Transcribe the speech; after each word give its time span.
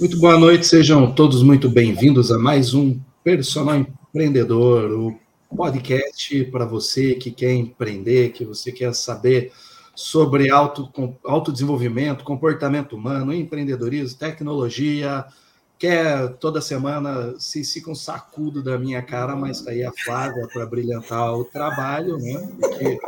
Muito 0.00 0.18
boa 0.18 0.36
noite, 0.36 0.66
sejam 0.66 1.14
todos 1.14 1.40
muito 1.40 1.68
bem-vindos 1.68 2.32
a 2.32 2.36
mais 2.36 2.74
um 2.74 2.98
Personal 3.22 3.76
Empreendedor, 3.76 4.90
o 4.90 5.16
podcast 5.56 6.44
para 6.46 6.64
você 6.64 7.14
que 7.14 7.30
quer 7.30 7.54
empreender, 7.54 8.32
que 8.32 8.44
você 8.44 8.72
quer 8.72 8.92
saber 8.92 9.52
sobre 9.94 10.50
auto, 10.50 10.90
autodesenvolvimento, 11.24 12.24
comportamento 12.24 12.96
humano, 12.96 13.32
empreendedorismo, 13.32 14.18
tecnologia, 14.18 15.24
quer 15.78 16.28
toda 16.38 16.60
semana 16.60 17.36
se 17.38 17.62
fica 17.62 17.88
um 17.88 17.94
sacudo 17.94 18.64
da 18.64 18.76
minha 18.76 19.00
cara, 19.00 19.36
mas 19.36 19.58
está 19.58 19.70
aí 19.70 19.84
a 19.84 19.92
Flávia 19.92 20.48
para 20.52 20.66
brilhantar 20.66 21.34
o 21.34 21.44
trabalho, 21.44 22.18
né? 22.18 22.48
Porque 22.60 22.98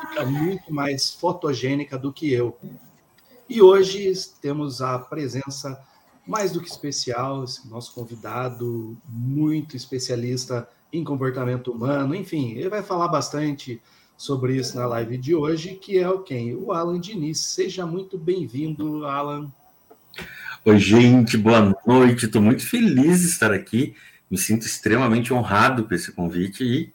fica 0.00 0.24
muito 0.24 0.72
mais 0.72 1.10
fotogênica 1.10 1.98
do 1.98 2.12
que 2.12 2.32
eu. 2.32 2.56
E 3.48 3.60
hoje 3.60 4.12
temos 4.40 4.80
a 4.80 4.98
presença 4.98 5.78
mais 6.26 6.52
do 6.52 6.60
que 6.60 6.68
especial, 6.68 7.44
nosso 7.66 7.92
convidado 7.92 8.96
muito 9.06 9.76
especialista 9.76 10.66
em 10.92 11.04
comportamento 11.04 11.72
humano, 11.72 12.14
enfim, 12.14 12.52
ele 12.52 12.68
vai 12.68 12.82
falar 12.82 13.08
bastante 13.08 13.82
sobre 14.16 14.56
isso 14.56 14.76
na 14.76 14.86
live 14.86 15.18
de 15.18 15.34
hoje, 15.34 15.74
que 15.74 15.98
é 15.98 16.08
o 16.08 16.20
quem? 16.20 16.54
O 16.54 16.72
Alan 16.72 17.00
Diniz. 17.00 17.40
Seja 17.40 17.84
muito 17.84 18.16
bem-vindo, 18.16 19.04
Alan. 19.04 19.50
Oi, 20.64 20.78
gente, 20.78 21.36
boa 21.36 21.76
noite. 21.86 22.26
Estou 22.26 22.40
muito 22.40 22.66
feliz 22.66 23.20
de 23.20 23.26
estar 23.26 23.52
aqui. 23.52 23.94
Me 24.30 24.38
sinto 24.38 24.64
extremamente 24.64 25.34
honrado 25.34 25.84
com 25.84 25.94
esse 25.94 26.12
convite 26.12 26.64
e 26.64 26.92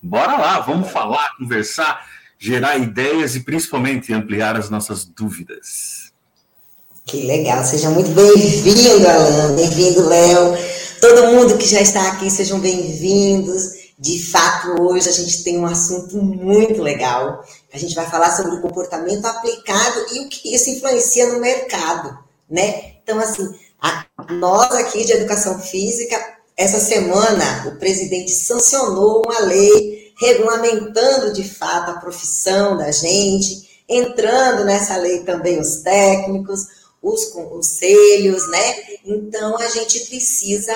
bora 0.00 0.36
lá, 0.38 0.60
vamos 0.60 0.90
falar, 0.90 1.36
conversar 1.36 2.06
gerar 2.40 2.78
ideias 2.78 3.36
e 3.36 3.40
principalmente 3.40 4.14
ampliar 4.14 4.56
as 4.56 4.70
nossas 4.70 5.04
dúvidas. 5.04 6.10
Que 7.04 7.26
legal, 7.26 7.62
seja 7.64 7.90
muito 7.90 8.10
bem-vindo, 8.12 9.06
Alan, 9.06 9.56
bem-vindo, 9.56 10.08
Léo. 10.08 10.56
Todo 11.00 11.32
mundo 11.32 11.58
que 11.58 11.66
já 11.66 11.82
está 11.82 12.08
aqui, 12.08 12.30
sejam 12.30 12.58
bem-vindos. 12.58 13.78
De 13.98 14.22
fato, 14.22 14.80
hoje 14.80 15.10
a 15.10 15.12
gente 15.12 15.44
tem 15.44 15.58
um 15.58 15.66
assunto 15.66 16.16
muito 16.16 16.80
legal. 16.80 17.44
A 17.72 17.76
gente 17.76 17.94
vai 17.94 18.08
falar 18.08 18.34
sobre 18.34 18.52
o 18.52 18.60
comportamento 18.62 19.26
aplicado 19.26 20.06
e 20.14 20.20
o 20.20 20.28
que 20.30 20.54
isso 20.54 20.70
influencia 20.70 21.30
no 21.30 21.40
mercado, 21.40 22.18
né? 22.48 22.94
Então, 23.02 23.18
assim, 23.18 23.46
a, 23.82 24.06
nós 24.30 24.70
aqui 24.72 25.04
de 25.04 25.12
educação 25.12 25.58
física, 25.58 26.16
essa 26.56 26.78
semana 26.78 27.68
o 27.68 27.78
presidente 27.78 28.30
sancionou 28.30 29.22
uma 29.26 29.40
lei 29.40 29.99
regulamentando 30.20 31.32
de 31.32 31.42
fato 31.42 31.90
a 31.90 32.00
profissão 32.00 32.76
da 32.76 32.90
gente, 32.90 33.82
entrando 33.88 34.64
nessa 34.64 34.96
lei 34.96 35.24
também 35.24 35.58
os 35.58 35.76
técnicos, 35.76 36.66
os 37.02 37.26
conselhos, 37.26 38.48
né? 38.50 38.74
Então 39.04 39.56
a 39.58 39.66
gente 39.68 40.00
precisa 40.00 40.74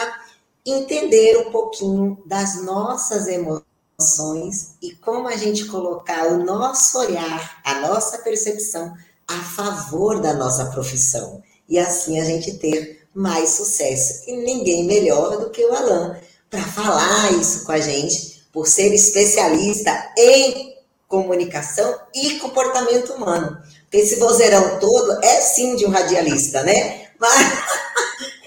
entender 0.64 1.36
um 1.36 1.50
pouquinho 1.50 2.22
das 2.24 2.62
nossas 2.64 3.28
emoções 3.28 4.76
e 4.80 4.94
como 4.96 5.28
a 5.28 5.36
gente 5.36 5.66
colocar 5.66 6.26
o 6.28 6.42
nosso 6.42 6.98
olhar, 6.98 7.60
a 7.62 7.80
nossa 7.80 8.18
percepção 8.18 8.94
a 9.28 9.38
favor 9.38 10.20
da 10.20 10.32
nossa 10.34 10.66
profissão. 10.66 11.42
E 11.68 11.78
assim 11.78 12.18
a 12.20 12.24
gente 12.24 12.54
ter 12.54 13.06
mais 13.14 13.50
sucesso. 13.50 14.22
E 14.26 14.36
ninguém 14.36 14.84
melhor 14.84 15.38
do 15.38 15.50
que 15.50 15.64
o 15.64 15.74
Alan 15.74 16.18
para 16.50 16.62
falar 16.62 17.32
isso 17.32 17.64
com 17.64 17.72
a 17.72 17.80
gente 17.80 18.33
por 18.54 18.68
ser 18.68 18.94
especialista 18.94 20.12
em 20.16 20.76
comunicação 21.08 21.98
e 22.14 22.38
comportamento 22.38 23.12
humano. 23.12 23.58
Porque 23.82 23.98
esse 23.98 24.16
vozeirão 24.16 24.78
todo 24.78 25.22
é 25.24 25.40
sim 25.40 25.74
de 25.74 25.84
um 25.84 25.90
radialista, 25.90 26.62
né? 26.62 27.08
Mas, 27.18 27.52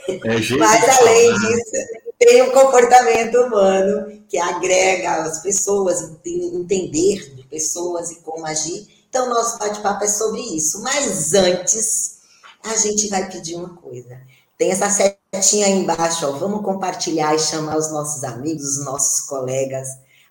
é 0.08 0.56
mas 0.58 1.00
além 1.00 1.34
disso, 1.34 1.72
tem 2.18 2.42
um 2.42 2.52
comportamento 2.52 3.36
humano 3.42 4.24
que 4.30 4.38
agrega 4.38 5.24
as 5.24 5.42
pessoas, 5.42 6.02
entender 6.26 7.36
de 7.36 7.44
pessoas 7.44 8.10
e 8.12 8.22
como 8.22 8.46
agir. 8.46 8.88
Então, 9.10 9.30
nosso 9.30 9.60
bate-papo 9.60 10.06
é 10.06 10.08
sobre 10.08 10.42
isso. 10.42 10.82
Mas 10.82 11.34
antes, 11.34 12.18
a 12.64 12.76
gente 12.76 13.10
vai 13.10 13.30
pedir 13.30 13.56
uma 13.56 13.76
coisa. 13.76 14.20
Tem 14.58 14.72
essa 14.72 14.90
setinha 15.34 15.68
embaixo, 15.70 16.28
ó. 16.28 16.32
Vamos 16.32 16.64
compartilhar 16.64 17.36
e 17.36 17.40
chamar 17.40 17.78
os 17.78 17.92
nossos 17.92 18.24
amigos, 18.24 18.78
os 18.78 18.86
nossos 18.86 19.22
colegas. 19.28 19.88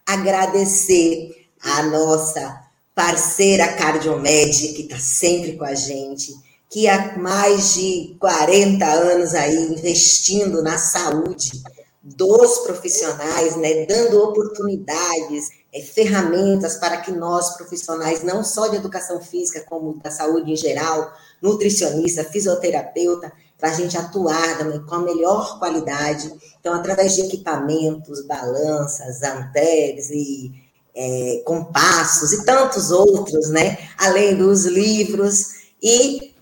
Agradecer 0.07 1.49
a 1.61 1.83
nossa 1.85 2.63
parceira 2.95 3.75
Cardiomed, 3.75 4.69
que 4.69 4.83
está 4.83 4.99
sempre 4.99 5.57
com 5.57 5.65
a 5.65 5.75
gente, 5.75 6.33
que 6.71 6.89
há 6.89 7.17
mais 7.19 7.75
de 7.75 8.17
40 8.19 8.85
anos 8.87 9.35
aí 9.35 9.57
investindo 9.57 10.63
na 10.63 10.79
saúde 10.79 11.63
dos 12.03 12.59
profissionais, 12.59 13.57
né, 13.57 13.85
dando 13.85 14.23
oportunidades, 14.23 15.51
é, 15.75 15.83
ferramentas 15.83 16.77
para 16.77 16.99
que 16.99 17.11
nós, 17.11 17.57
profissionais, 17.57 18.23
não 18.23 18.45
só 18.45 18.69
de 18.69 18.77
educação 18.77 19.21
física, 19.21 19.65
como 19.69 19.99
da 20.01 20.11
saúde 20.11 20.53
em 20.53 20.57
geral, 20.57 21.13
nutricionista, 21.43 22.23
fisioterapeuta, 22.23 23.33
para 23.59 23.71
a 23.71 23.73
gente 23.73 23.97
atuar 23.97 24.59
com 24.87 24.95
a 24.95 25.01
melhor 25.01 25.59
qualidade. 25.59 26.33
Então, 26.61 26.75
através 26.75 27.15
de 27.15 27.23
equipamentos, 27.23 28.27
balanças, 28.27 29.23
amperes 29.23 30.11
e 30.11 30.53
é, 30.95 31.43
compassos 31.45 32.33
e 32.33 32.45
tantos 32.45 32.91
outros, 32.91 33.49
né? 33.51 33.79
Além 33.99 34.37
dos 34.37 34.65
livros 34.65 35.57
e 35.83 36.35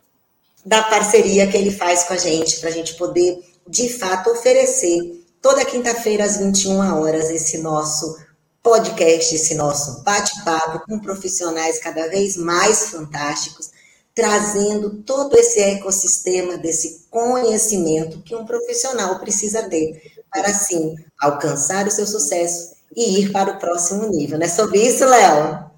da 0.65 0.83
parceria 0.83 1.47
que 1.47 1.57
ele 1.57 1.71
faz 1.71 2.05
com 2.05 2.15
a 2.15 2.17
gente, 2.17 2.59
para 2.61 2.71
a 2.71 2.73
gente 2.73 2.95
poder, 2.95 3.39
de 3.69 3.89
fato, 3.89 4.31
oferecer 4.31 5.25
toda 5.43 5.65
quinta-feira 5.65 6.25
às 6.25 6.39
21 6.39 7.01
horas 7.01 7.31
esse 7.31 7.59
nosso 7.59 8.17
podcast, 8.63 9.35
esse 9.35 9.55
nosso 9.55 10.03
bate-papo 10.03 10.87
com 10.87 10.99
profissionais 10.99 11.79
cada 11.79 12.09
vez 12.09 12.37
mais 12.37 12.89
fantásticos 12.89 13.74
trazendo 14.15 15.03
todo 15.03 15.35
esse 15.37 15.61
ecossistema 15.61 16.57
desse 16.57 17.07
conhecimento 17.11 18.23
que 18.23 18.35
um 18.35 18.45
profissional 18.45 19.19
precisa 19.19 19.69
ter 19.69 20.15
para, 20.33 20.49
assim, 20.49 20.95
alcançar 21.19 21.87
o 21.87 21.91
seu 21.91 22.07
sucesso 22.07 22.75
e 22.97 23.21
ir 23.21 23.33
para 23.33 23.53
o 23.53 23.59
próximo 23.59 24.09
nível. 24.09 24.39
Não 24.39 24.47
é 24.47 24.49
sobre 24.49 24.81
isso, 24.81 25.05
Léo? 25.05 25.71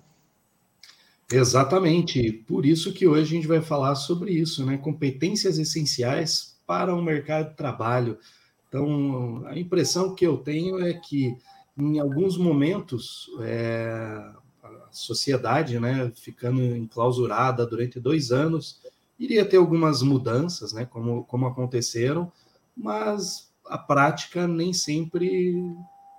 Exatamente. 1.33 2.33
Por 2.47 2.65
isso 2.65 2.93
que 2.93 3.07
hoje 3.07 3.23
a 3.23 3.37
gente 3.37 3.49
vai 3.49 3.61
falar 3.61 3.95
sobre 3.95 4.33
isso, 4.33 4.65
né? 4.65 4.77
Competências 4.77 5.59
essenciais 5.59 6.57
para 6.67 6.95
o 6.95 7.03
mercado 7.03 7.51
de 7.51 7.57
trabalho. 7.57 8.19
Então, 8.69 9.45
a 9.47 9.59
impressão 9.59 10.15
que 10.15 10.27
eu 10.27 10.37
tenho 10.37 10.85
é 10.85 10.93
que, 10.93 11.37
em 11.77 11.99
alguns 11.99 12.37
momentos, 12.37 13.31
é, 13.41 14.21
sociedade, 14.99 15.79
né, 15.79 16.11
ficando 16.15 16.61
enclausurada 16.61 17.67
durante 17.67 18.01
dois 18.01 18.33
anos, 18.33 18.81
iria 19.19 19.45
ter 19.45 19.57
algumas 19.57 20.03
mudanças, 20.03 20.73
né, 20.73 20.84
como, 20.84 21.25
como 21.25 21.47
aconteceram, 21.47 22.31
mas 22.77 23.51
a 23.67 23.79
prática 23.79 24.47
nem 24.47 24.73
sempre 24.73 25.55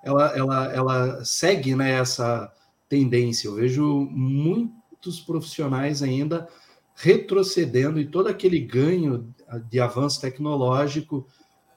ela, 0.04 0.38
ela, 0.38 0.74
ela 0.74 1.26
segue 1.26 1.76
né, 1.76 1.92
essa 1.92 2.52
tendência. 2.90 3.48
Eu 3.48 3.56
vejo 3.56 4.08
muitos 4.12 5.20
profissionais 5.20 6.02
ainda 6.02 6.48
retrocedendo 6.96 8.00
e 8.00 8.08
todo 8.08 8.28
aquele 8.28 8.60
ganho 8.60 9.34
de 9.70 9.80
avanço 9.80 10.20
tecnológico, 10.20 11.28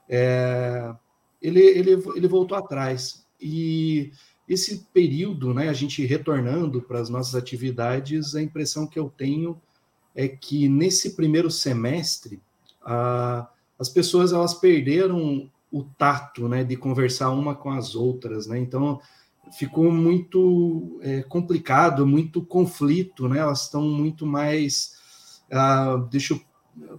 é, 0.09 0.94
ele, 1.41 1.61
ele, 1.61 1.91
ele 2.17 2.28
voltou 2.28 2.56
atrás. 2.56 3.27
E 3.41 4.12
esse 4.50 4.84
período, 4.93 5.55
né, 5.55 5.69
a 5.69 5.72
gente 5.72 6.05
retornando 6.05 6.83
para 6.83 6.99
as 6.99 7.09
nossas 7.09 7.37
atividades, 7.37 8.34
a 8.34 8.43
impressão 8.43 8.84
que 8.84 8.99
eu 8.99 9.09
tenho 9.09 9.56
é 10.12 10.27
que 10.27 10.69
nesse 10.69 11.15
primeiro 11.15 11.49
semestre 11.49 12.43
a, 12.84 13.49
as 13.79 13.88
pessoas 13.88 14.32
elas 14.32 14.52
perderam 14.52 15.49
o 15.70 15.85
tato, 15.85 16.49
né, 16.49 16.64
de 16.64 16.76
conversar 16.76 17.31
uma 17.31 17.55
com 17.55 17.70
as 17.70 17.94
outras, 17.94 18.49
né? 18.49 18.58
Então 18.58 19.00
ficou 19.56 19.93
muito 19.93 20.99
é, 21.00 21.23
complicado, 21.23 22.05
muito 22.05 22.44
conflito, 22.44 23.29
né? 23.29 23.38
Elas 23.38 23.62
estão 23.62 23.82
muito 23.82 24.26
mais, 24.26 24.97
ah, 25.49 25.97
deixa 26.11 26.35
eu 26.35 26.41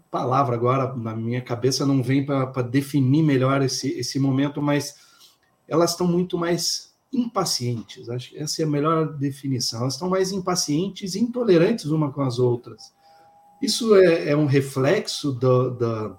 palavra 0.09 0.55
agora 0.55 0.95
na 0.95 1.15
minha 1.15 1.41
cabeça 1.41 1.85
não 1.85 2.03
vem 2.03 2.25
para 2.25 2.61
definir 2.61 3.23
melhor 3.23 3.61
esse, 3.61 3.89
esse 3.97 4.19
momento, 4.19 4.61
mas 4.61 4.95
elas 5.67 5.91
estão 5.91 6.07
muito 6.07 6.37
mais 6.37 6.90
impacientes. 7.11 8.09
Acho 8.09 8.29
que 8.29 8.37
essa 8.37 8.61
é 8.61 8.65
a 8.65 8.69
melhor 8.69 9.13
definição. 9.13 9.81
Elas 9.81 9.93
estão 9.93 10.09
mais 10.09 10.31
impacientes 10.31 11.15
e 11.15 11.19
intolerantes 11.19 11.85
uma 11.85 12.11
com 12.11 12.21
as 12.21 12.39
outras. 12.39 12.93
Isso 13.61 13.95
é, 13.95 14.29
é 14.29 14.35
um 14.35 14.45
reflexo 14.45 15.31
do, 15.31 15.71
do, 15.71 16.17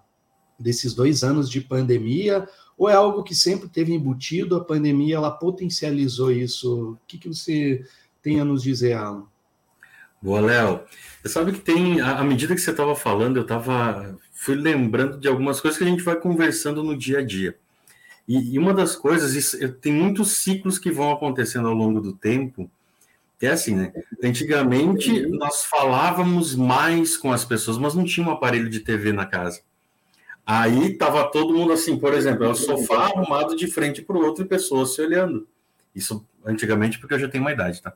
desses 0.58 0.94
dois 0.94 1.24
anos 1.24 1.50
de 1.50 1.60
pandemia 1.60 2.48
ou 2.76 2.88
é 2.88 2.94
algo 2.94 3.22
que 3.22 3.34
sempre 3.34 3.68
teve 3.68 3.92
embutido? 3.92 4.56
A 4.56 4.64
pandemia 4.64 5.16
ela 5.16 5.30
potencializou 5.30 6.30
isso? 6.30 6.92
O 6.92 6.98
que, 7.06 7.18
que 7.18 7.28
você 7.28 7.84
tem 8.22 8.40
a 8.40 8.44
nos 8.44 8.62
dizer, 8.62 8.94
Alan? 8.94 9.26
Boa, 10.20 10.40
Léo. 10.40 10.80
Você 11.20 11.28
sabe 11.28 11.52
que 11.52 11.60
tem, 11.60 12.00
à 12.00 12.22
medida 12.22 12.54
que 12.54 12.60
você 12.60 12.70
estava 12.70 12.94
falando, 12.94 13.36
eu 13.36 13.42
estava 13.42 14.16
fui 14.32 14.56
lembrando 14.56 15.18
de 15.18 15.28
algumas 15.28 15.60
coisas 15.60 15.78
que 15.78 15.84
a 15.84 15.86
gente 15.86 16.02
vai 16.02 16.16
conversando 16.16 16.82
no 16.82 16.96
dia 16.96 17.20
a 17.20 17.24
dia. 17.24 17.56
E, 18.26 18.54
e 18.54 18.58
uma 18.58 18.72
das 18.72 18.94
coisas, 18.94 19.34
isso, 19.34 19.58
tem 19.74 19.92
muitos 19.92 20.32
ciclos 20.32 20.78
que 20.78 20.90
vão 20.90 21.10
acontecendo 21.10 21.68
ao 21.68 21.74
longo 21.74 22.00
do 22.00 22.12
tempo. 22.12 22.70
É 23.40 23.48
assim, 23.48 23.74
né? 23.74 23.92
Antigamente 24.22 25.26
nós 25.26 25.64
falávamos 25.64 26.54
mais 26.54 27.16
com 27.16 27.32
as 27.32 27.44
pessoas, 27.44 27.76
mas 27.76 27.94
não 27.94 28.04
tinha 28.04 28.26
um 28.26 28.30
aparelho 28.30 28.70
de 28.70 28.80
TV 28.80 29.12
na 29.12 29.26
casa. 29.26 29.60
Aí 30.46 30.94
tava 30.94 31.30
todo 31.30 31.54
mundo 31.54 31.72
assim, 31.72 31.98
por 31.98 32.14
exemplo, 32.14 32.44
é 32.44 32.48
o 32.48 32.54
sofá 32.54 33.06
arrumado 33.06 33.56
de 33.56 33.66
frente 33.66 34.02
para 34.02 34.16
o 34.16 34.24
outro 34.24 34.44
e 34.44 34.48
pessoas 34.48 34.94
se 34.94 35.02
olhando. 35.02 35.48
Isso 35.94 36.24
antigamente, 36.44 36.98
porque 36.98 37.14
eu 37.14 37.18
já 37.18 37.28
tenho 37.28 37.42
uma 37.42 37.52
idade, 37.52 37.82
tá? 37.82 37.92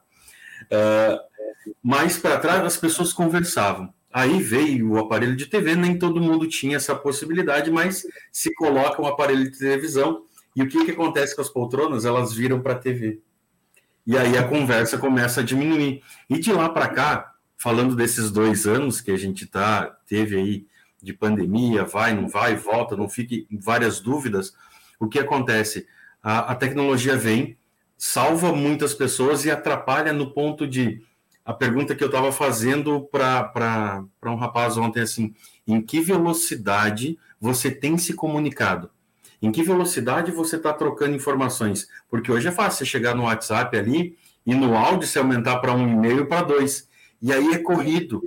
Uh, 0.65 1.47
mais 1.83 2.19
para 2.19 2.39
trás 2.39 2.65
as 2.65 2.77
pessoas 2.77 3.13
conversavam. 3.13 3.93
Aí 4.13 4.41
veio 4.41 4.93
o 4.93 4.99
aparelho 4.99 5.37
de 5.37 5.47
TV, 5.47 5.75
nem 5.75 5.99
todo 5.99 6.21
mundo 6.21 6.49
tinha 6.49 6.77
essa 6.77 6.95
possibilidade, 6.95 7.71
mas 7.71 8.07
se 8.33 8.55
coloca 8.55 9.03
um 9.03 9.07
aparelho 9.07 9.51
de 9.51 9.59
televisão 9.59 10.25
e 10.55 10.63
o 10.63 10.69
que, 10.69 10.87
que 10.87 10.93
acontece 10.93 11.37
com 11.37 11.43
as 11.43 11.51
poltronas? 11.51 12.07
Elas 12.07 12.33
viram 12.33 12.61
para 12.61 12.73
a 12.73 12.79
TV. 12.79 13.21
E 14.07 14.17
aí 14.17 14.39
a 14.39 14.49
conversa 14.49 14.97
começa 14.97 15.41
a 15.41 15.45
diminuir. 15.45 16.03
E 16.31 16.39
de 16.39 16.51
lá 16.53 16.69
para 16.69 16.89
cá, 16.89 17.35
falando 17.59 17.95
desses 17.95 18.31
dois 18.31 18.67
anos 18.67 19.01
que 19.01 19.11
a 19.11 19.19
gente 19.19 19.47
tá, 19.47 19.99
teve 20.07 20.37
aí 20.37 20.67
de 21.03 21.13
pandemia, 21.13 21.85
vai, 21.85 22.15
não 22.15 22.29
vai, 22.29 22.57
volta, 22.57 22.97
não 22.97 23.09
fique 23.09 23.47
várias 23.51 24.01
dúvidas, 24.01 24.55
o 24.99 25.09
que 25.09 25.19
acontece? 25.19 25.87
A, 26.23 26.53
a 26.53 26.55
tecnologia 26.55 27.17
vem, 27.17 27.57
salva 27.99 28.53
muitas 28.53 28.95
pessoas 28.95 29.45
e 29.45 29.51
atrapalha 29.51 30.13
no 30.13 30.33
ponto 30.33 30.67
de 30.67 31.03
a 31.47 31.55
pergunta 31.55 31.95
que 31.95 32.03
eu 32.03 32.09
estava 32.09 32.33
fazendo 32.33 33.03
para 33.03 34.03
um 34.25 34.35
rapaz 34.35 34.77
ontem, 34.77 35.01
assim, 35.01 35.33
em 35.65 35.81
que 35.81 36.01
velocidade 36.01 37.17
você 37.41 37.71
tem 37.71 37.97
se 37.97 38.15
comunicado? 38.15 38.91
Em 39.41 39.53
que 39.53 39.63
velocidade 39.63 40.33
você 40.33 40.57
está 40.57 40.73
trocando 40.73 41.15
informações? 41.15 41.87
Porque 42.11 42.33
hoje 42.33 42.49
é 42.49 42.53
fácil 42.53 42.79
você 42.79 42.85
chegar 42.85 43.15
no 43.15 43.23
WhatsApp 43.23 43.79
ali 43.79 44.19
e 44.45 44.57
no 44.57 44.77
áudio 44.77 45.07
se 45.07 45.21
aumentar 45.21 45.59
para 45.59 45.73
um 45.73 45.89
e-mail 45.89 46.27
para 46.27 46.43
dois. 46.43 46.89
E 47.23 47.33
aí 47.33 47.53
é 47.53 47.59
corrido. 47.59 48.23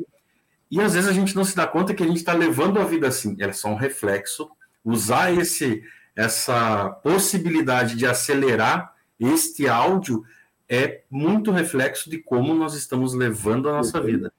E 0.72 0.80
às 0.80 0.94
vezes 0.94 1.10
a 1.10 1.14
gente 1.14 1.36
não 1.36 1.44
se 1.44 1.58
dá 1.58 1.68
conta 1.68 1.94
que 1.94 2.04
a 2.04 2.08
gente 2.08 2.18
está 2.18 2.32
levando 2.32 2.80
a 2.80 2.86
vida 2.86 3.10
assim. 3.10 3.36
É 3.40 3.52
só 3.52 3.68
um 3.68 3.76
reflexo. 3.76 4.50
Usar 4.86 5.34
esse, 5.34 5.84
essa 6.16 6.90
possibilidade 7.04 7.98
de 7.98 8.06
acelerar 8.06 8.94
este 9.20 9.68
áudio 9.68 10.24
é 10.70 11.02
muito 11.10 11.52
reflexo 11.52 12.10
de 12.10 12.20
como 12.20 12.54
nós 12.54 12.76
estamos 12.76 13.16
levando 13.16 13.68
a 13.68 13.74
nossa 13.74 14.00
vida. 14.00 14.32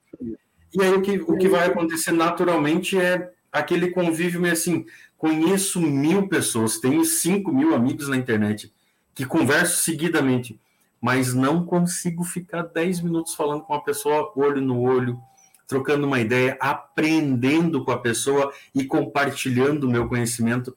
E 0.73 0.81
aí 0.81 0.93
o 0.93 1.01
que, 1.01 1.19
o 1.19 1.37
que 1.37 1.49
vai 1.49 1.67
acontecer 1.67 2.13
naturalmente 2.13 2.97
é 2.97 3.29
aquele 3.51 3.91
convívio 3.91 4.39
meio 4.39 4.53
assim, 4.53 4.85
conheço 5.17 5.81
mil 5.81 6.29
pessoas, 6.29 6.79
tenho 6.79 7.03
cinco 7.03 7.53
mil 7.53 7.75
amigos 7.75 8.07
na 8.07 8.15
internet 8.15 8.73
que 9.13 9.25
converso 9.25 9.83
seguidamente, 9.83 10.57
mas 11.01 11.33
não 11.33 11.65
consigo 11.65 12.23
ficar 12.23 12.61
dez 12.63 13.01
minutos 13.01 13.35
falando 13.35 13.63
com 13.63 13.73
a 13.73 13.81
pessoa 13.81 14.31
olho 14.35 14.61
no 14.61 14.79
olho, 14.79 15.19
trocando 15.67 16.07
uma 16.07 16.21
ideia, 16.21 16.57
aprendendo 16.61 17.83
com 17.83 17.91
a 17.91 17.99
pessoa 17.99 18.53
e 18.73 18.85
compartilhando 18.85 19.83
o 19.83 19.91
meu 19.91 20.07
conhecimento. 20.07 20.75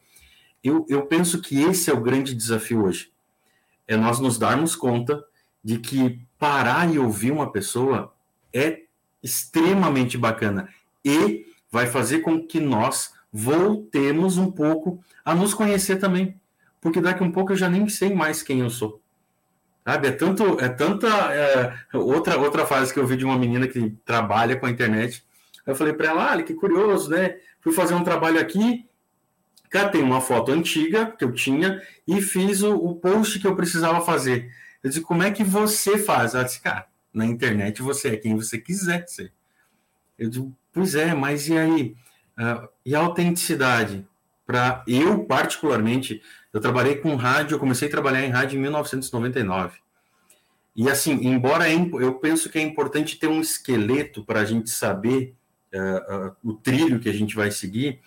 Eu, 0.62 0.84
eu 0.88 1.06
penso 1.06 1.40
que 1.40 1.62
esse 1.62 1.90
é 1.90 1.94
o 1.94 2.00
grande 2.00 2.34
desafio 2.34 2.84
hoje. 2.84 3.12
É 3.86 3.96
nós 3.96 4.18
nos 4.18 4.36
darmos 4.36 4.74
conta 4.74 5.24
de 5.64 5.78
que 5.78 6.20
parar 6.38 6.92
e 6.92 6.98
ouvir 6.98 7.30
uma 7.30 7.50
pessoa 7.50 8.12
é 8.52 8.82
extremamente 9.22 10.18
bacana 10.18 10.68
e 11.04 11.46
vai 11.70 11.86
fazer 11.86 12.20
com 12.20 12.46
que 12.46 12.60
nós 12.60 13.14
voltemos 13.32 14.36
um 14.36 14.50
pouco 14.50 15.02
a 15.24 15.34
nos 15.34 15.54
conhecer 15.54 15.96
também, 15.96 16.38
porque 16.80 17.00
daqui 17.00 17.24
um 17.24 17.32
pouco 17.32 17.52
eu 17.52 17.56
já 17.56 17.68
nem 17.68 17.88
sei 17.88 18.14
mais 18.14 18.42
quem 18.42 18.60
eu 18.60 18.70
sou. 18.70 19.00
Sabe, 19.84 20.08
é 20.08 20.12
tanto, 20.12 20.58
é 20.60 20.68
tanta 20.68 21.08
é, 21.08 21.74
outra 21.92 22.38
outra 22.38 22.64
fase 22.64 22.92
que 22.92 22.98
eu 22.98 23.06
vi 23.06 23.16
de 23.16 23.24
uma 23.24 23.36
menina 23.36 23.66
que 23.66 23.90
trabalha 24.04 24.56
com 24.56 24.66
a 24.66 24.70
internet. 24.70 25.22
Eu 25.66 25.74
falei 25.74 25.92
para 25.92 26.08
ela, 26.08 26.32
ah, 26.32 26.42
que 26.42 26.54
curioso, 26.54 27.10
né? 27.10 27.36
Fui 27.60 27.72
fazer 27.72 27.94
um 27.94 28.04
trabalho 28.04 28.40
aqui, 28.40 28.86
catei 29.68 30.00
uma 30.00 30.20
foto 30.20 30.52
antiga 30.52 31.06
que 31.06 31.24
eu 31.24 31.32
tinha 31.32 31.82
e 32.06 32.22
fiz 32.22 32.62
o, 32.62 32.74
o 32.76 32.94
post 32.94 33.38
que 33.38 33.46
eu 33.46 33.56
precisava 33.56 34.00
fazer. 34.00 34.50
Eu 34.84 34.90
disse, 34.90 35.00
como 35.00 35.22
é 35.22 35.30
que 35.30 35.42
você 35.42 35.96
faz? 35.96 36.34
Ela 36.34 36.44
disse, 36.44 36.60
cara, 36.60 36.86
na 37.12 37.24
internet 37.24 37.80
você 37.80 38.08
é 38.08 38.16
quem 38.18 38.36
você 38.36 38.58
quiser 38.58 39.08
ser. 39.08 39.32
Eu 40.18 40.28
digo, 40.28 40.54
pois 40.70 40.94
é, 40.94 41.14
mas 41.14 41.48
e 41.48 41.56
aí? 41.56 41.96
Uh, 42.38 42.68
e 42.84 42.94
a 42.94 42.98
autenticidade? 42.98 44.06
Para 44.46 44.84
eu, 44.86 45.24
particularmente, 45.24 46.20
eu 46.52 46.60
trabalhei 46.60 46.96
com 46.96 47.16
rádio, 47.16 47.54
eu 47.54 47.58
comecei 47.58 47.88
a 47.88 47.90
trabalhar 47.90 48.26
em 48.26 48.28
rádio 48.28 48.58
em 48.58 48.60
1999. 48.60 49.78
E 50.76 50.90
assim, 50.90 51.12
embora 51.12 51.66
é, 51.66 51.74
eu 51.74 52.14
penso 52.16 52.50
que 52.50 52.58
é 52.58 52.60
importante 52.62 53.18
ter 53.18 53.28
um 53.28 53.40
esqueleto 53.40 54.22
para 54.22 54.40
a 54.40 54.44
gente 54.44 54.68
saber 54.68 55.34
uh, 55.72 56.26
uh, 56.26 56.36
o 56.44 56.52
trilho 56.52 57.00
que 57.00 57.08
a 57.08 57.12
gente 57.12 57.34
vai 57.34 57.50
seguir, 57.50 58.00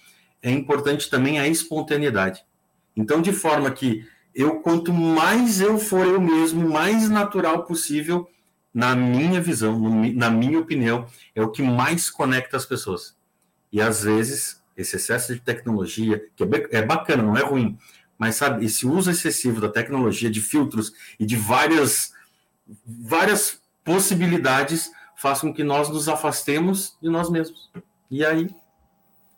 é 0.43 0.51
importante 0.51 1.09
também 1.09 1.39
a 1.39 1.47
espontaneidade. 1.47 2.45
Então, 2.95 3.19
de 3.19 3.33
forma 3.33 3.71
que 3.71 4.07
eu 4.37 4.59
quanto 4.59 4.93
mais 4.93 5.59
eu 5.59 5.79
for 5.79 6.05
eu 6.05 6.21
mesmo, 6.21 6.69
mais 6.69 7.09
natural 7.09 7.63
possível, 7.63 8.29
na 8.71 8.95
minha 8.95 9.41
visão, 9.41 9.79
na 10.13 10.29
minha 10.29 10.59
opinião, 10.59 11.07
é 11.33 11.41
o 11.41 11.49
que 11.49 11.63
mais 11.63 12.07
conecta 12.11 12.55
as 12.55 12.63
pessoas. 12.63 13.17
E 13.73 13.81
às 13.81 14.03
vezes 14.03 14.61
esse 14.77 14.95
excesso 14.95 15.33
de 15.33 15.41
tecnologia, 15.41 16.23
que 16.35 16.43
é 16.69 16.83
bacana, 16.83 17.23
não 17.23 17.35
é 17.35 17.41
ruim, 17.41 17.79
mas 18.15 18.35
sabe, 18.35 18.63
esse 18.63 18.85
uso 18.85 19.09
excessivo 19.09 19.59
da 19.59 19.69
tecnologia, 19.69 20.29
de 20.29 20.39
filtros 20.39 20.93
e 21.19 21.25
de 21.25 21.35
várias 21.35 22.13
várias 22.85 23.59
possibilidades 23.83 24.91
faz 25.15 25.39
com 25.41 25.51
que 25.51 25.63
nós 25.63 25.89
nos 25.89 26.07
afastemos 26.07 26.95
de 27.01 27.09
nós 27.09 27.27
mesmos. 27.31 27.71
E 28.11 28.23
aí, 28.23 28.53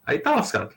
aí 0.06 0.20
tá 0.20 0.36
lascado. 0.36 0.76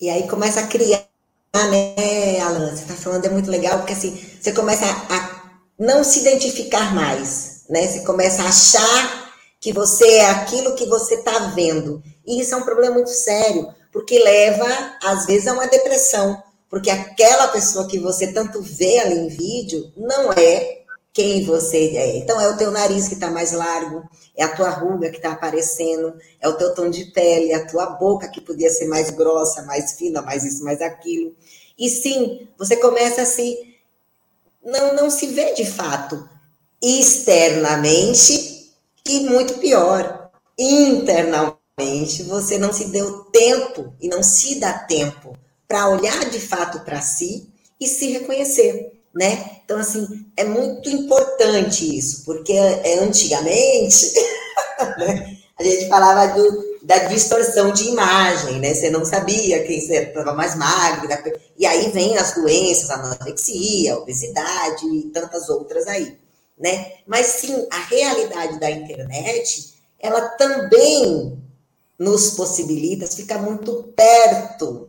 E 0.00 0.08
aí 0.08 0.28
começa 0.28 0.60
a 0.60 0.68
criar 0.68 1.09
ah, 1.52 1.66
né, 1.68 2.40
Alan? 2.40 2.70
Você 2.70 2.82
está 2.82 2.94
falando, 2.94 3.26
é 3.26 3.30
muito 3.30 3.50
legal, 3.50 3.78
porque 3.78 3.92
assim, 3.92 4.16
você 4.40 4.52
começa 4.52 4.84
a 4.84 5.50
não 5.78 6.04
se 6.04 6.20
identificar 6.20 6.94
mais, 6.94 7.64
né? 7.68 7.86
Você 7.86 8.04
começa 8.04 8.42
a 8.42 8.48
achar 8.48 9.32
que 9.60 9.72
você 9.72 10.06
é 10.06 10.30
aquilo 10.30 10.74
que 10.74 10.86
você 10.86 11.16
está 11.16 11.38
vendo. 11.54 12.02
E 12.26 12.40
isso 12.40 12.54
é 12.54 12.56
um 12.56 12.64
problema 12.64 12.94
muito 12.94 13.10
sério, 13.10 13.68
porque 13.92 14.18
leva, 14.18 14.66
às 15.02 15.26
vezes, 15.26 15.48
a 15.48 15.52
uma 15.52 15.66
depressão. 15.66 16.42
Porque 16.68 16.88
aquela 16.88 17.48
pessoa 17.48 17.88
que 17.88 17.98
você 17.98 18.32
tanto 18.32 18.62
vê 18.62 19.00
ali 19.00 19.18
em 19.18 19.28
vídeo 19.28 19.92
não 19.96 20.32
é 20.32 20.79
quem 21.12 21.44
você 21.44 21.96
é. 21.96 22.16
Então, 22.18 22.40
é 22.40 22.48
o 22.48 22.56
teu 22.56 22.70
nariz 22.70 23.08
que 23.08 23.14
está 23.14 23.30
mais 23.30 23.52
largo, 23.52 24.08
é 24.36 24.44
a 24.44 24.54
tua 24.54 24.70
ruga 24.70 25.10
que 25.10 25.16
está 25.16 25.32
aparecendo, 25.32 26.14
é 26.40 26.48
o 26.48 26.56
teu 26.56 26.74
tom 26.74 26.88
de 26.88 27.06
pele, 27.06 27.52
é 27.52 27.56
a 27.56 27.66
tua 27.66 27.86
boca 27.86 28.28
que 28.28 28.40
podia 28.40 28.70
ser 28.70 28.86
mais 28.86 29.10
grossa, 29.10 29.62
mais 29.62 29.92
fina, 29.92 30.22
mais 30.22 30.44
isso, 30.44 30.64
mais 30.64 30.80
aquilo. 30.80 31.34
E 31.78 31.88
sim, 31.88 32.48
você 32.58 32.76
começa 32.76 33.22
a 33.22 33.26
se. 33.26 33.58
Não, 34.62 34.94
não 34.94 35.10
se 35.10 35.26
vê 35.28 35.54
de 35.54 35.64
fato 35.64 36.28
externamente 36.82 38.70
e 39.06 39.20
muito 39.20 39.54
pior, 39.54 40.30
internamente, 40.58 42.22
você 42.24 42.58
não 42.58 42.72
se 42.72 42.86
deu 42.86 43.24
tempo 43.24 43.94
e 44.00 44.08
não 44.08 44.22
se 44.22 44.60
dá 44.60 44.78
tempo 44.78 45.36
para 45.66 45.88
olhar 45.88 46.28
de 46.30 46.38
fato 46.38 46.80
para 46.80 47.00
si 47.00 47.48
e 47.80 47.86
se 47.86 48.10
reconhecer 48.12 48.99
né? 49.14 49.60
Então, 49.64 49.78
assim, 49.78 50.26
é 50.36 50.44
muito 50.44 50.88
importante 50.88 51.98
isso, 51.98 52.24
porque 52.24 52.52
é, 52.52 52.98
antigamente 53.00 54.12
né? 54.98 55.36
a 55.58 55.62
gente 55.62 55.88
falava 55.88 56.34
do, 56.34 56.78
da 56.82 56.98
distorção 57.04 57.72
de 57.72 57.88
imagem, 57.88 58.60
né? 58.60 58.72
Você 58.72 58.88
não 58.88 59.04
sabia 59.04 59.64
quem 59.64 59.78
estava 59.78 60.32
mais 60.32 60.56
magro, 60.56 61.08
e 61.58 61.66
aí 61.66 61.90
vem 61.90 62.16
as 62.16 62.34
doenças, 62.34 62.90
a 62.90 62.94
anorexia, 62.94 63.94
a 63.94 63.98
obesidade 63.98 64.86
e 64.86 65.10
tantas 65.10 65.48
outras 65.48 65.86
aí, 65.86 66.16
né? 66.58 66.92
Mas 67.06 67.26
sim, 67.26 67.66
a 67.70 67.78
realidade 67.78 68.58
da 68.58 68.70
internet, 68.70 69.74
ela 69.98 70.20
também 70.30 71.38
nos 71.98 72.30
possibilita 72.30 73.06
ficar 73.06 73.38
muito 73.38 73.92
perto 73.94 74.88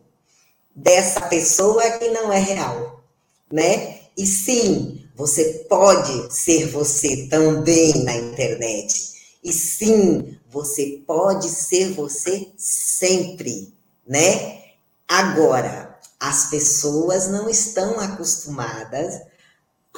dessa 0.74 1.20
pessoa 1.22 1.82
que 1.90 2.08
não 2.08 2.32
é 2.32 2.38
real, 2.38 3.04
né? 3.52 4.01
E 4.16 4.26
sim, 4.26 5.06
você 5.14 5.64
pode 5.68 6.34
ser 6.34 6.68
você 6.68 7.28
também 7.28 8.04
na 8.04 8.16
internet. 8.16 9.12
E 9.42 9.52
sim, 9.52 10.38
você 10.50 11.02
pode 11.06 11.48
ser 11.48 11.92
você 11.92 12.48
sempre, 12.56 13.72
né? 14.06 14.62
Agora, 15.08 15.98
as 16.20 16.50
pessoas 16.50 17.28
não 17.28 17.48
estão 17.48 17.98
acostumadas 17.98 19.20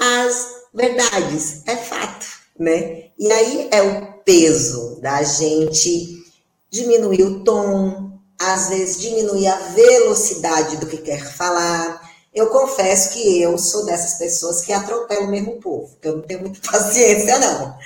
às 0.00 0.46
verdades, 0.72 1.62
é 1.66 1.76
fato, 1.76 2.26
né? 2.58 3.10
E 3.18 3.30
aí 3.30 3.68
é 3.70 3.82
o 3.82 4.12
peso 4.24 4.98
da 5.00 5.22
gente 5.22 6.24
diminuir 6.70 7.22
o 7.22 7.44
tom, 7.44 8.18
às 8.40 8.68
vezes 8.68 9.00
diminuir 9.00 9.46
a 9.46 9.56
velocidade 9.68 10.78
do 10.78 10.86
que 10.86 10.98
quer 10.98 11.24
falar. 11.24 12.03
Eu 12.34 12.48
confesso 12.48 13.10
que 13.10 13.40
eu 13.40 13.56
sou 13.56 13.86
dessas 13.86 14.14
pessoas 14.14 14.62
que 14.62 14.72
atropelam 14.72 15.30
mesmo 15.30 15.60
povo, 15.60 15.96
que 16.02 16.08
eu 16.08 16.16
não 16.16 16.22
tenho 16.22 16.40
muita 16.40 16.58
paciência, 16.68 17.38
não. 17.38 17.78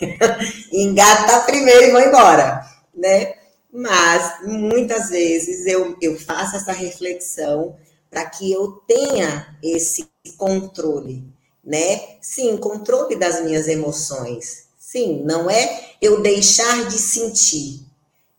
Engata 0.70 1.40
primeiro 1.40 1.84
e 1.84 1.90
vou 1.90 2.00
embora, 2.00 2.68
né? 2.94 3.34
Mas 3.72 4.42
muitas 4.44 5.08
vezes 5.08 5.66
eu, 5.66 5.96
eu 6.02 6.20
faço 6.20 6.56
essa 6.56 6.72
reflexão 6.72 7.76
para 8.10 8.26
que 8.26 8.52
eu 8.52 8.72
tenha 8.86 9.56
esse 9.62 10.08
controle, 10.36 11.24
né? 11.64 12.18
Sim, 12.20 12.58
controle 12.58 13.16
das 13.16 13.42
minhas 13.42 13.66
emoções. 13.66 14.64
Sim, 14.78 15.22
não 15.24 15.50
é 15.50 15.92
eu 16.00 16.20
deixar 16.20 16.86
de 16.86 16.98
sentir, 16.98 17.80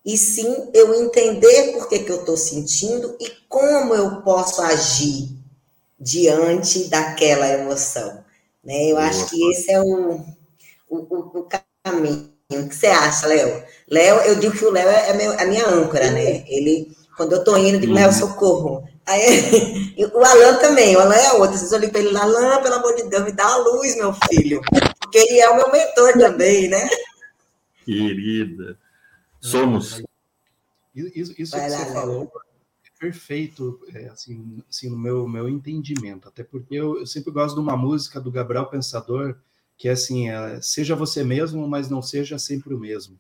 e 0.05 0.15
sim 0.15 0.69
eu 0.73 0.93
entender 0.93 1.73
por 1.73 1.89
que, 1.89 1.99
que 1.99 2.11
eu 2.11 2.19
estou 2.19 2.37
sentindo 2.37 3.17
e 3.19 3.29
como 3.49 3.93
eu 3.95 4.21
posso 4.21 4.61
agir 4.61 5.34
diante 6.05 6.87
daquela 6.87 7.49
emoção. 7.49 8.23
Né? 8.63 8.91
Eu 8.91 8.97
acho 8.99 9.27
que 9.27 9.51
esse 9.51 9.71
é 9.71 9.81
o, 9.81 10.23
o, 10.87 10.97
o 11.39 11.49
caminho. 11.83 12.29
O 12.51 12.69
que 12.69 12.75
você 12.75 12.85
acha, 12.87 13.25
Léo? 13.25 13.63
Léo, 13.89 14.17
eu 14.21 14.35
digo 14.35 14.55
que 14.55 14.65
o 14.65 14.69
Léo 14.69 14.87
é, 14.87 15.13
meu, 15.13 15.31
a 15.31 15.45
minha 15.45 15.67
âncora, 15.67 16.11
né? 16.11 16.45
Ele, 16.47 16.95
quando 17.17 17.33
eu 17.33 17.39
estou 17.39 17.57
indo, 17.57 17.77
eu 17.77 17.79
digo, 17.79 17.93
Léo, 17.93 18.09
uhum. 18.09 18.13
socorro. 18.13 18.87
Aí, 19.03 19.95
o 20.13 20.23
Alan 20.23 20.59
também, 20.59 20.95
o 20.95 20.99
Alan 20.99 21.15
é 21.15 21.33
outro. 21.33 21.57
Vocês 21.57 21.73
olham 21.73 21.89
para 21.89 22.01
ele, 22.01 22.15
Alan, 22.15 22.61
pelo 22.61 22.75
amor 22.75 22.95
de 22.95 23.09
Deus, 23.09 23.23
me 23.23 23.31
dá 23.31 23.45
a 23.47 23.57
luz, 23.57 23.95
meu 23.95 24.13
filho. 24.29 24.61
Porque 24.99 25.17
ele 25.17 25.39
é 25.39 25.49
o 25.49 25.55
meu 25.55 25.71
mentor 25.71 26.13
também, 26.13 26.69
né? 26.69 26.87
Querida. 27.83 28.77
Somos. 29.41 30.03
Isso, 30.95 31.11
isso 31.15 31.33
que 31.33 31.45
você 31.47 31.67
falou 31.91 32.31
é 32.31 32.44
perfeito, 33.05 33.79
é, 33.93 34.07
assim, 34.07 34.63
assim, 34.67 34.89
no 34.89 34.97
meu, 34.97 35.27
meu 35.27 35.47
entendimento. 35.47 36.27
Até 36.27 36.43
porque 36.43 36.73
eu, 36.73 36.99
eu, 36.99 37.05
sempre 37.05 37.31
gosto 37.31 37.53
de 37.53 37.61
uma 37.61 37.77
música 37.77 38.19
do 38.19 38.31
Gabriel 38.31 38.65
Pensador, 38.65 39.37
que 39.77 39.87
é 39.87 39.91
assim, 39.91 40.29
é, 40.29 40.59
seja 40.59 40.95
você 40.95 41.23
mesmo, 41.23 41.67
mas 41.67 41.87
não 41.87 42.01
seja 42.01 42.39
sempre 42.39 42.73
o 42.73 42.79
mesmo. 42.79 43.19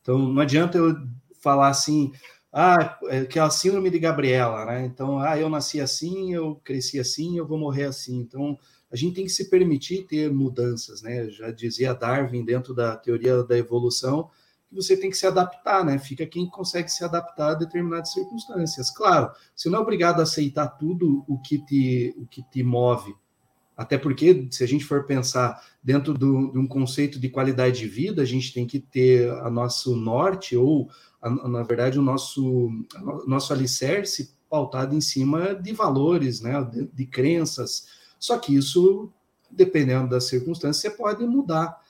Então, 0.00 0.18
não 0.18 0.40
adianta 0.40 0.78
eu 0.78 0.96
falar 1.40 1.68
assim, 1.68 2.10
ah, 2.50 2.98
é, 3.08 3.26
que 3.26 3.38
é 3.38 3.42
a 3.42 3.50
síndrome 3.50 3.90
de 3.90 3.98
Gabriela, 3.98 4.64
né? 4.64 4.86
Então, 4.86 5.18
ah, 5.18 5.38
eu 5.38 5.50
nasci 5.50 5.78
assim, 5.78 6.32
eu 6.32 6.58
cresci 6.64 6.98
assim, 6.98 7.36
eu 7.36 7.46
vou 7.46 7.58
morrer 7.58 7.84
assim. 7.84 8.18
Então, 8.18 8.58
a 8.90 8.96
gente 8.96 9.14
tem 9.14 9.24
que 9.24 9.30
se 9.30 9.50
permitir 9.50 10.06
ter 10.06 10.32
mudanças, 10.32 11.02
né? 11.02 11.28
Já 11.28 11.50
dizia 11.50 11.92
Darwin 11.92 12.44
dentro 12.44 12.72
da 12.72 12.96
teoria 12.96 13.42
da 13.42 13.58
evolução 13.58 14.30
que 14.68 14.74
você 14.74 14.96
tem 14.96 15.10
que 15.10 15.16
se 15.16 15.26
adaptar, 15.26 15.84
né? 15.84 15.98
Fica 15.98 16.26
quem 16.26 16.48
consegue 16.48 16.88
se 16.88 17.04
adaptar 17.04 17.50
a 17.50 17.54
determinadas 17.54 18.12
circunstâncias. 18.12 18.90
Claro, 18.90 19.30
você 19.54 19.68
não 19.68 19.78
é 19.78 19.82
obrigado 19.82 20.20
a 20.20 20.24
aceitar 20.24 20.68
tudo 20.68 21.24
o 21.26 21.38
que 21.38 21.58
te, 21.58 22.14
o 22.18 22.26
que 22.26 22.42
te 22.42 22.62
move. 22.62 23.14
Até 23.76 23.96
porque, 23.96 24.48
se 24.50 24.64
a 24.64 24.66
gente 24.66 24.84
for 24.84 25.04
pensar 25.04 25.64
dentro 25.80 26.12
do, 26.12 26.50
de 26.50 26.58
um 26.58 26.66
conceito 26.66 27.20
de 27.20 27.28
qualidade 27.28 27.78
de 27.78 27.86
vida, 27.86 28.22
a 28.22 28.24
gente 28.24 28.52
tem 28.52 28.66
que 28.66 28.80
ter 28.80 29.30
a 29.30 29.48
nosso 29.48 29.94
norte, 29.94 30.56
ou, 30.56 30.90
a, 31.22 31.30
na 31.30 31.62
verdade, 31.62 31.96
o 31.96 32.02
nosso, 32.02 32.70
nosso 33.24 33.52
alicerce 33.52 34.34
pautado 34.50 34.96
em 34.96 35.00
cima 35.00 35.54
de 35.54 35.72
valores, 35.72 36.40
né? 36.40 36.60
de, 36.64 36.88
de 36.88 37.06
crenças. 37.06 37.86
Só 38.18 38.36
que 38.38 38.52
isso, 38.52 39.12
dependendo 39.48 40.08
das 40.08 40.24
circunstâncias, 40.24 40.78
você 40.78 40.90
pode 40.90 41.24
mudar. 41.24 41.80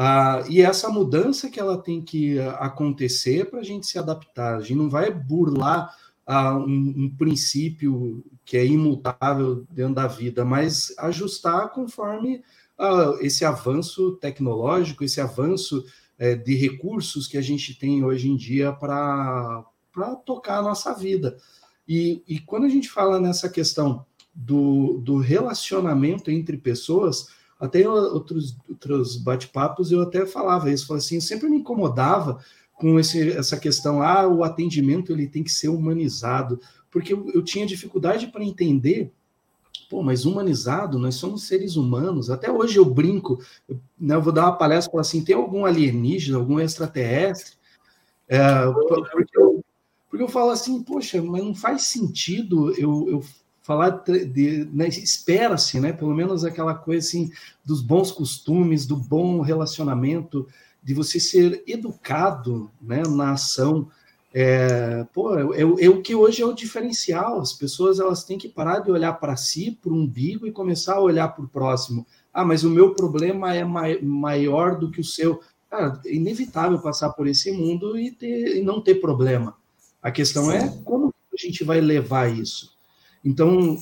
Ah, 0.00 0.44
e 0.48 0.62
essa 0.62 0.88
mudança 0.88 1.50
que 1.50 1.58
ela 1.58 1.76
tem 1.76 2.00
que 2.00 2.38
acontecer 2.60 3.50
para 3.50 3.58
a 3.58 3.64
gente 3.64 3.84
se 3.84 3.98
adaptar. 3.98 4.54
A 4.54 4.60
gente 4.60 4.76
não 4.76 4.88
vai 4.88 5.12
burlar 5.12 5.92
ah, 6.24 6.56
um, 6.56 6.94
um, 6.96 7.14
princípio 7.18 8.24
que 8.44 8.56
é 8.56 8.64
imutável 8.64 9.66
dentro 9.68 9.96
da 9.96 10.06
vida, 10.06 10.44
mas 10.44 10.94
ajustar 10.98 11.72
conforme 11.72 12.44
ah, 12.78 13.16
esse 13.20 13.44
avanço 13.44 14.12
tecnológico, 14.20 15.02
esse 15.02 15.20
avanço 15.20 15.84
eh, 16.16 16.36
de 16.36 16.54
recursos 16.54 17.26
que 17.26 17.36
a 17.36 17.42
gente 17.42 17.76
tem 17.76 18.04
hoje 18.04 18.30
em 18.30 18.36
dia 18.36 18.72
para 18.72 19.64
tocar 20.24 20.58
a 20.58 20.62
nossa 20.62 20.94
vida. 20.94 21.36
E, 21.88 22.22
e 22.28 22.38
quando 22.38 22.66
a 22.66 22.68
gente 22.68 22.88
fala 22.88 23.18
nessa 23.18 23.48
questão 23.48 24.06
do, 24.32 25.00
do 25.02 25.18
relacionamento 25.18 26.30
entre 26.30 26.56
pessoas, 26.56 27.36
até 27.58 27.88
outros, 27.88 28.56
outros 28.68 29.16
bate-papos 29.16 29.90
eu 29.90 30.02
até 30.02 30.24
falava 30.24 30.70
isso, 30.70 30.86
falava 30.86 31.04
assim, 31.04 31.16
eu 31.16 31.20
sempre 31.20 31.48
me 31.48 31.58
incomodava 31.58 32.38
com 32.74 32.98
esse, 32.98 33.32
essa 33.32 33.56
questão, 33.56 34.00
ah, 34.00 34.26
o 34.28 34.44
atendimento 34.44 35.12
ele 35.12 35.26
tem 35.26 35.42
que 35.42 35.50
ser 35.50 35.68
humanizado, 35.68 36.60
porque 36.90 37.12
eu, 37.12 37.28
eu 37.34 37.42
tinha 37.42 37.66
dificuldade 37.66 38.28
para 38.28 38.44
entender, 38.44 39.12
pô, 39.90 40.02
mas 40.02 40.24
humanizado, 40.24 40.98
nós 40.98 41.16
somos 41.16 41.48
seres 41.48 41.74
humanos, 41.74 42.30
até 42.30 42.50
hoje 42.50 42.78
eu 42.78 42.84
brinco, 42.84 43.42
eu, 43.68 43.80
né, 43.98 44.14
eu 44.14 44.22
vou 44.22 44.32
dar 44.32 44.44
uma 44.44 44.56
palestra, 44.56 44.92
falar 44.92 45.00
assim, 45.00 45.24
tem 45.24 45.34
algum 45.34 45.66
alienígena, 45.66 46.38
algum 46.38 46.60
extraterrestre? 46.60 47.56
É, 48.28 48.66
porque, 48.66 49.38
eu, 49.38 49.64
porque 50.08 50.22
eu 50.22 50.28
falo 50.28 50.50
assim, 50.50 50.80
poxa, 50.82 51.20
mas 51.20 51.42
não 51.42 51.54
faz 51.54 51.82
sentido 51.82 52.72
eu, 52.78 53.08
eu 53.08 53.24
falar 53.68 54.02
de, 54.06 54.66
né, 54.72 54.88
espera-se, 54.88 55.78
né, 55.78 55.92
pelo 55.92 56.14
menos 56.14 56.42
aquela 56.42 56.74
coisa 56.74 57.06
assim 57.06 57.30
dos 57.62 57.82
bons 57.82 58.10
costumes, 58.10 58.86
do 58.86 58.96
bom 58.96 59.42
relacionamento, 59.42 60.48
de 60.82 60.94
você 60.94 61.20
ser 61.20 61.62
educado, 61.66 62.70
né, 62.80 63.02
na 63.06 63.32
ação. 63.32 63.90
É, 64.32 65.04
pô, 65.12 65.38
é, 65.38 65.60
é, 65.60 65.90
o 65.90 66.00
que 66.00 66.14
hoje 66.14 66.40
é 66.40 66.46
o 66.46 66.54
diferencial. 66.54 67.42
As 67.42 67.52
pessoas 67.52 68.00
elas 68.00 68.24
têm 68.24 68.38
que 68.38 68.48
parar 68.48 68.78
de 68.78 68.90
olhar 68.90 69.12
para 69.12 69.36
si, 69.36 69.78
para 69.82 69.92
o 69.92 69.96
umbigo 69.96 70.46
e 70.46 70.52
começar 70.52 70.94
a 70.94 71.02
olhar 71.02 71.28
para 71.28 71.44
o 71.44 71.48
próximo. 71.48 72.06
Ah, 72.32 72.46
mas 72.46 72.64
o 72.64 72.70
meu 72.70 72.94
problema 72.94 73.54
é 73.54 73.64
mai, 73.64 74.00
maior 74.00 74.78
do 74.78 74.90
que 74.90 75.02
o 75.02 75.04
seu. 75.04 75.42
Cara, 75.68 76.00
é 76.06 76.14
inevitável 76.14 76.78
passar 76.78 77.10
por 77.10 77.26
esse 77.26 77.52
mundo 77.52 77.98
e, 77.98 78.12
ter, 78.12 78.56
e 78.56 78.62
não 78.62 78.80
ter 78.80 78.94
problema. 78.94 79.54
A 80.02 80.10
questão 80.10 80.50
é 80.50 80.60
Sim. 80.60 80.66
é 80.68 80.82
como 80.84 81.12
a 81.34 81.36
gente 81.36 81.62
vai 81.64 81.82
levar 81.82 82.32
isso. 82.32 82.77
Então, 83.24 83.76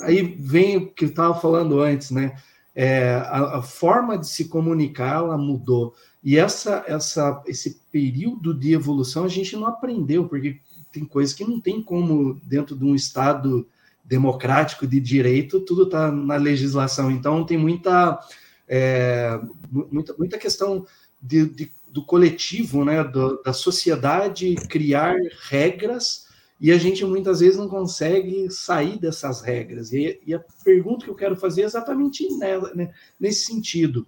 aí 0.00 0.22
vem 0.22 0.76
o 0.76 0.86
que 0.90 1.04
eu 1.04 1.08
estava 1.08 1.34
falando 1.34 1.80
antes, 1.80 2.10
né? 2.10 2.36
É, 2.74 3.14
a, 3.14 3.58
a, 3.58 3.62
forma 3.62 4.18
de 4.18 4.28
se 4.28 4.48
comunicar 4.48 5.16
ela 5.16 5.38
mudou. 5.38 5.94
E 6.22 6.36
essa, 6.36 6.84
essa, 6.86 7.42
esse 7.46 7.80
período 7.90 8.52
de 8.52 8.74
evolução 8.74 9.24
a 9.24 9.28
gente 9.28 9.56
não 9.56 9.66
aprendeu, 9.66 10.28
porque 10.28 10.60
tem 10.92 11.04
coisas 11.04 11.34
que 11.34 11.44
não 11.44 11.58
tem 11.58 11.82
como, 11.82 12.38
dentro 12.44 12.76
de 12.76 12.84
um 12.84 12.94
Estado 12.94 13.66
democrático 14.04 14.86
de 14.86 15.00
direito, 15.00 15.60
tudo 15.60 15.84
está 15.84 16.12
na 16.12 16.36
legislação. 16.36 17.10
Então, 17.10 17.44
tem 17.44 17.56
muita, 17.56 18.20
é, 18.68 19.40
muita, 19.70 20.14
muita 20.18 20.38
questão 20.38 20.86
de, 21.20 21.46
de, 21.46 21.72
do 21.88 22.04
coletivo, 22.04 22.84
né, 22.84 23.02
do, 23.02 23.42
da 23.42 23.52
sociedade 23.52 24.54
criar 24.68 25.16
regras 25.48 26.25
e 26.60 26.72
a 26.72 26.78
gente 26.78 27.04
muitas 27.04 27.40
vezes 27.40 27.58
não 27.58 27.68
consegue 27.68 28.50
sair 28.50 28.98
dessas 28.98 29.42
regras. 29.42 29.92
E, 29.92 30.20
e 30.26 30.34
a 30.34 30.40
pergunta 30.64 31.04
que 31.04 31.10
eu 31.10 31.14
quero 31.14 31.36
fazer 31.36 31.62
é 31.62 31.64
exatamente 31.64 32.26
nela, 32.36 32.72
né, 32.74 32.92
nesse 33.20 33.46
sentido. 33.46 34.06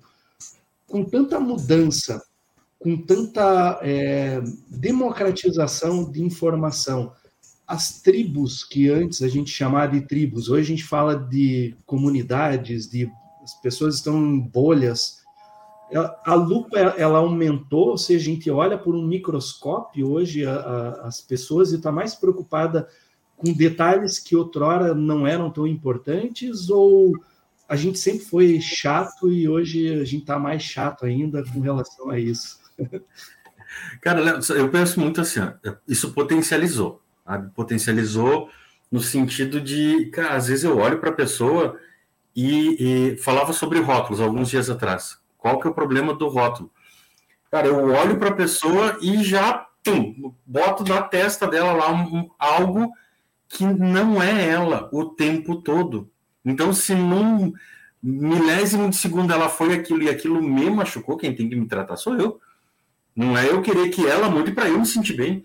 Com 0.86 1.04
tanta 1.04 1.38
mudança, 1.38 2.22
com 2.78 2.96
tanta 2.96 3.78
é, 3.82 4.40
democratização 4.68 6.10
de 6.10 6.22
informação, 6.22 7.12
as 7.66 8.00
tribos 8.00 8.64
que 8.64 8.88
antes 8.88 9.20
a 9.20 9.28
gente 9.28 9.50
chamava 9.50 9.92
de 9.92 10.06
tribos, 10.06 10.48
hoje 10.48 10.72
a 10.72 10.76
gente 10.76 10.84
fala 10.84 11.14
de 11.14 11.76
comunidades, 11.84 12.88
de 12.88 13.10
as 13.42 13.54
pessoas 13.60 13.96
estão 13.96 14.18
em 14.24 14.40
bolhas 14.40 15.17
a 16.25 16.35
lupa 16.35 16.78
ela 16.78 17.18
aumentou, 17.18 17.88
ou 17.88 17.99
seja, 17.99 18.30
a 18.30 18.35
gente 18.35 18.50
olha 18.50 18.76
por 18.76 18.95
um 18.95 19.07
microscópio 19.07 20.11
hoje 20.11 20.45
a, 20.45 20.54
a, 20.54 20.88
as 21.09 21.21
pessoas 21.21 21.73
e 21.73 21.76
está 21.76 21.90
mais 21.90 22.14
preocupada 22.14 22.88
com 23.37 23.52
detalhes 23.52 24.18
que 24.18 24.37
outrora 24.37 24.95
não 24.95 25.26
eram 25.26 25.50
tão 25.50 25.66
importantes, 25.66 26.68
ou 26.68 27.12
a 27.68 27.76
gente 27.76 27.99
sempre 27.99 28.25
foi 28.25 28.61
chato 28.61 29.30
e 29.30 29.49
hoje 29.49 30.00
a 30.00 30.04
gente 30.04 30.23
está 30.23 30.38
mais 30.38 30.62
chato 30.62 31.07
ainda 31.07 31.45
com 31.45 31.61
relação 31.61 32.11
a 32.11 32.18
isso? 32.18 32.59
Cara, 34.00 34.40
eu 34.57 34.71
penso 34.71 34.99
muito 34.99 35.21
assim, 35.21 35.40
isso 35.87 36.12
potencializou, 36.12 37.02
sabe? 37.25 37.50
potencializou 37.54 38.49
no 38.90 39.00
sentido 39.00 39.61
de, 39.61 40.07
cara, 40.07 40.37
às 40.37 40.49
vezes 40.49 40.64
eu 40.64 40.78
olho 40.78 40.99
para 40.99 41.11
a 41.11 41.14
pessoa 41.14 41.78
e, 42.35 43.12
e 43.12 43.16
falava 43.18 43.52
sobre 43.52 43.78
rótulos 43.80 44.21
alguns 44.21 44.49
dias 44.49 44.71
atrás. 44.71 45.17
Qual 45.38 45.59
que 45.59 45.66
é 45.66 45.71
o 45.71 45.75
problema 45.75 46.12
do 46.12 46.28
rótulo? 46.28 46.71
Cara, 47.50 47.68
eu 47.68 47.88
olho 47.92 48.18
para 48.18 48.28
a 48.28 48.35
pessoa 48.35 48.99
e 49.00 49.25
já 49.25 49.66
tum, 49.83 50.35
boto 50.45 50.85
na 50.85 51.00
testa 51.00 51.47
dela 51.47 51.73
lá 51.73 51.90
um, 51.90 52.28
algo 52.38 52.92
que 53.49 53.64
não 53.64 54.23
é 54.23 54.49
ela 54.50 54.90
o 54.92 55.07
tempo 55.07 55.62
todo. 55.62 56.11
Então, 56.45 56.75
se 56.75 56.95
num, 56.95 57.54
milésimo 58.02 58.88
de 58.88 58.97
segundo 58.97 59.33
ela 59.33 59.49
foi 59.49 59.75
aquilo 59.75 60.02
e 60.02 60.09
aquilo 60.09 60.42
me 60.42 60.71
machucou, 60.71 61.16
quem 61.16 61.35
tem 61.35 61.49
que 61.49 61.57
me 61.57 61.66
tratar 61.66 61.97
sou 61.97 62.16
eu. 62.16 62.40
Não 63.14 63.37
é 63.37 63.49
eu 63.49 63.61
querer 63.62 63.88
que 63.88 64.07
ela 64.07 64.30
mude 64.30 64.52
para 64.52 64.68
eu 64.68 64.78
me 64.78 64.87
sentir 64.87 65.14
bem. 65.14 65.45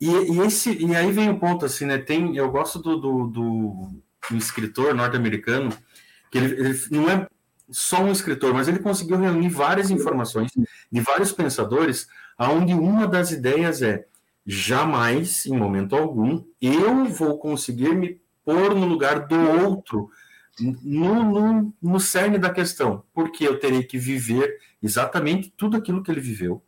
E, 0.00 0.08
e, 0.08 0.40
esse, 0.40 0.72
e 0.84 0.94
aí 0.96 1.12
vem 1.12 1.30
o 1.30 1.38
ponto, 1.38 1.64
assim, 1.64 1.86
né? 1.86 1.98
Tem, 1.98 2.36
eu 2.36 2.50
gosto 2.50 2.80
do, 2.80 2.96
do, 2.96 3.26
do, 3.28 3.88
do 4.30 4.36
escritor 4.36 4.92
norte-americano, 4.94 5.70
que 6.30 6.38
ele, 6.38 6.60
ele, 6.60 6.80
não 6.90 7.08
é 7.08 7.28
só 7.70 8.02
um 8.02 8.12
escritor, 8.12 8.52
mas 8.52 8.68
ele 8.68 8.78
conseguiu 8.78 9.18
reunir 9.18 9.48
várias 9.48 9.90
informações 9.90 10.50
de 10.90 11.00
vários 11.00 11.32
pensadores, 11.32 12.06
aonde 12.36 12.74
uma 12.74 13.06
das 13.06 13.30
ideias 13.30 13.82
é 13.82 14.06
jamais, 14.46 15.46
em 15.46 15.56
momento 15.56 15.96
algum, 15.96 16.44
eu 16.60 17.06
vou 17.06 17.38
conseguir 17.38 17.94
me 17.94 18.20
pôr 18.44 18.74
no 18.74 18.86
lugar 18.86 19.26
do 19.26 19.36
outro, 19.62 20.10
no, 20.60 21.24
no, 21.24 21.74
no 21.82 22.00
cerne 22.00 22.38
da 22.38 22.50
questão, 22.50 23.02
porque 23.12 23.46
eu 23.46 23.58
terei 23.58 23.82
que 23.82 23.98
viver 23.98 24.58
exatamente 24.82 25.52
tudo 25.56 25.76
aquilo 25.76 26.02
que 26.02 26.10
ele 26.10 26.20
viveu, 26.20 26.62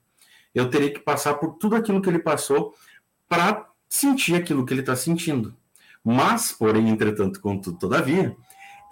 eu 0.54 0.70
terei 0.70 0.90
que 0.90 1.00
passar 1.00 1.34
por 1.34 1.54
tudo 1.54 1.76
aquilo 1.76 2.00
que 2.00 2.08
ele 2.08 2.18
passou 2.18 2.74
para 3.28 3.68
sentir 3.88 4.34
aquilo 4.34 4.64
que 4.64 4.72
ele 4.72 4.80
está 4.80 4.96
sentindo. 4.96 5.54
Mas, 6.02 6.52
porém, 6.52 6.88
entretanto, 6.88 7.40
contudo, 7.40 7.78
todavia, 7.78 8.34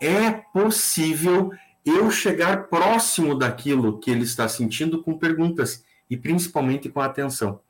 é 0.00 0.30
possível 0.30 1.50
eu 1.84 2.10
chegar 2.10 2.68
próximo 2.68 3.34
daquilo 3.34 3.98
que 3.98 4.10
ele 4.10 4.22
está 4.22 4.48
sentindo 4.48 5.02
com 5.02 5.18
perguntas 5.18 5.84
e 6.08 6.16
principalmente 6.16 6.88
com 6.88 7.00
atenção. 7.00 7.60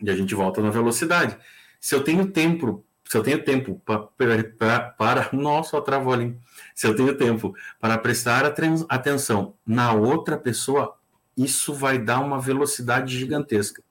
E 0.00 0.08
a 0.08 0.16
gente 0.16 0.34
volta 0.34 0.60
na 0.60 0.70
velocidade. 0.70 1.36
Se 1.80 1.94
eu 1.94 2.02
tenho 2.02 2.26
tempo, 2.30 2.84
se 3.04 3.16
eu 3.16 3.22
tenho 3.22 3.42
tempo 3.44 3.80
para, 3.84 5.24
travou 5.84 6.12
ali. 6.12 6.36
Se 6.74 6.86
eu 6.86 6.94
tenho 6.94 7.16
tempo 7.16 7.54
para 7.80 7.98
prestar 7.98 8.44
atenção 8.88 9.54
na 9.66 9.92
outra 9.92 10.36
pessoa, 10.36 10.96
isso 11.36 11.74
vai 11.74 11.98
dar 11.98 12.20
uma 12.20 12.40
velocidade 12.40 13.16
gigantesca. 13.18 13.82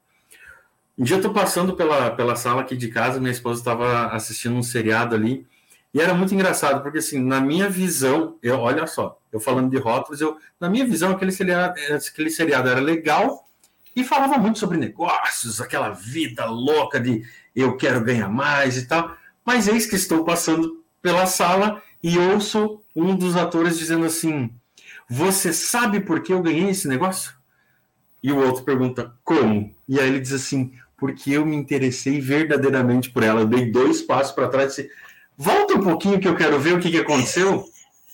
Um 0.97 1.03
dia 1.03 1.15
eu 1.15 1.19
estou 1.19 1.33
passando 1.33 1.75
pela, 1.75 2.11
pela 2.11 2.35
sala 2.35 2.61
aqui 2.61 2.77
de 2.77 2.87
casa, 2.87 3.19
minha 3.19 3.31
esposa 3.31 3.59
estava 3.59 4.07
assistindo 4.07 4.55
um 4.55 4.63
seriado 4.63 5.15
ali, 5.15 5.45
e 5.93 6.01
era 6.01 6.13
muito 6.13 6.33
engraçado, 6.33 6.81
porque 6.81 6.97
assim, 6.97 7.23
na 7.23 7.39
minha 7.39 7.69
visão, 7.69 8.37
eu, 8.41 8.59
olha 8.59 8.87
só, 8.87 9.19
eu 9.31 9.39
falando 9.39 9.69
de 9.69 9.77
rótulos, 9.77 10.21
eu, 10.21 10.37
na 10.59 10.67
minha 10.67 10.85
visão, 10.85 11.11
aquele 11.11 11.31
seriado, 11.31 11.75
aquele 12.11 12.31
seriado 12.31 12.67
era 12.67 12.79
legal 12.79 13.47
e 13.95 14.03
falava 14.03 14.37
muito 14.37 14.57
sobre 14.57 14.77
negócios, 14.77 15.61
aquela 15.61 15.89
vida 15.89 16.45
louca 16.45 16.99
de 16.99 17.23
eu 17.55 17.77
quero 17.77 18.03
ganhar 18.03 18.27
mais 18.27 18.75
e 18.77 18.87
tal. 18.87 19.15
Mas 19.45 19.67
eis 19.67 19.85
que 19.85 19.95
estou 19.95 20.23
passando 20.23 20.83
pela 20.99 21.27
sala 21.27 21.81
e 22.01 22.17
ouço 22.17 22.81
um 22.95 23.15
dos 23.15 23.35
atores 23.35 23.77
dizendo 23.77 24.05
assim: 24.05 24.49
Você 25.07 25.53
sabe 25.53 25.99
por 25.99 26.23
que 26.23 26.33
eu 26.33 26.41
ganhei 26.41 26.69
esse 26.69 26.87
negócio? 26.87 27.33
E 28.23 28.31
o 28.31 28.37
outro 28.37 28.63
pergunta: 28.63 29.13
Como? 29.23 29.75
E 29.87 29.99
aí 29.99 30.07
ele 30.07 30.19
diz 30.19 30.33
assim: 30.33 30.73
Porque 30.97 31.31
eu 31.31 31.45
me 31.45 31.55
interessei 31.55 32.19
verdadeiramente 32.19 33.11
por 33.11 33.21
ela. 33.21 33.41
Eu 33.41 33.47
dei 33.47 33.71
dois 33.71 34.01
passos 34.01 34.31
para 34.31 34.47
trás 34.47 34.73
e 34.73 34.83
disse: 34.83 34.91
Volta 35.37 35.73
um 35.75 35.81
pouquinho 35.81 36.19
que 36.19 36.27
eu 36.27 36.35
quero 36.35 36.59
ver 36.59 36.73
o 36.73 36.79
que, 36.79 36.91
que 36.91 36.99
aconteceu. 36.99 37.65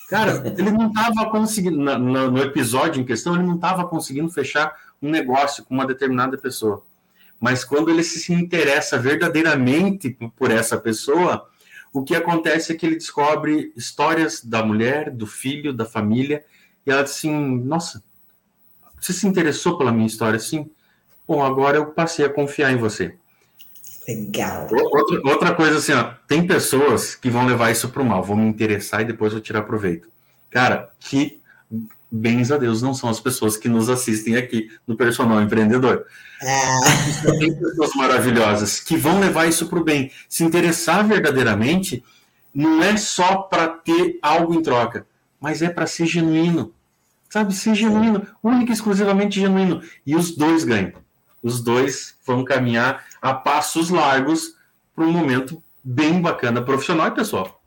Cara, 0.10 0.44
ele 0.58 0.72
não 0.72 0.88
estava 0.88 1.30
conseguindo, 1.30 1.78
no, 1.78 2.32
no 2.32 2.42
episódio 2.42 3.00
em 3.00 3.06
questão, 3.06 3.36
ele 3.36 3.46
não 3.46 3.56
estava 3.56 3.88
conseguindo 3.88 4.30
fechar 4.30 4.76
um 5.02 5.10
negócio 5.10 5.64
com 5.64 5.74
uma 5.74 5.86
determinada 5.86 6.38
pessoa. 6.38 6.84
Mas 7.40 7.64
quando 7.64 7.90
ele 7.90 8.04
se 8.04 8.34
interessa 8.34 8.98
verdadeiramente 8.98 10.18
por 10.36 10.50
essa 10.50 10.78
pessoa, 10.78 11.48
o 11.94 12.04
que 12.04 12.16
acontece 12.16 12.72
é 12.72 12.76
que 12.76 12.86
ele 12.86 12.96
descobre 12.96 13.72
histórias 13.76 14.44
da 14.44 14.64
mulher, 14.64 15.12
do 15.12 15.28
filho, 15.28 15.72
da 15.72 15.86
família, 15.86 16.44
e 16.86 16.92
ela 16.92 17.04
diz 17.04 17.14
assim: 17.14 17.60
Nossa, 17.60 18.04
você 19.00 19.14
se 19.14 19.28
interessou 19.28 19.78
pela 19.78 19.92
minha 19.92 20.08
história? 20.08 20.40
Sim. 20.40 20.70
Bom, 21.28 21.44
agora 21.44 21.78
eu 21.78 21.86
passei 21.88 22.26
a 22.26 22.30
confiar 22.30 22.72
em 22.72 22.78
você. 22.78 23.16
Legal. 24.10 24.68
Outra, 24.72 25.22
outra 25.24 25.54
coisa 25.54 25.78
assim, 25.78 25.94
ó, 25.94 26.14
tem 26.28 26.46
pessoas 26.48 27.14
que 27.14 27.30
vão 27.30 27.46
levar 27.46 27.70
isso 27.70 27.90
para 27.90 28.02
o 28.02 28.06
mal, 28.06 28.24
vão 28.24 28.36
me 28.36 28.48
interessar 28.48 29.02
e 29.02 29.06
depois 29.06 29.34
vou 29.34 29.42
tirar 29.42 29.62
proveito. 29.62 30.08
Cara, 30.50 30.90
que 31.00 31.40
bens 32.12 32.52
a 32.52 32.58
Deus 32.58 32.82
não 32.82 32.92
são 32.92 33.08
as 33.08 33.20
pessoas 33.20 33.56
que 33.56 33.70
nos 33.70 33.88
assistem 33.88 34.36
aqui 34.36 34.68
no 34.88 34.96
Personal 34.98 35.40
Empreendedor. 35.40 36.08
É. 36.42 37.38
Tem 37.38 37.54
pessoas 37.54 37.94
maravilhosas 37.94 38.80
que 38.80 38.98
vão 38.98 39.20
levar 39.20 39.48
isso 39.48 39.68
para 39.68 39.78
o 39.78 39.84
bem. 39.84 40.12
Se 40.28 40.44
interessar 40.44 41.08
verdadeiramente 41.08 42.04
não 42.52 42.82
é 42.82 42.98
só 42.98 43.44
para 43.44 43.68
ter 43.68 44.18
algo 44.24 44.56
em 44.56 44.64
troca, 44.64 45.06
mas 45.40 45.62
é 45.62 45.70
para 45.70 45.86
ser 45.86 46.08
genuíno. 46.08 46.74
Sabe, 47.30 47.54
ser 47.54 47.76
genuíno, 47.76 48.26
único 48.42 48.72
e 48.72 48.74
exclusivamente 48.74 49.40
genuíno. 49.40 49.84
E 50.04 50.16
os 50.16 50.36
dois 50.36 50.64
ganham. 50.64 50.94
Os 51.44 51.62
dois 51.62 52.16
vão 52.26 52.44
caminhar 52.44 53.06
a 53.22 53.34
passos 53.34 53.90
largos 53.90 54.54
para 54.96 55.06
um 55.06 55.12
momento 55.12 55.62
bem 55.84 56.22
bacana 56.22 56.62
profissional 56.62 57.08
e 57.08 57.12
pessoal. 57.12 57.60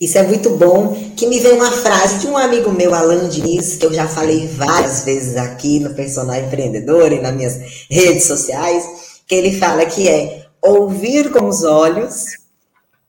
Isso 0.00 0.16
é 0.16 0.22
muito 0.22 0.50
bom. 0.56 0.94
Que 1.16 1.26
me 1.26 1.40
veio 1.40 1.56
uma 1.56 1.72
frase 1.72 2.20
de 2.20 2.28
um 2.28 2.36
amigo 2.36 2.70
meu, 2.70 2.94
Alan 2.94 3.28
Diniz, 3.28 3.76
que 3.76 3.84
eu 3.84 3.92
já 3.92 4.06
falei 4.06 4.46
várias 4.46 5.04
vezes 5.04 5.36
aqui 5.36 5.80
no 5.80 5.94
Personal 5.94 6.36
Empreendedor 6.36 7.12
e 7.12 7.20
nas 7.20 7.34
minhas 7.34 7.86
redes 7.90 8.24
sociais, 8.24 9.20
que 9.26 9.34
ele 9.34 9.58
fala 9.58 9.84
que 9.86 10.08
é 10.08 10.46
ouvir 10.62 11.30
com 11.32 11.48
os 11.48 11.64
olhos 11.64 12.36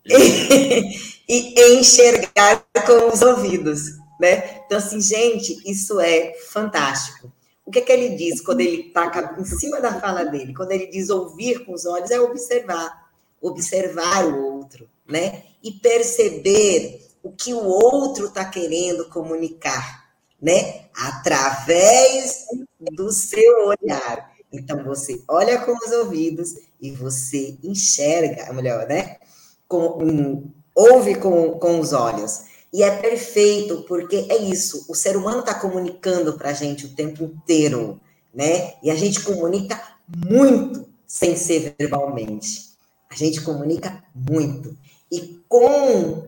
e, 0.08 0.96
e 1.30 1.80
enxergar 1.80 2.64
com 2.86 3.14
os 3.14 3.22
ouvidos, 3.22 3.82
né? 4.20 4.62
Então, 4.66 4.80
assim, 4.80 5.00
gente, 5.00 5.62
isso 5.70 6.00
é 6.00 6.34
fantástico. 6.52 7.32
O 7.70 7.72
que, 7.72 7.78
é 7.78 7.82
que 7.84 7.92
ele 7.92 8.16
diz 8.16 8.42
quando 8.42 8.62
ele 8.62 8.88
está 8.88 9.36
em 9.38 9.46
cima 9.46 9.80
da 9.80 10.02
fala 10.02 10.26
dele? 10.26 10.56
Quando 10.56 10.72
ele 10.72 10.88
diz 10.88 11.12
ouvir 11.12 11.64
com 11.64 11.74
os 11.74 11.86
olhos, 11.86 12.10
é 12.10 12.20
observar, 12.20 13.12
observar 13.40 14.26
o 14.26 14.56
outro, 14.56 14.90
né? 15.08 15.44
E 15.62 15.74
perceber 15.74 17.00
o 17.22 17.32
que 17.32 17.54
o 17.54 17.64
outro 17.64 18.26
está 18.26 18.44
querendo 18.44 19.08
comunicar, 19.10 20.10
né? 20.42 20.86
Através 20.96 22.46
do 22.92 23.12
seu 23.12 23.68
olhar. 23.68 24.32
Então, 24.52 24.84
você 24.84 25.22
olha 25.28 25.60
com 25.60 25.74
os 25.74 25.92
ouvidos 25.92 26.56
e 26.82 26.90
você 26.90 27.56
enxerga, 27.64 28.52
melhor, 28.52 28.88
né? 28.88 29.18
Com, 29.68 30.04
um, 30.04 30.52
ouve 30.74 31.14
com, 31.20 31.52
com 31.60 31.80
os 31.80 31.94
olhos. 31.94 32.49
E 32.72 32.84
é 32.84 32.92
perfeito, 32.98 33.84
porque 33.88 34.28
é 34.30 34.38
isso, 34.38 34.86
o 34.88 34.94
ser 34.94 35.18
humano 35.18 35.40
está 35.40 35.56
comunicando 35.56 36.38
para 36.38 36.50
a 36.50 36.54
gente 36.54 36.86
o 36.86 36.96
tempo 36.96 37.24
inteiro, 37.24 38.00
né? 38.34 38.74
E 38.84 38.92
a 38.92 38.96
gente 38.96 39.22
comunica 39.22 39.82
muito 40.08 40.88
sem 41.08 41.36
ser 41.36 41.76
verbalmente. 41.78 42.70
A 43.10 43.16
gente 43.16 43.42
comunica 43.42 44.04
muito. 44.14 44.78
E 45.12 45.40
com 45.50 46.28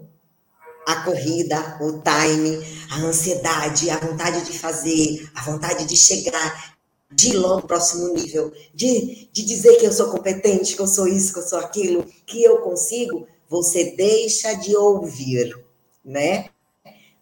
a 0.88 1.04
corrida, 1.04 1.78
o 1.80 2.02
time, 2.02 2.66
a 2.90 2.98
ansiedade, 3.02 3.92
a 3.92 4.00
vontade 4.00 4.44
de 4.44 4.58
fazer, 4.58 5.30
a 5.36 5.44
vontade 5.44 5.86
de 5.86 5.96
chegar, 5.96 6.76
de 7.12 7.30
ir 7.30 7.38
logo 7.38 7.68
próximo 7.68 8.14
nível, 8.16 8.52
de, 8.74 9.30
de 9.32 9.46
dizer 9.46 9.76
que 9.76 9.86
eu 9.86 9.92
sou 9.92 10.10
competente, 10.10 10.76
que 10.76 10.82
eu 10.82 10.88
sou 10.88 11.08
isso, 11.08 11.34
que 11.34 11.40
eu 11.40 11.44
sou 11.44 11.60
aquilo, 11.60 12.04
que 12.26 12.44
eu 12.44 12.58
consigo, 12.62 13.28
você 13.48 13.96
deixa 13.96 14.54
de 14.54 14.76
ouvir 14.76 15.56
né? 16.04 16.50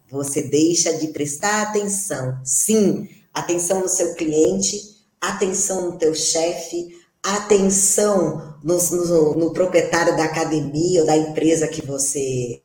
Você 0.09 0.43
deixa 0.43 0.97
de 0.97 1.09
prestar 1.09 1.61
atenção. 1.63 2.39
Sim, 2.43 3.07
atenção 3.33 3.81
no 3.81 3.89
seu 3.89 4.15
cliente, 4.15 4.81
atenção 5.21 5.91
no 5.91 5.97
teu 5.97 6.15
chefe, 6.15 6.87
atenção 7.21 8.57
no, 8.63 8.77
no, 8.77 9.35
no, 9.35 9.53
proprietário 9.53 10.15
da 10.17 10.23
academia 10.23 11.01
ou 11.01 11.07
da 11.07 11.15
empresa 11.15 11.67
que 11.67 11.85
você 11.85 12.61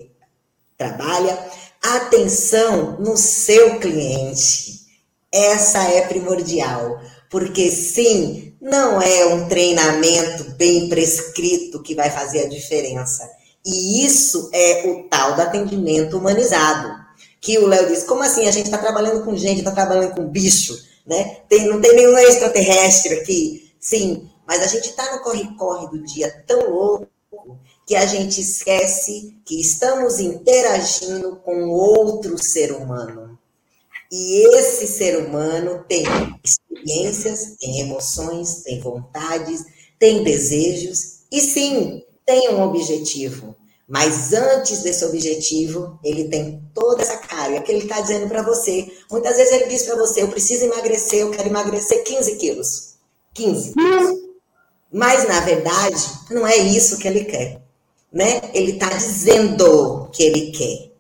trabalha, 0.76 1.38
atenção 1.82 2.98
no 2.98 3.16
seu 3.16 3.78
cliente. 3.78 4.84
Essa 5.30 5.82
é 5.90 6.06
primordial, 6.06 7.00
porque 7.28 7.70
sim, 7.70 8.56
não 8.60 9.02
é 9.02 9.26
um 9.26 9.48
treinamento 9.48 10.44
bem 10.52 10.88
prescrito 10.88 11.82
que 11.82 11.94
vai 11.94 12.10
fazer 12.10 12.46
a 12.46 12.48
diferença 12.48 13.28
e 13.64 14.04
isso 14.04 14.50
é 14.52 14.86
o 14.86 15.08
tal 15.08 15.34
do 15.34 15.42
atendimento 15.42 16.18
humanizado. 16.18 17.02
Que 17.40 17.58
o 17.58 17.66
Léo 17.66 17.88
disse, 17.88 18.06
como 18.06 18.22
assim? 18.22 18.46
A 18.46 18.50
gente 18.50 18.66
está 18.66 18.78
trabalhando 18.78 19.24
com 19.24 19.36
gente, 19.36 19.58
está 19.58 19.70
trabalhando 19.70 20.14
com 20.14 20.28
bicho, 20.28 20.78
né? 21.06 21.40
Tem, 21.48 21.66
não 21.66 21.80
tem 21.80 21.94
nenhum 21.94 22.16
extraterrestre 22.18 23.14
aqui. 23.14 23.72
Sim, 23.78 24.30
mas 24.46 24.62
a 24.62 24.66
gente 24.66 24.90
está 24.90 25.14
no 25.14 25.22
corre-corre 25.22 25.88
do 25.88 26.02
dia 26.02 26.44
tão 26.46 26.70
louco 26.70 27.08
que 27.86 27.94
a 27.94 28.06
gente 28.06 28.40
esquece 28.40 29.36
que 29.44 29.60
estamos 29.60 30.18
interagindo 30.18 31.36
com 31.36 31.68
outro 31.68 32.42
ser 32.42 32.72
humano. 32.72 33.38
E 34.10 34.56
esse 34.56 34.86
ser 34.86 35.18
humano 35.18 35.84
tem 35.88 36.04
experiências, 36.42 37.56
tem 37.58 37.80
emoções, 37.80 38.62
tem 38.62 38.80
vontades, 38.80 39.64
tem 39.98 40.22
desejos, 40.22 41.24
e 41.30 41.40
sim, 41.40 42.02
tem 42.24 42.48
um 42.50 42.62
objetivo. 42.62 43.56
Mas 43.86 44.32
antes 44.32 44.82
desse 44.82 45.04
objetivo, 45.04 45.98
ele 46.02 46.28
tem 46.28 46.62
toda 46.72 47.02
essa 47.02 47.18
carga 47.18 47.60
que 47.60 47.70
ele 47.70 47.82
está 47.82 48.00
dizendo 48.00 48.28
para 48.28 48.42
você. 48.42 48.90
Muitas 49.10 49.36
vezes 49.36 49.52
ele 49.52 49.66
diz 49.66 49.82
para 49.82 49.96
você: 49.96 50.22
Eu 50.22 50.28
preciso 50.28 50.64
emagrecer, 50.64 51.20
eu 51.20 51.30
quero 51.30 51.48
emagrecer 51.48 52.02
15 52.02 52.36
quilos. 52.36 52.94
15 53.34 53.74
quilos. 53.74 54.24
Mas, 54.90 55.28
na 55.28 55.40
verdade, 55.40 56.02
não 56.30 56.46
é 56.46 56.56
isso 56.56 56.98
que 56.98 57.08
ele 57.08 57.24
quer. 57.24 57.60
Né? 58.12 58.40
Ele 58.54 58.72
está 58.72 58.88
dizendo 58.88 60.08
que 60.12 60.22
ele 60.22 60.52
quer. 60.52 60.94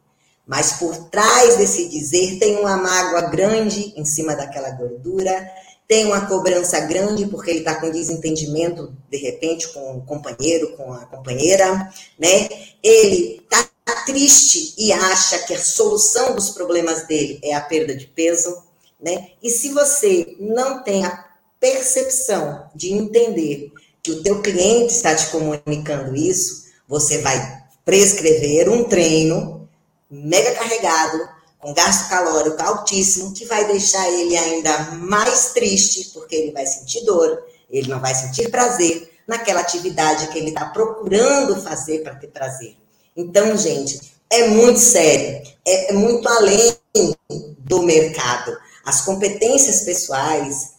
Mas 0.46 0.74
por 0.74 0.94
trás 1.08 1.56
desse 1.56 1.88
dizer 1.88 2.38
tem 2.38 2.58
uma 2.58 2.76
mágoa 2.76 3.22
grande 3.30 3.94
em 3.96 4.04
cima 4.04 4.36
daquela 4.36 4.70
gordura, 4.72 5.48
tem 5.86 6.06
uma 6.06 6.26
cobrança 6.26 6.80
grande 6.80 7.26
porque 7.26 7.50
ele 7.50 7.58
está 7.60 7.74
com 7.74 7.90
desentendimento, 7.90 8.94
de 9.10 9.18
repente, 9.18 9.68
com 9.68 9.98
o 9.98 10.02
companheiro, 10.02 10.76
com 10.76 10.92
a 10.92 11.04
companheira, 11.06 11.92
né? 12.18 12.48
Ele 12.82 13.42
está 13.42 13.68
triste 14.06 14.74
e 14.78 14.92
acha 14.92 15.38
que 15.40 15.54
a 15.54 15.62
solução 15.62 16.34
dos 16.34 16.50
problemas 16.50 17.06
dele 17.06 17.38
é 17.42 17.54
a 17.54 17.60
perda 17.60 17.94
de 17.94 18.06
peso, 18.06 18.62
né? 19.00 19.30
E 19.42 19.50
se 19.50 19.70
você 19.70 20.36
não 20.40 20.82
tem 20.82 21.04
a 21.04 21.24
percepção 21.60 22.66
de 22.74 22.92
entender 22.92 23.70
que 24.02 24.12
o 24.12 24.22
teu 24.22 24.40
cliente 24.40 24.94
está 24.94 25.14
te 25.14 25.26
comunicando 25.28 26.14
isso, 26.16 26.64
você 26.88 27.18
vai 27.18 27.62
prescrever 27.84 28.68
um 28.68 28.84
treino 28.84 29.68
mega 30.10 30.54
carregado 30.54 31.33
com 31.64 31.72
gasto 31.72 32.10
calórico 32.10 32.62
altíssimo, 32.62 33.32
que 33.32 33.46
vai 33.46 33.66
deixar 33.66 34.06
ele 34.10 34.36
ainda 34.36 34.78
mais 34.96 35.54
triste, 35.54 36.10
porque 36.12 36.36
ele 36.36 36.52
vai 36.52 36.66
sentir 36.66 37.02
dor, 37.06 37.42
ele 37.70 37.88
não 37.88 37.98
vai 38.00 38.14
sentir 38.14 38.50
prazer 38.50 39.10
naquela 39.26 39.60
atividade 39.60 40.28
que 40.28 40.38
ele 40.38 40.50
está 40.50 40.66
procurando 40.66 41.62
fazer 41.62 42.02
para 42.02 42.16
ter 42.16 42.26
prazer. 42.26 42.76
Então, 43.16 43.56
gente, 43.56 43.98
é 44.28 44.48
muito 44.48 44.78
sério, 44.78 45.42
é, 45.66 45.90
é 45.90 45.92
muito 45.94 46.28
além 46.28 46.76
do 47.60 47.82
mercado. 47.82 48.54
As 48.84 49.00
competências 49.00 49.80
pessoais, 49.80 50.72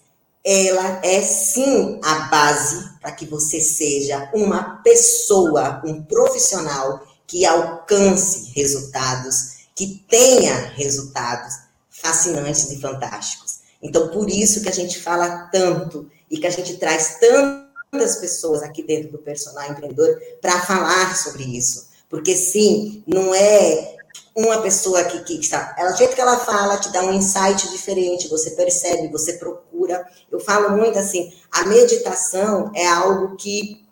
ela 0.46 1.00
é 1.04 1.20
sim 1.24 2.00
a 2.04 2.14
base 2.30 2.92
para 3.02 3.12
que 3.12 3.26
você 3.26 3.60
seja 3.60 4.30
uma 4.36 4.84
pessoa, 4.84 5.82
um 5.84 6.04
profissional 6.04 7.02
que 7.26 7.44
alcance 7.44 8.52
resultados 8.56 9.55
que 9.76 10.06
tenha 10.10 10.56
resultados 10.70 11.54
fascinantes 11.90 12.72
e 12.72 12.80
fantásticos. 12.80 13.60
Então, 13.82 14.08
por 14.08 14.30
isso 14.30 14.62
que 14.62 14.70
a 14.70 14.74
gente 14.74 15.00
fala 15.00 15.50
tanto 15.52 16.10
e 16.32 16.38
que 16.38 16.48
a 16.48 16.50
gente 16.50 16.78
traz 16.78 17.20
tantas 17.20 18.16
pessoas 18.16 18.64
aqui 18.64 18.82
dentro 18.82 19.12
do 19.12 19.18
personal 19.18 19.70
empreendedor 19.70 20.18
para 20.42 20.60
falar 20.62 21.16
sobre 21.16 21.44
isso. 21.44 21.90
Porque, 22.10 22.36
sim, 22.36 23.04
não 23.06 23.36
é 23.36 23.96
uma 24.36 24.62
pessoa 24.62 25.04
que, 25.04 25.24
que 25.24 25.40
está. 25.40 25.76
Ela, 25.78 25.92
do 25.92 25.98
jeito 25.98 26.16
que 26.16 26.22
ela 26.22 26.40
fala, 26.40 26.78
te 26.78 26.92
dá 26.92 27.04
um 27.04 27.14
insight 27.14 27.70
diferente, 27.70 28.28
você 28.28 28.52
percebe, 28.52 29.10
você 29.10 29.34
procura. 29.34 30.06
Eu 30.32 30.40
falo 30.40 30.76
muito 30.76 30.98
assim: 30.98 31.34
a 31.52 31.66
meditação 31.66 32.72
é 32.74 32.88
algo 32.88 33.36
que 33.36 33.86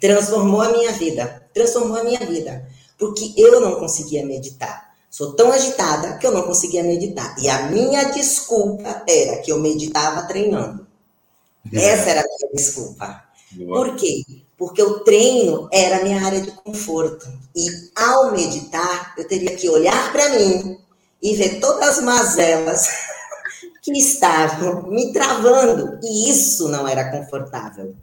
transformou 0.00 0.60
a 0.60 0.72
minha 0.72 0.92
vida. 0.92 1.46
Transformou 1.52 1.98
a 1.98 2.04
minha 2.04 2.20
vida. 2.20 2.68
Porque 2.98 3.32
eu 3.36 3.60
não 3.60 3.76
conseguia 3.76 4.24
meditar. 4.24 4.89
Sou 5.10 5.32
tão 5.34 5.50
agitada 5.50 6.16
que 6.18 6.26
eu 6.26 6.30
não 6.30 6.44
conseguia 6.44 6.84
meditar. 6.84 7.34
E 7.42 7.48
a 7.48 7.64
minha 7.64 8.04
desculpa 8.04 9.02
era 9.08 9.38
que 9.38 9.50
eu 9.50 9.58
meditava 9.58 10.22
treinando. 10.22 10.86
Essa 11.74 12.10
era 12.10 12.20
a 12.20 12.24
minha 12.24 12.52
desculpa. 12.54 13.24
Por 13.66 13.96
quê? 13.96 14.22
Porque 14.56 14.80
o 14.80 15.00
treino 15.00 15.68
era 15.72 15.96
a 15.96 16.02
minha 16.04 16.24
área 16.24 16.40
de 16.40 16.52
conforto. 16.52 17.26
E 17.56 17.66
ao 17.96 18.30
meditar, 18.30 19.14
eu 19.18 19.26
teria 19.26 19.56
que 19.56 19.68
olhar 19.68 20.12
para 20.12 20.28
mim 20.38 20.78
e 21.20 21.34
ver 21.34 21.58
todas 21.58 21.98
as 21.98 22.04
mazelas 22.04 22.88
que 23.82 23.92
estavam 23.98 24.88
me 24.90 25.12
travando. 25.12 25.98
E 26.04 26.30
isso 26.30 26.68
não 26.68 26.86
era 26.86 27.10
confortável. 27.10 27.96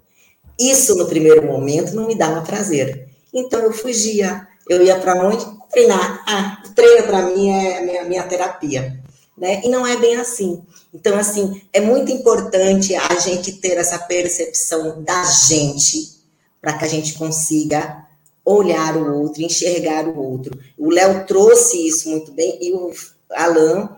Isso, 0.60 0.94
no 0.96 1.08
primeiro 1.08 1.46
momento, 1.46 1.96
não 1.96 2.06
me 2.06 2.18
dava 2.18 2.42
prazer. 2.42 3.08
Então, 3.34 3.62
eu 3.62 3.72
fugia. 3.72 4.46
Eu 4.70 4.84
ia 4.84 5.00
para 5.00 5.26
onde? 5.26 5.46
Treinar. 5.78 6.24
Ah, 6.26 6.64
treino 6.74 7.06
para 7.06 7.22
mim 7.28 7.52
é 7.52 7.82
minha, 7.82 8.04
minha 8.06 8.24
terapia. 8.24 9.00
Né? 9.38 9.62
E 9.64 9.70
não 9.70 9.86
é 9.86 9.96
bem 9.98 10.16
assim. 10.16 10.64
Então, 10.92 11.18
assim, 11.20 11.62
é 11.72 11.80
muito 11.80 12.12
importante 12.12 12.96
a 12.96 13.20
gente 13.20 13.52
ter 13.54 13.78
essa 13.78 14.00
percepção 14.00 15.04
da 15.04 15.24
gente 15.24 16.18
para 16.60 16.74
que 16.74 16.86
a 16.86 16.88
gente 16.88 17.14
consiga 17.14 18.08
olhar 18.44 18.98
o 18.98 19.22
outro, 19.22 19.44
enxergar 19.44 20.08
o 20.08 20.18
outro. 20.18 20.58
O 20.76 20.90
Léo 20.90 21.26
trouxe 21.28 21.88
isso 21.88 22.10
muito 22.10 22.32
bem 22.32 22.58
e 22.60 22.74
o 22.74 22.92
Alan 23.32 23.90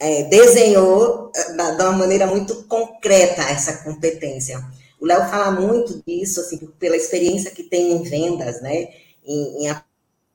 é, 0.00 0.24
desenhou 0.24 1.30
eh, 1.36 1.52
de 1.52 1.82
uma 1.82 1.92
maneira 1.92 2.26
muito 2.26 2.64
concreta 2.64 3.42
essa 3.42 3.84
competência. 3.84 4.60
O 5.00 5.06
Léo 5.06 5.28
fala 5.28 5.52
muito 5.52 6.02
disso, 6.06 6.40
assim, 6.40 6.58
pela 6.80 6.96
experiência 6.96 7.50
que 7.50 7.62
tem 7.62 7.92
em 7.92 8.02
vendas, 8.02 8.60
né? 8.60 8.88
Em, 9.24 9.64
em 9.64 9.68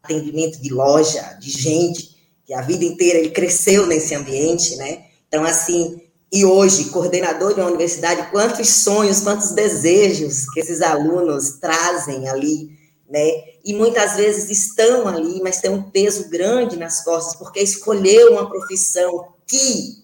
atendimento 0.04 0.62
de 0.62 0.74
loja, 0.74 1.38
de 1.40 1.50
gente, 1.50 2.16
que 2.46 2.54
a 2.54 2.62
vida 2.62 2.84
inteira 2.84 3.20
ele 3.20 3.30
cresceu 3.30 3.86
nesse 3.86 4.16
ambiente, 4.16 4.76
né? 4.76 5.06
Então, 5.28 5.44
assim, 5.44 6.02
e 6.32 6.46
hoje, 6.46 6.86
coordenador 6.86 7.54
de 7.54 7.60
uma 7.60 7.70
universidade, 7.70 8.30
quantos 8.32 8.70
sonhos, 8.70 9.22
quantos 9.22 9.52
desejos 9.52 10.50
que 10.52 10.60
esses 10.60 10.82
alunos 10.82 11.60
trazem 11.60 12.28
ali, 12.30 12.70
né? 13.10 13.30
E 13.64 13.74
muitas 13.74 14.16
vezes 14.16 14.50
estão 14.50 15.08
ali, 15.08 15.42
mas 15.42 15.60
tem 15.60 15.72
um 15.72 15.90
peso 15.90 16.30
grande 16.30 16.78
nas 16.78 17.04
costas, 17.04 17.36
porque 17.36 17.60
escolheu 17.60 18.34
uma 18.34 18.50
profissão 18.50 19.34
que 19.48 19.98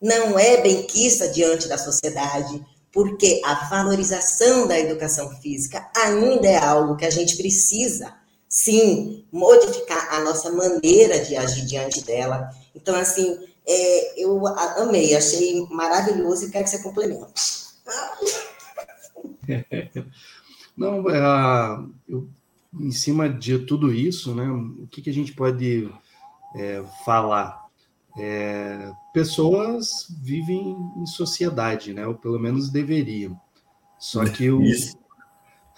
não 0.00 0.38
é 0.38 0.62
benquista 0.62 1.28
diante 1.28 1.68
da 1.68 1.76
sociedade, 1.76 2.64
porque 2.92 3.40
a 3.44 3.68
valorização 3.68 4.66
da 4.66 4.78
educação 4.78 5.30
física 5.40 5.86
ainda 5.96 6.48
é 6.48 6.58
algo 6.58 6.96
que 6.96 7.04
a 7.04 7.10
gente 7.10 7.36
precisa 7.36 8.19
sim, 8.50 9.24
modificar 9.32 10.12
a 10.12 10.24
nossa 10.24 10.50
maneira 10.50 11.24
de 11.24 11.36
agir 11.36 11.64
diante 11.64 12.04
dela. 12.04 12.50
Então, 12.74 12.96
assim, 12.96 13.38
é, 13.66 14.22
eu 14.22 14.44
amei, 14.46 15.14
achei 15.14 15.64
maravilhoso 15.70 16.46
e 16.46 16.50
quero 16.50 16.64
que 16.64 16.70
você 16.70 16.82
complemente. 16.82 17.24
Não, 20.76 21.08
é, 21.08 21.86
eu, 22.08 22.28
em 22.74 22.90
cima 22.90 23.28
de 23.28 23.60
tudo 23.60 23.92
isso, 23.92 24.34
né, 24.34 24.50
o 24.50 24.86
que, 24.88 25.00
que 25.00 25.10
a 25.10 25.14
gente 25.14 25.32
pode 25.32 25.88
é, 26.56 26.82
falar? 27.04 27.66
É, 28.18 28.90
pessoas 29.12 30.08
vivem 30.20 30.76
em 30.96 31.06
sociedade, 31.06 31.92
né, 31.94 32.04
ou 32.04 32.14
pelo 32.14 32.38
menos 32.38 32.68
deveriam. 32.68 33.40
Só 33.98 34.24
que 34.24 34.50
o, 34.50 34.60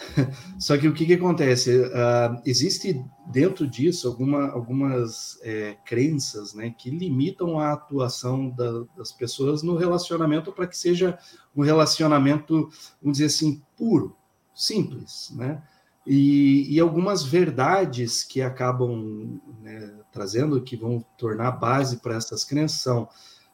Só 0.59 0.77
que 0.77 0.89
o 0.89 0.93
que, 0.93 1.07
que 1.07 1.15
acontece? 1.15 1.79
Uh, 1.79 2.41
existe 2.45 3.05
dentro 3.27 3.67
disso 3.67 4.09
alguma, 4.09 4.51
algumas 4.51 5.39
é, 5.43 5.77
crenças 5.85 6.55
né, 6.55 6.75
que 6.77 6.91
limitam 6.91 7.59
a 7.59 7.73
atuação 7.73 8.51
da, 8.51 8.85
das 8.97 9.13
pessoas 9.13 9.63
no 9.63 9.77
relacionamento 9.77 10.53
para 10.53 10.67
que 10.67 10.77
seja 10.77 11.19
um 11.57 11.63
relacionamento, 11.63 12.69
vamos 13.01 13.19
dizer 13.19 13.27
assim, 13.27 13.63
puro, 13.77 14.17
simples. 14.55 15.33
Né? 15.35 15.63
E, 16.07 16.75
e 16.75 16.81
algumas 16.81 17.23
verdades 17.23 18.25
que 18.25 18.43
acabam 18.43 19.41
né, 19.61 19.95
trazendo, 20.13 20.61
que 20.61 20.77
vão 20.77 21.05
tornar 21.17 21.53
base 21.53 21.99
para 21.99 22.17
essas 22.17 22.45
crenças 22.45 22.81
são 22.81 23.09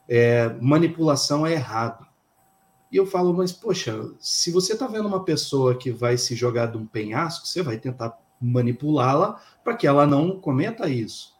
é, 0.07 0.49
manipulação 0.59 1.45
é 1.45 1.53
errado. 1.53 2.08
E 2.91 2.97
eu 2.97 3.05
falo, 3.05 3.33
mas 3.33 3.51
poxa, 3.51 4.11
se 4.19 4.51
você 4.51 4.73
está 4.73 4.87
vendo 4.87 5.07
uma 5.07 5.23
pessoa 5.23 5.75
que 5.75 5.91
vai 5.91 6.17
se 6.17 6.35
jogar 6.35 6.67
de 6.67 6.77
um 6.77 6.85
penhasco, 6.85 7.47
você 7.47 7.61
vai 7.61 7.77
tentar 7.77 8.17
manipulá-la 8.41 9.39
para 9.63 9.75
que 9.75 9.85
ela 9.85 10.07
não 10.07 10.39
cometa 10.39 10.89
isso. 10.89 11.37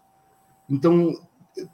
Então, 0.69 1.13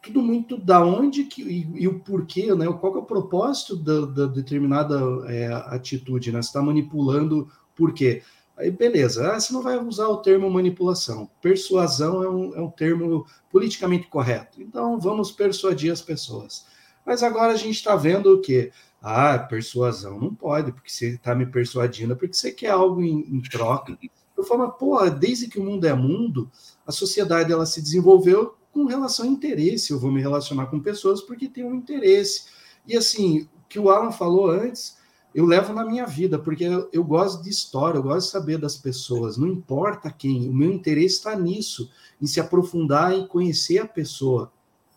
tudo 0.02 0.22
muito 0.22 0.58
da 0.58 0.84
onde 0.84 1.26
que, 1.26 1.42
e, 1.42 1.84
e 1.84 1.88
o 1.88 2.00
porquê, 2.00 2.54
né? 2.56 2.66
Qual 2.74 2.96
é 2.96 3.00
o 3.00 3.04
propósito 3.04 3.76
da, 3.76 4.06
da 4.06 4.26
determinada 4.26 4.98
é, 5.28 5.48
atitude, 5.76 6.32
né? 6.32 6.42
Você 6.42 6.50
está 6.50 6.62
manipulando 6.62 7.50
por 7.76 7.94
quê? 7.94 8.24
Aí, 8.58 8.72
beleza, 8.72 9.34
ah, 9.34 9.40
você 9.40 9.52
não 9.52 9.62
vai 9.62 9.78
usar 9.78 10.08
o 10.08 10.18
termo 10.18 10.50
manipulação. 10.50 11.30
Persuasão 11.42 12.24
é 12.24 12.30
um, 12.30 12.56
é 12.56 12.62
um 12.62 12.70
termo 12.70 13.26
politicamente 13.52 14.08
correto. 14.08 14.62
Então, 14.62 14.98
vamos 14.98 15.30
persuadir 15.30 15.92
as 15.92 16.02
pessoas. 16.02 16.66
Mas 17.06 17.22
agora 17.22 17.52
a 17.52 17.58
gente 17.58 17.76
está 17.76 17.96
vendo 17.96 18.34
o 18.34 18.42
quê? 18.42 18.72
Ah, 19.08 19.38
persuasão 19.38 20.20
não 20.20 20.34
pode, 20.34 20.72
porque 20.72 20.90
você 20.90 21.10
está 21.10 21.36
me 21.36 21.46
persuadindo 21.46 22.14
é 22.14 22.16
porque 22.16 22.34
você 22.34 22.52
quer 22.52 22.72
algo 22.72 23.04
em, 23.04 23.20
em 23.20 23.40
troca. 23.40 23.96
Eu 24.36 24.44
falo, 24.44 24.68
pô, 24.72 25.08
desde 25.12 25.48
que 25.48 25.60
o 25.60 25.64
mundo 25.64 25.86
é 25.86 25.94
mundo, 25.94 26.50
a 26.88 26.92
sociedade 26.92 27.54
ela 27.54 27.68
se 27.68 27.84
desenvolveu 27.84 28.56
com 28.72 28.86
relação 28.86 29.28
a 29.28 29.30
interesse. 29.30 29.92
Eu 29.92 30.00
vou 30.00 30.12
me 30.12 30.20
relacionar 30.20 30.66
com 30.66 30.80
pessoas 30.80 31.22
porque 31.22 31.48
tem 31.48 31.64
um 31.64 31.76
interesse. 31.76 32.46
E 32.88 32.98
assim, 32.98 33.42
o 33.42 33.70
que 33.70 33.78
o 33.78 33.92
Alan 33.92 34.12
falou 34.12 34.50
antes, 34.50 34.98
eu 35.36 35.46
levo 35.46 35.72
na 35.72 35.86
minha 35.86 36.08
vida, 36.08 36.40
porque 36.40 36.64
eu, 36.64 36.90
eu, 36.92 37.04
gosto 37.04 37.44
de 37.44 37.50
história, 37.52 38.00
eu 38.00 38.04
gosto 38.04 38.26
de 38.26 38.32
saber 38.32 38.58
das 38.58 38.76
pessoas, 38.76 39.38
não 39.38 39.48
importa 39.48 40.12
quem, 40.12 40.50
o 40.50 40.54
meu 40.54 40.72
interesse 40.72 41.18
está 41.18 41.36
nisso, 41.36 41.92
em 42.20 42.26
se 42.26 42.40
aprofundar 42.40 43.16
e 43.16 43.28
conhecer 43.28 43.78
a 43.78 43.88
pessoa, 43.88 44.52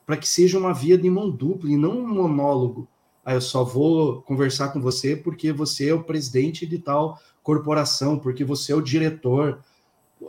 para 0.07 0.17
que 0.17 0.27
seja 0.27 0.59
uma 0.59 0.73
via 0.73 0.97
de 0.97 1.11
mão 1.11 1.29
dupla 1.29 1.71
e 1.71 1.77
não 1.77 1.99
um 1.99 2.09
monólogo. 2.09 2.89
Ah, 3.29 3.35
eu 3.35 3.43
só 3.43 3.63
vou 3.63 4.23
conversar 4.23 4.69
com 4.69 4.81
você 4.81 5.15
porque 5.15 5.53
você 5.53 5.91
é 5.91 5.93
o 5.93 6.03
presidente 6.03 6.65
de 6.65 6.79
tal 6.79 7.21
corporação, 7.43 8.19
porque 8.19 8.43
você 8.43 8.73
é 8.73 8.75
o 8.75 8.81
diretor. 8.81 9.63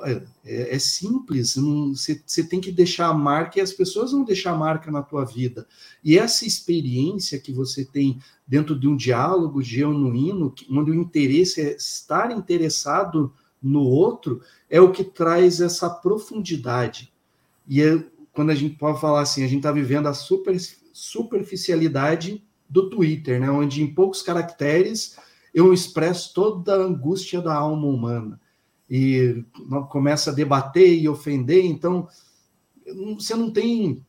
É, 0.03 0.21
é, 0.43 0.75
é 0.75 0.79
simples, 0.79 1.55
você, 1.55 2.43
tem 2.43 2.59
que 2.59 2.73
deixar 2.73 3.07
a 3.07 3.13
marca 3.13 3.57
e 3.57 3.61
as 3.61 3.71
pessoas 3.71 4.11
vão 4.11 4.25
deixar 4.25 4.51
a 4.51 4.57
marca 4.57 4.91
na 4.91 5.01
tua 5.01 5.23
vida. 5.23 5.65
E 6.03 6.19
essa 6.19 6.45
experiência 6.45 7.39
que 7.39 7.53
você 7.53 7.85
tem 7.85 8.19
dentro 8.45 8.77
de 8.77 8.85
um 8.85 8.97
diálogo 8.97 9.61
genuíno, 9.61 10.53
onde 10.69 10.91
o 10.91 10.95
interesse 10.95 11.61
é 11.61 11.77
estar 11.77 12.31
interessado 12.31 13.33
no 13.63 13.83
outro, 13.83 14.41
é 14.69 14.81
o 14.81 14.91
que 14.91 15.05
traz 15.05 15.61
essa 15.61 15.89
profundidade. 15.89 17.13
E 17.65 17.81
é, 17.81 18.03
quando 18.33 18.49
a 18.49 18.55
gente 18.55 18.75
pode 18.75 18.99
falar 18.99 19.21
assim, 19.21 19.41
a 19.45 19.47
gente 19.47 19.59
está 19.59 19.71
vivendo 19.71 20.07
a 20.07 20.13
super, 20.13 20.57
superficialidade 20.91 22.43
do 22.69 22.89
Twitter, 22.89 23.39
né? 23.39 23.49
onde 23.49 23.81
em 23.81 23.93
poucos 23.93 24.21
caracteres 24.21 25.17
eu 25.53 25.73
expresso 25.73 26.33
toda 26.33 26.75
a 26.75 26.83
angústia 26.83 27.41
da 27.41 27.55
alma 27.55 27.87
humana 27.87 28.39
e 28.89 29.43
começa 29.89 30.31
a 30.31 30.33
debater 30.33 30.97
e 30.99 31.07
ofender, 31.07 31.65
então 31.65 32.07
você 33.15 33.35
não 33.35 33.51
tem 33.51 34.03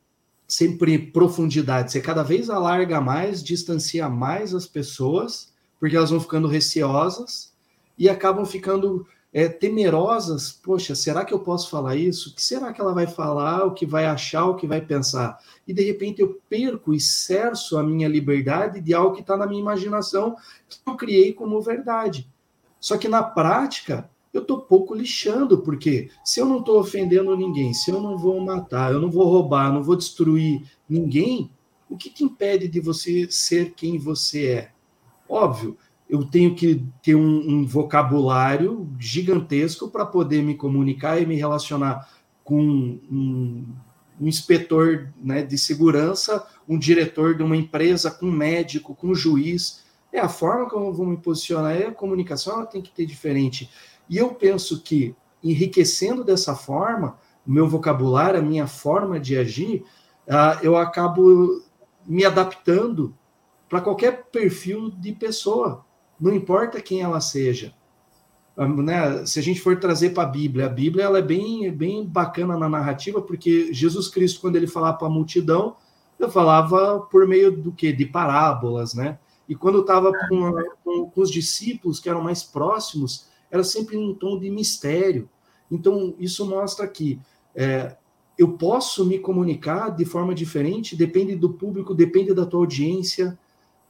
sempre 0.48 0.98
profundidade, 0.98 1.92
você 1.92 2.00
cada 2.00 2.22
vez 2.22 2.50
alarga 2.50 3.00
mais, 3.00 3.42
distancia 3.42 4.08
mais 4.08 4.54
as 4.54 4.66
pessoas, 4.66 5.52
porque 5.78 5.96
elas 5.96 6.10
vão 6.10 6.20
ficando 6.20 6.48
receosas 6.48 7.52
e 7.96 8.08
acabam 8.08 8.44
ficando 8.44 9.06
é, 9.32 9.48
temerosas. 9.48 10.52
Poxa, 10.52 10.94
será 10.94 11.24
que 11.24 11.32
eu 11.32 11.40
posso 11.40 11.70
falar 11.70 11.96
isso? 11.96 12.30
O 12.30 12.34
que 12.34 12.42
será 12.42 12.72
que 12.72 12.80
ela 12.80 12.92
vai 12.92 13.06
falar? 13.06 13.64
O 13.64 13.72
que 13.72 13.86
vai 13.86 14.06
achar? 14.06 14.46
O 14.46 14.56
que 14.56 14.66
vai 14.66 14.80
pensar? 14.80 15.38
E 15.66 15.72
de 15.72 15.82
repente 15.84 16.20
eu 16.20 16.40
perco 16.48 16.92
e 16.92 17.00
cerço 17.00 17.78
a 17.78 17.82
minha 17.82 18.08
liberdade 18.08 18.80
de 18.80 18.92
algo 18.92 19.14
que 19.14 19.20
está 19.20 19.36
na 19.36 19.46
minha 19.46 19.60
imaginação 19.60 20.36
que 20.68 20.78
eu 20.84 20.96
criei 20.96 21.32
como 21.32 21.60
verdade. 21.60 22.28
Só 22.80 22.96
que 22.96 23.08
na 23.08 23.22
prática 23.22 24.10
eu 24.32 24.42
estou 24.42 24.60
pouco 24.60 24.94
lixando, 24.94 25.58
porque 25.58 26.10
se 26.24 26.40
eu 26.40 26.46
não 26.46 26.60
estou 26.60 26.78
ofendendo 26.78 27.36
ninguém, 27.36 27.74
se 27.74 27.90
eu 27.90 28.00
não 28.00 28.16
vou 28.16 28.40
matar, 28.40 28.92
eu 28.92 29.00
não 29.00 29.10
vou 29.10 29.24
roubar, 29.24 29.72
não 29.72 29.82
vou 29.82 29.96
destruir 29.96 30.62
ninguém, 30.88 31.50
o 31.88 31.96
que 31.96 32.08
te 32.08 32.22
impede 32.22 32.68
de 32.68 32.80
você 32.80 33.28
ser 33.30 33.72
quem 33.74 33.98
você 33.98 34.46
é? 34.46 34.70
Óbvio, 35.28 35.76
eu 36.10 36.24
tenho 36.24 36.54
que 36.54 36.84
ter 37.02 37.14
um, 37.14 37.48
um 37.48 37.64
vocabulário 37.64 38.88
gigantesco 38.98 39.88
para 39.88 40.04
poder 40.04 40.42
me 40.42 40.56
comunicar 40.56 41.22
e 41.22 41.26
me 41.26 41.36
relacionar 41.36 42.08
com 42.42 42.60
um, 42.60 43.64
um 44.20 44.26
inspetor 44.26 45.08
né, 45.22 45.42
de 45.42 45.56
segurança, 45.56 46.44
um 46.68 46.76
diretor 46.76 47.36
de 47.36 47.44
uma 47.44 47.56
empresa, 47.56 48.10
com 48.10 48.26
um 48.26 48.32
médico, 48.32 48.94
com 48.94 49.08
um 49.08 49.14
juiz. 49.14 49.84
É 50.12 50.18
a 50.18 50.28
forma 50.28 50.68
como 50.68 50.86
eu 50.86 50.92
vou 50.92 51.06
me 51.06 51.16
posicionar, 51.16 51.76
é 51.76 51.86
a 51.86 51.92
comunicação 51.92 52.54
ela 52.54 52.66
tem 52.66 52.82
que 52.82 52.90
ter 52.90 53.06
diferente. 53.06 53.70
E 54.08 54.16
eu 54.16 54.34
penso 54.34 54.82
que, 54.82 55.14
enriquecendo 55.42 56.24
dessa 56.24 56.56
forma, 56.56 57.16
o 57.46 57.52
meu 57.52 57.68
vocabulário, 57.68 58.40
a 58.40 58.42
minha 58.42 58.66
forma 58.66 59.20
de 59.20 59.38
agir, 59.38 59.84
uh, 60.26 60.58
eu 60.60 60.76
acabo 60.76 61.62
me 62.04 62.24
adaptando 62.24 63.14
para 63.68 63.80
qualquer 63.80 64.24
perfil 64.24 64.90
de 64.90 65.12
pessoa, 65.12 65.84
não 66.20 66.34
importa 66.34 66.80
quem 66.80 67.00
ela 67.00 67.20
seja. 67.20 67.74
Né? 68.56 69.24
Se 69.24 69.38
a 69.38 69.42
gente 69.42 69.60
for 69.60 69.78
trazer 69.78 70.10
para 70.10 70.24
a 70.24 70.26
Bíblia, 70.26 70.66
a 70.66 70.68
Bíblia 70.68 71.04
ela 71.04 71.18
é 71.18 71.22
bem, 71.22 71.72
bem 71.72 72.04
bacana 72.04 72.58
na 72.58 72.68
narrativa, 72.68 73.22
porque 73.22 73.72
Jesus 73.72 74.08
Cristo, 74.08 74.40
quando 74.40 74.56
ele 74.56 74.66
falava 74.66 74.98
para 74.98 75.06
a 75.06 75.10
multidão, 75.10 75.76
eu 76.18 76.30
falava 76.30 77.00
por 77.10 77.26
meio 77.26 77.50
do 77.50 77.72
que? 77.72 77.92
De 77.92 78.04
parábolas, 78.04 78.92
né? 78.92 79.18
E 79.48 79.54
quando 79.54 79.80
estava 79.80 80.12
com, 80.28 80.52
com, 80.84 81.10
com 81.10 81.20
os 81.20 81.30
discípulos 81.30 81.98
que 81.98 82.08
eram 82.08 82.22
mais 82.22 82.42
próximos, 82.42 83.26
era 83.50 83.64
sempre 83.64 83.96
um 83.96 84.14
tom 84.14 84.38
de 84.38 84.50
mistério. 84.50 85.28
Então, 85.70 86.14
isso 86.18 86.46
mostra 86.46 86.86
que 86.86 87.18
é, 87.54 87.96
eu 88.38 88.52
posso 88.52 89.04
me 89.04 89.18
comunicar 89.18 89.90
de 89.90 90.04
forma 90.04 90.34
diferente, 90.34 90.94
depende 90.94 91.34
do 91.34 91.50
público, 91.50 91.94
depende 91.94 92.32
da 92.32 92.46
tua 92.46 92.60
audiência. 92.60 93.38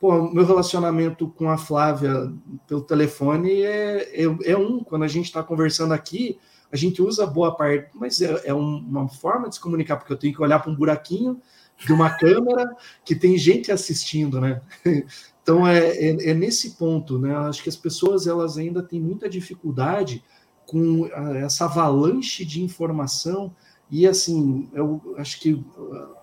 Pô, 0.00 0.32
meu 0.32 0.46
relacionamento 0.46 1.28
com 1.28 1.50
a 1.50 1.58
Flávia 1.58 2.32
pelo 2.66 2.80
telefone 2.80 3.60
é, 3.60 4.24
é, 4.24 4.52
é 4.52 4.56
um. 4.56 4.82
Quando 4.82 5.02
a 5.02 5.08
gente 5.08 5.26
está 5.26 5.42
conversando 5.42 5.92
aqui, 5.92 6.38
a 6.72 6.76
gente 6.76 7.02
usa 7.02 7.26
boa 7.26 7.54
parte, 7.54 7.90
mas 7.94 8.22
é, 8.22 8.46
é 8.46 8.54
uma 8.54 9.08
forma 9.10 9.50
de 9.50 9.56
se 9.56 9.60
comunicar, 9.60 9.98
porque 9.98 10.10
eu 10.10 10.16
tenho 10.16 10.34
que 10.34 10.42
olhar 10.42 10.58
para 10.58 10.72
um 10.72 10.74
buraquinho 10.74 11.38
de 11.76 11.92
uma 11.92 12.08
câmera 12.16 12.74
que 13.04 13.14
tem 13.14 13.36
gente 13.36 13.70
assistindo, 13.70 14.40
né? 14.40 14.62
Então 15.42 15.66
é, 15.66 15.88
é, 15.88 16.30
é, 16.30 16.34
nesse 16.34 16.72
ponto, 16.76 17.18
né? 17.18 17.34
Acho 17.34 17.62
que 17.62 17.68
as 17.68 17.76
pessoas 17.76 18.26
elas 18.26 18.56
ainda 18.56 18.82
têm 18.82 19.00
muita 19.00 19.28
dificuldade 19.28 20.22
com 20.66 21.08
essa 21.42 21.64
avalanche 21.64 22.44
de 22.44 22.62
informação 22.62 23.52
e 23.90 24.06
assim, 24.06 24.68
eu 24.72 25.14
acho 25.16 25.40
que 25.40 25.54
uh, 25.54 26.19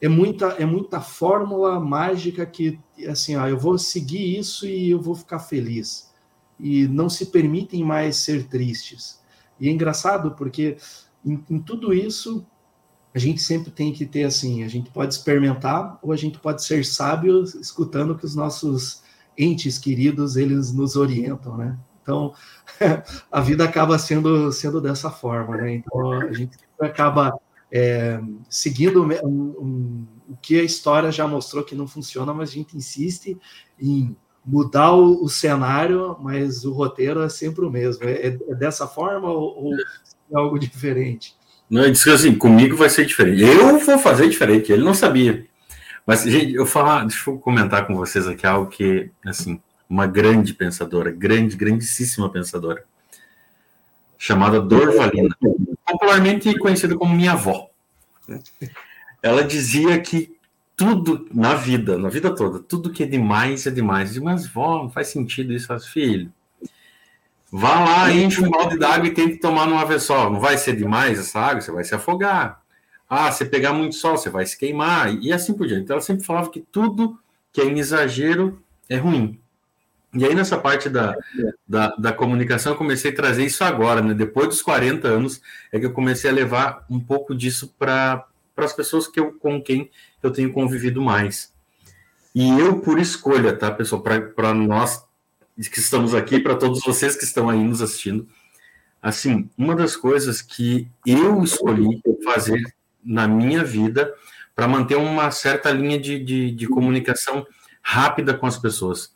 é 0.00 0.08
muita 0.08 0.46
é 0.58 0.64
muita 0.64 1.00
fórmula 1.00 1.80
mágica 1.80 2.46
que 2.46 2.78
assim, 3.08 3.34
ah, 3.36 3.48
eu 3.48 3.58
vou 3.58 3.78
seguir 3.78 4.38
isso 4.38 4.66
e 4.66 4.90
eu 4.90 5.00
vou 5.00 5.14
ficar 5.14 5.38
feliz 5.38 6.08
e 6.58 6.86
não 6.88 7.08
se 7.08 7.26
permitem 7.26 7.84
mais 7.84 8.16
ser 8.16 8.48
tristes. 8.48 9.20
E 9.60 9.68
é 9.68 9.70
engraçado 9.70 10.32
porque 10.32 10.76
em, 11.24 11.44
em 11.50 11.58
tudo 11.60 11.92
isso 11.92 12.46
a 13.14 13.18
gente 13.18 13.40
sempre 13.40 13.70
tem 13.70 13.92
que 13.92 14.06
ter 14.06 14.24
assim, 14.24 14.62
a 14.62 14.68
gente 14.68 14.90
pode 14.90 15.14
experimentar 15.14 15.98
ou 16.02 16.12
a 16.12 16.16
gente 16.16 16.38
pode 16.38 16.62
ser 16.62 16.84
sábio 16.84 17.42
escutando 17.42 18.16
que 18.16 18.24
os 18.24 18.36
nossos 18.36 19.02
entes 19.36 19.78
queridos 19.78 20.36
eles 20.36 20.72
nos 20.72 20.96
orientam, 20.96 21.56
né? 21.56 21.78
Então 22.02 22.34
a 23.30 23.40
vida 23.40 23.64
acaba 23.64 23.98
sendo 23.98 24.52
sendo 24.52 24.80
dessa 24.80 25.10
forma, 25.10 25.56
né? 25.56 25.74
Então 25.74 26.12
a 26.12 26.32
gente 26.32 26.56
acaba 26.80 27.38
é, 27.70 28.20
seguindo 28.48 29.02
um, 29.02 29.60
um, 29.60 30.06
o 30.28 30.36
que 30.40 30.58
a 30.58 30.64
história 30.64 31.12
já 31.12 31.26
mostrou 31.26 31.64
que 31.64 31.74
não 31.74 31.86
funciona, 31.86 32.32
mas 32.32 32.50
a 32.50 32.52
gente 32.52 32.76
insiste 32.76 33.36
em 33.80 34.16
mudar 34.44 34.92
o, 34.92 35.22
o 35.22 35.28
cenário, 35.28 36.16
mas 36.20 36.64
o 36.64 36.72
roteiro 36.72 37.22
é 37.22 37.28
sempre 37.28 37.64
o 37.64 37.70
mesmo. 37.70 38.04
É, 38.04 38.26
é 38.26 38.54
dessa 38.54 38.86
forma 38.86 39.28
ou, 39.30 39.64
ou 39.64 39.74
é 39.74 39.84
algo 40.34 40.58
diferente? 40.58 41.36
Não, 41.68 41.82
ele 41.82 41.92
disse 41.92 42.10
assim, 42.10 42.34
comigo 42.34 42.76
vai 42.76 42.88
ser 42.88 43.04
diferente. 43.04 43.42
Eu 43.42 43.78
vou 43.78 43.98
fazer 43.98 44.28
diferente, 44.28 44.72
ele 44.72 44.82
não 44.84 44.94
sabia. 44.94 45.46
Mas, 46.06 46.22
gente, 46.22 46.54
eu 46.54 46.64
falar, 46.64 47.04
deixa 47.04 47.30
eu 47.30 47.38
comentar 47.38 47.86
com 47.86 47.94
vocês 47.94 48.26
aqui 48.26 48.46
algo 48.46 48.70
que, 48.70 49.10
assim, 49.26 49.60
uma 49.88 50.06
grande 50.06 50.54
pensadora, 50.54 51.10
grande, 51.10 51.54
grandíssima 51.54 52.30
pensadora, 52.30 52.82
chamada 54.16 54.60
Dorvalina, 54.60 55.36
popularmente 55.90 56.56
conhecida 56.58 56.96
como 56.96 57.14
minha 57.14 57.32
avó. 57.32 57.68
Ela 59.22 59.42
dizia 59.42 59.98
que 60.00 60.36
tudo 60.76 61.26
na 61.34 61.54
vida, 61.54 61.98
na 61.98 62.08
vida 62.08 62.34
toda, 62.34 62.60
tudo 62.60 62.92
que 62.92 63.02
é 63.02 63.06
demais 63.06 63.66
é 63.66 63.70
demais. 63.70 64.16
Mas, 64.18 64.46
vó, 64.46 64.82
não 64.82 64.90
faz 64.90 65.08
sentido 65.08 65.52
isso, 65.52 65.76
filho. 65.80 66.32
Vá 67.50 67.80
lá, 67.80 68.12
enche 68.12 68.44
um 68.44 68.50
balde 68.50 68.78
d'água 68.78 69.08
e 69.08 69.10
tente 69.10 69.38
tomar 69.38 69.66
numa 69.66 69.84
vez 69.84 70.02
só. 70.02 70.30
Não 70.30 70.38
vai 70.38 70.58
ser 70.58 70.76
demais 70.76 71.18
essa 71.18 71.40
água, 71.40 71.60
você 71.60 71.72
vai 71.72 71.82
se 71.82 71.94
afogar. 71.94 72.62
Ah, 73.08 73.32
se 73.32 73.44
pegar 73.46 73.72
muito 73.72 73.94
sol, 73.94 74.18
você 74.18 74.28
vai 74.28 74.44
se 74.44 74.56
queimar, 74.56 75.14
e 75.14 75.32
assim 75.32 75.54
por 75.54 75.66
diante. 75.66 75.84
Então, 75.84 75.94
ela 75.94 76.02
sempre 76.02 76.24
falava 76.24 76.50
que 76.50 76.60
tudo 76.60 77.18
que 77.50 77.60
é 77.60 77.64
em 77.64 77.78
exagero 77.78 78.62
é 78.88 78.96
ruim. 78.96 79.40
E 80.14 80.24
aí, 80.24 80.34
nessa 80.34 80.56
parte 80.56 80.88
da, 80.88 81.14
da, 81.66 81.94
da, 81.96 82.12
comunicação, 82.12 82.72
eu 82.72 82.78
comecei 82.78 83.10
a 83.10 83.14
trazer 83.14 83.44
isso 83.44 83.62
agora, 83.62 84.00
né? 84.00 84.14
Depois 84.14 84.48
dos 84.48 84.62
40 84.62 85.06
anos, 85.06 85.40
é 85.70 85.78
que 85.78 85.84
eu 85.84 85.92
comecei 85.92 86.30
a 86.30 86.32
levar 86.32 86.86
um 86.88 86.98
pouco 86.98 87.34
disso 87.34 87.74
para 87.78 88.26
as 88.56 88.72
pessoas 88.72 89.06
que 89.06 89.20
eu, 89.20 89.32
com 89.32 89.62
quem 89.62 89.90
eu 90.22 90.30
tenho 90.30 90.50
convivido 90.52 91.02
mais. 91.02 91.52
E 92.34 92.48
eu, 92.58 92.80
por 92.80 92.98
escolha, 92.98 93.54
tá, 93.54 93.70
pessoal, 93.70 94.02
para 94.02 94.54
nós 94.54 95.04
que 95.70 95.80
estamos 95.80 96.14
aqui, 96.14 96.38
para 96.38 96.54
todos 96.54 96.80
vocês 96.82 97.16
que 97.16 97.24
estão 97.24 97.50
aí 97.50 97.62
nos 97.62 97.82
assistindo. 97.82 98.26
Assim, 99.02 99.50
uma 99.58 99.74
das 99.74 99.96
coisas 99.96 100.40
que 100.40 100.88
eu 101.04 101.42
escolhi 101.42 102.00
fazer 102.24 102.62
na 103.04 103.28
minha 103.28 103.62
vida 103.64 104.14
para 104.54 104.68
manter 104.68 104.96
uma 104.96 105.30
certa 105.30 105.70
linha 105.70 105.98
de, 105.98 106.18
de, 106.18 106.50
de 106.50 106.66
comunicação 106.66 107.46
rápida 107.82 108.34
com 108.34 108.46
as 108.46 108.58
pessoas. 108.58 109.12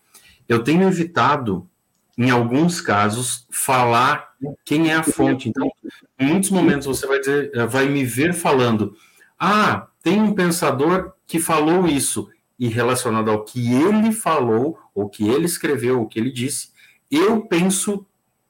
Eu 0.49 0.63
tenho 0.63 0.87
evitado, 0.87 1.69
em 2.17 2.31
alguns 2.31 2.81
casos, 2.81 3.47
falar 3.51 4.33
quem 4.65 4.91
é 4.91 4.95
a 4.95 5.03
fonte. 5.03 5.49
Então, 5.49 5.71
em 6.19 6.27
muitos 6.27 6.51
momentos 6.51 6.87
você 6.87 7.07
vai 7.07 7.19
dizer, 7.19 7.67
vai 7.69 7.89
me 7.89 8.05
ver 8.05 8.35
falando: 8.35 8.95
"Ah, 9.39 9.89
tem 10.03 10.21
um 10.21 10.35
pensador 10.35 11.13
que 11.27 11.39
falou 11.39 11.87
isso" 11.87 12.29
e 12.63 12.69
relacionado 12.69 13.29
ao 13.29 13.45
que 13.45 13.73
ele 13.73 14.13
falou, 14.13 14.79
ou 14.95 15.09
que 15.09 15.29
ele 15.29 15.47
escreveu, 15.47 15.99
ou 15.99 16.07
que 16.07 16.17
ele 16.17 16.31
disse, 16.31 16.71
eu 17.11 17.43
penso 17.43 18.07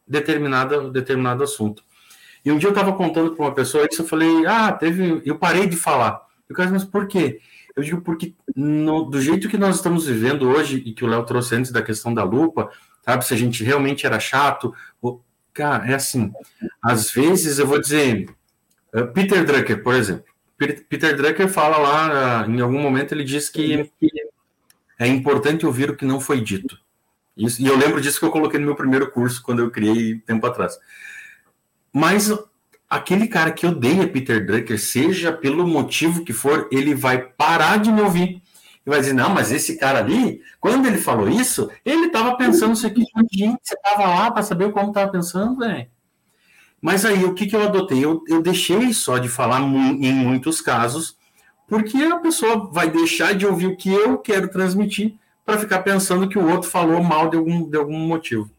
determinada, 0.06 0.90
determinado 0.90 1.42
assunto. 1.42 1.82
E 2.44 2.52
um 2.52 2.58
dia 2.58 2.68
eu 2.68 2.74
estava 2.74 2.92
contando 2.92 3.34
para 3.34 3.42
uma 3.42 3.54
pessoa 3.54 3.88
isso, 3.90 4.02
eu 4.02 4.06
falei, 4.06 4.44
ah, 4.44 4.70
teve, 4.70 5.22
eu 5.24 5.38
parei 5.38 5.66
de 5.66 5.78
falar. 5.78 6.20
Eu 6.46 6.54
falei, 6.54 6.72
mas 6.72 6.84
por 6.84 7.08
quê? 7.08 7.40
Eu 7.74 7.82
digo 7.82 8.00
porque 8.02 8.34
no, 8.54 9.04
do 9.04 9.20
jeito 9.20 9.48
que 9.48 9.56
nós 9.56 9.76
estamos 9.76 10.06
vivendo 10.06 10.48
hoje 10.48 10.82
e 10.84 10.92
que 10.92 11.04
o 11.04 11.08
Léo 11.08 11.24
trouxe 11.24 11.54
antes 11.54 11.70
da 11.70 11.82
questão 11.82 12.12
da 12.12 12.22
lupa, 12.22 12.70
sabe, 13.02 13.24
se 13.24 13.32
a 13.32 13.36
gente 13.36 13.64
realmente 13.64 14.06
era 14.06 14.20
chato, 14.20 14.74
ou, 15.00 15.24
cara, 15.54 15.90
é 15.90 15.94
assim, 15.94 16.32
às 16.82 17.10
vezes 17.10 17.58
eu 17.58 17.66
vou 17.66 17.80
dizer, 17.80 18.28
uh, 18.94 19.06
Peter 19.12 19.44
Drucker, 19.44 19.82
por 19.82 19.94
exemplo, 19.94 20.24
Peter 20.56 21.16
Drucker 21.16 21.48
fala 21.48 21.78
lá, 21.78 22.44
uh, 22.46 22.50
em 22.50 22.60
algum 22.60 22.80
momento 22.80 23.12
ele 23.12 23.24
diz 23.24 23.48
que 23.48 23.90
é 24.98 25.06
importante 25.06 25.66
ouvir 25.66 25.90
o 25.90 25.96
que 25.96 26.04
não 26.04 26.20
foi 26.20 26.40
dito. 26.40 26.78
Isso, 27.36 27.62
e 27.62 27.66
eu 27.66 27.76
lembro 27.76 28.00
disso 28.00 28.20
que 28.20 28.26
eu 28.26 28.30
coloquei 28.30 28.60
no 28.60 28.66
meu 28.66 28.76
primeiro 28.76 29.10
curso, 29.10 29.42
quando 29.42 29.60
eu 29.60 29.70
criei 29.70 30.18
tempo 30.18 30.46
atrás. 30.46 30.78
Mas 31.92 32.30
aquele 32.92 33.26
cara 33.26 33.50
que 33.50 33.66
odeia 33.66 34.06
Peter 34.06 34.44
Drucker, 34.44 34.78
seja 34.78 35.32
pelo 35.32 35.66
motivo 35.66 36.22
que 36.22 36.32
for, 36.34 36.68
ele 36.70 36.94
vai 36.94 37.22
parar 37.22 37.78
de 37.78 37.90
me 37.90 38.02
ouvir. 38.02 38.42
E 38.84 38.90
vai 38.90 39.00
dizer, 39.00 39.14
não, 39.14 39.30
mas 39.30 39.50
esse 39.50 39.78
cara 39.78 40.00
ali, 40.00 40.42
quando 40.60 40.86
ele 40.86 40.98
falou 40.98 41.26
isso, 41.26 41.70
ele 41.86 42.08
estava 42.08 42.36
pensando 42.36 42.74
isso 42.74 42.86
aqui. 42.86 43.02
Gente, 43.32 43.60
você 43.62 43.74
estava 43.74 44.06
lá 44.06 44.30
para 44.30 44.42
saber 44.42 44.70
como 44.72 44.88
estava 44.88 45.10
pensando, 45.10 45.56
velho. 45.56 45.86
Mas 46.82 47.06
aí, 47.06 47.24
o 47.24 47.32
que, 47.32 47.46
que 47.46 47.56
eu 47.56 47.62
adotei? 47.62 48.04
Eu, 48.04 48.22
eu 48.28 48.42
deixei 48.42 48.92
só 48.92 49.16
de 49.16 49.28
falar 49.28 49.60
em 49.60 50.12
muitos 50.12 50.60
casos, 50.60 51.16
porque 51.66 51.96
a 51.96 52.18
pessoa 52.18 52.68
vai 52.70 52.90
deixar 52.90 53.34
de 53.34 53.46
ouvir 53.46 53.68
o 53.68 53.76
que 53.76 53.90
eu 53.90 54.18
quero 54.18 54.48
transmitir 54.48 55.14
para 55.46 55.58
ficar 55.58 55.78
pensando 55.78 56.28
que 56.28 56.38
o 56.38 56.46
outro 56.46 56.68
falou 56.68 57.02
mal 57.02 57.30
de 57.30 57.38
algum, 57.38 57.70
de 57.70 57.78
algum 57.78 57.98
motivo. 57.98 58.50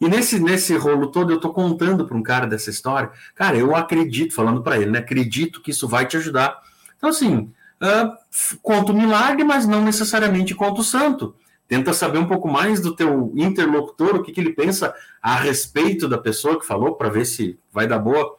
E 0.00 0.08
nesse, 0.08 0.38
nesse 0.38 0.76
rolo 0.76 1.08
todo, 1.08 1.32
eu 1.32 1.36
estou 1.36 1.52
contando 1.52 2.06
para 2.06 2.16
um 2.16 2.22
cara 2.22 2.46
dessa 2.46 2.70
história, 2.70 3.10
cara, 3.34 3.56
eu 3.56 3.74
acredito, 3.74 4.32
falando 4.32 4.62
para 4.62 4.78
ele, 4.78 4.90
né? 4.90 5.00
Acredito 5.00 5.60
que 5.60 5.72
isso 5.72 5.88
vai 5.88 6.06
te 6.06 6.16
ajudar. 6.16 6.60
Então, 6.96 7.10
assim, 7.10 7.52
uh, 7.82 8.58
conta 8.62 8.92
o 8.92 8.96
milagre, 8.96 9.42
mas 9.42 9.66
não 9.66 9.82
necessariamente 9.82 10.54
conta 10.54 10.80
o 10.80 10.84
santo. 10.84 11.34
Tenta 11.66 11.92
saber 11.92 12.18
um 12.18 12.26
pouco 12.26 12.48
mais 12.48 12.80
do 12.80 12.94
teu 12.94 13.32
interlocutor, 13.36 14.16
o 14.16 14.22
que, 14.22 14.32
que 14.32 14.40
ele 14.40 14.52
pensa 14.52 14.94
a 15.20 15.34
respeito 15.34 16.08
da 16.08 16.16
pessoa 16.16 16.58
que 16.58 16.66
falou, 16.66 16.94
para 16.94 17.10
ver 17.10 17.26
se 17.26 17.58
vai 17.72 17.86
dar 17.86 17.98
boa. 17.98 18.36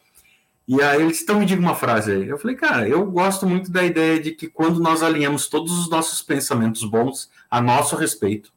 E 0.67 0.81
aí 0.81 1.01
eles 1.01 1.19
estão 1.19 1.39
me 1.39 1.45
diga 1.45 1.61
uma 1.61 1.75
frase 1.75 2.11
aí. 2.11 2.27
Eu 2.27 2.37
falei, 2.37 2.55
cara, 2.55 2.87
eu 2.87 3.05
gosto 3.05 3.45
muito 3.45 3.71
da 3.71 3.83
ideia 3.83 4.19
de 4.19 4.31
que 4.31 4.47
quando 4.47 4.79
nós 4.79 5.03
alinhamos 5.03 5.47
todos 5.47 5.77
os 5.77 5.89
nossos 5.89 6.21
pensamentos 6.21 6.83
bons 6.83 7.29
a 7.51 7.59
nosso 7.59 7.95
respeito, 7.95 8.51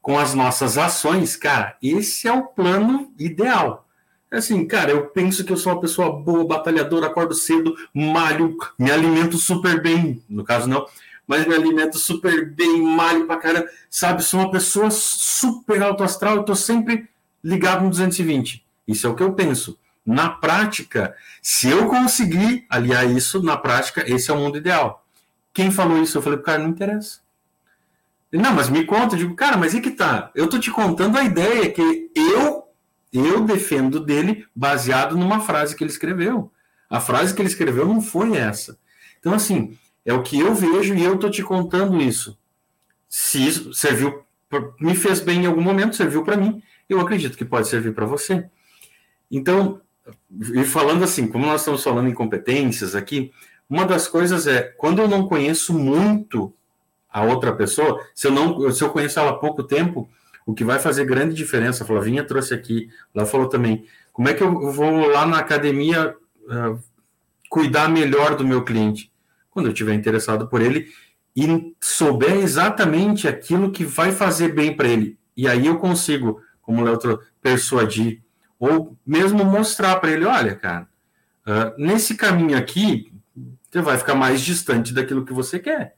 com 0.00 0.18
as 0.18 0.34
nossas 0.34 0.78
ações, 0.78 1.36
cara, 1.36 1.76
esse 1.82 2.26
é 2.26 2.32
o 2.32 2.44
plano 2.44 3.12
ideal. 3.18 3.86
É 4.30 4.38
assim, 4.38 4.66
cara, 4.66 4.90
eu 4.90 5.06
penso 5.06 5.44
que 5.44 5.52
eu 5.52 5.56
sou 5.56 5.72
uma 5.72 5.80
pessoa 5.80 6.12
boa, 6.12 6.46
batalhadora, 6.46 7.06
acordo 7.06 7.34
cedo, 7.34 7.74
malho, 7.94 8.56
me 8.78 8.90
alimento 8.90 9.38
super 9.38 9.80
bem, 9.80 10.22
no 10.28 10.44
caso 10.44 10.68
não, 10.68 10.86
mas 11.26 11.46
me 11.46 11.54
alimento 11.54 11.98
super 11.98 12.50
bem, 12.50 12.82
malho 12.82 13.26
pra 13.26 13.36
caramba, 13.36 13.68
sabe? 13.90 14.22
Sou 14.22 14.40
uma 14.40 14.50
pessoa 14.50 14.90
super 14.90 15.82
alto 15.82 16.02
astral 16.02 16.38
e 16.38 16.44
tô 16.44 16.54
sempre 16.54 17.08
ligado 17.42 17.84
no 17.84 17.90
220. 17.90 18.64
Isso 18.86 19.06
é 19.06 19.10
o 19.10 19.14
que 19.14 19.22
eu 19.22 19.32
penso. 19.32 19.78
Na 20.04 20.30
prática, 20.30 21.14
se 21.42 21.68
eu 21.68 21.86
conseguir 21.86 22.64
aliar 22.70 23.06
isso, 23.10 23.42
na 23.42 23.58
prática, 23.58 24.10
esse 24.10 24.30
é 24.30 24.34
o 24.34 24.38
mundo 24.38 24.56
ideal. 24.56 25.04
Quem 25.52 25.70
falou 25.70 26.02
isso? 26.02 26.16
Eu 26.16 26.22
falei, 26.22 26.38
cara, 26.38 26.62
não 26.62 26.70
interessa. 26.70 27.20
Não, 28.32 28.52
mas 28.52 28.68
me 28.68 28.84
conta, 28.84 29.14
eu 29.14 29.20
digo, 29.20 29.34
cara, 29.34 29.56
mas 29.56 29.72
e 29.74 29.80
que 29.80 29.90
tá? 29.90 30.30
Eu 30.34 30.48
tô 30.48 30.58
te 30.58 30.70
contando 30.70 31.16
a 31.16 31.24
ideia 31.24 31.70
que 31.70 32.10
eu 32.14 32.68
eu 33.12 33.40
defendo 33.40 34.00
dele 34.00 34.46
baseado 34.54 35.16
numa 35.16 35.40
frase 35.40 35.74
que 35.74 35.82
ele 35.82 35.90
escreveu. 35.90 36.52
A 36.90 37.00
frase 37.00 37.34
que 37.34 37.40
ele 37.40 37.48
escreveu 37.48 37.86
não 37.86 38.00
foi 38.00 38.36
essa. 38.36 38.78
Então, 39.18 39.32
assim, 39.32 39.76
é 40.04 40.12
o 40.12 40.22
que 40.22 40.38
eu 40.38 40.54
vejo 40.54 40.94
e 40.94 41.02
eu 41.02 41.18
tô 41.18 41.30
te 41.30 41.42
contando 41.42 42.00
isso. 42.00 42.38
Se 43.08 43.46
isso 43.46 43.72
serviu, 43.72 44.22
me 44.80 44.94
fez 44.94 45.20
bem 45.20 45.42
em 45.42 45.46
algum 45.46 45.62
momento, 45.62 45.96
serviu 45.96 46.22
para 46.22 46.36
mim, 46.36 46.62
eu 46.88 47.00
acredito 47.00 47.36
que 47.36 47.44
pode 47.44 47.68
servir 47.68 47.94
para 47.94 48.06
você. 48.06 48.48
Então, 49.30 49.80
e 50.54 50.64
falando 50.64 51.04
assim, 51.04 51.26
como 51.26 51.46
nós 51.46 51.62
estamos 51.62 51.82
falando 51.82 52.08
em 52.08 52.14
competências 52.14 52.94
aqui, 52.94 53.32
uma 53.68 53.84
das 53.84 54.08
coisas 54.08 54.46
é, 54.46 54.62
quando 54.62 55.00
eu 55.00 55.08
não 55.08 55.26
conheço 55.26 55.74
muito 55.76 56.54
a 57.10 57.22
outra 57.22 57.54
pessoa, 57.54 58.04
se 58.14 58.26
eu 58.26 58.32
não, 58.32 58.70
se 58.70 58.82
eu 58.82 58.90
conheço 58.90 59.18
ela 59.18 59.30
há 59.30 59.36
pouco 59.36 59.62
tempo, 59.62 60.08
o 60.46 60.54
que 60.54 60.64
vai 60.64 60.78
fazer 60.78 61.04
grande 61.04 61.34
diferença, 61.34 61.84
a 61.84 61.86
Flavinha 61.86 62.24
trouxe 62.24 62.54
aqui, 62.54 62.88
ela 63.14 63.26
falou 63.26 63.48
também, 63.48 63.84
como 64.12 64.28
é 64.28 64.34
que 64.34 64.42
eu 64.42 64.72
vou 64.72 65.06
lá 65.06 65.26
na 65.26 65.38
academia 65.38 66.16
uh, 66.44 66.82
cuidar 67.50 67.88
melhor 67.88 68.34
do 68.34 68.46
meu 68.46 68.64
cliente? 68.64 69.12
Quando 69.50 69.66
eu 69.66 69.72
estiver 69.72 69.94
interessado 69.94 70.48
por 70.48 70.62
ele 70.62 70.88
e 71.36 71.74
souber 71.80 72.36
exatamente 72.36 73.28
aquilo 73.28 73.70
que 73.70 73.84
vai 73.84 74.10
fazer 74.10 74.54
bem 74.54 74.74
para 74.74 74.88
ele. 74.88 75.18
E 75.36 75.46
aí 75.46 75.66
eu 75.66 75.78
consigo, 75.78 76.40
como 76.62 76.80
o 76.80 76.84
Léo 76.84 77.20
persuadir, 77.40 78.22
ou 78.58 78.96
mesmo 79.06 79.44
mostrar 79.44 79.96
para 79.96 80.10
ele, 80.10 80.24
olha, 80.24 80.56
cara, 80.56 80.88
uh, 81.46 81.74
nesse 81.76 82.16
caminho 82.16 82.56
aqui, 82.56 83.12
você 83.70 83.82
vai 83.82 83.98
ficar 83.98 84.14
mais 84.14 84.40
distante 84.40 84.94
daquilo 84.94 85.26
que 85.26 85.32
você 85.32 85.58
quer. 85.58 85.97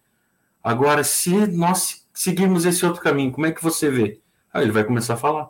Agora, 0.62 1.02
se 1.02 1.30
nós 1.46 2.02
seguirmos 2.12 2.66
esse 2.66 2.84
outro 2.84 3.00
caminho, 3.00 3.32
como 3.32 3.46
é 3.46 3.52
que 3.52 3.62
você 3.62 3.90
vê? 3.90 4.20
Aí 4.52 4.64
ele 4.64 4.72
vai 4.72 4.84
começar 4.84 5.14
a 5.14 5.16
falar. 5.16 5.48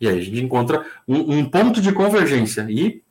E 0.00 0.08
aí 0.08 0.18
a 0.18 0.22
gente 0.22 0.40
encontra 0.40 0.86
um, 1.08 1.38
um 1.38 1.50
ponto 1.50 1.80
de 1.80 1.92
convergência. 1.92 2.66
E 2.68 3.02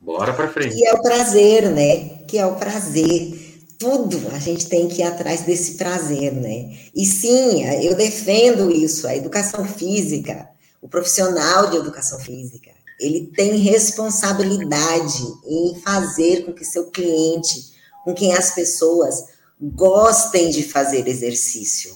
bora 0.00 0.32
para 0.32 0.48
frente. 0.48 0.74
Que 0.74 0.86
é 0.86 0.94
o 0.94 1.02
prazer, 1.02 1.70
né? 1.70 2.24
Que 2.26 2.38
é 2.38 2.46
o 2.46 2.56
prazer. 2.56 3.46
Tudo 3.78 4.20
a 4.34 4.38
gente 4.38 4.68
tem 4.68 4.88
que 4.88 5.02
ir 5.02 5.04
atrás 5.04 5.42
desse 5.42 5.74
prazer, 5.74 6.32
né? 6.32 6.76
E 6.94 7.04
sim, 7.06 7.64
eu 7.84 7.94
defendo 7.94 8.70
isso. 8.70 9.06
A 9.06 9.14
educação 9.14 9.64
física, 9.64 10.48
o 10.82 10.88
profissional 10.88 11.70
de 11.70 11.76
educação 11.76 12.18
física, 12.18 12.70
ele 12.98 13.30
tem 13.36 13.56
responsabilidade 13.58 15.22
em 15.46 15.80
fazer 15.84 16.44
com 16.44 16.52
que 16.52 16.64
seu 16.64 16.90
cliente, 16.90 17.72
com 18.04 18.12
quem 18.12 18.34
as 18.34 18.52
pessoas 18.52 19.37
gostem 19.60 20.50
de 20.50 20.62
fazer 20.62 21.08
exercício, 21.08 21.94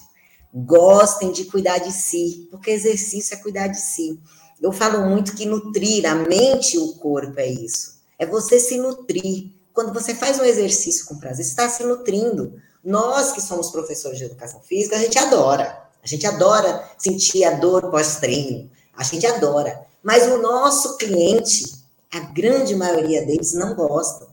gostem 0.52 1.30
de 1.30 1.44
cuidar 1.44 1.78
de 1.78 1.92
si, 1.92 2.48
porque 2.50 2.70
exercício 2.70 3.34
é 3.34 3.38
cuidar 3.38 3.68
de 3.68 3.80
si. 3.80 4.20
Eu 4.60 4.72
falo 4.72 5.08
muito 5.08 5.34
que 5.34 5.46
nutrir 5.46 6.04
a 6.06 6.14
mente 6.14 6.76
e 6.76 6.78
o 6.78 6.94
corpo 6.94 7.38
é 7.38 7.46
isso. 7.46 8.00
É 8.18 8.26
você 8.26 8.58
se 8.58 8.78
nutrir. 8.78 9.50
Quando 9.72 9.92
você 9.92 10.14
faz 10.14 10.38
um 10.38 10.44
exercício 10.44 11.06
com 11.06 11.18
prazer, 11.18 11.44
está 11.44 11.68
se 11.68 11.82
nutrindo. 11.82 12.54
Nós 12.84 13.32
que 13.32 13.40
somos 13.40 13.70
professores 13.70 14.18
de 14.18 14.24
educação 14.24 14.60
física, 14.60 14.96
a 14.96 14.98
gente 14.98 15.18
adora. 15.18 15.82
A 16.02 16.06
gente 16.06 16.26
adora 16.26 16.88
sentir 16.98 17.44
a 17.44 17.54
dor 17.54 17.90
pós-treino. 17.90 18.70
A 18.96 19.02
gente 19.02 19.26
adora. 19.26 19.86
Mas 20.02 20.24
o 20.24 20.38
nosso 20.38 20.96
cliente, 20.96 21.64
a 22.12 22.20
grande 22.20 22.74
maioria 22.74 23.24
deles 23.24 23.54
não 23.54 23.74
gostam 23.74 24.31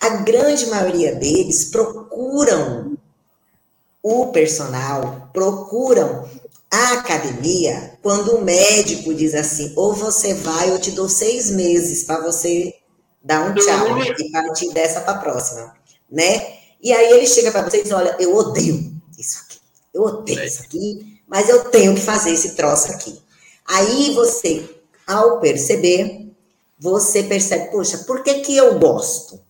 a 0.00 0.08
grande 0.08 0.66
maioria 0.66 1.14
deles 1.14 1.64
procuram 1.64 2.96
o 4.02 4.26
personal, 4.28 5.28
procuram 5.32 6.28
a 6.70 6.92
academia 6.94 7.98
quando 8.02 8.36
o 8.36 8.44
médico 8.44 9.14
diz 9.14 9.34
assim: 9.34 9.72
ou 9.76 9.94
você 9.94 10.34
vai, 10.34 10.70
eu 10.70 10.78
te 10.78 10.92
dou 10.92 11.08
seis 11.08 11.50
meses 11.50 12.04
para 12.04 12.20
você 12.20 12.74
dar 13.22 13.50
um 13.50 13.54
tchau 13.54 13.98
e 14.18 14.30
partir 14.30 14.70
dessa 14.72 15.00
para 15.00 15.14
a 15.14 15.18
próxima, 15.18 15.74
né? 16.10 16.58
E 16.80 16.92
aí 16.92 17.12
ele 17.12 17.26
chega 17.26 17.50
para 17.50 17.68
vocês: 17.68 17.90
olha, 17.90 18.16
eu 18.20 18.34
odeio 18.36 18.92
isso 19.18 19.38
aqui, 19.44 19.58
eu 19.92 20.02
odeio 20.02 20.44
isso 20.44 20.62
aqui, 20.62 21.20
mas 21.26 21.48
eu 21.48 21.64
tenho 21.70 21.94
que 21.94 22.00
fazer 22.00 22.32
esse 22.32 22.54
troço 22.54 22.92
aqui. 22.92 23.18
Aí 23.66 24.14
você, 24.14 24.68
ao 25.06 25.40
perceber, 25.40 26.30
você 26.78 27.24
percebe: 27.24 27.70
poxa, 27.72 27.98
por 27.98 28.22
que, 28.22 28.40
que 28.40 28.56
eu 28.56 28.78
gosto? 28.78 29.47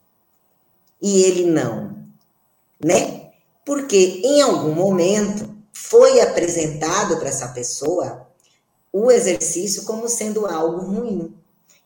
E 1.01 1.23
ele 1.25 1.51
não, 1.51 1.97
né? 2.83 3.31
Porque 3.65 4.21
em 4.25 4.41
algum 4.43 4.73
momento 4.73 5.57
foi 5.73 6.21
apresentado 6.21 7.17
para 7.19 7.29
essa 7.29 7.49
pessoa 7.49 8.27
o 8.93 9.11
exercício 9.11 9.85
como 9.85 10.09
sendo 10.09 10.47
algo 10.47 10.81
ruim. 10.81 11.35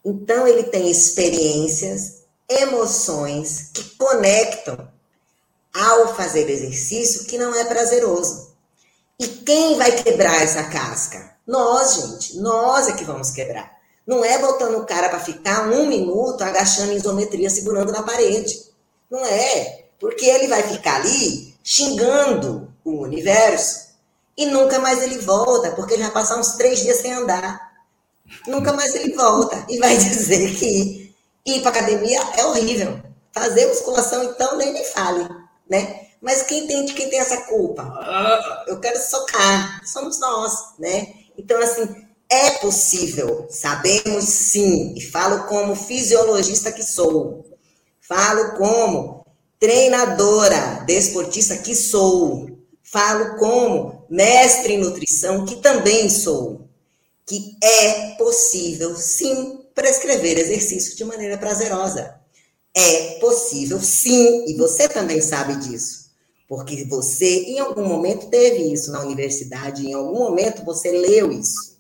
Então 0.05 0.47
ele 0.47 0.65
tem 0.65 0.91
experiências, 0.91 2.23
emoções 2.49 3.71
que 3.73 3.85
conectam 3.97 4.89
ao 5.75 6.15
fazer 6.15 6.49
exercício 6.49 7.25
que 7.27 7.39
não 7.39 7.55
é 7.55 7.65
prazeroso. 7.65 8.53
E 9.19 9.27
quem 9.27 9.77
vai 9.77 9.93
quebrar 9.93 10.43
essa 10.43 10.65
casca? 10.65 11.37
Nós, 11.47 11.95
gente, 11.95 12.39
nós 12.39 12.89
é 12.89 12.93
que 12.93 13.05
vamos 13.05 13.31
quebrar. 13.31 13.73
Não 14.07 14.25
é 14.25 14.39
botando 14.39 14.77
o 14.77 14.87
cara 14.87 15.09
para 15.09 15.21
ficar 15.21 15.69
um 15.69 15.87
minuto 15.87 16.43
agachando 16.43 16.93
em 16.93 16.97
isometria 16.97 17.49
segurando 17.49 17.93
na 17.93 18.03
parede. 18.03 18.72
Não 19.13 19.27
é, 19.27 19.85
porque 20.01 20.25
ele 20.25 20.49
vai 20.49 20.63
ficar 20.63 20.97
ali 20.97 21.55
xingando 21.63 22.73
o 22.83 23.03
universo, 23.03 23.93
e 24.35 24.47
nunca 24.47 24.79
mais 24.79 25.03
ele 25.03 25.19
volta, 25.19 25.73
porque 25.73 25.93
ele 25.93 26.03
vai 26.05 26.13
passar 26.13 26.39
uns 26.39 26.53
três 26.53 26.81
dias 26.81 26.97
sem 26.97 27.13
andar. 27.13 27.61
Nunca 28.47 28.73
mais 28.73 28.95
ele 28.95 29.15
volta 29.15 29.67
e 29.69 29.79
vai 29.79 29.95
dizer 30.01 30.55
que 30.57 31.15
ir 31.45 31.61
para 31.61 31.73
academia 31.73 32.23
é 32.39 32.47
horrível. 32.47 33.03
Fazer 33.33 33.67
musculação, 33.67 34.25
então, 34.25 34.57
nem 34.57 34.73
me 34.73 34.83
fale, 34.85 35.29
né? 35.69 36.07
Mas 36.19 36.43
quem 36.45 36.67
tem, 36.67 36.87
quem 36.87 37.11
tem 37.11 37.19
essa 37.19 37.43
culpa? 37.43 37.83
Ah, 37.83 38.65
eu 38.67 38.81
quero 38.81 38.99
socar. 38.99 39.83
Somos 39.85 40.19
nós, 40.21 40.53
né? 40.79 41.13
Então, 41.37 41.61
assim, 41.61 42.07
é 42.31 42.53
possível. 42.53 43.47
Sabemos 43.51 44.25
sim. 44.25 44.95
E 44.97 45.03
falo 45.03 45.45
como 45.45 45.77
fisiologista 45.77 46.73
que 46.73 46.83
sou. 46.83 47.52
Falo 48.15 48.57
como 48.59 49.25
treinadora, 49.59 50.85
desportista 50.85 51.57
que 51.57 51.75
sou. 51.75 52.47
Falo 52.83 53.39
como 53.39 54.05
mestre 54.11 54.75
em 54.75 54.79
nutrição 54.79 55.47
que 55.47 55.57
também 55.57 56.11
sou. 56.11 56.69
Que 57.25 57.57
é 57.65 58.11
possível, 58.17 58.95
sim, 58.97 59.61
prescrever 59.75 60.37
exercício 60.39 60.95
de 60.95 61.07
maneira 61.07 61.39
prazerosa. 61.39 62.21
É 62.77 63.19
possível, 63.19 63.81
sim, 63.81 64.45
e 64.47 64.59
você 64.59 64.91
também 64.91 65.23
sabe 65.23 65.57
disso. 65.57 66.11
Porque 66.47 66.85
você, 66.85 67.45
em 67.45 67.61
algum 67.61 67.87
momento, 67.87 68.29
teve 68.29 68.71
isso 68.75 68.93
na 68.93 69.01
universidade, 69.01 69.87
em 69.87 69.95
algum 69.95 70.19
momento 70.19 70.67
você 70.67 70.91
leu 70.91 71.33
isso. 71.33 71.79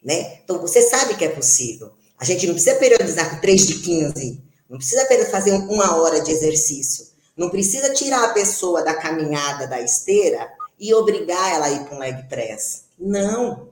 Né? 0.00 0.38
Então, 0.44 0.60
você 0.60 0.80
sabe 0.80 1.16
que 1.16 1.24
é 1.24 1.28
possível. 1.28 1.90
A 2.16 2.24
gente 2.24 2.46
não 2.46 2.54
precisa 2.54 2.76
periodizar 2.76 3.30
com 3.30 3.40
3 3.40 3.66
de 3.66 3.74
15, 3.80 4.51
não 4.72 4.78
precisa 4.78 5.06
fazer 5.30 5.52
uma 5.52 5.96
hora 5.96 6.22
de 6.22 6.32
exercício, 6.32 7.08
não 7.36 7.50
precisa 7.50 7.92
tirar 7.92 8.24
a 8.24 8.32
pessoa 8.32 8.82
da 8.82 8.94
caminhada, 8.94 9.66
da 9.66 9.78
esteira 9.78 10.50
e 10.80 10.94
obrigar 10.94 11.52
ela 11.52 11.66
a 11.66 11.70
ir 11.70 11.84
para 11.84 11.94
um 11.94 11.98
leg 11.98 12.26
press. 12.26 12.84
Não, 12.98 13.68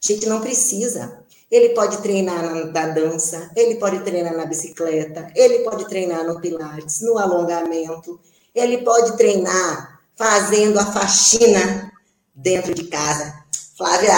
a 0.00 0.06
gente 0.06 0.24
não 0.26 0.40
precisa. 0.40 1.18
Ele 1.50 1.70
pode 1.70 1.96
treinar 1.98 2.42
na, 2.72 2.86
dança, 2.86 3.50
ele 3.56 3.74
pode 3.74 3.98
treinar 4.04 4.36
na 4.36 4.46
bicicleta, 4.46 5.32
ele 5.34 5.64
pode 5.64 5.88
treinar 5.88 6.24
no 6.24 6.40
pilates, 6.40 7.00
no 7.00 7.18
alongamento, 7.18 8.20
ele 8.54 8.78
pode 8.78 9.16
treinar 9.16 10.00
fazendo 10.14 10.78
a 10.78 10.86
faxina 10.86 11.92
dentro 12.32 12.72
de 12.72 12.84
casa. 12.84 13.34
Flávia, 13.76 14.12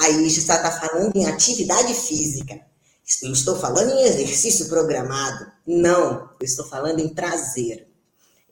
aí 0.00 0.26
já 0.30 0.54
está 0.54 0.70
falando 0.70 1.14
em 1.14 1.26
atividade 1.26 1.92
física. 1.92 2.60
Eu 3.22 3.32
estou 3.32 3.56
falando 3.58 3.90
em 3.92 4.04
exercício 4.04 4.68
programado. 4.68 5.55
Não, 5.66 6.30
eu 6.38 6.44
estou 6.44 6.64
falando 6.66 7.00
em 7.00 7.08
prazer. 7.08 7.88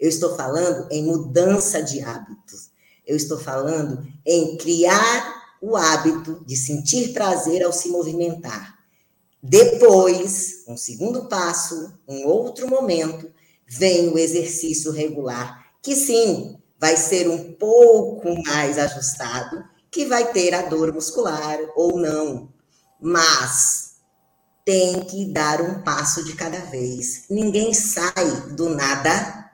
Eu 0.00 0.08
estou 0.08 0.34
falando 0.36 0.90
em 0.90 1.04
mudança 1.04 1.82
de 1.82 2.00
hábitos. 2.00 2.70
Eu 3.06 3.16
estou 3.16 3.38
falando 3.38 4.06
em 4.26 4.56
criar 4.56 5.44
o 5.60 5.76
hábito 5.76 6.44
de 6.44 6.56
sentir 6.56 7.12
prazer 7.12 7.62
ao 7.62 7.72
se 7.72 7.88
movimentar. 7.88 8.78
Depois, 9.42 10.64
um 10.66 10.76
segundo 10.76 11.28
passo, 11.28 11.92
um 12.08 12.26
outro 12.26 12.68
momento, 12.68 13.30
vem 13.66 14.08
o 14.08 14.18
exercício 14.18 14.90
regular, 14.90 15.66
que 15.82 15.94
sim, 15.94 16.58
vai 16.78 16.96
ser 16.96 17.28
um 17.28 17.52
pouco 17.52 18.42
mais 18.42 18.78
ajustado, 18.78 19.62
que 19.90 20.06
vai 20.06 20.32
ter 20.32 20.54
a 20.54 20.62
dor 20.62 20.92
muscular 20.92 21.58
ou 21.76 21.98
não, 21.98 22.52
mas 23.00 23.83
tem 24.64 25.00
que 25.04 25.26
dar 25.26 25.60
um 25.60 25.82
passo 25.82 26.24
de 26.24 26.34
cada 26.34 26.58
vez. 26.58 27.24
Ninguém 27.28 27.74
sai 27.74 28.52
do 28.52 28.70
nada 28.70 29.50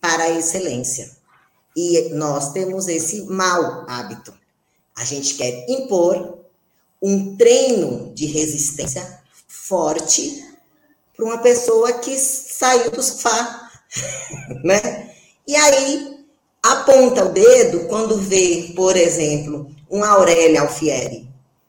para 0.00 0.24
a 0.24 0.30
excelência. 0.30 1.10
E 1.76 2.10
nós 2.10 2.52
temos 2.52 2.88
esse 2.88 3.22
mau 3.24 3.84
hábito. 3.88 4.32
A 4.96 5.04
gente 5.04 5.34
quer 5.34 5.66
impor 5.68 6.38
um 7.02 7.36
treino 7.36 8.12
de 8.14 8.26
resistência 8.26 9.20
forte 9.46 10.44
para 11.14 11.24
uma 11.24 11.38
pessoa 11.38 11.94
que 11.94 12.16
saiu 12.16 12.90
do 12.90 13.02
sofá, 13.02 13.70
né? 14.64 15.14
E 15.46 15.54
aí 15.54 16.24
aponta 16.62 17.24
o 17.24 17.32
dedo 17.32 17.86
quando 17.88 18.16
vê, 18.16 18.72
por 18.74 18.96
exemplo, 18.96 19.70
um 19.90 20.02
Aurélia 20.02 20.62
Alfieri 20.62 21.26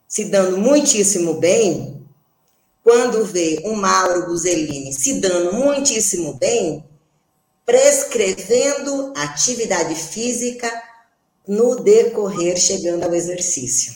se 0.07 0.25
dando 0.25 0.57
muitíssimo 0.57 1.33
bem, 1.35 1.96
quando 2.87 3.25
vê 3.25 3.61
um 3.65 3.75
Mauro 3.75 4.27
Buzelini 4.27 4.93
se 4.93 5.15
dando 5.15 5.51
muitíssimo 5.51 6.35
bem, 6.35 6.85
prescrevendo 7.65 9.11
atividade 9.13 9.93
física 9.93 10.71
no 11.45 11.75
decorrer 11.83 12.55
chegando 12.55 13.03
ao 13.03 13.13
exercício. 13.13 13.93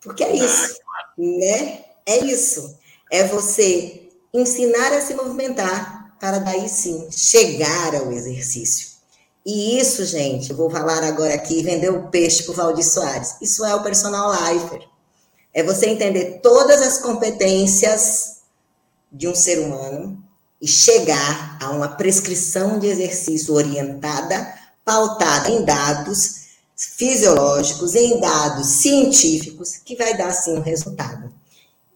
Porque 0.00 0.24
é 0.24 0.34
isso, 0.34 0.74
né? 1.18 1.84
É 2.06 2.16
isso. 2.24 2.78
É 3.10 3.24
você 3.24 4.08
ensinar 4.32 4.94
a 4.94 5.02
se 5.02 5.12
movimentar 5.12 6.16
para 6.18 6.38
daí 6.38 6.70
sim 6.70 7.10
chegar 7.10 7.94
ao 7.94 8.10
exercício. 8.10 8.88
E 9.44 9.78
isso, 9.78 10.02
gente, 10.06 10.48
eu 10.48 10.56
vou 10.56 10.70
falar 10.70 11.04
agora 11.04 11.34
aqui, 11.34 11.62
vender 11.62 11.90
o 11.90 12.08
peixe 12.08 12.42
para 12.44 12.52
o 12.52 12.54
Valdir 12.54 12.88
Soares. 12.88 13.36
Isso 13.42 13.62
é 13.66 13.74
o 13.74 13.82
personal 13.82 14.32
lifer. 14.32 14.91
É 15.54 15.62
você 15.62 15.86
entender 15.86 16.40
todas 16.42 16.80
as 16.80 16.98
competências 16.98 18.42
de 19.10 19.28
um 19.28 19.34
ser 19.34 19.58
humano 19.58 20.22
e 20.60 20.66
chegar 20.66 21.58
a 21.60 21.70
uma 21.70 21.88
prescrição 21.88 22.78
de 22.78 22.86
exercício 22.86 23.54
orientada, 23.54 24.54
pautada 24.84 25.50
em 25.50 25.64
dados 25.64 26.42
fisiológicos, 26.76 27.94
em 27.94 28.18
dados 28.18 28.66
científicos, 28.68 29.76
que 29.76 29.96
vai 29.96 30.16
dar 30.16 30.32
sim 30.32 30.56
um 30.56 30.60
resultado. 30.60 31.32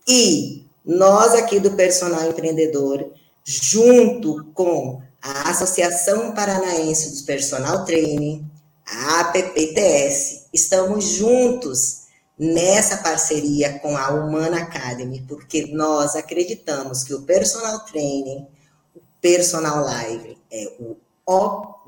E 0.07 0.67
nós 0.85 1.35
aqui 1.35 1.59
do 1.59 1.73
Personal 1.73 2.29
Empreendedor, 2.29 3.11
junto 3.45 4.45
com 4.53 5.01
a 5.23 5.51
Associação 5.51 6.33
Paranaense 6.33 7.11
dos 7.11 7.23
Personal 7.23 7.85
Training, 7.85 8.45
a 8.87 9.21
APPTS, 9.21 10.47
estamos 10.53 11.05
juntos 11.05 12.06
nessa 12.39 12.99
parceria 12.99 13.79
com 13.79 13.97
a 13.97 14.11
Humana 14.11 14.59
Academy, 14.59 15.25
porque 15.27 15.67
nós 15.73 16.15
acreditamos 16.15 17.03
que 17.03 17.15
o 17.15 17.23
personal 17.23 17.81
training, 17.81 18.47
o 18.95 19.01
personal 19.21 19.85
live 19.85 20.39
é 20.51 20.73
o 20.79 20.97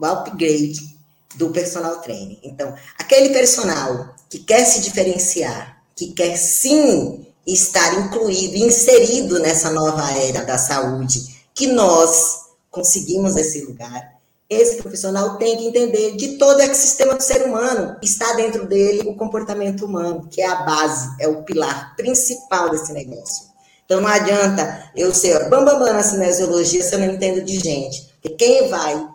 upgrade 0.03 0.97
do 1.37 1.51
personal 1.51 2.01
training. 2.01 2.39
Então, 2.43 2.75
aquele 2.99 3.31
personal 3.31 4.15
que 4.29 4.39
quer 4.39 4.65
se 4.65 4.81
diferenciar, 4.81 5.83
que 5.95 6.13
quer 6.13 6.37
sim 6.37 7.27
estar 7.47 8.01
incluído, 8.01 8.57
inserido 8.57 9.39
nessa 9.39 9.71
nova 9.71 10.11
era 10.13 10.45
da 10.45 10.59
saúde, 10.59 11.45
que 11.55 11.67
nós 11.67 12.49
conseguimos 12.71 13.37
esse 13.37 13.65
lugar, 13.65 14.18
esse 14.49 14.77
profissional 14.77 15.37
tem 15.37 15.57
que 15.59 15.67
entender 15.67 16.17
de 16.17 16.39
todo 16.39 16.59
o 16.59 16.63
ecossistema 16.63 17.15
do 17.15 17.23
ser 17.23 17.43
humano, 17.43 17.97
está 18.03 18.33
dentro 18.33 18.67
dele 18.67 19.09
o 19.09 19.15
comportamento 19.15 19.85
humano, 19.85 20.27
que 20.31 20.41
é 20.41 20.47
a 20.47 20.63
base, 20.63 21.11
é 21.21 21.29
o 21.29 21.43
pilar 21.43 21.95
principal 21.97 22.71
desse 22.71 22.93
negócio. 22.93 23.49
Então 23.85 24.01
não 24.01 24.09
adianta 24.09 24.91
eu 24.95 25.15
ser 25.15 25.49
bambambam 25.49 25.93
na 25.93 26.03
cinesiologia 26.03 26.83
se 26.83 26.95
eu 26.95 26.99
não 26.99 27.07
entendo 27.07 27.43
de 27.43 27.59
gente. 27.59 28.09
Porque 28.21 28.37
quem 28.37 28.69
vai 28.69 29.09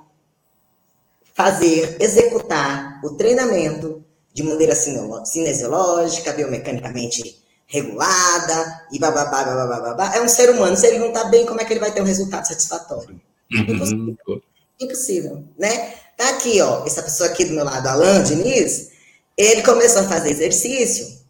fazer, 1.34 1.98
executar 2.00 3.00
o 3.04 3.12
treinamento 3.12 4.04
de 4.34 4.44
maneira 4.44 4.76
cinesiológica, 4.76 6.34
biomecanicamente 6.34 7.44
regulada, 7.66 8.88
e 8.92 9.00
bababá, 9.00 9.44
bababá, 9.44 9.80
babá, 9.80 10.16
é 10.16 10.22
um 10.22 10.28
ser 10.28 10.52
humano. 10.52 10.76
Se 10.76 10.88
ele 10.88 11.00
não 11.00 11.08
está 11.08 11.26
bem, 11.26 11.46
como 11.46 11.60
é 11.60 11.66
que 11.66 11.74
ele 11.74 11.80
vai 11.80 11.92
ter 11.92 12.02
um 12.02 12.06
resultado 12.06 12.48
satisfatório? 12.48 13.20
Uhum. 13.52 14.42
Impossível. 14.84 15.44
Né? 15.58 15.94
Tá 16.18 16.30
aqui, 16.30 16.62
ó, 16.62 16.86
essa 16.86 17.02
pessoa 17.02 17.30
aqui 17.30 17.46
do 17.46 17.54
meu 17.54 17.66
lado, 17.66 17.88
Alan 17.88 18.24
Diniz, 18.24 18.92
ele 19.36 19.64
começou 19.64 20.04
a 20.04 20.08
fazer 20.08 20.32
exercício, 20.32 21.24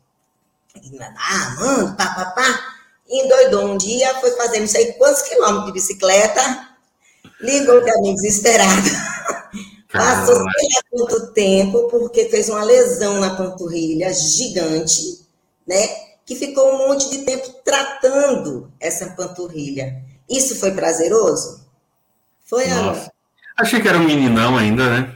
ah, 1.17 1.55
mano, 1.59 1.95
pá, 1.95 2.05
pá, 2.13 2.25
pá, 2.31 2.59
endoidou 3.09 3.65
um 3.65 3.77
dia, 3.77 4.13
foi 4.19 4.31
fazer 4.31 4.59
não 4.59 4.67
sei 4.67 4.93
quantos 4.93 5.21
quilômetros 5.21 5.67
de 5.67 5.71
bicicleta, 5.73 6.69
ligou 7.39 7.81
para 7.81 8.01
mim 8.01 8.13
desesperado. 8.15 8.89
Passou 9.91 10.35
sei 10.35 10.43
lá 10.43 10.81
quanto 10.89 11.33
tempo, 11.33 11.87
porque 11.87 12.27
fez 12.27 12.49
uma 12.49 12.63
lesão 12.63 13.19
na 13.19 13.35
panturrilha 13.35 14.11
gigante, 14.11 15.19
né? 15.67 15.87
Que 16.25 16.35
ficou 16.35 16.73
um 16.73 16.87
monte 16.87 17.11
de 17.11 17.19
tempo 17.19 17.47
tratando 17.63 18.71
essa 18.79 19.11
panturrilha. 19.11 20.03
Isso 20.27 20.55
foi 20.55 20.71
prazeroso? 20.71 21.63
Foi, 22.43 22.67
Alan? 22.71 23.07
Achei 23.57 23.81
que 23.81 23.87
era 23.87 23.97
um 23.97 24.05
meninão 24.05 24.57
ainda, 24.57 24.89
né? 24.89 25.15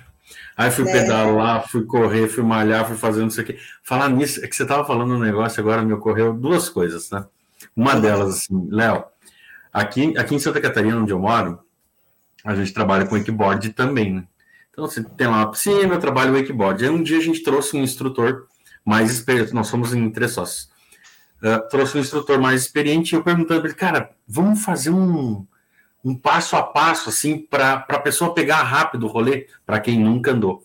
Aí 0.56 0.72
fui 0.72 0.90
é. 0.90 0.92
pedalar, 0.92 1.68
fui 1.70 1.86
correr, 1.86 2.28
fui 2.28 2.44
malhar, 2.44 2.86
fui 2.86 2.98
fazer 2.98 3.22
não 3.22 3.30
sei 3.30 3.44
o 3.44 3.48
quê. 3.48 3.60
Falar 3.84 4.10
nisso, 4.10 4.44
é 4.44 4.48
que 4.48 4.56
você 4.56 4.64
estava 4.64 4.84
falando 4.84 5.14
um 5.14 5.20
negócio, 5.20 5.60
agora 5.62 5.84
me 5.84 5.94
ocorreu 5.94 6.34
duas 6.34 6.68
coisas, 6.68 7.12
né? 7.12 7.26
Uma 7.76 7.96
delas, 7.96 8.38
assim, 8.38 8.68
Léo, 8.72 9.06
aqui, 9.72 10.18
aqui 10.18 10.34
em 10.34 10.40
Santa 10.40 10.60
Catarina, 10.60 10.98
onde 10.98 11.12
eu 11.12 11.20
moro, 11.20 11.60
a 12.44 12.56
gente 12.56 12.74
trabalha 12.74 13.06
com 13.06 13.16
wakeboard 13.16 13.70
também, 13.74 14.14
né? 14.14 14.24
Então, 14.72 14.86
assim, 14.86 15.04
tem 15.04 15.28
lá 15.28 15.38
uma 15.38 15.52
piscina, 15.52 15.94
eu 15.94 16.00
trabalho 16.00 16.34
wakeboard. 16.34 16.84
Aí 16.84 16.90
um 16.90 17.04
dia 17.04 17.18
a 17.18 17.22
gente 17.22 17.44
trouxe 17.44 17.76
um 17.78 17.84
instrutor 17.84 18.48
mais 18.84 19.12
experiente, 19.12 19.54
nós 19.54 19.68
somos 19.68 19.94
em 19.94 20.10
três 20.10 20.32
sócios. 20.32 20.70
Uh, 21.42 21.68
trouxe 21.70 21.98
um 21.98 22.02
instrutor 22.02 22.40
mais 22.40 22.62
experiente 22.62 23.14
e 23.14 23.16
eu 23.16 23.24
perguntando 23.24 23.62
para 23.62 23.70
ele, 23.70 23.78
cara, 23.78 24.10
vamos 24.28 24.64
fazer 24.64 24.90
um, 24.90 25.46
um 26.08 26.16
passo 26.16 26.56
a 26.56 26.64
passo, 26.64 27.10
assim, 27.10 27.38
para 27.38 27.86
a 27.88 28.00
pessoa 28.00 28.34
pegar 28.34 28.64
rápido 28.64 29.06
o 29.06 29.10
rolê, 29.10 29.48
para 29.66 29.80
quem 29.80 30.00
nunca 30.00 30.32
andou. 30.32 30.64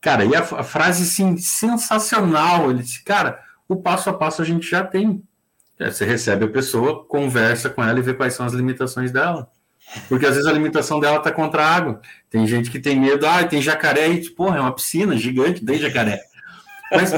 Cara, 0.00 0.24
e 0.24 0.34
a, 0.34 0.40
a, 0.40 0.64
frase, 0.64 1.04
assim, 1.04 1.36
sensacional, 1.36 2.68
ele 2.68 2.82
disse, 2.82 3.04
cara, 3.04 3.40
o 3.68 3.76
passo 3.76 4.10
a 4.10 4.12
passo 4.12 4.42
a 4.42 4.44
gente 4.44 4.68
já 4.68 4.82
tem. 4.84 5.22
É, 5.78 5.90
você 5.90 6.04
recebe 6.04 6.44
a 6.44 6.48
pessoa, 6.48 7.04
conversa 7.04 7.70
com 7.70 7.84
ela 7.84 8.00
e 8.00 8.02
vê 8.02 8.14
quais 8.14 8.34
são 8.34 8.44
as 8.44 8.52
limitações 8.52 9.12
dela. 9.12 9.48
Porque 10.08 10.26
às 10.26 10.34
vezes 10.34 10.48
a 10.48 10.52
limitação 10.52 10.98
dela 10.98 11.20
tá 11.20 11.30
contra 11.30 11.62
a 11.62 11.76
água. 11.76 12.00
Tem 12.28 12.44
gente 12.44 12.68
que 12.68 12.80
tem 12.80 12.98
medo, 12.98 13.26
ah, 13.26 13.44
tem 13.44 13.62
jacaré, 13.62 14.08
e 14.08 14.20
tipo, 14.20 14.36
porra, 14.38 14.58
é 14.58 14.60
uma 14.60 14.74
piscina 14.74 15.16
gigante, 15.16 15.64
tem 15.64 15.78
jacaré. 15.78 16.20
Mas 16.90 17.12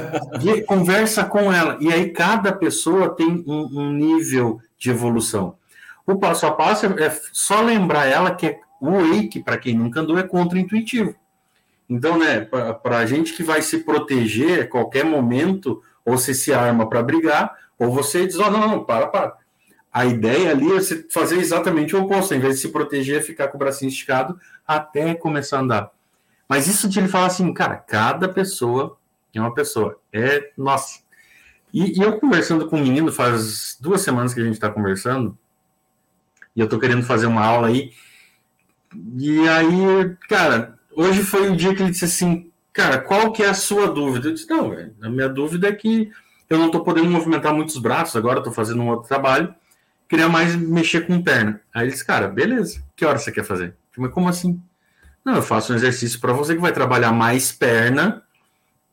conversa 0.67 1.25
com 1.25 1.51
ela. 1.51 1.79
E 1.81 1.91
aí 1.91 2.11
cada 2.11 2.53
pessoa 2.53 3.15
tem 3.15 3.43
um, 3.47 3.81
um, 3.81 3.93
nível 3.93 4.61
de 4.77 4.91
evolução. 4.91 5.57
O 6.11 6.19
passo 6.19 6.45
a 6.45 6.51
passo 6.51 6.87
é 6.87 7.21
só 7.33 7.61
lembrar 7.61 8.07
ela 8.07 8.35
que 8.35 8.59
o 8.81 8.91
wake, 8.91 9.45
para 9.45 9.57
quem 9.57 9.77
nunca 9.77 10.01
andou, 10.01 10.19
é 10.19 10.25
contra-intuitivo. 10.25 11.15
Então, 11.89 12.19
né, 12.19 12.41
para 12.41 12.99
a 12.99 13.07
gente 13.07 13.33
que 13.33 13.45
vai 13.45 13.63
se 13.63 13.79
proteger 13.85 14.63
a 14.65 14.67
qualquer 14.67 15.05
momento, 15.05 15.81
ou 16.05 16.19
você 16.19 16.35
se 16.35 16.53
arma 16.53 16.89
para 16.89 17.01
brigar, 17.01 17.57
ou 17.79 17.93
você 17.93 18.27
diz, 18.27 18.37
oh, 18.37 18.51
não, 18.51 18.67
não, 18.67 18.85
para, 18.85 19.07
para. 19.07 19.37
A 19.93 20.05
ideia 20.05 20.51
ali 20.51 20.73
é 20.73 20.81
você 20.81 21.07
fazer 21.09 21.37
exatamente 21.39 21.95
o 21.95 22.03
oposto, 22.03 22.35
em 22.35 22.41
vez 22.41 22.57
de 22.57 22.63
se 22.63 22.69
proteger, 22.71 23.19
é 23.19 23.23
ficar 23.23 23.47
com 23.47 23.57
o 23.57 23.59
bracinho 23.59 23.89
esticado 23.89 24.37
até 24.67 25.15
começar 25.15 25.59
a 25.59 25.61
andar. 25.61 25.91
Mas 26.49 26.67
isso 26.67 26.89
de 26.89 26.99
ele 26.99 27.09
falar 27.09 27.27
assim, 27.27 27.55
cara, 27.55 27.77
cada 27.77 28.29
pessoa 28.29 28.99
é 29.33 29.41
uma 29.41 29.55
pessoa. 29.55 30.01
É, 30.13 30.51
nossa. 30.59 31.01
E, 31.73 32.01
e 32.01 32.03
eu 32.03 32.19
conversando 32.19 32.67
com 32.67 32.79
um 32.79 32.83
menino, 32.83 33.13
faz 33.13 33.79
duas 33.81 34.01
semanas 34.01 34.35
que 34.35 34.41
a 34.41 34.45
gente 34.45 34.55
está 34.55 34.69
conversando, 34.69 35.39
eu 36.63 36.69
tô 36.69 36.79
querendo 36.79 37.03
fazer 37.03 37.27
uma 37.27 37.45
aula 37.45 37.69
aí. 37.69 37.93
E 39.19 39.49
aí, 39.49 40.17
cara, 40.29 40.79
hoje 40.93 41.23
foi 41.23 41.51
o 41.51 41.57
dia 41.57 41.75
que 41.75 41.83
ele 41.83 41.91
disse 41.91 42.05
assim, 42.05 42.51
cara, 42.73 42.99
qual 42.99 43.33
que 43.33 43.43
é 43.43 43.49
a 43.49 43.55
sua 43.55 43.89
dúvida? 43.89 44.29
Eu 44.29 44.35
disse, 44.35 44.49
não, 44.49 44.71
velho, 44.71 44.95
a 45.03 45.09
minha 45.09 45.29
dúvida 45.29 45.69
é 45.69 45.73
que 45.73 46.11
eu 46.49 46.59
não 46.59 46.71
tô 46.71 46.81
podendo 46.81 47.09
movimentar 47.09 47.55
muitos 47.55 47.79
braços, 47.79 48.17
agora 48.17 48.43
tô 48.43 48.51
fazendo 48.51 48.83
um 48.83 48.89
outro 48.89 49.09
trabalho, 49.09 49.55
queria 50.09 50.29
mais 50.29 50.57
mexer 50.57 51.07
com 51.07 51.23
perna. 51.23 51.61
Aí 51.73 51.85
ele 51.85 51.93
disse, 51.93 52.05
cara, 52.05 52.29
beleza, 52.29 52.83
que 52.97 53.05
hora 53.05 53.19
você 53.19 53.31
quer 53.31 53.45
fazer? 53.45 53.75
Mas 53.97 54.13
como 54.13 54.29
assim? 54.29 54.61
Não, 55.25 55.37
eu 55.37 55.43
faço 55.43 55.73
um 55.73 55.77
exercício 55.77 56.19
para 56.19 56.33
você 56.33 56.55
que 56.55 56.61
vai 56.61 56.73
trabalhar 56.73 57.13
mais 57.13 57.53
perna 57.53 58.23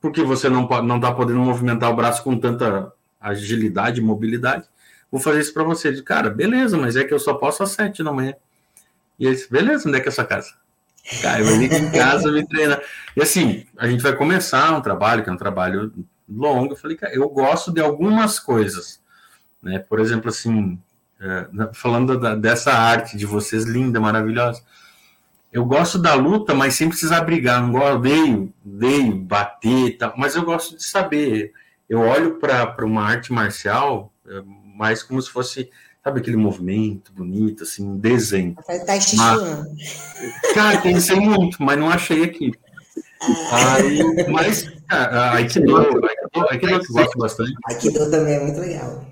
porque 0.02 0.22
você 0.24 0.50
não 0.50 0.68
não 0.84 0.98
está 0.98 1.12
podendo 1.12 1.40
movimentar 1.40 1.92
o 1.92 1.96
braço 1.96 2.24
com 2.24 2.38
tanta 2.38 2.92
agilidade 3.20 4.02
mobilidade. 4.02 4.68
Vou 5.12 5.22
fazer 5.22 5.40
isso 5.40 5.54
para 5.54 5.64
você. 5.64 6.02
Cara, 6.02 6.30
beleza, 6.30 6.78
mas 6.78 6.96
é 6.96 7.04
que 7.04 7.14
eu 7.14 7.20
só 7.20 7.34
posso 7.34 7.64
às 7.64 7.72
sete 7.72 8.04
da 8.04 8.12
manhã. 8.12 8.34
E 9.20 9.26
ele 9.26 9.36
disse, 9.36 9.50
beleza, 9.50 9.88
onde 9.88 9.98
é 9.98 10.02
que 10.02 10.08
é 10.08 10.10
a 10.10 10.14
sua 10.14 10.26
casa? 10.26 10.54
Cara, 11.22 11.40
eu 11.42 11.62
em 11.62 11.92
casa 11.92 12.32
me 12.32 12.46
treinar. 12.46 12.82
E 13.16 13.22
assim, 13.22 13.66
a 13.78 13.88
gente 13.88 14.04
vai 14.04 14.16
começar 14.16 14.74
um 14.74 14.82
trabalho, 14.82 15.24
que 15.24 15.30
é 15.30 15.34
um 15.34 15.38
trabalho 15.38 15.94
longo. 16.30 16.74
Eu 16.74 16.78
falei, 16.78 16.98
cara, 16.98 17.14
eu 17.14 17.28
gosto 17.30 17.72
de 17.72 17.82
algumas 17.82 18.40
coisas. 18.40 19.02
Né? 19.64 19.80
Por 19.80 20.00
exemplo, 20.00 20.30
assim, 20.30 20.78
é, 21.20 21.48
falando 21.74 22.20
da, 22.20 22.36
dessa 22.36 22.74
arte 22.74 23.18
de 23.18 23.26
vocês, 23.26 23.64
linda, 23.64 24.00
maravilhosa 24.00 24.62
eu 25.52 25.66
gosto 25.66 25.98
da 25.98 26.14
luta, 26.14 26.54
mas 26.54 26.76
sem 26.76 26.90
precisar 26.90 27.22
brigar. 27.22 27.62
Não 27.62 27.72
gosto, 27.72 28.02
veio, 28.02 28.54
veio 28.64 29.16
bater 29.16 29.98
tal, 29.98 30.14
mas 30.18 30.36
eu 30.36 30.44
gosto 30.44 30.78
de 30.78 30.84
saber. 30.84 31.54
Eu 31.90 32.00
olho 32.00 32.36
para 32.36 32.86
uma 32.86 33.04
arte 33.04 33.32
marcial 33.32 34.12
mais 34.78 35.02
como 35.02 35.22
se 35.22 35.30
fosse, 35.30 35.70
sabe, 36.04 36.20
aquele 36.20 36.38
movimento 36.38 37.12
bonito, 37.12 37.64
assim, 37.64 37.86
um 37.86 37.98
desenho. 37.98 38.56
Tá 38.56 38.64
mas, 38.68 39.12
cara, 40.54 40.82
pensei 40.82 41.20
muito, 41.20 41.62
mas 41.62 41.78
não 41.78 41.90
achei 41.90 42.24
aqui. 42.24 42.52
Aí, 43.52 44.28
mas, 44.30 44.70
cara, 44.88 45.34
Aikido, 45.34 45.76
Aikido, 45.76 46.48
Aikido 46.50 46.74
eu 46.74 46.94
gosto 46.94 47.18
bastante. 47.18 47.54
Aikido 47.66 48.12
também 48.12 48.36
é 48.36 48.40
muito 48.40 48.60
legal. 48.60 49.06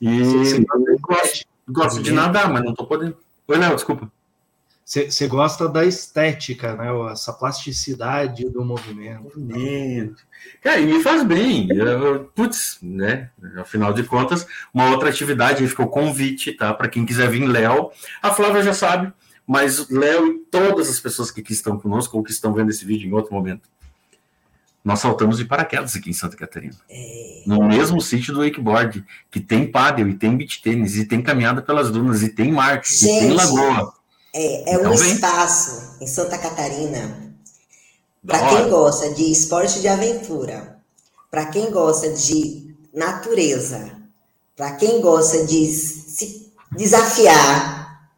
E 0.00 0.20
eu 0.20 0.98
gosto, 1.00 1.44
gosto 1.68 2.02
de 2.02 2.12
nadar, 2.12 2.50
mas 2.50 2.64
não 2.64 2.74
tô 2.74 2.86
podendo. 2.86 3.16
Oi, 3.48 3.58
Léo, 3.58 3.74
desculpa. 3.74 4.10
Você 4.84 5.26
gosta 5.26 5.68
da 5.68 5.84
estética, 5.84 6.74
né? 6.74 6.88
Essa 7.10 7.32
plasticidade 7.32 8.48
do 8.48 8.64
movimento. 8.64 9.22
Movimento. 9.22 10.22
É, 10.62 10.80
e 10.80 10.86
me 10.86 11.02
faz 11.02 11.22
bem. 11.22 11.68
Putz, 12.34 12.78
né? 12.82 13.30
Afinal 13.56 13.92
de 13.92 14.02
contas, 14.02 14.46
uma 14.74 14.90
outra 14.90 15.08
atividade, 15.08 15.62
aí 15.62 15.68
ficou 15.68 15.88
convite, 15.88 16.52
tá? 16.52 16.74
Para 16.74 16.88
quem 16.88 17.06
quiser 17.06 17.30
vir, 17.30 17.46
Léo. 17.46 17.90
A 18.20 18.32
Flávia 18.32 18.62
já 18.62 18.74
sabe, 18.74 19.12
mas 19.46 19.88
Léo 19.88 20.26
e 20.26 20.38
todas 20.50 20.90
as 20.90 21.00
pessoas 21.00 21.30
que 21.30 21.40
aqui 21.40 21.52
estão 21.52 21.78
conosco 21.78 22.16
ou 22.16 22.22
que 22.22 22.32
estão 22.32 22.52
vendo 22.52 22.70
esse 22.70 22.84
vídeo 22.84 23.08
em 23.08 23.12
outro 23.12 23.32
momento, 23.32 23.68
nós 24.84 24.98
saltamos 24.98 25.38
de 25.38 25.44
paraquedas 25.44 25.94
aqui 25.94 26.10
em 26.10 26.12
Santa 26.12 26.36
Catarina. 26.36 26.74
É... 26.90 27.44
No 27.46 27.62
mesmo 27.66 28.00
sítio 28.00 28.34
do 28.34 28.40
wakeboard, 28.40 29.04
que 29.30 29.40
tem 29.40 29.70
pádel, 29.70 30.08
e 30.08 30.14
tem 30.14 30.36
beach 30.36 30.60
tênis, 30.60 30.96
e 30.96 31.04
tem 31.04 31.22
caminhada 31.22 31.62
pelas 31.62 31.90
dunas, 31.90 32.22
e 32.22 32.28
tem 32.28 32.50
mar, 32.50 32.82
Gente, 32.84 33.04
e 33.04 33.20
tem 33.20 33.32
lagoa. 33.32 33.94
É, 34.34 34.74
é 34.74 34.78
um 34.78 34.92
espaço 34.94 35.96
em 36.00 36.06
Santa 36.06 36.38
Catarina 36.38 37.32
para 38.26 38.48
quem 38.48 38.70
gosta 38.70 39.10
de 39.10 39.30
esporte 39.30 39.80
de 39.80 39.88
aventura, 39.88 40.78
para 41.30 41.46
quem 41.46 41.70
gosta 41.70 42.10
de 42.10 42.74
natureza, 42.94 43.92
para 44.56 44.72
quem 44.72 45.00
gosta 45.00 45.44
de 45.44 45.66
se 45.66 46.52
desafiar. 46.70 48.08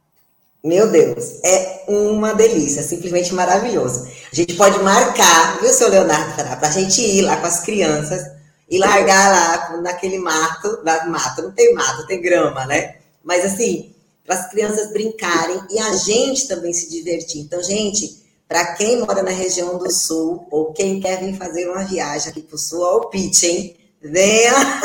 Meu 0.62 0.90
Deus, 0.90 1.40
é 1.44 1.84
uma 1.88 2.32
delícia, 2.32 2.82
simplesmente 2.82 3.34
maravilhoso. 3.34 4.08
A 4.32 4.34
gente 4.34 4.54
pode 4.54 4.78
marcar, 4.82 5.60
viu, 5.60 5.72
seu 5.72 5.88
Leonardo, 5.88 6.34
para 6.34 6.68
a 6.68 6.70
gente 6.70 7.00
ir 7.00 7.22
lá 7.22 7.36
com 7.36 7.46
as 7.46 7.60
crianças 7.60 8.30
e 8.70 8.78
largar 8.78 9.30
lá 9.30 9.82
naquele 9.82 10.18
mato, 10.18 10.80
mato, 10.84 11.42
não 11.42 11.52
tem 11.52 11.74
mato, 11.74 12.06
tem 12.06 12.20
grama, 12.20 12.66
né? 12.66 12.96
Mas 13.22 13.44
assim, 13.44 13.93
para 14.24 14.36
as 14.36 14.50
crianças 14.50 14.92
brincarem 14.92 15.60
e 15.70 15.78
a 15.78 15.94
gente 15.96 16.48
também 16.48 16.72
se 16.72 16.88
divertir. 16.88 17.42
Então, 17.42 17.62
gente, 17.62 18.22
para 18.48 18.74
quem 18.74 19.00
mora 19.00 19.22
na 19.22 19.30
região 19.30 19.78
do 19.78 19.90
Sul 19.90 20.46
ou 20.50 20.72
quem 20.72 21.00
quer 21.00 21.20
vir 21.20 21.36
fazer 21.36 21.68
uma 21.68 21.84
viagem 21.84 22.30
aqui 22.30 22.42
para 22.42 22.56
o 22.56 22.58
Sul, 22.58 22.80
ó, 22.80 22.96
o 22.98 23.10
pitch, 23.10 23.42
hein? 23.42 23.76
Venha! 24.00 24.52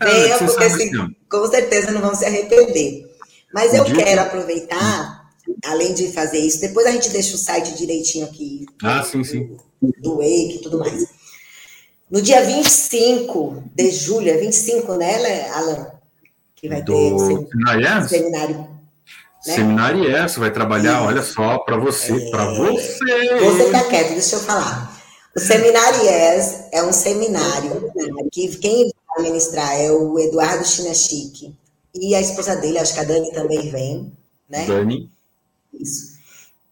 Venha, 0.00 0.38
porque 0.38 0.64
assim, 0.64 0.90
com 1.28 1.46
certeza 1.48 1.90
não 1.90 2.00
vão 2.00 2.14
se 2.14 2.24
arrepender. 2.24 3.08
Mas 3.52 3.74
eu 3.74 3.84
quero 3.84 4.20
aproveitar, 4.20 5.30
além 5.64 5.94
de 5.94 6.12
fazer 6.12 6.38
isso, 6.38 6.60
depois 6.60 6.86
a 6.86 6.92
gente 6.92 7.08
deixa 7.10 7.34
o 7.34 7.38
site 7.38 7.74
direitinho 7.74 8.26
aqui. 8.26 8.66
Ah, 8.82 9.02
sim, 9.02 9.24
sim. 9.24 9.56
Do 9.80 10.16
Wake 10.16 10.56
e 10.56 10.60
tudo 10.62 10.78
mais. 10.78 11.06
No 12.10 12.22
dia 12.22 12.44
25 12.44 13.64
de 13.74 13.90
julho, 13.90 14.30
é 14.30 14.36
25, 14.36 14.94
né, 14.94 15.48
Alan? 15.50 15.97
Que 16.60 16.68
vai 16.68 16.82
do 16.82 17.46
ter 17.46 18.08
seminário. 18.08 18.56
Né? 18.58 18.68
Seminário 19.40 20.10
é, 20.10 20.28
você 20.28 20.40
vai 20.40 20.50
trabalhar, 20.50 21.02
olha 21.02 21.22
só, 21.22 21.58
para 21.58 21.76
você, 21.76 22.12
é... 22.12 22.30
para 22.30 22.52
você. 22.54 23.38
Você 23.38 23.64
fica 23.66 23.84
quieto, 23.84 24.08
deixa 24.10 24.36
eu 24.36 24.40
falar. 24.40 24.98
O 25.36 25.40
Seminário 25.40 26.02
Yes 26.02 26.64
é 26.72 26.82
um 26.82 26.92
seminário 26.92 27.92
que 28.32 28.56
quem 28.56 28.90
vai 29.14 29.22
ministrar 29.22 29.72
é 29.78 29.90
o 29.92 30.18
Eduardo 30.18 30.66
Chinachique 30.66 31.54
e 31.94 32.14
a 32.14 32.20
esposa 32.20 32.56
dele, 32.56 32.78
acho 32.78 32.94
que 32.94 33.00
a 33.00 33.04
Dani 33.04 33.30
também 33.32 33.70
vem, 33.70 34.12
né? 34.48 34.66
Dani. 34.66 35.10
Isso. 35.72 36.18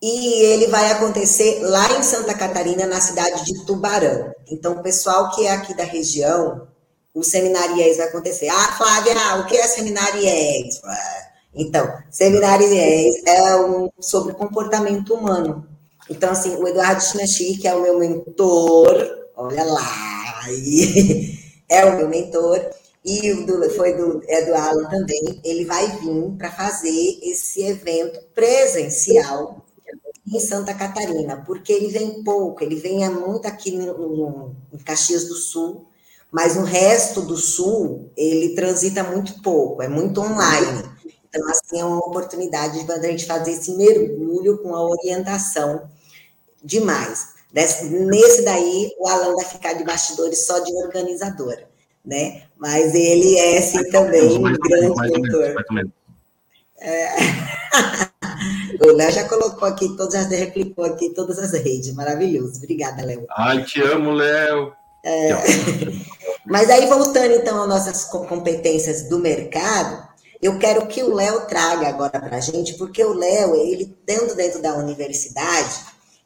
E 0.03 0.45
ele 0.45 0.67
vai 0.67 0.91
acontecer 0.91 1.61
lá 1.63 1.99
em 1.99 2.03
Santa 2.03 2.35
Catarina, 2.35 2.87
na 2.87 3.01
cidade 3.01 3.45
de 3.45 3.65
Tubarão. 3.65 4.33
Então, 4.51 4.75
o 4.75 4.83
pessoal 4.83 5.31
que 5.31 5.47
é 5.47 5.53
aqui 5.53 5.75
da 5.75 5.85
região, 5.85 6.67
o 7.17 7.25
seminariés 7.25 7.97
vai 7.97 8.09
acontecer. 8.09 8.47
Ah, 8.49 8.73
Flávia, 8.77 9.15
o 9.41 9.47
que 9.47 9.57
é 9.57 9.67
seminariés? 9.67 10.83
Então, 11.55 11.91
seminariés 12.11 13.23
é 13.25 13.57
um, 13.57 13.89
sobre 13.99 14.35
comportamento 14.35 15.15
humano. 15.15 15.67
Então, 16.11 16.31
assim, 16.31 16.55
o 16.57 16.69
Eduardo 16.69 17.03
Chinachi, 17.03 17.57
que 17.57 17.67
é 17.67 17.75
o 17.75 17.81
meu 17.81 17.99
mentor, 17.99 18.97
olha 19.35 19.65
lá, 19.65 20.45
é 21.71 21.87
o 21.87 21.97
meu 21.97 22.07
mentor, 22.07 22.61
e 23.03 23.33
do, 23.33 23.71
foi 23.71 23.95
do, 23.95 24.23
é 24.29 24.45
do 24.45 24.55
Alan 24.55 24.85
também, 24.91 25.41
ele 25.43 25.65
vai 25.65 25.87
vir 25.97 26.37
para 26.37 26.53
fazer 26.53 27.19
esse 27.23 27.63
evento 27.63 28.21
presencial 28.35 29.65
em 30.31 30.39
Santa 30.39 30.75
Catarina, 30.75 31.43
porque 31.47 31.73
ele 31.73 31.89
vem 31.89 32.23
pouco, 32.23 32.63
ele 32.63 32.77
vem 32.77 33.09
muito 33.09 33.47
aqui 33.47 33.71
no, 33.71 33.97
no, 33.97 34.57
em 34.71 34.79
Caxias 34.79 35.25
do 35.25 35.35
Sul, 35.35 35.87
mas 36.31 36.57
no 36.57 36.65
resto 36.65 37.23
do 37.23 37.37
sul 37.37 38.11
ele 38.17 38.55
transita 38.55 39.03
muito 39.03 39.41
pouco, 39.43 39.83
é 39.83 39.89
muito 39.89 40.21
online. 40.21 40.85
Então, 41.29 41.49
assim, 41.51 41.81
é 41.81 41.85
uma 41.85 41.99
oportunidade 41.99 42.85
de 42.85 42.93
a 42.93 43.03
gente 43.03 43.27
fazer 43.27 43.53
esse 43.53 43.73
mergulho 43.73 44.59
com 44.59 44.75
a 44.75 44.83
orientação 44.83 45.89
demais. 46.63 47.35
nesse 47.53 48.43
daí, 48.43 48.91
o 48.99 49.09
Alan 49.09 49.35
vai 49.35 49.45
ficar 49.45 49.75
de 49.75 49.85
bastidores 49.85 50.47
só 50.47 50.59
de 50.61 50.73
organizadora, 50.73 51.69
né? 52.05 52.43
Mas 52.57 52.95
ele 52.95 53.39
é, 53.39 53.61
sim, 53.61 53.89
também 53.91 54.39
um 54.39 54.43
grande 54.43 55.21
mentor. 55.21 55.65
É... 56.81 57.09
o 58.81 58.93
Léo 58.93 59.13
já 59.13 59.29
colocou 59.29 59.69
aqui, 59.69 59.97
todas, 59.97 60.15
já 60.15 60.37
replicou 60.37 60.85
aqui 60.85 61.11
todas 61.11 61.39
as 61.39 61.53
redes. 61.53 61.95
Maravilhoso. 61.95 62.57
Obrigada, 62.59 63.05
Léo. 63.05 63.27
Ai, 63.31 63.63
te 63.65 63.81
amo, 63.83 64.13
Léo. 64.13 64.73
É... 65.07 65.31
Mas 66.45 66.69
aí, 66.69 66.87
voltando 66.87 67.33
então 67.33 67.63
às 67.63 67.69
nossas 67.69 68.05
competências 68.05 69.09
do 69.09 69.19
mercado, 69.21 70.07
eu 70.43 70.59
quero 70.59 70.87
que 70.87 71.03
o 71.03 71.15
Léo 71.15 71.47
traga 71.47 71.89
agora 71.89 72.21
para 72.21 72.37
a 72.37 72.41
gente, 72.41 72.75
porque 72.75 73.05
o 73.05 73.13
Léo, 73.13 73.55
ele 73.55 73.97
dentro, 74.05 74.35
dentro 74.35 74.61
da 74.61 74.75
universidade, 74.75 75.75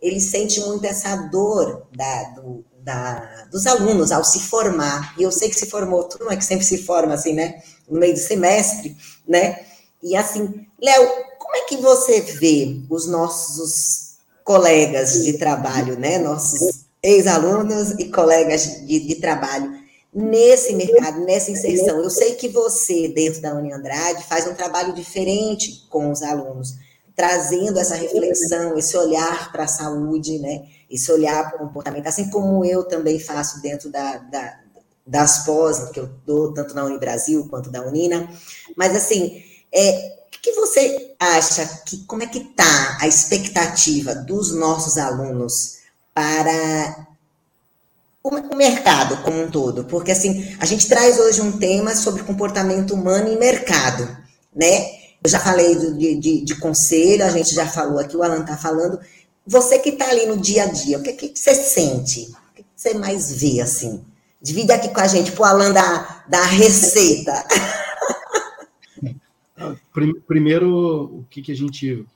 ele 0.01 0.21
sente 0.21 0.61
muito 0.61 0.85
essa 0.85 1.15
dor 1.17 1.87
da, 1.95 2.23
do, 2.31 2.65
da, 2.79 3.47
dos 3.51 3.67
alunos 3.67 4.11
ao 4.11 4.25
se 4.25 4.41
formar. 4.41 5.15
E 5.19 5.23
eu 5.23 5.31
sei 5.31 5.51
que 5.51 5.59
se 5.59 5.67
formou, 5.67 6.05
tudo 6.05 6.25
não 6.25 6.33
é 6.33 6.37
que 6.37 6.45
sempre 6.45 6.65
se 6.65 6.79
forma 6.79 7.15
assim, 7.15 7.35
né? 7.35 7.63
No 7.89 7.99
meio 7.99 8.15
do 8.15 8.21
semestre, 8.21 8.97
né? 9.29 9.61
E 10.03 10.17
assim, 10.17 10.67
Léo, 10.83 11.09
como 11.39 11.57
é 11.57 11.61
que 11.63 11.77
você 11.77 12.21
vê 12.21 12.81
os 12.89 13.07
nossos 13.07 14.17
colegas 14.43 15.23
de 15.23 15.35
trabalho, 15.35 15.99
né? 15.99 16.19
Nossos 16.19 16.90
ex-alunos 17.03 17.93
e 17.99 18.11
colegas 18.11 18.87
de, 18.87 19.01
de 19.01 19.15
trabalho 19.17 19.81
nesse 20.13 20.75
mercado, 20.75 21.25
nessa 21.25 21.51
inserção. 21.51 21.99
Eu 21.99 22.11
sei 22.11 22.35
que 22.35 22.49
você, 22.49 23.09
dentro 23.09 23.41
da 23.41 23.55
Uni 23.55 23.73
Andrade, 23.73 24.25
faz 24.25 24.47
um 24.47 24.55
trabalho 24.55 24.95
diferente 24.95 25.87
com 25.89 26.11
os 26.11 26.23
alunos, 26.23 26.75
trazendo 27.15 27.79
essa 27.79 27.95
reflexão, 27.95 28.77
esse 28.77 28.97
olhar 28.97 29.53
para 29.53 29.65
a 29.65 29.69
saúde, 29.69 30.39
né? 30.39 30.67
esse 30.91 31.11
olhar 31.13 31.49
para 31.49 31.63
o 31.63 31.69
comportamento, 31.69 32.09
assim 32.09 32.29
como 32.31 32.65
eu 32.65 32.83
também 32.83 33.21
faço 33.21 33.63
dentro 33.63 33.89
da, 33.91 34.19
da, 34.19 34.61
das 35.07 35.45
pós 35.45 35.91
que 35.91 36.01
eu 36.01 36.11
dou, 36.27 36.53
tanto 36.53 36.75
na 36.75 36.85
Unibrasil 36.85 37.47
quanto 37.49 37.71
da 37.71 37.87
Unina. 37.87 38.29
Mas, 38.77 38.97
assim, 38.97 39.41
é, 39.73 40.19
o 40.27 40.41
que 40.43 40.53
você 40.53 41.15
acha, 41.19 41.65
que 41.87 42.05
como 42.07 42.25
é 42.25 42.27
que 42.27 42.39
está 42.39 42.99
a 43.01 43.07
expectativa 43.07 44.15
dos 44.15 44.53
nossos 44.53 44.99
alunos 44.99 45.80
para 46.15 47.07
o 48.23 48.57
mercado 48.57 49.23
como 49.23 49.43
um 49.43 49.51
todo, 49.51 49.85
porque 49.85 50.13
assim, 50.13 50.55
a 50.59 50.67
gente 50.67 50.89
traz 50.89 51.19
hoje 51.19 51.41
um 51.41 51.53
tema 51.53 51.95
sobre 51.95 52.23
comportamento 52.23 52.95
humano 52.95 53.33
e 53.33 53.39
mercado, 53.39 54.05
né? 54.55 55.01
Eu 55.23 55.29
já 55.29 55.39
falei 55.39 55.75
de, 55.77 56.15
de, 56.17 56.45
de 56.45 56.57
conselho, 56.57 57.25
a 57.25 57.31
gente 57.31 57.55
já 57.55 57.67
falou 57.67 57.99
aqui, 57.99 58.17
o 58.17 58.23
Alan 58.23 58.41
está 58.41 58.57
falando. 58.57 58.99
Você 59.47 59.79
que 59.79 59.91
está 59.91 60.09
ali 60.09 60.27
no 60.27 60.39
dia 60.39 60.65
a 60.65 60.67
dia, 60.67 60.99
o 60.99 61.03
que, 61.03 61.13
que 61.13 61.39
você 61.39 61.55
sente? 61.55 62.33
O 62.51 62.55
que 62.55 62.65
você 62.75 62.95
mais 62.95 63.33
vê, 63.33 63.61
assim? 63.61 64.03
Divide 64.41 64.73
aqui 64.73 64.89
com 64.89 65.01
a 65.01 65.07
gente, 65.07 65.33
para 65.33 65.43
o 65.43 65.45
Alan 65.45 65.73
dar, 65.73 66.25
dar 66.29 66.41
a 66.41 66.47
receita. 66.47 67.45
Primeiro, 70.27 71.19
o 71.19 71.27
que, 71.29 71.43
que 71.43 71.53
a 71.53 71.57
gente 71.57 72.07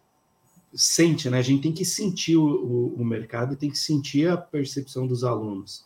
sente, 0.74 1.30
né? 1.30 1.38
A 1.38 1.42
gente 1.42 1.62
tem 1.62 1.72
que 1.72 1.84
sentir 1.84 2.36
o, 2.36 2.44
o, 2.44 2.94
o 2.96 3.04
mercado 3.04 3.52
e 3.52 3.56
tem 3.56 3.70
que 3.70 3.78
sentir 3.78 4.28
a 4.28 4.36
percepção 4.36 5.06
dos 5.06 5.24
alunos. 5.24 5.84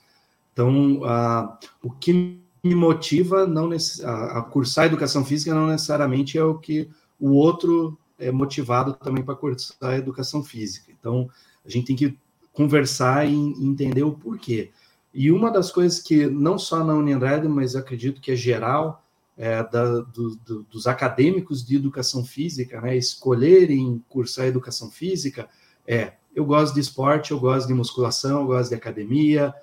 Então, 0.52 1.04
a, 1.04 1.58
o 1.82 1.90
que 1.90 2.40
me 2.64 2.74
motiva 2.74 3.46
não 3.46 3.70
a, 4.04 4.38
a 4.38 4.42
cursar 4.42 4.86
educação 4.86 5.24
física 5.24 5.54
não 5.54 5.66
necessariamente 5.66 6.36
é 6.36 6.42
o 6.42 6.58
que 6.58 6.88
o 7.18 7.30
outro 7.30 7.98
é 8.18 8.32
motivado 8.32 8.94
também 8.94 9.22
para 9.22 9.36
cursar 9.36 9.94
educação 9.94 10.42
física. 10.42 10.92
Então, 10.98 11.30
a 11.64 11.70
gente 11.70 11.86
tem 11.86 11.96
que 11.96 12.18
conversar 12.52 13.28
e 13.28 13.34
entender 13.34 14.02
o 14.02 14.12
porquê. 14.12 14.70
E 15.14 15.30
uma 15.30 15.50
das 15.50 15.70
coisas 15.70 16.00
que, 16.00 16.26
não 16.26 16.58
só 16.58 16.84
na 16.84 16.94
Uniandrade, 16.94 17.48
mas 17.48 17.76
acredito 17.76 18.20
que 18.20 18.32
é 18.32 18.36
geral, 18.36 19.04
é, 19.38 19.62
da, 19.62 20.00
do, 20.00 20.36
do, 20.36 20.62
dos 20.64 20.88
acadêmicos 20.88 21.64
de 21.64 21.76
educação 21.76 22.24
física, 22.24 22.80
né, 22.80 22.96
escolherem 22.96 24.04
cursar 24.08 24.46
educação 24.46 24.90
física, 24.90 25.48
é, 25.86 26.14
eu 26.34 26.44
gosto 26.44 26.74
de 26.74 26.80
esporte, 26.80 27.30
eu 27.30 27.38
gosto 27.38 27.68
de 27.68 27.74
musculação, 27.74 28.40
eu 28.40 28.46
gosto 28.48 28.70
de 28.70 28.74
academia, 28.74 29.54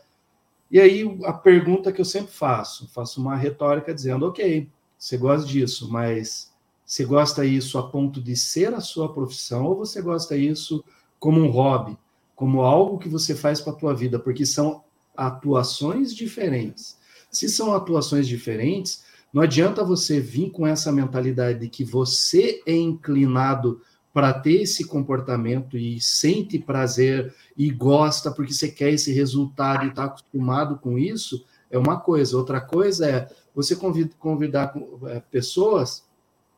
e 0.72 0.80
aí 0.80 1.20
a 1.26 1.34
pergunta 1.34 1.92
que 1.92 2.00
eu 2.00 2.06
sempre 2.06 2.32
faço, 2.32 2.88
faço 2.88 3.22
uma 3.22 3.36
retórica 3.36 3.94
dizendo, 3.94 4.26
ok, 4.28 4.68
você 4.98 5.18
gosta 5.18 5.46
disso, 5.46 5.92
mas 5.92 6.52
você 6.86 7.04
gosta 7.04 7.46
isso 7.46 7.78
a 7.78 7.90
ponto 7.90 8.22
de 8.22 8.36
ser 8.36 8.74
a 8.74 8.80
sua 8.80 9.12
profissão 9.12 9.66
ou 9.66 9.76
você 9.76 10.02
gosta 10.02 10.38
isso 10.38 10.84
como 11.20 11.42
um 11.42 11.50
hobby, 11.50 11.98
como 12.36 12.62
algo 12.62 12.98
que 12.98 13.10
você 13.10 13.36
faz 13.36 13.60
para 13.60 13.74
a 13.74 13.76
tua 13.76 13.94
vida, 13.94 14.20
porque 14.20 14.46
são 14.46 14.84
atuações 15.16 16.14
diferentes. 16.14 16.98
Se 17.32 17.50
são 17.50 17.74
atuações 17.74 18.28
diferentes, 18.28 19.04
não 19.36 19.42
adianta 19.42 19.84
você 19.84 20.18
vir 20.18 20.50
com 20.50 20.66
essa 20.66 20.94
mentalidade 20.94 21.60
de 21.60 21.68
que 21.68 21.84
você 21.84 22.64
é 22.66 22.74
inclinado 22.74 23.82
para 24.14 24.32
ter 24.32 24.62
esse 24.62 24.88
comportamento 24.88 25.78
e 25.78 26.00
sente 26.00 26.58
prazer 26.58 27.36
e 27.58 27.70
gosta 27.70 28.32
porque 28.32 28.54
você 28.54 28.70
quer 28.70 28.94
esse 28.94 29.12
resultado 29.12 29.84
e 29.84 29.90
está 29.90 30.06
acostumado 30.06 30.78
com 30.78 30.98
isso, 30.98 31.46
é 31.70 31.78
uma 31.78 32.00
coisa. 32.00 32.38
Outra 32.38 32.62
coisa 32.62 33.10
é 33.10 33.28
você 33.54 33.78
convidar, 34.18 34.74
é, 35.08 35.20
pessoas 35.20 36.06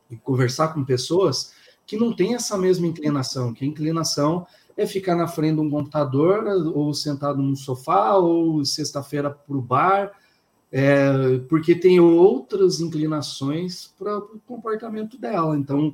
e 0.08 0.16
conversar 0.16 0.68
com 0.68 0.84
pessoas 0.84 1.54
que 1.84 1.96
não 1.96 2.14
têm 2.14 2.36
essa 2.36 2.56
mesma 2.56 2.86
inclinação, 2.86 3.52
que 3.52 3.64
a 3.64 3.68
inclinação 3.68 4.46
é 4.76 4.86
ficar 4.86 5.16
na 5.16 5.26
frente 5.26 5.56
de 5.56 5.62
um 5.62 5.68
computador 5.68 6.44
ou 6.72 6.94
sentado 6.94 7.42
num 7.42 7.56
sofá 7.56 8.14
ou 8.14 8.64
sexta-feira 8.64 9.30
para 9.30 9.56
o 9.56 9.60
bar, 9.60 10.12
é, 10.70 11.38
porque 11.48 11.74
tem 11.74 11.98
outras 11.98 12.80
inclinações 12.80 13.92
para 13.98 14.18
o 14.18 14.40
comportamento 14.46 15.18
dela. 15.18 15.56
Então, 15.56 15.88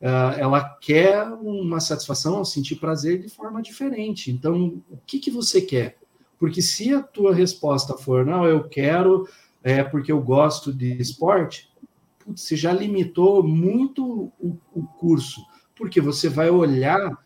uh, 0.00 0.38
ela 0.38 0.62
quer 0.80 1.26
uma 1.28 1.80
satisfação, 1.80 2.44
sentir 2.44 2.76
prazer 2.76 3.20
de 3.20 3.28
forma 3.28 3.62
diferente. 3.62 4.30
Então, 4.30 4.82
o 4.90 4.98
que, 5.06 5.18
que 5.18 5.30
você 5.30 5.60
quer? 5.60 5.98
Porque 6.38 6.62
se 6.62 6.92
a 6.92 7.02
tua 7.02 7.34
resposta 7.34 7.94
for, 7.94 8.24
não, 8.24 8.46
eu 8.46 8.64
quero 8.64 9.26
é 9.62 9.82
porque 9.82 10.12
eu 10.12 10.20
gosto 10.20 10.70
de 10.70 10.92
esporte, 11.00 11.72
putz, 12.18 12.42
você 12.42 12.54
já 12.54 12.70
limitou 12.70 13.42
muito 13.42 14.30
o, 14.38 14.58
o 14.74 14.82
curso, 14.98 15.40
porque 15.74 16.02
você 16.02 16.28
vai 16.28 16.50
olhar 16.50 17.18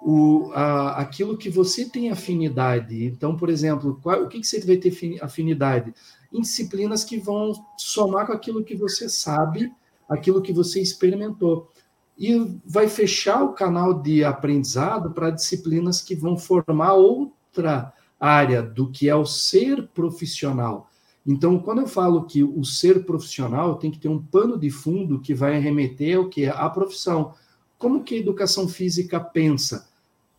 o, 0.00 0.50
a, 0.54 1.00
aquilo 1.00 1.36
que 1.36 1.50
você 1.50 1.88
tem 1.88 2.10
afinidade. 2.10 3.04
Então, 3.04 3.36
por 3.36 3.48
exemplo, 3.48 3.98
qual, 4.02 4.22
o 4.22 4.28
que, 4.28 4.40
que 4.40 4.46
você 4.46 4.60
vai 4.64 4.76
ter 4.76 5.18
afinidade? 5.22 5.94
Em 6.32 6.40
disciplinas 6.40 7.04
que 7.04 7.18
vão 7.18 7.52
somar 7.78 8.26
com 8.26 8.32
aquilo 8.32 8.64
que 8.64 8.76
você 8.76 9.08
sabe, 9.08 9.72
aquilo 10.08 10.42
que 10.42 10.52
você 10.52 10.80
experimentou 10.80 11.70
e 12.18 12.58
vai 12.64 12.88
fechar 12.88 13.42
o 13.42 13.52
canal 13.52 14.00
de 14.00 14.24
aprendizado 14.24 15.10
para 15.10 15.30
disciplinas 15.30 16.00
que 16.00 16.14
vão 16.14 16.38
formar 16.38 16.94
outra 16.94 17.92
área 18.18 18.62
do 18.62 18.90
que 18.90 19.08
é 19.08 19.14
o 19.14 19.26
ser 19.26 19.88
profissional. 19.88 20.88
Então, 21.26 21.58
quando 21.58 21.80
eu 21.80 21.86
falo 21.86 22.24
que 22.24 22.42
o 22.42 22.64
ser 22.64 23.04
profissional 23.04 23.76
tem 23.76 23.90
que 23.90 23.98
ter 23.98 24.08
um 24.08 24.22
pano 24.22 24.58
de 24.58 24.70
fundo 24.70 25.20
que 25.20 25.34
vai 25.34 25.58
remeter 25.58 26.16
ao 26.16 26.28
que 26.28 26.44
é 26.44 26.48
a 26.48 26.70
profissão. 26.70 27.34
Como 27.78 28.02
que 28.02 28.14
a 28.14 28.18
educação 28.18 28.68
física 28.68 29.20
pensa? 29.20 29.88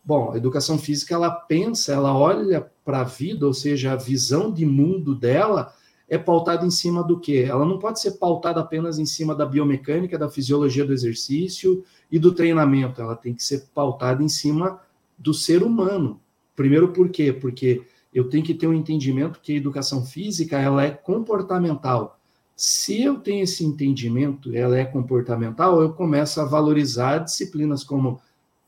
Bom, 0.04 0.32
a 0.32 0.36
educação 0.36 0.78
física 0.78 1.14
ela 1.14 1.30
pensa, 1.30 1.92
ela 1.92 2.16
olha 2.16 2.70
para 2.84 3.00
a 3.00 3.04
vida, 3.04 3.46
ou 3.46 3.52
seja, 3.52 3.92
a 3.92 3.96
visão 3.96 4.50
de 4.52 4.64
mundo 4.64 5.14
dela 5.14 5.74
é 6.08 6.16
pautada 6.16 6.64
em 6.64 6.70
cima 6.70 7.04
do 7.04 7.20
quê? 7.20 7.46
Ela 7.46 7.66
não 7.66 7.78
pode 7.78 8.00
ser 8.00 8.12
pautada 8.12 8.60
apenas 8.60 8.98
em 8.98 9.04
cima 9.04 9.34
da 9.34 9.44
biomecânica, 9.44 10.18
da 10.18 10.30
fisiologia 10.30 10.84
do 10.84 10.94
exercício 10.94 11.84
e 12.10 12.18
do 12.18 12.32
treinamento. 12.32 13.02
Ela 13.02 13.14
tem 13.14 13.34
que 13.34 13.44
ser 13.44 13.68
pautada 13.74 14.22
em 14.22 14.28
cima 14.28 14.80
do 15.18 15.34
ser 15.34 15.62
humano. 15.62 16.18
Primeiro, 16.56 16.88
por 16.92 17.10
quê? 17.10 17.32
Porque 17.32 17.82
eu 18.12 18.28
tenho 18.28 18.42
que 18.42 18.54
ter 18.54 18.66
um 18.66 18.74
entendimento 18.74 19.40
que 19.40 19.52
a 19.52 19.56
educação 19.56 20.04
física 20.04 20.58
ela 20.58 20.82
é 20.82 20.90
comportamental. 20.90 22.17
Se 22.58 23.00
eu 23.00 23.20
tenho 23.20 23.44
esse 23.44 23.64
entendimento, 23.64 24.52
ela 24.52 24.76
é 24.76 24.84
comportamental, 24.84 25.80
eu 25.80 25.92
começo 25.92 26.40
a 26.40 26.44
valorizar 26.44 27.18
disciplinas 27.18 27.84
como 27.84 28.20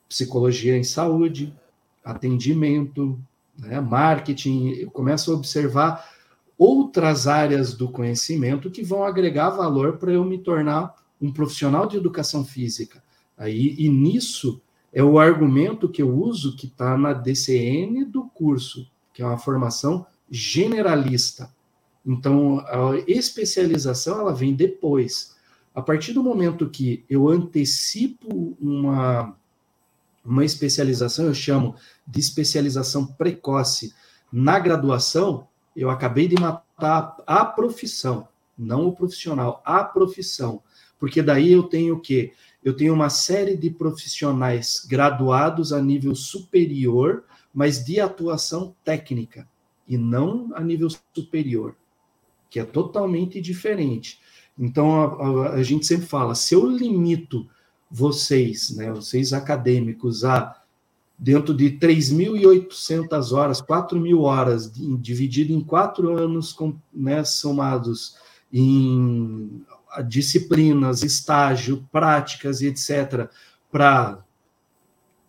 psicologia 0.08 0.76
em 0.76 0.84
saúde, 0.84 1.52
atendimento, 2.04 3.18
né, 3.58 3.80
marketing, 3.80 4.68
eu 4.74 4.92
começo 4.92 5.32
a 5.32 5.34
observar 5.34 6.08
outras 6.56 7.26
áreas 7.26 7.74
do 7.74 7.88
conhecimento 7.88 8.70
que 8.70 8.84
vão 8.84 9.02
agregar 9.02 9.50
valor 9.50 9.98
para 9.98 10.12
eu 10.12 10.24
me 10.24 10.38
tornar 10.38 10.94
um 11.20 11.32
profissional 11.32 11.84
de 11.88 11.96
educação 11.96 12.44
física. 12.44 13.02
Aí, 13.36 13.74
e 13.76 13.88
nisso 13.88 14.62
é 14.92 15.02
o 15.02 15.18
argumento 15.18 15.88
que 15.88 16.00
eu 16.00 16.16
uso 16.16 16.54
que 16.54 16.66
está 16.66 16.96
na 16.96 17.12
DCN 17.12 18.04
do 18.04 18.22
curso, 18.22 18.88
que 19.12 19.20
é 19.20 19.26
uma 19.26 19.36
formação 19.36 20.06
generalista. 20.30 21.52
Então, 22.04 22.60
a 22.60 22.96
especialização 23.06 24.20
ela 24.20 24.34
vem 24.34 24.54
depois. 24.54 25.36
A 25.74 25.82
partir 25.82 26.12
do 26.12 26.22
momento 26.22 26.68
que 26.68 27.04
eu 27.08 27.28
antecipo 27.28 28.56
uma, 28.60 29.36
uma 30.24 30.44
especialização, 30.44 31.26
eu 31.26 31.34
chamo 31.34 31.76
de 32.06 32.20
especialização 32.20 33.06
precoce 33.06 33.94
na 34.32 34.58
graduação, 34.58 35.46
eu 35.76 35.90
acabei 35.90 36.26
de 36.26 36.40
matar 36.40 37.16
a 37.26 37.44
profissão, 37.44 38.28
não 38.58 38.86
o 38.86 38.92
profissional, 38.96 39.62
a 39.64 39.84
profissão. 39.84 40.62
Porque 40.98 41.22
daí 41.22 41.52
eu 41.52 41.62
tenho 41.64 41.94
o 41.94 42.00
quê? 42.00 42.32
Eu 42.62 42.76
tenho 42.76 42.92
uma 42.92 43.08
série 43.08 43.56
de 43.56 43.70
profissionais 43.70 44.84
graduados 44.88 45.72
a 45.72 45.80
nível 45.80 46.14
superior, 46.14 47.24
mas 47.54 47.84
de 47.84 48.00
atuação 48.00 48.74
técnica, 48.84 49.48
e 49.88 49.96
não 49.96 50.50
a 50.54 50.60
nível 50.60 50.88
superior, 51.14 51.74
que 52.50 52.58
é 52.58 52.64
totalmente 52.64 53.40
diferente. 53.40 54.20
Então, 54.58 55.00
a, 55.00 55.04
a, 55.04 55.52
a 55.54 55.62
gente 55.62 55.86
sempre 55.86 56.06
fala, 56.06 56.34
se 56.34 56.54
eu 56.54 56.66
limito 56.66 57.48
vocês, 57.90 58.76
né, 58.76 58.92
vocês 58.92 59.32
acadêmicos, 59.32 60.24
a 60.24 60.56
dentro 61.18 61.54
de 61.54 61.72
3.800 61.72 63.32
horas, 63.32 63.60
4.000 63.60 64.20
horas, 64.20 64.72
dividido 64.98 65.52
em 65.52 65.60
quatro 65.60 66.16
anos, 66.16 66.50
com, 66.50 66.74
né, 66.92 67.22
somados 67.24 68.16
em 68.50 69.62
disciplinas, 70.06 71.02
estágio, 71.02 71.86
práticas 71.92 72.62
e 72.62 72.68
etc., 72.68 73.28
para 73.70 74.24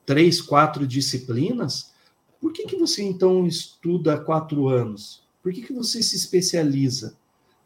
três, 0.05 0.41
quatro 0.41 0.87
disciplinas, 0.87 1.91
por 2.39 2.51
que, 2.51 2.65
que 2.65 2.75
você 2.75 3.03
então 3.03 3.45
estuda 3.45 4.17
quatro 4.17 4.67
anos? 4.67 5.27
Por 5.41 5.51
que, 5.51 5.61
que 5.61 5.73
você 5.73 6.01
se 6.01 6.15
especializa? 6.15 7.17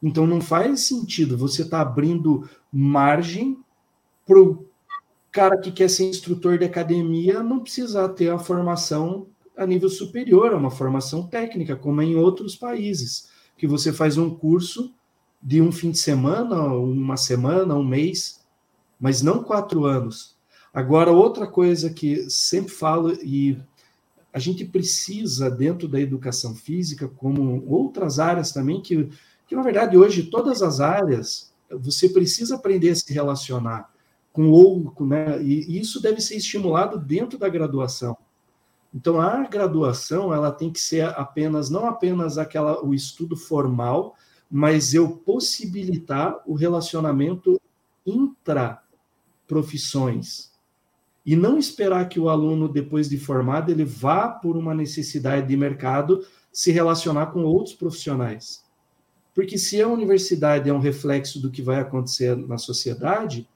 Então 0.01 0.27
não 0.27 0.41
faz 0.41 0.81
sentido 0.81 1.37
você 1.37 1.63
estar 1.63 1.83
tá 1.83 1.89
abrindo 1.89 2.49
margem 2.71 3.57
para 4.25 4.41
o 4.41 4.65
cara 5.31 5.57
que 5.57 5.71
quer 5.71 5.89
ser 5.89 6.05
instrutor 6.05 6.57
de 6.57 6.65
academia 6.65 7.43
não 7.43 7.59
precisar 7.59 8.09
ter 8.09 8.29
a 8.29 8.39
formação 8.39 9.27
a 9.57 9.65
nível 9.65 9.89
superior, 9.89 10.53
uma 10.53 10.71
formação 10.71 11.27
técnica, 11.27 11.75
como 11.75 12.01
é 12.01 12.05
em 12.05 12.15
outros 12.15 12.55
países, 12.55 13.29
que 13.57 13.67
você 13.67 13.91
faz 13.91 14.17
um 14.17 14.33
curso 14.33 14.93
de 15.41 15.61
um 15.61 15.71
fim 15.71 15.91
de 15.91 15.97
semana, 15.97 16.61
uma 16.73 17.17
semana, 17.17 17.75
um 17.75 17.83
mês, 17.83 18.45
mas 18.99 19.21
não 19.21 19.43
quatro 19.43 19.85
anos. 19.85 20.35
Agora, 20.73 21.11
outra 21.11 21.47
coisa 21.47 21.89
que 21.89 22.29
sempre 22.29 22.73
falo, 22.73 23.13
e 23.23 23.57
a 24.35 24.39
gente 24.39 24.65
precisa, 24.65 25.49
dentro 25.49 25.87
da 25.87 25.97
educação 25.97 26.53
física, 26.53 27.07
como 27.07 27.65
outras 27.65 28.19
áreas 28.19 28.51
também, 28.51 28.81
que, 28.81 29.07
que 29.47 29.55
na 29.55 29.61
verdade 29.61 29.95
hoje 29.95 30.23
todas 30.23 30.61
as 30.61 30.81
áreas 30.81 31.53
você 31.71 32.09
precisa 32.09 32.55
aprender 32.55 32.89
a 32.89 32.95
se 32.95 33.13
relacionar 33.13 33.89
com 34.33 34.51
outro, 34.51 35.05
né? 35.05 35.41
E 35.41 35.79
isso 35.79 36.01
deve 36.01 36.19
ser 36.19 36.35
estimulado 36.35 36.99
dentro 36.99 37.39
da 37.39 37.47
graduação. 37.47 38.17
Então 38.93 39.21
a 39.21 39.47
graduação 39.47 40.33
ela 40.33 40.51
tem 40.51 40.69
que 40.69 40.81
ser 40.81 41.05
apenas 41.17 41.69
não 41.69 41.85
apenas 41.85 42.37
aquela 42.37 42.83
o 42.83 42.93
estudo 42.93 43.37
formal, 43.37 44.17
mas 44.51 44.93
eu 44.93 45.15
possibilitar 45.15 46.41
o 46.45 46.55
relacionamento 46.55 47.57
intra 48.05 48.83
profissões 49.47 50.51
e 51.25 51.35
não 51.35 51.57
esperar 51.57 52.07
que 52.07 52.19
o 52.19 52.29
aluno 52.29 52.69
depois 52.69 53.09
de 53.09 53.17
formado 53.17 53.71
ele 53.71 53.83
vá 53.83 54.29
por 54.29 54.55
uma 54.55 54.75
necessidade 54.75 55.47
de 55.47 55.57
mercado 55.57 56.25
se 56.51 56.71
relacionar 56.71 57.27
com 57.27 57.43
outros 57.43 57.73
profissionais. 57.73 58.63
Porque 59.33 59.57
se 59.57 59.81
a 59.81 59.87
universidade 59.87 60.69
é 60.69 60.73
um 60.73 60.79
reflexo 60.79 61.41
do 61.41 61.51
que 61.51 61.61
vai 61.61 61.79
acontecer 61.79 62.37
na 62.37 62.57
sociedade, 62.57 63.47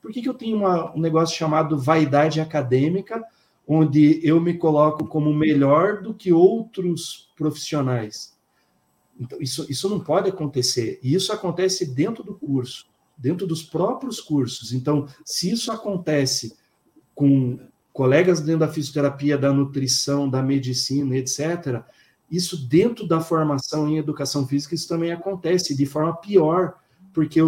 por 0.00 0.12
que, 0.12 0.22
que 0.22 0.28
eu 0.28 0.34
tenho 0.34 0.58
uma, 0.58 0.94
um 0.94 1.00
negócio 1.00 1.36
chamado 1.36 1.78
vaidade 1.78 2.40
acadêmica, 2.40 3.24
onde 3.66 4.20
eu 4.22 4.40
me 4.40 4.54
coloco 4.54 5.06
como 5.06 5.34
melhor 5.34 6.02
do 6.02 6.14
que 6.14 6.32
outros 6.32 7.32
profissionais? 7.36 8.36
Então, 9.18 9.40
isso, 9.40 9.66
isso 9.68 9.88
não 9.88 9.98
pode 9.98 10.28
acontecer. 10.28 11.00
E 11.02 11.12
isso 11.12 11.32
acontece 11.32 11.84
dentro 11.84 12.22
do 12.22 12.34
curso, 12.34 12.86
dentro 13.16 13.46
dos 13.46 13.62
próprios 13.62 14.20
cursos. 14.20 14.72
Então, 14.72 15.08
se 15.24 15.50
isso 15.50 15.72
acontece 15.72 16.56
com 17.18 17.58
colegas 17.92 18.40
dentro 18.40 18.60
da 18.60 18.68
fisioterapia, 18.68 19.36
da 19.36 19.52
nutrição, 19.52 20.30
da 20.30 20.40
medicina, 20.40 21.16
etc., 21.16 21.82
isso 22.30 22.68
dentro 22.68 23.08
da 23.08 23.20
formação 23.20 23.88
em 23.88 23.98
educação 23.98 24.46
física, 24.46 24.76
isso 24.76 24.86
também 24.86 25.10
acontece 25.10 25.74
de 25.74 25.84
forma 25.84 26.14
pior, 26.14 26.74
porque 27.12 27.40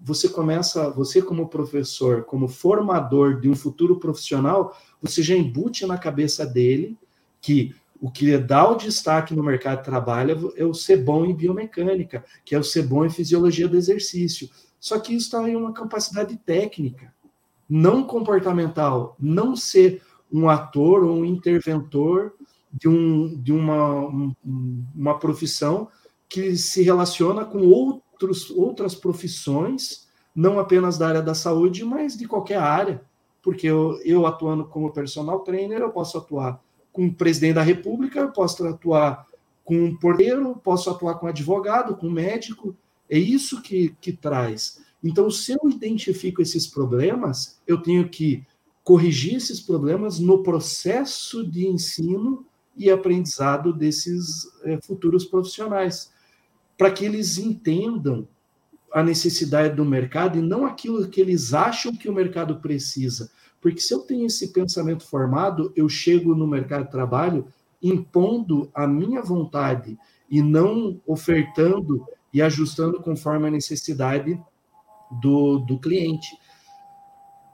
você 0.00 0.30
começa, 0.30 0.88
você 0.88 1.20
como 1.20 1.48
professor, 1.48 2.24
como 2.24 2.48
formador 2.48 3.38
de 3.38 3.50
um 3.50 3.54
futuro 3.54 3.98
profissional, 3.98 4.74
você 5.02 5.22
já 5.22 5.34
embute 5.34 5.84
na 5.84 5.98
cabeça 5.98 6.46
dele 6.46 6.96
que 7.38 7.74
o 8.00 8.10
que 8.10 8.38
dá 8.38 8.66
o 8.66 8.76
destaque 8.76 9.34
no 9.34 9.42
mercado 9.42 9.80
de 9.80 9.84
trabalho 9.84 10.54
é 10.56 10.64
o 10.64 10.72
ser 10.72 11.04
bom 11.04 11.26
em 11.26 11.34
biomecânica, 11.34 12.24
que 12.46 12.54
é 12.54 12.58
o 12.58 12.64
ser 12.64 12.84
bom 12.84 13.04
em 13.04 13.10
fisiologia 13.10 13.68
do 13.68 13.76
exercício. 13.76 14.48
Só 14.80 14.98
que 14.98 15.12
isso 15.12 15.26
está 15.26 15.46
em 15.46 15.54
uma 15.54 15.74
capacidade 15.74 16.34
técnica, 16.38 17.12
não 17.68 18.04
comportamental, 18.04 19.16
não 19.18 19.54
ser 19.54 20.02
um 20.32 20.48
ator 20.48 21.04
ou 21.04 21.18
um 21.18 21.24
interventor 21.24 22.32
de, 22.72 22.88
um, 22.88 23.34
de 23.40 23.52
uma, 23.52 24.00
um, 24.06 24.34
uma 24.94 25.18
profissão 25.18 25.88
que 26.28 26.56
se 26.56 26.82
relaciona 26.82 27.44
com 27.44 27.66
outros, 27.66 28.50
outras 28.50 28.94
profissões, 28.94 30.06
não 30.34 30.58
apenas 30.58 30.98
da 30.98 31.08
área 31.08 31.22
da 31.22 31.34
saúde, 31.34 31.84
mas 31.84 32.16
de 32.16 32.26
qualquer 32.28 32.58
área. 32.58 33.02
Porque 33.42 33.66
eu, 33.66 33.98
eu 34.04 34.26
atuando 34.26 34.64
como 34.64 34.92
personal 34.92 35.40
trainer, 35.40 35.80
eu 35.80 35.90
posso 35.90 36.18
atuar 36.18 36.60
com 36.92 37.06
o 37.06 37.14
presidente 37.14 37.54
da 37.54 37.62
República, 37.62 38.20
eu 38.20 38.30
posso 38.30 38.66
atuar 38.66 39.26
com 39.64 39.76
um 39.84 39.96
porteiro, 39.96 40.56
posso 40.62 40.90
atuar 40.90 41.14
com 41.14 41.26
advogado, 41.26 41.96
com 41.96 42.10
médico. 42.10 42.76
É 43.08 43.18
isso 43.18 43.62
que, 43.62 43.94
que 44.00 44.12
traz. 44.12 44.77
Então, 45.02 45.30
se 45.30 45.52
eu 45.52 45.70
identifico 45.70 46.42
esses 46.42 46.66
problemas, 46.66 47.60
eu 47.66 47.80
tenho 47.80 48.08
que 48.08 48.44
corrigir 48.82 49.36
esses 49.36 49.60
problemas 49.60 50.18
no 50.18 50.42
processo 50.42 51.48
de 51.48 51.66
ensino 51.66 52.44
e 52.76 52.90
aprendizado 52.90 53.72
desses 53.72 54.48
é, 54.64 54.78
futuros 54.80 55.24
profissionais, 55.24 56.12
para 56.76 56.90
que 56.90 57.04
eles 57.04 57.38
entendam 57.38 58.26
a 58.92 59.02
necessidade 59.02 59.74
do 59.74 59.84
mercado 59.84 60.38
e 60.38 60.42
não 60.42 60.64
aquilo 60.64 61.06
que 61.08 61.20
eles 61.20 61.52
acham 61.52 61.94
que 61.94 62.08
o 62.08 62.14
mercado 62.14 62.60
precisa. 62.60 63.30
Porque 63.60 63.80
se 63.80 63.92
eu 63.92 64.00
tenho 64.00 64.26
esse 64.26 64.52
pensamento 64.52 65.04
formado, 65.04 65.72
eu 65.76 65.88
chego 65.88 66.34
no 66.34 66.46
mercado 66.46 66.84
de 66.84 66.90
trabalho 66.90 67.46
impondo 67.82 68.70
a 68.74 68.86
minha 68.86 69.20
vontade 69.22 69.98
e 70.30 70.40
não 70.42 71.00
ofertando 71.06 72.04
e 72.32 72.40
ajustando 72.40 73.00
conforme 73.00 73.48
a 73.48 73.50
necessidade 73.50 74.40
do, 75.10 75.58
do 75.58 75.78
cliente. 75.78 76.28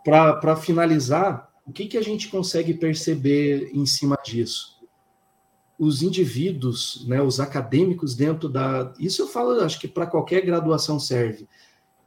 Para 0.05 0.57
finalizar, 0.57 1.49
o 1.67 1.73
que, 1.73 1.87
que 1.87 1.97
a 1.97 2.03
gente 2.03 2.29
consegue 2.29 2.75
perceber 2.75 3.71
em 3.73 3.87
cima 3.87 4.19
disso? 4.25 4.75
Os 5.79 6.03
indivíduos, 6.03 7.05
né, 7.09 7.21
os 7.23 7.41
acadêmicos 7.41 8.15
dentro 8.15 8.49
da. 8.49 8.93
Isso 8.99 9.23
eu 9.23 9.27
falo, 9.27 9.61
acho 9.61 9.81
que 9.81 9.89
para 9.89 10.07
qualquer 10.07 10.43
graduação 10.43 11.01
serve 11.01 11.49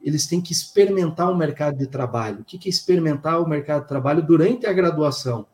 eles 0.01 0.27
têm 0.27 0.41
que 0.41 0.53
experimentar 0.53 1.31
o 1.31 1.37
mercado 1.37 1.77
de 1.77 1.87
trabalho. 1.87 2.41
O 2.41 2.43
que 2.45 2.67
é 2.67 2.69
experimentar 2.69 3.41
o 3.41 3.47
mercado 3.47 3.81
de 3.81 3.87
trabalho 3.87 4.25
durante 4.25 4.65
a 4.65 4.73
graduação? 4.73 5.45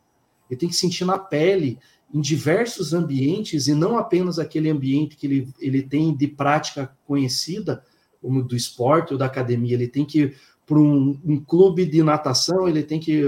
Ele 0.49 0.59
tem 0.59 0.69
que 0.69 0.75
sentir 0.75 1.05
na 1.05 1.17
pele, 1.17 1.79
em 2.13 2.21
diversos 2.21 2.93
ambientes, 2.93 3.67
e 3.67 3.73
não 3.73 3.97
apenas 3.97 4.37
aquele 4.37 4.69
ambiente 4.69 5.15
que 5.15 5.25
ele, 5.25 5.53
ele 5.59 5.81
tem 5.81 6.15
de 6.15 6.27
prática 6.27 6.95
conhecida, 7.05 7.83
do 8.23 8.55
esporte 8.55 9.13
ou 9.13 9.19
da 9.19 9.25
academia. 9.25 9.73
Ele 9.73 9.87
tem 9.87 10.05
que 10.05 10.19
ir 10.21 10.37
para 10.65 10.79
um, 10.79 11.19
um 11.25 11.43
clube 11.43 11.85
de 11.85 12.01
natação, 12.01 12.67
ele 12.67 12.83
tem 12.83 12.99
que 12.99 13.23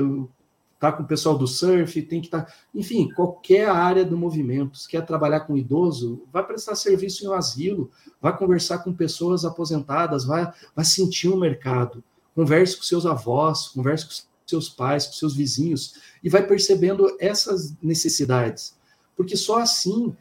tá 0.80 0.92
com 0.92 1.04
o 1.04 1.08
pessoal 1.08 1.38
do 1.38 1.48
surf, 1.48 2.02
tem 2.04 2.22
que 2.22 2.28
estar. 2.28 2.44
Tá, 2.44 2.54
enfim, 2.74 3.10
qualquer 3.16 3.70
área 3.70 4.06
do 4.06 4.18
movimento. 4.18 4.78
Se 4.78 4.88
quer 4.88 5.06
trabalhar 5.06 5.42
com 5.42 5.58
idoso, 5.58 6.24
vai 6.32 6.46
prestar 6.46 6.76
serviço 6.76 7.24
em 7.24 7.28
um 7.28 7.34
asilo, 7.34 7.90
vai 8.22 8.38
conversar 8.38 8.80
com 8.80 8.94
pessoas 8.94 9.46
aposentadas, 9.46 10.26
vai, 10.26 10.52
vai 10.76 10.86
sentir 10.86 11.30
o 11.30 11.38
mercado. 11.38 12.04
Converse 12.36 12.78
com 12.78 12.84
seus 12.84 13.06
avós, 13.06 13.70
converse 13.70 14.06
com 14.06 14.14
seus 14.46 14.70
pais, 14.70 15.08
com 15.08 15.14
seus 15.14 15.36
vizinhos, 15.36 15.96
e 16.24 16.30
vai 16.30 16.46
percebendo 16.46 17.16
essas 17.20 17.74
necessidades. 17.82 18.76
Porque 19.16 19.38
só 19.38 19.60
assim, 19.60 20.16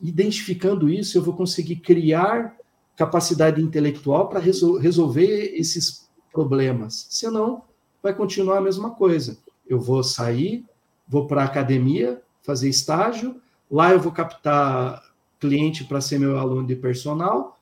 identificando 0.00 0.88
isso, 0.90 1.16
eu 1.16 1.22
vou 1.22 1.34
conseguir 1.34 1.76
criar 1.76 2.54
capacidade 2.96 3.60
intelectual 3.62 4.28
para 4.28 4.40
resol 4.40 4.78
resolver 4.78 5.52
esses 5.54 6.08
problemas. 6.32 7.06
Senão, 7.10 7.62
vai 8.02 8.14
continuar 8.14 8.58
a 8.58 8.62
mesma 8.62 8.90
coisa 8.90 9.38
eu 9.66 9.80
vou 9.80 10.02
sair, 10.02 10.64
vou 11.06 11.26
para 11.26 11.42
a 11.42 11.46
academia, 11.46 12.22
fazer 12.42 12.68
estágio, 12.68 13.40
lá 13.70 13.92
eu 13.92 14.00
vou 14.00 14.12
captar 14.12 15.02
cliente 15.40 15.84
para 15.84 16.00
ser 16.00 16.18
meu 16.18 16.38
aluno 16.38 16.66
de 16.66 16.76
personal 16.76 17.58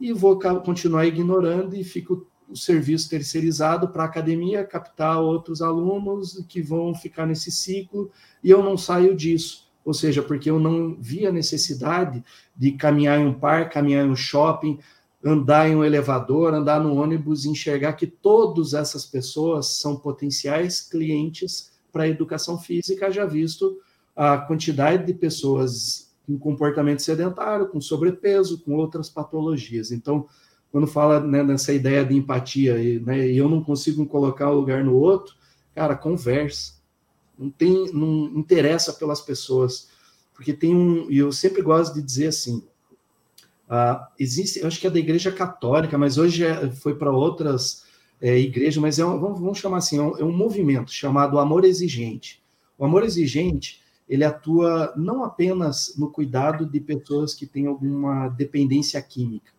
e 0.00 0.12
vou 0.12 0.38
continuar 0.38 1.06
ignorando 1.06 1.74
e 1.74 1.84
fico 1.84 2.26
o 2.48 2.56
serviço 2.56 3.10
terceirizado 3.10 3.88
para 3.88 4.04
a 4.04 4.06
academia 4.06 4.64
captar 4.64 5.20
outros 5.20 5.60
alunos 5.60 6.42
que 6.48 6.62
vão 6.62 6.94
ficar 6.94 7.26
nesse 7.26 7.50
ciclo 7.50 8.10
e 8.42 8.50
eu 8.50 8.62
não 8.62 8.76
saio 8.76 9.14
disso. 9.14 9.67
Ou 9.88 9.94
seja, 9.94 10.22
porque 10.22 10.50
eu 10.50 10.60
não 10.60 10.98
via 11.00 11.32
necessidade 11.32 12.22
de 12.54 12.72
caminhar 12.72 13.18
em 13.18 13.24
um 13.24 13.32
parque, 13.32 13.72
caminhar 13.72 14.04
em 14.04 14.10
um 14.10 14.14
shopping, 14.14 14.78
andar 15.24 15.66
em 15.66 15.74
um 15.74 15.82
elevador, 15.82 16.52
andar 16.52 16.78
no 16.78 16.94
ônibus 16.94 17.46
e 17.46 17.48
enxergar 17.48 17.94
que 17.94 18.06
todas 18.06 18.74
essas 18.74 19.06
pessoas 19.06 19.78
são 19.78 19.96
potenciais 19.96 20.82
clientes 20.82 21.72
para 21.90 22.02
a 22.02 22.08
educação 22.08 22.58
física, 22.58 23.10
já 23.10 23.24
visto 23.24 23.78
a 24.14 24.36
quantidade 24.36 25.06
de 25.06 25.14
pessoas 25.14 26.12
com 26.26 26.38
comportamento 26.38 27.00
sedentário, 27.00 27.68
com 27.68 27.80
sobrepeso, 27.80 28.60
com 28.60 28.74
outras 28.74 29.08
patologias. 29.08 29.90
Então, 29.90 30.26
quando 30.70 30.86
fala 30.86 31.18
né, 31.18 31.42
nessa 31.42 31.72
ideia 31.72 32.04
de 32.04 32.14
empatia 32.14 32.76
e, 32.76 33.00
né, 33.00 33.26
eu 33.26 33.48
não 33.48 33.64
consigo 33.64 34.04
colocar 34.04 34.50
um 34.50 34.56
lugar 34.56 34.84
no 34.84 34.94
outro, 34.94 35.34
cara, 35.74 35.96
conversa. 35.96 36.77
Não 37.38 37.50
tem, 37.50 37.92
não 37.92 38.24
interessa 38.34 38.92
pelas 38.92 39.20
pessoas, 39.20 39.88
porque 40.34 40.52
tem 40.52 40.74
um, 40.74 41.10
e 41.10 41.18
eu 41.18 41.30
sempre 41.30 41.62
gosto 41.62 41.94
de 41.94 42.02
dizer 42.02 42.28
assim, 42.28 42.62
uh, 43.68 44.04
existe, 44.18 44.60
eu 44.60 44.66
acho 44.66 44.80
que 44.80 44.86
é 44.86 44.90
da 44.90 44.98
Igreja 44.98 45.30
Católica, 45.30 45.96
mas 45.96 46.18
hoje 46.18 46.44
é, 46.44 46.70
foi 46.70 46.96
para 46.96 47.12
outras 47.12 47.84
é, 48.20 48.36
igrejas, 48.38 48.76
mas 48.78 48.98
é 48.98 49.04
um, 49.04 49.18
vamos, 49.20 49.40
vamos, 49.40 49.58
chamar 49.58 49.78
assim, 49.78 49.98
é 49.98 50.02
um, 50.02 50.18
é 50.18 50.24
um 50.24 50.32
movimento 50.32 50.90
chamado 50.90 51.38
amor 51.38 51.64
exigente. 51.64 52.42
O 52.76 52.84
amor 52.84 53.04
exigente 53.04 53.80
ele 54.08 54.24
atua 54.24 54.92
não 54.96 55.22
apenas 55.22 55.94
no 55.96 56.10
cuidado 56.10 56.64
de 56.64 56.80
pessoas 56.80 57.34
que 57.34 57.46
têm 57.46 57.66
alguma 57.66 58.28
dependência 58.28 59.00
química, 59.02 59.52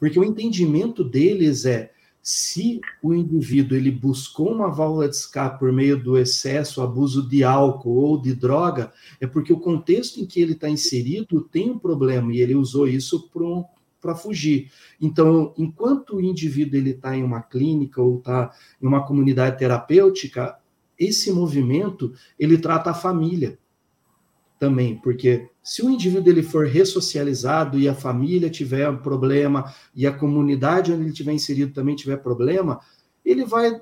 porque 0.00 0.18
o 0.18 0.24
entendimento 0.24 1.04
deles 1.04 1.64
é 1.64 1.93
se 2.24 2.80
o 3.02 3.12
indivíduo 3.12 3.76
ele 3.76 3.90
buscou 3.90 4.50
uma 4.50 4.70
válvula 4.70 5.06
de 5.06 5.14
escape 5.14 5.58
por 5.58 5.70
meio 5.70 6.02
do 6.02 6.16
excesso, 6.16 6.80
abuso 6.80 7.28
de 7.28 7.44
álcool 7.44 7.96
ou 7.96 8.18
de 8.18 8.34
droga, 8.34 8.90
é 9.20 9.26
porque 9.26 9.52
o 9.52 9.60
contexto 9.60 10.18
em 10.18 10.24
que 10.24 10.40
ele 10.40 10.52
está 10.52 10.66
inserido 10.66 11.42
tem 11.42 11.70
um 11.70 11.78
problema 11.78 12.32
e 12.32 12.40
ele 12.40 12.54
usou 12.54 12.88
isso 12.88 13.28
para 14.00 14.14
fugir. 14.14 14.72
Então, 14.98 15.52
enquanto 15.58 16.16
o 16.16 16.20
indivíduo 16.22 16.78
ele 16.78 16.92
está 16.92 17.14
em 17.14 17.22
uma 17.22 17.42
clínica 17.42 18.00
ou 18.00 18.16
está 18.16 18.52
em 18.82 18.86
uma 18.86 19.06
comunidade 19.06 19.58
terapêutica, 19.58 20.56
esse 20.98 21.30
movimento 21.30 22.14
ele 22.38 22.56
trata 22.56 22.90
a 22.90 22.94
família 22.94 23.58
também, 24.58 24.96
porque 24.96 25.48
se 25.62 25.82
o 25.82 25.90
indivíduo 25.90 26.30
ele 26.32 26.42
for 26.42 26.66
ressocializado 26.66 27.78
e 27.78 27.88
a 27.88 27.94
família 27.94 28.48
tiver 28.48 28.88
um 28.88 28.98
problema 28.98 29.72
e 29.94 30.06
a 30.06 30.12
comunidade 30.12 30.92
onde 30.92 31.02
ele 31.02 31.12
tiver 31.12 31.32
inserido 31.32 31.72
também 31.72 31.96
tiver 31.96 32.16
problema, 32.18 32.80
ele 33.24 33.44
vai 33.44 33.80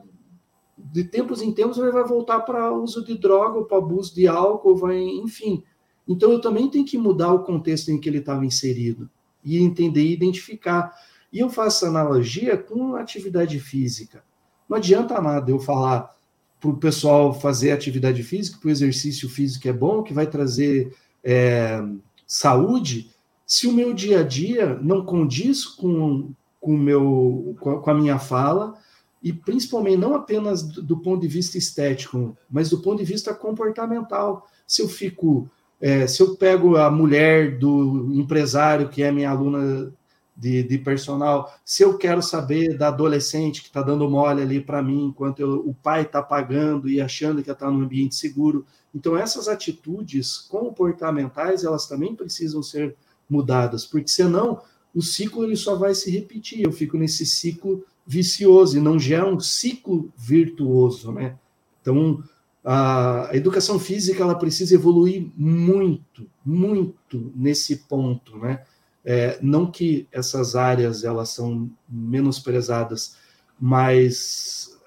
de 0.76 1.04
tempos 1.04 1.42
em 1.42 1.52
tempos 1.52 1.78
ele 1.78 1.92
vai 1.92 2.04
voltar 2.04 2.40
para 2.40 2.72
uso 2.72 3.04
de 3.04 3.16
droga, 3.16 3.58
ou 3.58 3.64
para 3.64 3.78
abuso 3.78 4.14
de 4.14 4.26
álcool, 4.26 4.76
vai, 4.76 4.98
enfim. 4.98 5.62
Então 6.08 6.32
eu 6.32 6.40
também 6.40 6.68
tenho 6.68 6.84
que 6.84 6.98
mudar 6.98 7.32
o 7.32 7.44
contexto 7.44 7.90
em 7.90 8.00
que 8.00 8.08
ele 8.08 8.18
estava 8.18 8.44
inserido 8.44 9.08
e 9.44 9.58
entender 9.58 10.02
e 10.02 10.12
identificar. 10.12 10.92
E 11.32 11.38
eu 11.38 11.48
faço 11.48 11.86
analogia 11.86 12.56
com 12.56 12.96
atividade 12.96 13.58
física. 13.60 14.24
Não 14.68 14.76
adianta 14.76 15.20
nada 15.20 15.50
eu 15.50 15.60
falar 15.60 16.14
para 16.62 16.70
o 16.70 16.76
pessoal 16.76 17.34
fazer 17.34 17.72
atividade 17.72 18.22
física, 18.22 18.56
para 18.60 18.68
o 18.68 18.70
exercício 18.70 19.28
físico 19.28 19.66
é 19.66 19.72
bom, 19.72 20.00
que 20.00 20.14
vai 20.14 20.28
trazer 20.28 20.94
é, 21.24 21.82
saúde, 22.24 23.10
se 23.44 23.66
o 23.66 23.72
meu 23.72 23.92
dia 23.92 24.20
a 24.20 24.22
dia 24.22 24.78
não 24.80 25.04
condiz 25.04 25.64
com, 25.64 26.30
com, 26.60 26.76
meu, 26.78 27.56
com 27.60 27.90
a 27.90 27.94
minha 27.94 28.16
fala, 28.16 28.74
e 29.20 29.32
principalmente 29.32 29.96
não 29.96 30.14
apenas 30.14 30.62
do, 30.62 30.82
do, 30.82 30.96
ponto 30.98 31.20
de 31.20 31.28
vista 31.28 31.58
estético, 31.58 32.36
mas 32.48 32.70
do 32.70 32.80
ponto 32.80 32.98
de 32.98 33.04
vista 33.04 33.34
comportamental. 33.34 34.46
Se 34.64 34.82
eu 34.82 34.88
fico, 34.88 35.50
é, 35.80 36.06
se 36.06 36.22
eu 36.22 36.36
pego 36.36 36.76
a 36.76 36.90
mulher 36.90 37.58
do 37.58 38.08
empresário 38.14 38.88
que 38.88 39.02
é 39.02 39.10
minha 39.10 39.30
aluna 39.30 39.92
de, 40.36 40.62
de 40.62 40.78
personal, 40.78 41.52
se 41.64 41.82
eu 41.82 41.96
quero 41.98 42.22
saber 42.22 42.76
da 42.76 42.88
adolescente 42.88 43.60
que 43.60 43.68
está 43.68 43.82
dando 43.82 44.08
mole 44.08 44.42
ali 44.42 44.60
para 44.60 44.82
mim, 44.82 45.06
enquanto 45.06 45.40
eu, 45.40 45.60
o 45.66 45.74
pai 45.74 46.02
está 46.02 46.22
pagando 46.22 46.88
e 46.88 47.00
achando 47.00 47.42
que 47.42 47.50
está 47.50 47.70
num 47.70 47.82
ambiente 47.82 48.14
seguro. 48.14 48.66
Então, 48.94 49.16
essas 49.16 49.48
atitudes 49.48 50.38
comportamentais, 50.38 51.64
elas 51.64 51.86
também 51.86 52.14
precisam 52.14 52.62
ser 52.62 52.96
mudadas, 53.28 53.84
porque 53.84 54.08
senão 54.08 54.60
o 54.94 55.02
ciclo 55.02 55.44
ele 55.44 55.56
só 55.56 55.76
vai 55.76 55.94
se 55.94 56.10
repetir. 56.10 56.62
Eu 56.64 56.72
fico 56.72 56.96
nesse 56.98 57.24
ciclo 57.24 57.84
vicioso 58.06 58.76
e 58.76 58.80
não 58.80 58.98
gera 58.98 59.26
um 59.26 59.40
ciclo 59.40 60.12
virtuoso, 60.16 61.12
né? 61.12 61.36
Então, 61.80 62.22
a 62.64 63.30
educação 63.32 63.78
física 63.78 64.22
ela 64.22 64.34
precisa 64.34 64.74
evoluir 64.74 65.26
muito, 65.36 66.26
muito 66.44 67.32
nesse 67.34 67.76
ponto, 67.76 68.38
né? 68.38 68.62
É, 69.04 69.38
não 69.42 69.70
que 69.70 70.06
essas 70.12 70.54
áreas 70.54 71.02
elas 71.02 71.30
são 71.30 71.70
menosprezadas, 71.88 73.16
mas 73.60 74.80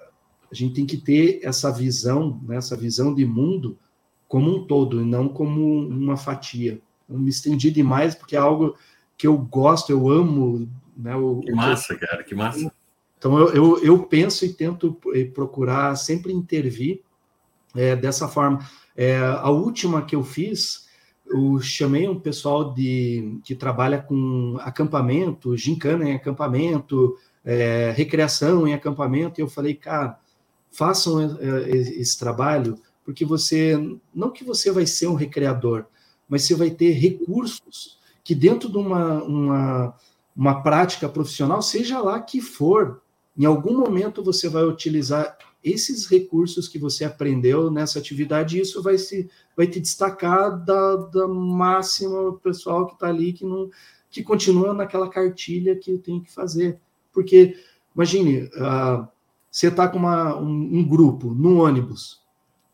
a 0.50 0.54
gente 0.54 0.74
tem 0.74 0.86
que 0.86 0.96
ter 0.96 1.40
essa 1.42 1.70
visão, 1.70 2.40
né, 2.46 2.56
essa 2.56 2.76
visão 2.76 3.14
de 3.14 3.26
mundo 3.26 3.78
como 4.28 4.56
um 4.56 4.66
todo, 4.66 5.00
e 5.00 5.04
não 5.04 5.28
como 5.28 5.86
uma 5.88 6.16
fatia. 6.16 6.80
Eu 7.08 7.18
me 7.18 7.30
estendi 7.30 7.70
demais 7.70 8.14
porque 8.14 8.34
é 8.34 8.38
algo 8.38 8.76
que 9.16 9.26
eu 9.26 9.36
gosto, 9.36 9.90
eu 9.90 10.08
amo. 10.08 10.68
Né, 10.96 11.14
o, 11.14 11.40
que 11.40 11.52
massa, 11.52 11.94
cara, 11.96 12.24
que 12.24 12.34
massa. 12.34 12.72
Então 13.18 13.38
eu, 13.38 13.52
eu, 13.54 13.84
eu 13.84 14.02
penso 14.04 14.44
e 14.44 14.52
tento 14.52 14.98
eh, 15.14 15.24
procurar 15.24 15.94
sempre 15.96 16.32
intervir 16.32 17.02
é, 17.74 17.94
dessa 17.94 18.28
forma. 18.28 18.58
É, 18.96 19.18
a 19.18 19.50
última 19.50 20.02
que 20.02 20.16
eu 20.16 20.24
fiz 20.24 20.85
eu 21.28 21.60
chamei 21.60 22.08
um 22.08 22.18
pessoal 22.18 22.72
de, 22.72 23.38
que 23.44 23.54
trabalha 23.54 24.00
com 24.00 24.56
acampamento, 24.60 25.56
gincana 25.56 26.08
em 26.08 26.14
acampamento, 26.14 27.16
é, 27.44 27.92
recreação 27.96 28.66
em 28.66 28.74
acampamento, 28.74 29.40
e 29.40 29.42
eu 29.42 29.48
falei, 29.48 29.74
cara, 29.74 30.18
façam 30.70 31.20
é, 31.20 31.26
é, 31.70 31.76
esse 31.76 32.18
trabalho, 32.18 32.78
porque 33.04 33.24
você, 33.24 33.76
não 34.14 34.30
que 34.30 34.44
você 34.44 34.70
vai 34.70 34.86
ser 34.86 35.06
um 35.06 35.14
recreador, 35.14 35.84
mas 36.28 36.42
você 36.42 36.54
vai 36.54 36.70
ter 36.70 36.92
recursos 36.92 37.98
que 38.22 38.34
dentro 38.34 38.68
de 38.68 38.76
uma, 38.76 39.22
uma, 39.22 39.94
uma 40.36 40.62
prática 40.62 41.08
profissional, 41.08 41.62
seja 41.62 42.00
lá 42.00 42.20
que 42.20 42.40
for, 42.40 43.00
em 43.38 43.44
algum 43.44 43.78
momento 43.78 44.22
você 44.22 44.48
vai 44.48 44.64
utilizar 44.64 45.36
esses 45.66 46.06
recursos 46.06 46.68
que 46.68 46.78
você 46.78 47.04
aprendeu 47.04 47.72
nessa 47.72 47.98
atividade, 47.98 48.60
isso 48.60 48.80
vai 48.80 48.96
se 48.96 49.28
vai 49.56 49.66
te 49.66 49.80
destacar 49.80 50.64
da, 50.64 50.96
da 50.96 51.26
máxima 51.26 52.34
pessoal 52.38 52.86
que 52.86 52.94
está 52.94 53.08
ali 53.08 53.32
que 53.32 53.44
não 53.44 53.68
que 54.08 54.22
continua 54.22 54.72
naquela 54.72 55.10
cartilha 55.10 55.74
que 55.74 55.98
tem 55.98 56.20
que 56.20 56.32
fazer. 56.32 56.78
Porque 57.12 57.56
imagine, 57.94 58.44
uh, 58.44 59.08
você 59.50 59.66
está 59.66 59.88
com 59.88 59.98
uma, 59.98 60.36
um, 60.38 60.78
um, 60.78 60.86
grupo 60.86 61.34
no 61.34 61.62
ônibus, 61.62 62.22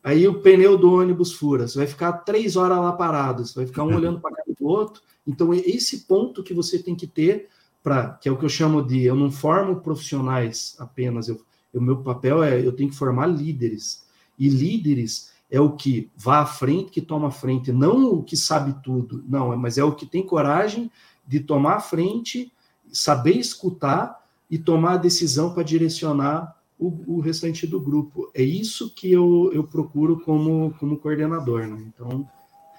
aí 0.05 0.29
o 0.29 0.43
pneu 0.43 0.77
do 0.77 0.93
ônibus 0.93 1.33
fura, 1.33 1.67
você 1.67 1.79
vai 1.79 1.87
ficar 1.87 2.13
três 2.13 2.57
horas 2.57 2.77
lá 2.77 2.93
parado, 2.93 3.47
você 3.47 3.55
vai 3.55 3.67
ficar 3.67 3.85
um 3.85 3.95
olhando 3.97 4.21
para 4.21 4.37
cara 4.37 4.55
do 4.59 4.67
outro. 4.67 5.03
Então, 5.27 5.55
esse 5.55 6.01
ponto 6.01 6.43
que 6.43 6.53
você 6.53 6.79
tem 6.79 6.95
que 6.95 7.07
ter 7.07 7.49
para, 7.83 8.11
que 8.15 8.29
é 8.29 8.33
o 8.33 8.37
que 8.37 8.45
eu 8.45 8.49
chamo 8.49 8.83
de, 8.83 9.05
eu 9.05 9.15
não 9.15 9.31
formo 9.31 9.81
profissionais 9.81 10.77
apenas, 10.79 11.29
eu 11.29 11.41
o 11.73 11.81
meu 11.81 12.03
papel 12.03 12.43
é 12.43 12.65
eu 12.65 12.73
tenho 12.73 12.91
que 12.91 12.97
formar 12.97 13.27
líderes. 13.27 14.07
E 14.39 14.49
líderes 14.49 15.33
é 15.51 15.61
o 15.61 15.73
que 15.73 16.11
vá 16.17 16.41
à 16.41 16.47
frente, 16.47 16.91
que 16.91 17.01
toma 17.01 17.29
a 17.29 17.31
frente, 17.31 17.71
não 17.73 18.13
o 18.15 18.23
que 18.23 18.37
sabe 18.37 18.75
tudo, 18.83 19.23
não, 19.29 19.57
mas 19.57 19.77
é 19.77 19.85
o 19.85 19.95
que 19.95 20.07
tem 20.07 20.25
coragem 20.25 20.91
de 21.27 21.41
tomar 21.41 21.75
a 21.75 21.81
frente, 21.81 22.53
saber 22.91 23.37
escutar 23.37 24.23
e 24.51 24.59
tomar 24.59 24.95
a 24.95 24.99
decisão 24.99 25.53
para 25.53 25.63
direcionar 25.63 26.57
o, 26.79 27.17
o, 27.17 27.21
restante 27.21 27.67
do 27.67 27.81
grupo. 27.81 28.31
É 28.35 28.43
isso 28.43 28.95
que 28.95 29.11
eu, 29.11 29.51
eu 29.53 29.65
procuro 29.65 30.21
como, 30.21 30.75
como 30.79 30.99
coordenador. 30.99 31.67
Né? 31.67 31.85
Então, 31.87 32.29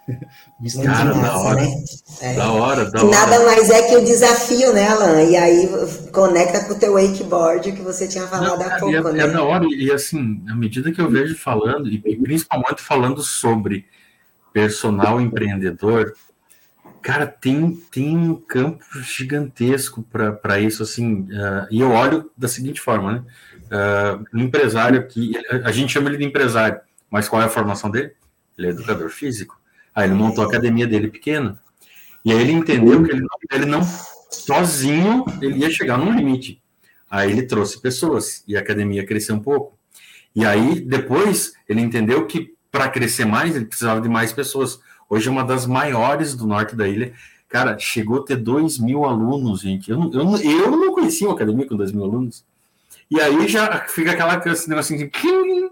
Cara, 0.84 1.14
da 1.14 1.38
hora. 1.38 1.62
Né? 1.62 1.84
É. 2.22 2.36
Da 2.36 2.52
hora, 2.52 2.92
da 2.92 3.04
hora. 3.04 3.10
Nada 3.10 3.46
mais 3.46 3.70
é 3.70 3.88
que 3.88 3.96
o 3.96 4.04
desafio, 4.04 4.74
né, 4.74 4.88
Alan? 4.88 5.24
E 5.24 5.36
aí 5.36 5.70
conecta 6.12 6.66
com 6.66 6.74
o 6.74 6.80
teu 6.80 6.94
wakeboard 6.94 7.72
que 7.72 7.82
você 7.82 8.08
tinha 8.08 8.28
falado 8.28 8.60
Não, 8.60 8.68
há 8.68 8.80
pouco, 8.80 8.96
é, 8.96 9.14
né? 9.14 9.24
É 9.24 9.28
da 9.28 9.44
hora, 9.44 9.66
e 9.66 9.92
assim, 9.92 10.44
à 10.50 10.56
medida 10.56 10.92
que 10.92 11.02
eu 11.02 11.10
vejo 11.10 11.38
falando, 11.38 11.88
e 11.90 12.00
principalmente 12.18 12.82
falando 12.82 13.22
sobre 13.22 13.86
personal 14.52 15.20
empreendedor, 15.20 16.14
cara, 17.02 17.26
tem, 17.26 17.76
tem 17.92 18.16
um 18.16 18.36
campo 18.36 18.84
gigantesco 19.02 20.04
para 20.04 20.60
isso, 20.60 20.84
assim, 20.84 21.22
uh, 21.22 21.68
e 21.72 21.82
eu 21.82 21.92
olho 21.92 22.30
da 22.38 22.48
seguinte 22.48 22.80
forma, 22.80 23.14
né? 23.14 23.24
Uh, 23.64 24.38
um 24.38 24.44
empresário 24.44 25.00
aqui, 25.00 25.34
a 25.64 25.72
gente 25.72 25.92
chama 25.92 26.10
ele 26.10 26.18
de 26.18 26.26
empresário, 26.26 26.80
mas 27.10 27.28
qual 27.28 27.42
é 27.42 27.46
a 27.46 27.50
formação 27.50 27.90
dele? 27.90 28.12
Ele 28.58 28.68
é 28.68 28.70
educador 28.70 29.10
físico. 29.10 29.63
Aí 29.94 30.08
ele 30.08 30.16
montou 30.16 30.44
a 30.44 30.48
academia 30.48 30.88
dele 30.88 31.10
pequena. 31.10 31.60
E 32.26 32.32
aí 32.32 32.40
ele 32.40 32.52
entendeu 32.52 33.04
que 33.04 33.12
ele 33.12 33.22
não, 33.22 33.28
ele 33.52 33.66
não 33.66 33.82
sozinho 34.30 35.26
ele 35.42 35.60
ia 35.60 35.70
chegar 35.70 35.98
num 35.98 36.16
limite. 36.16 36.62
Aí 37.10 37.32
ele 37.32 37.44
trouxe 37.44 37.80
pessoas 37.80 38.44
e 38.48 38.58
a 38.58 38.60
academia 38.60 39.06
cresceu 39.06 39.36
um 39.36 39.40
pouco. 39.40 39.78
E 40.36 40.44
aí, 40.44 40.80
depois, 40.80 41.54
ele 41.70 41.80
entendeu 41.80 42.26
que 42.26 42.56
para 42.72 42.90
crescer 42.90 43.26
mais, 43.26 43.56
ele 43.56 43.66
precisava 43.66 44.02
de 44.02 44.10
mais 44.10 44.34
pessoas. 44.34 44.80
Hoje 45.08 45.28
é 45.28 45.32
uma 45.32 45.44
das 45.44 45.68
maiores 45.68 46.34
do 46.34 46.48
norte 46.48 46.76
da 46.76 46.88
ilha. 46.88 47.14
Cara, 47.48 47.78
chegou 47.78 48.22
a 48.22 48.26
ter 48.26 48.38
2 48.38 48.80
mil 48.80 49.06
alunos, 49.06 49.62
gente. 49.62 49.92
Eu, 49.92 50.12
eu, 50.12 50.38
eu 50.38 50.72
não 50.72 50.92
conhecia 50.92 51.28
uma 51.28 51.36
academia 51.36 51.68
com 51.68 51.78
2 51.78 51.92
mil 51.92 52.04
alunos. 52.04 52.44
E 53.12 53.22
aí 53.22 53.48
já 53.48 53.86
fica 53.88 54.12
aquela 54.14 54.42
esse 54.52 54.68
negócio 54.68 54.96
assim, 54.96 55.72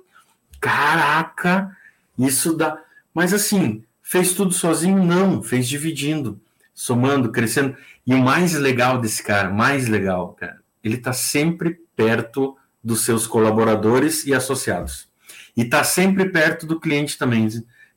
caraca, 0.60 1.76
isso 2.20 2.56
dá. 2.56 2.78
Mas 3.16 3.34
assim, 3.34 3.84
fez 4.12 4.34
tudo 4.34 4.53
sozinho? 4.53 5.01
Não, 5.05 5.41
fez 5.41 5.70
dividindo, 5.70 6.38
somando, 6.74 7.32
crescendo. 7.32 7.78
E 8.05 8.14
o 8.14 8.18
mais 8.18 8.51
legal 8.51 8.97
desse 8.99 9.24
cara, 9.24 9.49
mais 9.49 9.88
legal, 9.88 10.34
cara, 10.34 10.59
ele 10.84 10.97
está 10.97 11.14
sempre 11.14 11.80
perto 11.95 12.57
dos 12.84 13.05
seus 13.05 13.26
colaboradores 13.26 14.26
e 14.26 14.34
associados. 14.34 15.07
E 15.55 15.62
está 15.62 15.82
sempre 15.86 16.26
perto 16.26 16.66
do 16.66 16.78
cliente 16.78 17.18
também. 17.18 17.47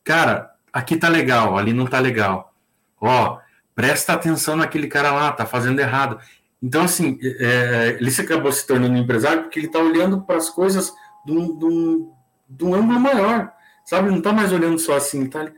Cara, 0.05 0.53
aqui 0.73 0.97
tá 0.97 1.09
legal, 1.09 1.59
ali 1.59 1.73
não 1.73 1.85
tá 1.85 1.99
legal. 1.99 2.55
Ó, 3.01 3.41
presta 3.75 4.13
atenção 4.13 4.55
naquele 4.55 4.87
cara 4.87 5.11
lá, 5.11 5.33
tá 5.33 5.45
fazendo 5.45 5.81
errado. 5.81 6.21
Então, 6.63 6.85
assim, 6.85 7.19
é, 7.23 7.97
ele 7.99 8.11
se 8.13 8.21
acabou 8.21 8.53
se 8.53 8.65
tornando 8.65 8.97
empresário 8.97 9.43
porque 9.43 9.59
ele 9.59 9.67
está 9.67 9.81
olhando 9.81 10.23
para 10.23 10.37
as 10.37 10.49
coisas 10.49 10.93
de 11.27 11.33
um, 11.33 12.73
ângulo 12.73 13.01
maior, 13.01 13.53
sabe? 13.85 14.11
Não 14.11 14.19
está 14.19 14.33
mais 14.33 14.53
olhando 14.53 14.79
só 14.79 14.95
assim, 14.95 15.27
tá? 15.27 15.51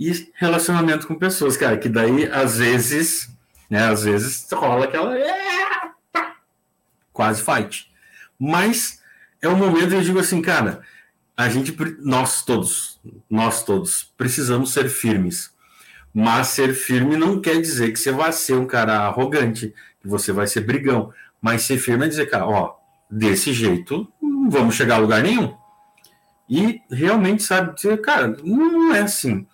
E 0.00 0.32
relacionamento 0.34 1.06
com 1.06 1.14
pessoas, 1.14 1.58
cara, 1.58 1.76
que 1.76 1.86
daí, 1.86 2.24
às 2.32 2.56
vezes, 2.56 3.28
né, 3.68 3.84
às 3.84 4.02
vezes 4.04 4.48
rola 4.50 4.86
aquela 4.86 5.14
quase 7.12 7.42
fight. 7.42 7.92
Mas 8.38 9.02
é 9.42 9.48
um 9.48 9.56
momento 9.56 9.92
eu 9.92 10.00
digo 10.00 10.18
assim, 10.18 10.40
cara, 10.40 10.80
a 11.36 11.50
gente, 11.50 11.76
nós 11.98 12.42
todos, 12.42 12.98
nós 13.28 13.62
todos, 13.62 14.10
precisamos 14.16 14.72
ser 14.72 14.88
firmes. 14.88 15.52
Mas 16.14 16.48
ser 16.48 16.72
firme 16.72 17.14
não 17.14 17.38
quer 17.38 17.60
dizer 17.60 17.92
que 17.92 17.98
você 17.98 18.10
vai 18.10 18.32
ser 18.32 18.54
um 18.54 18.66
cara 18.66 19.00
arrogante, 19.00 19.74
que 20.00 20.08
você 20.08 20.32
vai 20.32 20.46
ser 20.46 20.62
brigão. 20.62 21.12
Mas 21.42 21.62
ser 21.62 21.76
firme 21.76 22.06
é 22.06 22.08
dizer, 22.08 22.24
cara, 22.30 22.46
ó, 22.46 22.74
desse 23.10 23.52
jeito 23.52 24.10
não 24.20 24.48
vamos 24.48 24.74
chegar 24.74 24.94
a 24.94 24.98
lugar 24.98 25.22
nenhum. 25.22 25.54
E 26.48 26.80
realmente, 26.90 27.42
sabe, 27.42 27.74
dizer, 27.74 28.00
cara, 28.00 28.34
não 28.42 28.94
é 28.94 29.00
assim. 29.00 29.46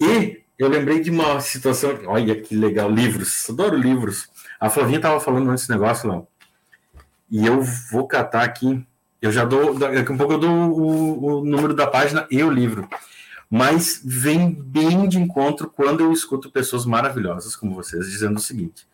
E 0.00 0.42
eu 0.58 0.68
lembrei 0.68 1.00
de 1.00 1.10
uma 1.10 1.40
situação, 1.40 1.96
olha 2.06 2.40
que 2.40 2.54
legal, 2.54 2.90
livros, 2.90 3.48
adoro 3.48 3.76
livros. 3.76 4.28
A 4.58 4.68
Flavinha 4.68 4.98
estava 4.98 5.20
falando 5.20 5.50
nesse 5.50 5.70
negócio, 5.70 6.08
Léo. 6.08 6.26
E 7.30 7.46
eu 7.46 7.62
vou 7.62 8.06
catar 8.06 8.42
aqui. 8.42 8.84
Eu 9.20 9.30
já 9.30 9.44
dou. 9.44 9.78
Daqui 9.78 10.12
a 10.12 10.16
pouco 10.16 10.32
eu 10.32 10.38
dou 10.38 10.50
o, 10.50 11.40
o 11.40 11.44
número 11.44 11.74
da 11.74 11.86
página 11.86 12.26
e 12.30 12.42
o 12.42 12.50
livro. 12.50 12.88
Mas 13.50 14.00
vem 14.04 14.52
bem 14.52 15.08
de 15.08 15.18
encontro 15.18 15.70
quando 15.70 16.00
eu 16.00 16.12
escuto 16.12 16.50
pessoas 16.50 16.84
maravilhosas 16.84 17.56
como 17.56 17.74
vocês 17.74 18.10
dizendo 18.10 18.36
o 18.36 18.40
seguinte. 18.40 18.86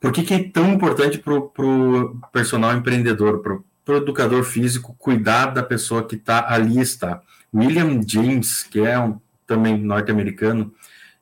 Por 0.00 0.12
que, 0.12 0.22
que 0.22 0.34
é 0.34 0.48
tão 0.50 0.72
importante 0.72 1.18
para 1.18 1.34
o 1.34 2.20
personal 2.32 2.74
empreendedor, 2.74 3.40
para 3.40 3.94
o 3.94 3.96
educador 3.96 4.44
físico, 4.44 4.94
cuidar 4.98 5.46
da 5.46 5.62
pessoa 5.62 6.06
que 6.06 6.16
está 6.16 6.52
ali 6.52 6.80
está? 6.80 7.22
William 7.54 8.00
James, 8.06 8.62
que 8.64 8.80
é 8.80 8.98
um, 8.98 9.18
também 9.46 9.78
norte-americano, 9.78 10.72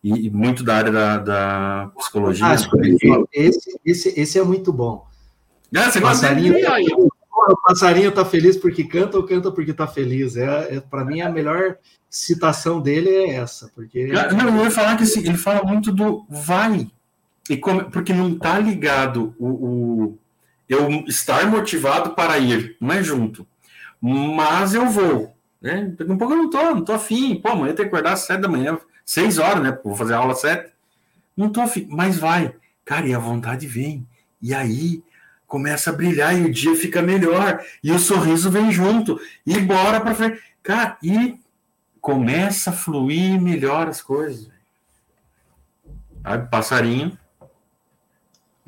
e, 0.03 0.27
e, 0.27 0.31
muito 0.31 0.65
da 0.65 0.77
área 0.77 0.91
da, 0.91 1.19
da 1.19 1.91
psicologia. 1.97 2.47
Ah, 2.47 2.55
esse, 3.33 3.81
esse, 3.85 4.21
esse 4.21 4.39
é 4.39 4.43
muito 4.43 4.73
bom. 4.73 5.07
Ah, 5.75 5.91
você 5.91 6.01
passarinho, 6.01 6.61
tá, 6.61 6.77
o 7.49 7.57
passarinho 7.63 8.09
está 8.09 8.25
feliz 8.25 8.57
porque 8.57 8.85
canta 8.85 9.17
ou 9.17 9.25
canta 9.25 9.51
porque 9.51 9.71
está 9.71 9.87
feliz. 9.87 10.37
É, 10.37 10.77
é 10.77 10.81
para 10.81 11.05
mim 11.05 11.21
a 11.21 11.31
melhor 11.31 11.77
citação 12.11 12.81
dele 12.81 13.09
é 13.09 13.37
essa, 13.37 13.71
porque 13.75 14.07
não, 14.07 14.59
eu 14.59 14.65
ia 14.65 14.71
falar 14.71 14.97
que 14.97 15.05
assim, 15.05 15.21
ele 15.21 15.39
fala 15.39 15.63
muito 15.63 15.91
do 15.91 16.27
vai 16.29 16.91
e 17.49 17.57
como, 17.57 17.91
porque 17.91 18.13
não 18.13 18.33
está 18.33 18.59
ligado 18.59 19.35
o, 19.39 19.49
o, 19.49 20.19
eu 20.69 20.91
estar 21.07 21.47
motivado 21.47 22.11
para 22.11 22.39
ir, 22.39 22.77
não 22.79 22.93
é 22.93 23.03
junto, 23.03 23.47
mas 23.99 24.75
eu 24.75 24.91
vou, 24.91 25.32
né? 25.63 25.95
Um 26.09 26.19
pouco 26.19 26.35
eu 26.35 26.39
não 26.39 26.51
tô, 26.51 26.63
não 26.75 26.85
tô 26.85 26.93
afim, 26.93 27.37
pô, 27.37 27.51
amanhã 27.51 27.75
tem 27.75 27.85
que 27.85 27.95
acordar 27.95 28.15
às 28.15 28.21
sete 28.21 28.41
da 28.41 28.49
manhã, 28.49 28.79
seis 29.05 29.39
horas, 29.39 29.63
né? 29.63 29.79
Vou 29.85 29.95
fazer 29.95 30.15
aula 30.15 30.33
às 30.33 30.41
sete, 30.41 30.73
não 31.37 31.51
tô 31.51 31.61
afim, 31.61 31.87
mas 31.89 32.19
vai, 32.19 32.55
cara, 32.85 33.07
e 33.07 33.15
a 33.15 33.19
vontade 33.19 33.67
vem, 33.67 34.07
e 34.41 34.53
aí 34.53 35.03
começa 35.47 35.91
a 35.91 35.93
brilhar 35.93 36.37
e 36.37 36.45
o 36.45 36.53
dia 36.53 36.75
fica 36.75 37.01
melhor 37.01 37.63
e 37.83 37.93
o 37.93 37.99
sorriso 37.99 38.51
vem 38.51 38.73
junto 38.73 39.21
e 39.47 39.61
bora 39.61 40.01
para 40.01 40.15
frente, 40.15 40.43
cara, 40.63 40.99
e 41.03 41.39
começa 42.01 42.71
a 42.71 42.73
fluir 42.73 43.41
melhor 43.41 43.87
as 43.87 44.03
coisas. 44.03 44.51
Sabe, 46.23 46.51
passarinho. 46.51 47.17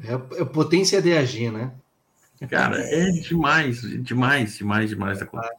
É, 0.03 0.41
é 0.41 0.45
potência 0.45 1.01
de 1.01 1.17
agir, 1.17 1.51
né? 1.51 1.73
Cara, 2.51 2.79
é 2.81 3.11
demais, 3.11 3.81
demais, 4.03 4.57
demais, 4.57 4.91
demais 4.91 5.19
da 5.19 5.27
conta. 5.27 5.51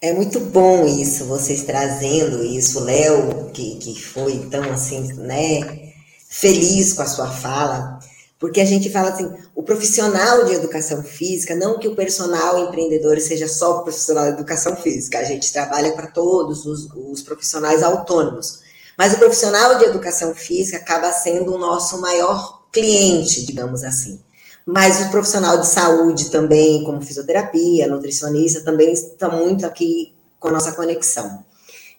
É 0.00 0.12
muito 0.12 0.38
bom 0.38 0.86
isso, 0.86 1.24
vocês 1.24 1.62
trazendo 1.62 2.44
isso, 2.44 2.80
Léo, 2.80 3.50
que, 3.52 3.76
que 3.76 4.02
foi 4.02 4.46
tão 4.50 4.70
assim, 4.70 5.12
né, 5.14 5.92
feliz 6.28 6.92
com 6.92 7.02
a 7.02 7.06
sua 7.06 7.30
fala. 7.30 7.98
Porque 8.38 8.60
a 8.60 8.64
gente 8.66 8.90
fala 8.90 9.10
assim, 9.10 9.32
o 9.54 9.62
profissional 9.62 10.44
de 10.44 10.52
educação 10.52 11.02
física, 11.02 11.54
não 11.54 11.78
que 11.78 11.88
o 11.88 11.96
personal 11.96 12.58
empreendedor 12.58 13.18
seja 13.18 13.48
só 13.48 13.78
profissional 13.78 14.26
de 14.26 14.32
educação 14.32 14.76
física, 14.76 15.18
a 15.18 15.24
gente 15.24 15.50
trabalha 15.50 15.92
para 15.92 16.08
todos 16.08 16.66
os, 16.66 16.88
os 16.94 17.22
profissionais 17.22 17.82
autônomos. 17.82 18.60
Mas 18.98 19.14
o 19.14 19.18
profissional 19.18 19.78
de 19.78 19.86
educação 19.86 20.34
física 20.34 20.76
acaba 20.76 21.10
sendo 21.12 21.54
o 21.54 21.58
nosso 21.58 22.00
maior 22.00 22.62
cliente, 22.70 23.46
digamos 23.46 23.82
assim. 23.82 24.20
Mas 24.66 25.06
o 25.06 25.10
profissional 25.10 25.58
de 25.58 25.66
saúde 25.66 26.30
também, 26.30 26.84
como 26.84 27.02
fisioterapia, 27.02 27.86
nutricionista, 27.86 28.62
também 28.62 28.92
está 28.92 29.28
muito 29.28 29.66
aqui 29.66 30.14
com 30.40 30.48
a 30.48 30.52
nossa 30.52 30.72
conexão. 30.72 31.44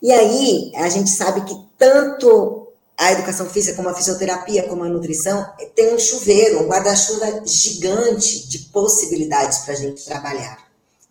E 0.01 0.11
aí, 0.11 0.71
a 0.75 0.89
gente 0.89 1.09
sabe 1.09 1.41
que 1.41 1.55
tanto 1.77 2.65
a 2.97 3.11
educação 3.11 3.47
física, 3.47 3.75
como 3.75 3.89
a 3.89 3.93
fisioterapia, 3.93 4.63
como 4.63 4.83
a 4.83 4.89
nutrição, 4.89 5.45
tem 5.75 5.93
um 5.93 5.99
chuveiro, 5.99 6.63
um 6.63 6.67
guarda-chuva 6.67 7.43
gigante 7.45 8.47
de 8.47 8.59
possibilidades 8.59 9.59
para 9.59 9.73
a 9.73 9.77
gente 9.77 10.03
trabalhar. 10.05 10.57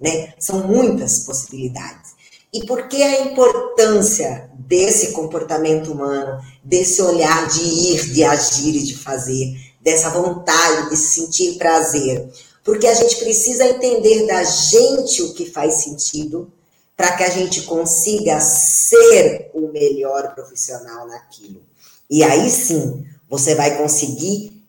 Né? 0.01 0.33
São 0.39 0.67
muitas 0.67 1.21
possibilidades. 1.21 2.15
E 2.53 2.65
por 2.67 2.89
que 2.89 3.03
a 3.03 3.23
importância 3.23 4.49
desse 4.55 5.13
comportamento 5.13 5.93
humano, 5.93 6.41
desse 6.63 7.03
olhar 7.03 7.49
de 7.49 7.63
ir, 7.63 8.13
de 8.13 8.25
agir 8.25 8.77
e 8.77 8.83
de 8.83 8.97
fazer, 8.97 9.57
dessa 9.85 10.09
vontade 10.11 10.91
de 10.91 10.97
sentir 10.97 11.59
prazer? 11.59 12.29
Porque 12.65 12.87
a 12.87 12.95
gente 12.95 13.17
precisa 13.17 13.67
entender 13.67 14.27
da 14.27 14.43
gente 14.43 15.23
o 15.23 15.35
que 15.35 15.51
faz 15.51 15.75
sentido 15.85 16.51
para 16.97 17.17
que 17.17 17.25
a 17.25 17.31
gente 17.31 17.63
consiga 17.63 18.41
ser 18.41 19.51
o 19.53 19.69
melhor 19.69 20.35
profissional 20.35 21.07
naquilo. 21.07 21.61
E 22.09 22.25
aí 22.25 22.51
sim, 22.51 23.05
você 23.29 23.55
vai 23.55 23.77
conseguir 23.77 24.63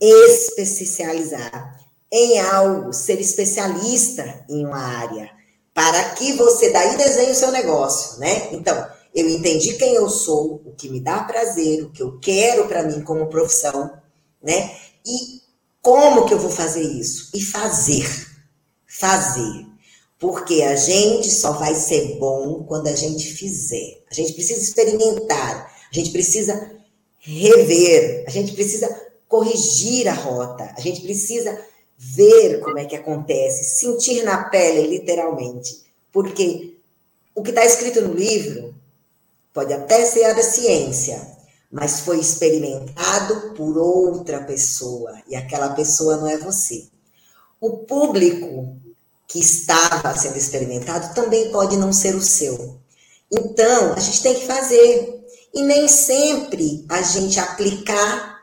especializar 0.00 1.78
em 2.10 2.40
algo, 2.40 2.92
ser 2.92 3.20
especialista 3.20 4.44
em 4.48 4.64
uma 4.66 4.80
área, 4.80 5.30
para 5.72 6.10
que 6.10 6.32
você 6.32 6.70
daí 6.70 6.96
desenhe 6.96 7.30
o 7.30 7.36
seu 7.36 7.52
negócio, 7.52 8.18
né? 8.18 8.48
Então, 8.52 8.86
eu 9.14 9.28
entendi 9.28 9.74
quem 9.74 9.94
eu 9.94 10.08
sou, 10.08 10.60
o 10.64 10.72
que 10.72 10.88
me 10.88 11.00
dá 11.00 11.22
prazer, 11.22 11.84
o 11.84 11.90
que 11.90 12.02
eu 12.02 12.18
quero 12.20 12.66
para 12.66 12.82
mim 12.82 13.02
como 13.02 13.28
profissão, 13.28 13.90
né? 14.42 14.76
E 15.04 15.40
como 15.82 16.26
que 16.26 16.34
eu 16.34 16.38
vou 16.38 16.50
fazer 16.50 16.82
isso? 16.82 17.30
E 17.34 17.40
fazer. 17.40 18.06
Fazer. 18.86 19.66
Porque 20.18 20.62
a 20.62 20.76
gente 20.76 21.30
só 21.30 21.52
vai 21.52 21.74
ser 21.74 22.18
bom 22.18 22.64
quando 22.64 22.88
a 22.88 22.94
gente 22.94 23.32
fizer. 23.32 24.02
A 24.10 24.14
gente 24.14 24.32
precisa 24.34 24.60
experimentar. 24.60 25.74
A 25.90 25.94
gente 25.94 26.10
precisa 26.10 26.80
rever, 27.18 28.24
a 28.26 28.30
gente 28.30 28.52
precisa 28.52 28.88
corrigir 29.28 30.08
a 30.08 30.14
rota, 30.14 30.72
a 30.76 30.80
gente 30.80 31.02
precisa 31.02 31.58
ver 31.96 32.60
como 32.60 32.78
é 32.78 32.84
que 32.86 32.96
acontece, 32.96 33.78
sentir 33.78 34.22
na 34.22 34.44
pele, 34.44 34.86
literalmente. 34.86 35.84
Porque 36.10 36.74
o 37.34 37.42
que 37.42 37.50
está 37.50 37.64
escrito 37.64 38.00
no 38.00 38.14
livro 38.14 38.74
pode 39.52 39.72
até 39.72 40.04
ser 40.06 40.24
a 40.24 40.32
da 40.32 40.42
ciência, 40.42 41.20
mas 41.70 42.00
foi 42.00 42.18
experimentado 42.18 43.54
por 43.54 43.78
outra 43.78 44.42
pessoa, 44.42 45.12
e 45.28 45.36
aquela 45.36 45.70
pessoa 45.70 46.16
não 46.16 46.26
é 46.26 46.36
você. 46.36 46.88
O 47.60 47.78
público 47.78 48.76
que 49.28 49.38
estava 49.38 50.16
sendo 50.16 50.36
experimentado 50.36 51.14
também 51.14 51.52
pode 51.52 51.76
não 51.76 51.92
ser 51.92 52.16
o 52.16 52.22
seu. 52.22 52.80
Então, 53.30 53.92
a 53.92 54.00
gente 54.00 54.22
tem 54.22 54.34
que 54.34 54.46
fazer. 54.46 55.20
E 55.54 55.62
nem 55.62 55.86
sempre 55.86 56.84
a 56.88 57.02
gente 57.02 57.38
aplicar 57.38 58.40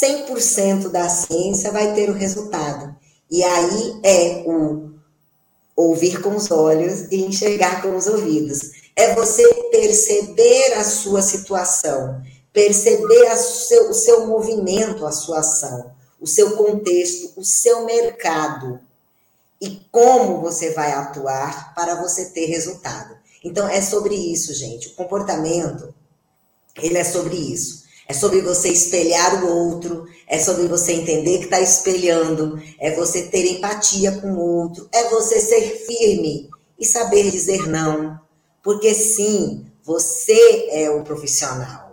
100% 0.00 0.88
da 0.90 1.08
ciência 1.08 1.72
vai 1.72 1.94
ter 1.94 2.08
o 2.08 2.14
resultado. 2.14 2.94
E 3.30 3.42
aí 3.42 4.00
é 4.04 4.44
o 4.46 4.92
ouvir 5.74 6.20
com 6.20 6.36
os 6.36 6.50
olhos 6.50 7.10
e 7.10 7.24
enxergar 7.24 7.82
com 7.82 7.96
os 7.96 8.06
ouvidos. 8.06 8.70
É 8.94 9.14
você 9.14 9.42
perceber 9.70 10.74
a 10.74 10.84
sua 10.84 11.22
situação, 11.22 12.22
perceber 12.52 13.36
seu, 13.36 13.90
o 13.90 13.94
seu 13.94 14.26
movimento, 14.26 15.06
a 15.06 15.12
sua 15.12 15.40
ação, 15.40 15.92
o 16.20 16.26
seu 16.26 16.56
contexto, 16.56 17.32
o 17.36 17.44
seu 17.44 17.84
mercado 17.84 18.80
e 19.60 19.80
como 19.90 20.40
você 20.40 20.70
vai 20.70 20.92
atuar 20.92 21.74
para 21.74 21.94
você 21.94 22.26
ter 22.26 22.46
resultado. 22.46 23.16
Então 23.44 23.68
é 23.68 23.80
sobre 23.80 24.14
isso, 24.14 24.52
gente. 24.52 24.88
O 24.88 24.94
comportamento 24.94 25.94
ele 26.76 26.98
é 26.98 27.04
sobre 27.04 27.36
isso. 27.36 27.82
É 28.08 28.12
sobre 28.12 28.40
você 28.42 28.68
espelhar 28.68 29.44
o 29.44 29.48
outro, 29.48 30.06
é 30.26 30.38
sobre 30.38 30.66
você 30.66 30.92
entender 30.92 31.38
que 31.38 31.44
está 31.44 31.60
espelhando, 31.60 32.60
é 32.78 32.94
você 32.94 33.22
ter 33.22 33.46
empatia 33.46 34.12
com 34.20 34.32
o 34.32 34.40
outro, 34.40 34.88
é 34.92 35.08
você 35.08 35.40
ser 35.40 35.86
firme 35.86 36.50
e 36.78 36.84
saber 36.84 37.30
dizer 37.30 37.68
não. 37.68 38.20
Porque 38.62 38.92
sim, 38.92 39.64
você 39.82 40.68
é 40.70 40.90
o 40.90 41.02
profissional. 41.04 41.91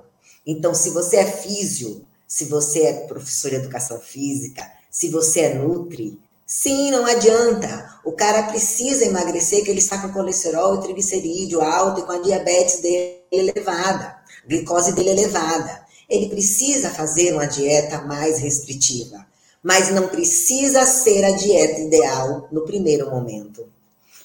Então, 0.51 0.73
se 0.73 0.89
você 0.89 1.17
é 1.17 1.31
físio, 1.31 2.03
se 2.27 2.45
você 2.45 2.79
é 2.79 2.93
professor 3.05 3.51
de 3.51 3.57
educação 3.57 3.99
física, 3.99 4.65
se 4.89 5.07
você 5.09 5.41
é 5.41 5.53
nutri, 5.53 6.19
sim, 6.43 6.89
não 6.89 7.05
adianta. 7.05 7.99
O 8.03 8.13
cara 8.13 8.41
precisa 8.41 9.05
emagrecer, 9.05 9.63
que 9.63 9.69
ele 9.69 9.77
está 9.77 9.99
com 9.99 10.11
colesterol 10.11 10.73
e 10.73 10.81
triglicerídeo 10.81 11.61
alto 11.61 11.99
e 11.99 12.03
com 12.03 12.13
a 12.13 12.17
diabetes 12.17 12.79
dele 12.79 13.19
elevada, 13.31 14.17
glicose 14.47 14.91
dele 14.93 15.11
elevada. 15.11 15.85
Ele 16.09 16.29
precisa 16.29 16.89
fazer 16.89 17.31
uma 17.31 17.45
dieta 17.45 18.01
mais 18.01 18.39
restritiva, 18.39 19.23
mas 19.61 19.91
não 19.91 20.07
precisa 20.07 20.83
ser 20.87 21.25
a 21.25 21.31
dieta 21.31 21.79
ideal 21.79 22.47
no 22.51 22.61
primeiro 22.61 23.11
momento. 23.11 23.67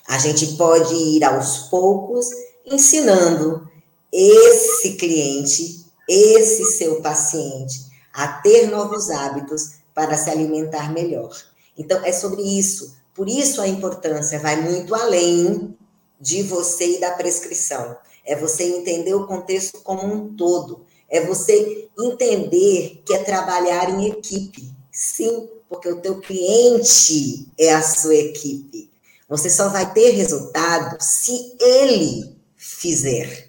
A 0.09 0.17
gente 0.17 0.57
pode 0.57 0.95
ir 0.95 1.23
aos 1.23 1.69
poucos 1.69 2.31
ensinando 2.65 3.69
esse 4.11 4.95
cliente, 4.95 5.84
esse 6.09 6.65
seu 6.65 7.01
paciente, 7.01 7.87
a 8.13 8.29
ter 8.29 8.71
novos 8.71 9.11
hábitos 9.11 9.75
para 9.95 10.17
se 10.17 10.31
alimentar 10.31 10.93
melhor. 10.93 11.35
Então, 11.77 12.05
é 12.05 12.13
sobre 12.13 12.43
isso. 12.43 12.97
Por 13.15 13.29
isso 13.29 13.61
a 13.61 13.69
importância 13.69 14.39
vai 14.39 14.61
muito 14.61 14.95
além 14.95 15.77
de 16.21 16.43
você 16.43 16.97
e 16.97 17.01
da 17.01 17.13
prescrição. 17.13 17.97
É 18.25 18.35
você 18.35 18.65
entender 18.65 19.15
o 19.15 19.27
contexto 19.27 19.81
como 19.83 20.07
um 20.07 20.35
todo. 20.35 20.85
É 21.09 21.21
você 21.21 21.89
entender 21.99 23.03
que 23.05 23.15
é 23.15 23.19
trabalhar 23.19 23.91
em 23.91 24.09
equipe. 24.09 24.73
Sim, 24.91 25.49
porque 25.69 25.89
o 25.89 26.01
teu 26.01 26.21
cliente 26.21 27.47
é 27.59 27.73
a 27.75 27.83
sua 27.83 28.15
equipe. 28.15 28.91
Você 29.29 29.51
só 29.51 29.69
vai 29.69 29.93
ter 29.93 30.11
resultado 30.11 30.97
se 31.01 31.57
ele 31.61 32.37
fizer. 32.57 33.44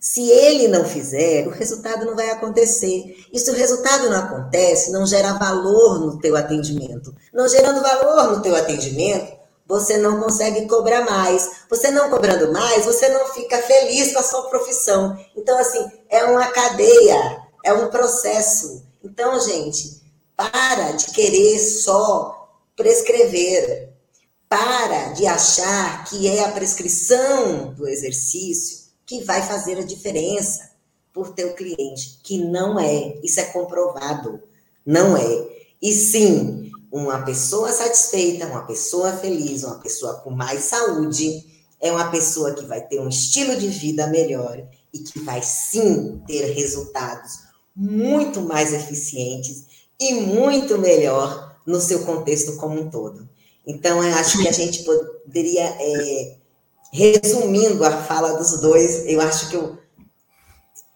Se 0.00 0.30
ele 0.30 0.66
não 0.66 0.82
fizer, 0.82 1.46
o 1.46 1.50
resultado 1.50 2.06
não 2.06 2.16
vai 2.16 2.30
acontecer. 2.30 3.22
E 3.30 3.38
se 3.38 3.50
o 3.50 3.54
resultado 3.54 4.08
não 4.08 4.18
acontece, 4.18 4.90
não 4.90 5.06
gera 5.06 5.34
valor 5.34 6.00
no 6.00 6.18
teu 6.18 6.34
atendimento. 6.36 7.14
Não 7.34 7.46
gerando 7.46 7.82
valor 7.82 8.34
no 8.34 8.40
teu 8.42 8.56
atendimento, 8.56 9.30
você 9.66 9.98
não 9.98 10.18
consegue 10.18 10.66
cobrar 10.66 11.04
mais. 11.04 11.50
Você 11.68 11.90
não 11.90 12.08
cobrando 12.08 12.50
mais, 12.50 12.86
você 12.86 13.10
não 13.10 13.26
fica 13.26 13.58
feliz 13.58 14.14
com 14.14 14.20
a 14.20 14.22
sua 14.22 14.48
profissão. 14.48 15.18
Então, 15.36 15.58
assim, 15.58 15.86
é 16.08 16.24
uma 16.24 16.46
cadeia, 16.46 17.42
é 17.62 17.70
um 17.74 17.90
processo. 17.90 18.82
Então, 19.04 19.38
gente, 19.38 20.00
para 20.34 20.92
de 20.92 21.10
querer 21.10 21.58
só 21.58 22.48
prescrever. 22.74 23.90
Para 24.48 25.12
de 25.12 25.26
achar 25.26 26.04
que 26.06 26.26
é 26.26 26.42
a 26.42 26.52
prescrição 26.52 27.74
do 27.74 27.86
exercício 27.86 28.79
que 29.10 29.24
vai 29.24 29.42
fazer 29.42 29.76
a 29.76 29.84
diferença 29.84 30.70
por 31.12 31.34
teu 31.34 31.52
cliente, 31.54 32.20
que 32.22 32.38
não 32.38 32.78
é, 32.78 33.18
isso 33.24 33.40
é 33.40 33.44
comprovado, 33.46 34.40
não 34.86 35.16
é. 35.16 35.48
E 35.82 35.92
sim, 35.92 36.70
uma 36.92 37.20
pessoa 37.24 37.72
satisfeita, 37.72 38.46
uma 38.46 38.64
pessoa 38.64 39.12
feliz, 39.14 39.64
uma 39.64 39.80
pessoa 39.80 40.20
com 40.20 40.30
mais 40.30 40.62
saúde, 40.62 41.44
é 41.80 41.90
uma 41.90 42.08
pessoa 42.08 42.54
que 42.54 42.64
vai 42.64 42.82
ter 42.82 43.00
um 43.00 43.08
estilo 43.08 43.56
de 43.56 43.66
vida 43.66 44.06
melhor 44.06 44.64
e 44.94 45.00
que 45.00 45.18
vai 45.18 45.42
sim 45.42 46.22
ter 46.24 46.52
resultados 46.52 47.40
muito 47.74 48.40
mais 48.42 48.72
eficientes 48.72 49.64
e 49.98 50.14
muito 50.14 50.78
melhor 50.78 51.56
no 51.66 51.80
seu 51.80 52.04
contexto 52.04 52.56
como 52.58 52.80
um 52.80 52.88
todo. 52.88 53.28
Então, 53.66 54.04
eu 54.04 54.14
acho 54.14 54.40
que 54.40 54.46
a 54.46 54.52
gente 54.52 54.84
poderia 54.84 55.64
é, 55.64 56.36
resumindo 56.92 57.84
a 57.84 58.02
fala 58.02 58.34
dos 58.34 58.60
dois, 58.60 59.06
eu 59.06 59.20
acho 59.20 59.48
que 59.48 59.56
eu 59.56 59.78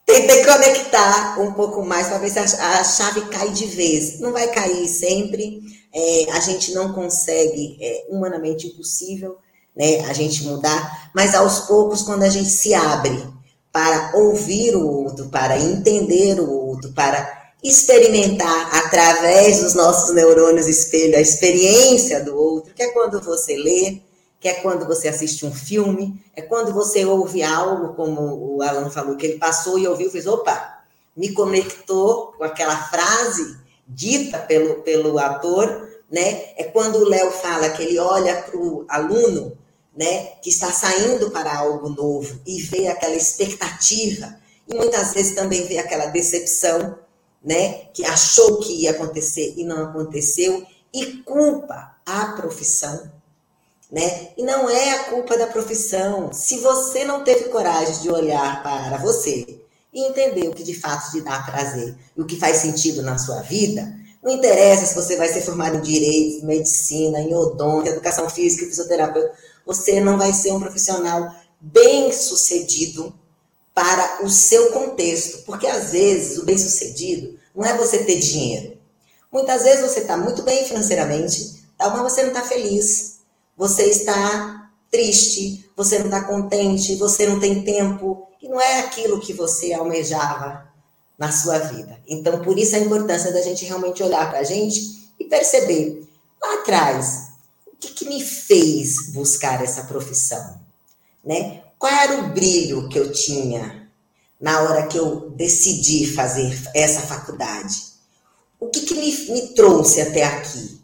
tentei 0.05 0.45
conectar 0.45 1.41
um 1.41 1.53
pouco 1.53 1.85
mais 1.85 2.09
para 2.09 2.19
ver 2.19 2.31
se 2.31 2.39
a, 2.39 2.85
chave 2.85 3.23
cai 3.27 3.51
de 3.51 3.67
vez. 3.67 4.21
Não 4.21 4.33
vai 4.33 4.49
cair 4.49 4.89
sempre, 4.89 5.61
é, 5.93 6.27
a 6.33 6.41
gente 6.41 6.73
não 6.75 6.93
consegue, 6.93 7.79
é 7.81 8.07
humanamente 8.11 8.67
impossível, 8.67 9.37
né, 9.75 10.01
a 10.09 10.13
gente 10.13 10.45
mudar, 10.45 11.11
mas 11.15 11.35
aos 11.35 11.61
poucos, 11.61 12.03
quando 12.03 12.23
a 12.23 12.29
gente 12.29 12.49
se 12.49 12.73
abre 12.75 13.27
para 13.73 14.13
ouvir 14.15 14.77
o 14.77 14.87
outro, 14.87 15.29
para 15.31 15.59
entender 15.59 16.39
o 16.39 16.49
outro, 16.49 16.93
para 16.93 17.45
experimentar 17.63 18.77
através 18.77 19.63
dos 19.63 19.75
nossos 19.75 20.15
neurônios 20.15 20.69
espelho 20.69 21.17
a 21.17 21.21
experiência 21.21 22.23
do 22.23 22.37
outro, 22.37 22.75
que 22.75 22.83
é 22.83 22.93
quando 22.93 23.21
você 23.21 23.57
lê, 23.57 24.01
que 24.45 24.49
é 24.51 24.61
quando 24.61 24.87
você 24.87 25.09
assiste 25.09 25.47
um 25.47 25.55
filme, 25.55 26.23
é 26.37 26.43
quando 26.43 26.71
você 26.71 27.03
ouve 27.03 27.43
algo, 27.43 27.95
como 27.95 28.21
o 28.21 28.63
Alan 28.63 28.91
falou, 28.91 29.17
que 29.17 29.25
ele 29.25 29.39
passou 29.39 29.79
e 29.79 29.89
ouviu, 29.89 30.11
fez, 30.11 30.27
opa, 30.27 30.85
me 31.17 31.33
conectou 31.33 32.35
com 32.37 32.45
aquela 32.45 32.77
frase 32.77 33.59
dita 33.89 34.39
pelo, 34.41 34.83
pelo 34.83 35.19
ator, 35.19 35.89
né? 36.13 36.53
É 36.59 36.65
quando 36.65 36.97
o 36.97 37.09
Léo 37.09 37.31
fala 37.31 37.71
que 37.71 37.85
ele 37.85 37.99
olha 37.99 38.43
para 38.43 38.55
o 38.59 38.85
aluno, 38.87 39.57
né, 39.97 40.33
que 40.43 40.51
está 40.51 40.71
saindo 40.71 41.31
para 41.31 41.57
algo 41.57 41.89
novo 41.89 42.39
e 42.47 42.61
vê 42.61 42.89
aquela 42.89 43.15
expectativa, 43.15 44.39
e 44.69 44.75
muitas 44.75 45.15
vezes 45.15 45.35
também 45.35 45.65
vê 45.67 45.79
aquela 45.79 46.09
decepção, 46.09 46.99
né, 47.43 47.87
que 47.95 48.05
achou 48.05 48.59
que 48.59 48.83
ia 48.83 48.91
acontecer 48.91 49.55
e 49.57 49.65
não 49.65 49.85
aconteceu, 49.85 50.67
e 50.93 51.23
culpa 51.23 51.97
a 52.05 52.27
profissão, 52.33 53.11
né? 53.91 54.29
E 54.37 54.43
não 54.43 54.69
é 54.69 54.91
a 54.93 55.05
culpa 55.05 55.37
da 55.37 55.47
profissão. 55.47 56.33
Se 56.33 56.59
você 56.59 57.05
não 57.05 57.23
teve 57.23 57.45
coragem 57.45 58.03
de 58.03 58.11
olhar 58.11 58.63
para 58.63 58.99
você 58.99 59.61
e 59.93 60.09
entender 60.09 60.49
o 60.49 60.55
que 60.55 60.65
de 60.65 60.75
fato 60.75 61.13
te 61.13 61.21
dá 61.21 61.41
prazer 61.41 61.95
e 62.17 62.21
o 62.21 62.27
que 62.27 62.37
faz 62.37 62.59
sentido 62.59 63.03
na 63.03 63.19
sua 63.19 63.41
vida, 63.43 63.95
não 64.23 64.33
interessa 64.33 64.87
se 64.87 64.95
você 64.95 65.17
vai 65.17 65.29
ser 65.29 65.43
formado 65.43 65.77
em 65.77 65.83
direito, 65.83 66.47
medicina, 66.47 67.21
em 67.21 67.35
odonto, 67.35 67.89
educação 67.89 68.29
física, 68.29 68.67
fisioterapeuta, 68.67 69.33
você 69.67 70.01
não 70.01 70.19
vai 70.19 70.33
ser 70.33 70.53
um 70.53 70.61
profissional 70.61 71.35
bem 71.61 72.11
sucedido 72.13 73.15
para 73.75 74.25
o 74.25 74.31
seu 74.31 74.71
contexto, 74.71 75.45
porque 75.45 75.67
às 75.67 75.91
vezes 75.91 76.39
o 76.39 76.45
bem 76.45 76.57
sucedido 76.57 77.39
não 77.55 77.65
é 77.65 77.77
você 77.77 77.99
ter 77.99 78.19
dinheiro. 78.19 78.79
Muitas 79.31 79.65
vezes 79.65 79.81
você 79.83 80.01
está 80.01 80.17
muito 80.17 80.43
bem 80.43 80.65
financeiramente, 80.65 81.65
mas 81.79 82.03
você 82.03 82.23
não 82.23 82.29
está 82.29 82.43
feliz 82.43 83.14
você 83.57 83.85
está 83.85 84.71
triste, 84.91 85.69
você 85.77 85.99
não 85.99 86.07
está 86.07 86.25
contente, 86.25 86.97
você 86.97 87.27
não 87.27 87.41
tem 87.41 87.63
tempo, 87.65 88.29
e 88.41 88.49
não 88.49 88.61
é 88.61 88.81
aquilo 88.81 89.21
que 89.21 89.33
você 89.33 89.73
almejava 89.73 90.69
na 91.19 91.33
sua 91.33 91.59
vida. 91.59 92.01
Então, 92.07 92.43
por 92.43 92.59
isso 92.59 92.77
a 92.77 92.81
importância 92.81 93.33
da 93.33 93.41
gente 93.41 93.65
realmente 93.65 94.03
olhar 94.03 94.29
para 94.31 94.41
a 94.41 94.45
gente 94.45 95.13
e 95.19 95.25
perceber, 95.25 96.07
lá 96.41 96.55
atrás, 96.55 97.29
o 97.67 97.77
que, 97.77 97.93
que 97.93 98.09
me 98.09 98.23
fez 98.23 99.11
buscar 99.13 99.63
essa 99.63 99.85
profissão? 99.85 100.61
Né? 101.25 101.63
Qual 101.79 101.93
era 101.93 102.21
o 102.21 102.29
brilho 102.29 102.89
que 102.89 102.99
eu 102.99 103.13
tinha 103.13 103.89
na 104.41 104.63
hora 104.63 104.87
que 104.87 104.99
eu 104.99 105.31
decidi 105.31 106.07
fazer 106.13 106.57
essa 106.75 107.01
faculdade? 107.01 107.95
O 108.61 108.69
que, 108.69 108.81
que 108.81 108.95
me, 108.95 109.13
me 109.33 109.49
trouxe 109.55 110.01
até 110.01 110.25
aqui? 110.25 110.81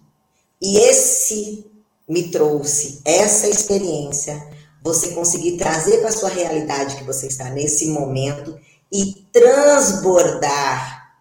E 0.60 0.78
esse 0.78 1.69
me 2.10 2.28
trouxe 2.28 3.00
essa 3.04 3.46
experiência, 3.46 4.44
você 4.82 5.10
conseguir 5.12 5.56
trazer 5.56 5.98
para 5.98 6.08
a 6.08 6.12
sua 6.12 6.28
realidade 6.28 6.96
que 6.96 7.04
você 7.04 7.28
está 7.28 7.44
nesse 7.50 7.86
momento 7.86 8.58
e 8.92 9.24
transbordar 9.32 11.14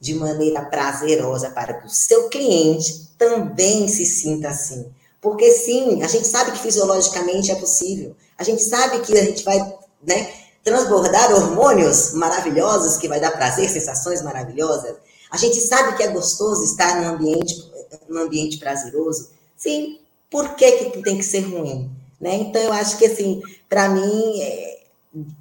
de 0.00 0.14
maneira 0.14 0.64
prazerosa 0.64 1.50
para 1.50 1.74
que 1.74 1.86
o 1.88 1.90
seu 1.90 2.28
cliente 2.28 3.10
também 3.18 3.88
se 3.88 4.06
sinta 4.06 4.50
assim. 4.50 4.86
Porque 5.20 5.50
sim, 5.50 6.04
a 6.04 6.06
gente 6.06 6.28
sabe 6.28 6.52
que 6.52 6.60
fisiologicamente 6.60 7.50
é 7.50 7.56
possível. 7.56 8.14
A 8.38 8.44
gente 8.44 8.62
sabe 8.62 9.00
que 9.00 9.18
a 9.18 9.24
gente 9.24 9.42
vai, 9.42 9.58
né, 10.06 10.32
transbordar 10.62 11.34
hormônios 11.34 12.12
maravilhosos 12.12 12.98
que 12.98 13.08
vai 13.08 13.18
dar 13.18 13.32
prazer, 13.32 13.68
sensações 13.68 14.22
maravilhosas. 14.22 14.94
A 15.28 15.36
gente 15.36 15.60
sabe 15.60 15.96
que 15.96 16.04
é 16.04 16.08
gostoso 16.08 16.62
estar 16.62 17.00
num 17.00 17.08
ambiente, 17.08 17.68
num 18.08 18.20
ambiente 18.20 18.58
prazeroso. 18.58 19.30
Sim, 19.56 19.98
por 20.30 20.54
que, 20.54 20.72
que 20.90 21.02
tem 21.02 21.16
que 21.16 21.24
ser 21.24 21.40
ruim? 21.40 21.90
Né? 22.20 22.36
Então, 22.36 22.60
eu 22.60 22.72
acho 22.72 22.96
que, 22.98 23.06
assim, 23.06 23.42
para 23.68 23.88
mim, 23.88 24.40
é, 24.40 24.84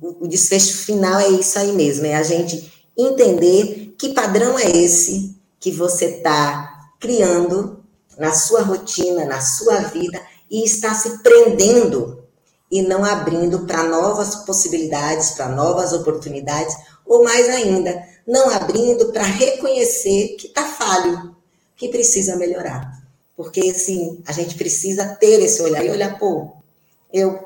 o, 0.01 0.25
o 0.25 0.27
desfecho 0.27 0.77
final 0.77 1.19
é 1.19 1.29
isso 1.29 1.57
aí 1.57 1.71
mesmo, 1.71 2.05
é 2.05 2.15
a 2.15 2.23
gente 2.23 2.71
entender 2.97 3.93
que 3.97 4.13
padrão 4.13 4.57
é 4.57 4.69
esse 4.69 5.35
que 5.59 5.71
você 5.71 6.05
está 6.05 6.89
criando 6.99 7.83
na 8.17 8.33
sua 8.33 8.61
rotina, 8.61 9.25
na 9.25 9.41
sua 9.41 9.79
vida, 9.79 10.21
e 10.49 10.63
está 10.63 10.93
se 10.93 11.19
prendendo 11.19 12.23
e 12.71 12.81
não 12.81 13.03
abrindo 13.03 13.65
para 13.65 13.83
novas 13.83 14.35
possibilidades, 14.37 15.31
para 15.31 15.49
novas 15.49 15.93
oportunidades, 15.93 16.75
ou 17.05 17.23
mais 17.23 17.47
ainda, 17.49 18.03
não 18.27 18.49
abrindo 18.49 19.11
para 19.11 19.23
reconhecer 19.23 20.35
que 20.39 20.47
está 20.47 20.65
falho, 20.65 21.35
que 21.75 21.89
precisa 21.89 22.35
melhorar. 22.35 23.04
Porque, 23.35 23.73
sim, 23.73 24.21
a 24.25 24.31
gente 24.31 24.55
precisa 24.55 25.05
ter 25.15 25.41
esse 25.41 25.61
olhar 25.61 25.85
e 25.85 25.89
olhar, 25.89 26.17
pô, 26.17 26.53
eu 27.11 27.39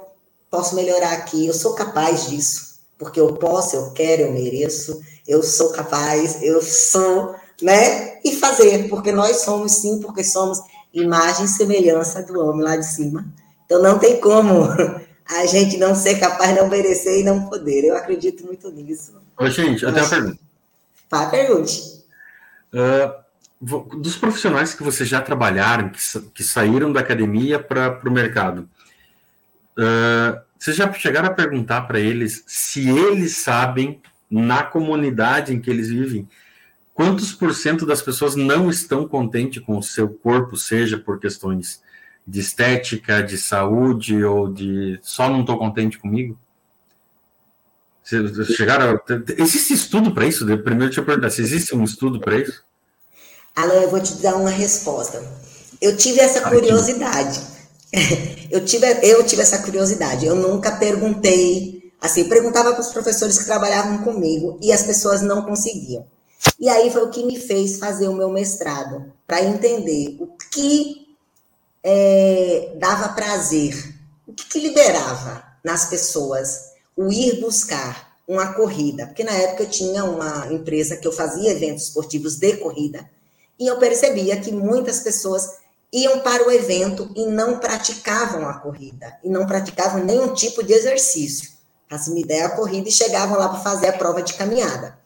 posso 0.50 0.76
melhorar 0.76 1.14
aqui, 1.14 1.48
eu 1.48 1.54
sou 1.54 1.74
capaz 1.74 2.30
disso, 2.30 2.80
porque 2.98 3.20
eu 3.20 3.36
posso, 3.36 3.76
eu 3.76 3.92
quero, 3.92 4.24
eu 4.24 4.32
mereço, 4.32 5.02
eu 5.28 5.44
sou 5.44 5.72
capaz, 5.72 6.42
eu 6.42 6.62
sou, 6.62 7.36
né? 7.62 8.20
E 8.24 8.36
fazer, 8.36 8.88
porque 8.90 9.12
nós 9.12 9.42
somos 9.42 9.74
sim, 9.74 10.00
porque 10.00 10.24
somos 10.24 10.60
imagem 10.94 11.46
e 11.46 11.48
semelhança 11.48 12.24
do 12.24 12.40
homem 12.40 12.64
lá 12.64 12.76
de 12.76 12.86
cima. 12.86 13.26
Então 13.66 13.82
não 13.82 14.00
tem 14.00 14.20
como 14.20 14.68
a 15.26 15.46
gente 15.46 15.78
não 15.78 15.94
ser 15.94 16.20
capaz, 16.20 16.56
não 16.56 16.68
merecer 16.68 17.20
e 17.20 17.24
não 17.24 17.48
poder. 17.48 17.86
Eu 17.86 17.96
acredito 17.96 18.46
muito 18.46 18.70
nisso. 18.72 19.14
Ô, 19.38 19.48
gente, 19.48 19.86
até 19.86 20.02
uma 20.02 20.10
pergunta. 20.10 20.40
Fala, 21.10 21.30
pergunte. 21.30 22.04
Uh, 22.74 23.14
dos 23.62 24.16
profissionais 24.16 24.74
que 24.74 24.84
vocês 24.84 25.08
já 25.08 25.22
trabalharam, 25.22 25.90
que, 25.90 26.00
que 26.34 26.44
saíram 26.44 26.92
da 26.94 27.02
academia 27.02 27.60
para 27.60 28.00
o 28.06 28.12
mercado, 28.12 28.70
uh, 29.78 30.40
vocês 30.58 30.78
já 30.78 30.92
chegaram 30.94 31.28
a 31.28 31.34
perguntar 31.34 31.82
para 31.82 32.00
eles 32.00 32.44
se 32.48 32.90
eles 32.90 33.38
sabem, 33.38 34.02
na 34.30 34.64
comunidade 34.64 35.54
em 35.54 35.60
que 35.60 35.70
eles 35.70 35.90
vivem, 35.90 36.28
quantos 36.94 37.34
por 37.34 37.54
cento 37.54 37.86
das 37.86 38.02
pessoas 38.02 38.36
não 38.36 38.70
estão 38.70 39.08
contentes 39.08 39.64
com 39.64 39.78
o 39.78 39.84
seu 39.84 40.08
corpo, 40.08 40.56
seja 40.56 40.98
por 40.98 41.20
questões 41.20 41.82
de 42.28 42.40
estética, 42.40 43.24
de 43.24 43.38
saúde 43.38 44.24
ou 44.24 44.54
de 44.54 45.00
só 45.02 45.30
não 45.30 45.42
estou 45.42 45.58
contente 45.58 45.98
comigo? 45.98 46.38
Vocês 48.04 48.48
chegaram. 48.56 49.00
Existe 49.38 49.74
estudo 49.74 50.12
para 50.12 50.26
isso? 50.26 50.46
Primeiro, 50.46 50.86
deixa 50.86 51.02
eu 51.02 51.06
perguntar: 51.06 51.30
se 51.30 51.42
existe 51.42 51.76
um 51.76 51.84
estudo 51.84 52.20
para 52.20 52.38
isso? 52.38 52.64
Alan, 53.62 53.82
eu 53.82 53.90
vou 53.90 54.00
te 54.00 54.14
dar 54.16 54.36
uma 54.36 54.50
resposta. 54.50 55.24
Eu 55.82 55.96
tive 55.98 56.20
essa 56.20 56.42
curiosidade. 56.42 57.42
Eu 58.52 58.66
tive, 58.66 58.88
eu 59.04 59.24
tive 59.24 59.44
essa 59.44 59.60
curiosidade. 59.60 60.26
Eu 60.26 60.36
nunca 60.36 60.72
perguntei. 60.72 61.92
Assim, 62.02 62.24
perguntava 62.24 62.72
para 62.74 62.82
os 62.82 62.88
professores 62.88 63.38
que 63.38 63.46
trabalhavam 63.46 64.00
comigo 64.00 64.58
e 64.60 64.72
as 64.72 64.82
pessoas 64.82 65.22
não 65.22 65.44
conseguiam. 65.44 66.04
E 66.60 66.68
aí 66.68 66.90
foi 66.90 67.04
o 67.04 67.10
que 67.10 67.24
me 67.24 67.38
fez 67.38 67.78
fazer 67.78 68.08
o 68.08 68.14
meu 68.14 68.30
mestrado, 68.30 69.12
para 69.28 69.44
entender 69.44 70.18
o 70.20 70.28
que 70.52 71.16
é, 71.84 72.74
dava 72.78 73.10
prazer, 73.10 73.76
o 74.28 74.34
que, 74.34 74.46
que 74.48 74.60
liberava 74.60 75.44
nas 75.64 75.86
pessoas 75.86 76.72
o 76.96 77.12
ir 77.12 77.40
buscar 77.40 78.18
uma 78.28 78.54
corrida. 78.54 79.08
Porque 79.08 79.24
na 79.24 79.34
época 79.34 79.64
eu 79.64 79.70
tinha 79.70 80.04
uma 80.04 80.52
empresa 80.52 80.98
que 80.98 81.08
eu 81.08 81.12
fazia 81.12 81.52
eventos 81.52 81.84
esportivos 81.84 82.36
de 82.38 82.58
corrida, 82.58 83.10
e 83.60 83.68
eu 83.68 83.78
percebia 83.78 84.40
que 84.40 84.52
muitas 84.52 85.02
pessoas 85.02 85.58
iam 85.92 86.20
para 86.20 86.48
o 86.48 86.52
evento 86.52 87.12
e 87.16 87.26
não 87.26 87.60
praticavam 87.60 88.48
a 88.48 88.60
corrida, 88.60 89.18
e 89.24 89.30
não 89.30 89.46
praticavam 89.46 90.04
nenhum 90.04 90.34
tipo 90.34 90.64
de 90.64 90.74
exercício. 90.74 91.50
Faço 91.90 92.12
uma 92.12 92.20
ideia 92.20 92.46
a 92.46 92.56
corrida 92.56 92.88
e 92.88 92.92
chegavam 92.92 93.38
lá 93.38 93.50
para 93.50 93.60
fazer 93.60 93.88
a 93.88 93.98
prova 93.98 94.22
de 94.22 94.36
caminhada. 94.36 94.98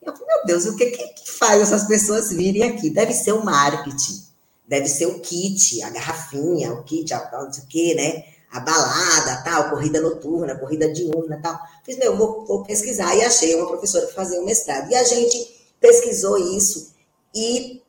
Eu 0.00 0.12
falei, 0.12 0.28
meu 0.28 0.46
Deus, 0.46 0.64
o 0.66 0.76
que, 0.76 0.86
que, 0.86 1.06
que 1.08 1.30
faz 1.32 1.60
essas 1.60 1.84
pessoas 1.84 2.30
virem 2.30 2.62
aqui? 2.62 2.88
Deve 2.88 3.12
ser 3.12 3.32
o 3.32 3.44
marketing, 3.44 4.24
deve 4.66 4.88
ser 4.88 5.06
o 5.06 5.18
kit, 5.18 5.82
a 5.82 5.90
garrafinha, 5.90 6.72
o 6.72 6.84
kit, 6.84 7.12
a, 7.12 7.28
não 7.32 7.52
sei 7.52 7.64
o 7.64 7.66
quê, 7.66 7.94
né? 7.94 8.24
A 8.50 8.60
balada, 8.60 9.42
tal, 9.42 9.70
corrida 9.70 10.00
noturna, 10.00 10.56
corrida 10.56 10.90
diurna, 10.90 11.40
tal. 11.42 11.58
Fiz, 11.84 11.98
meu, 11.98 12.16
vou, 12.16 12.46
vou 12.46 12.62
pesquisar. 12.62 13.14
E 13.14 13.22
achei 13.22 13.54
uma 13.56 13.66
professora 13.66 14.06
para 14.06 14.14
fazer 14.14 14.38
um 14.38 14.44
mestrado. 14.44 14.90
E 14.90 14.94
a 14.94 15.04
gente 15.04 15.68
pesquisou 15.80 16.38
isso. 16.38 16.94
E 17.34 17.82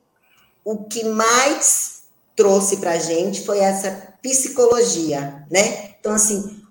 o 0.72 0.84
que 0.84 1.04
mais 1.04 2.04
trouxe 2.36 2.78
para 2.78 2.92
a 2.92 3.00
gente 3.00 3.44
foi 3.44 3.58
essa 3.58 3.90
psicologia, 4.22 5.44
né? 5.50 5.96
Então, 6.00 6.14
assim, 6.14 6.62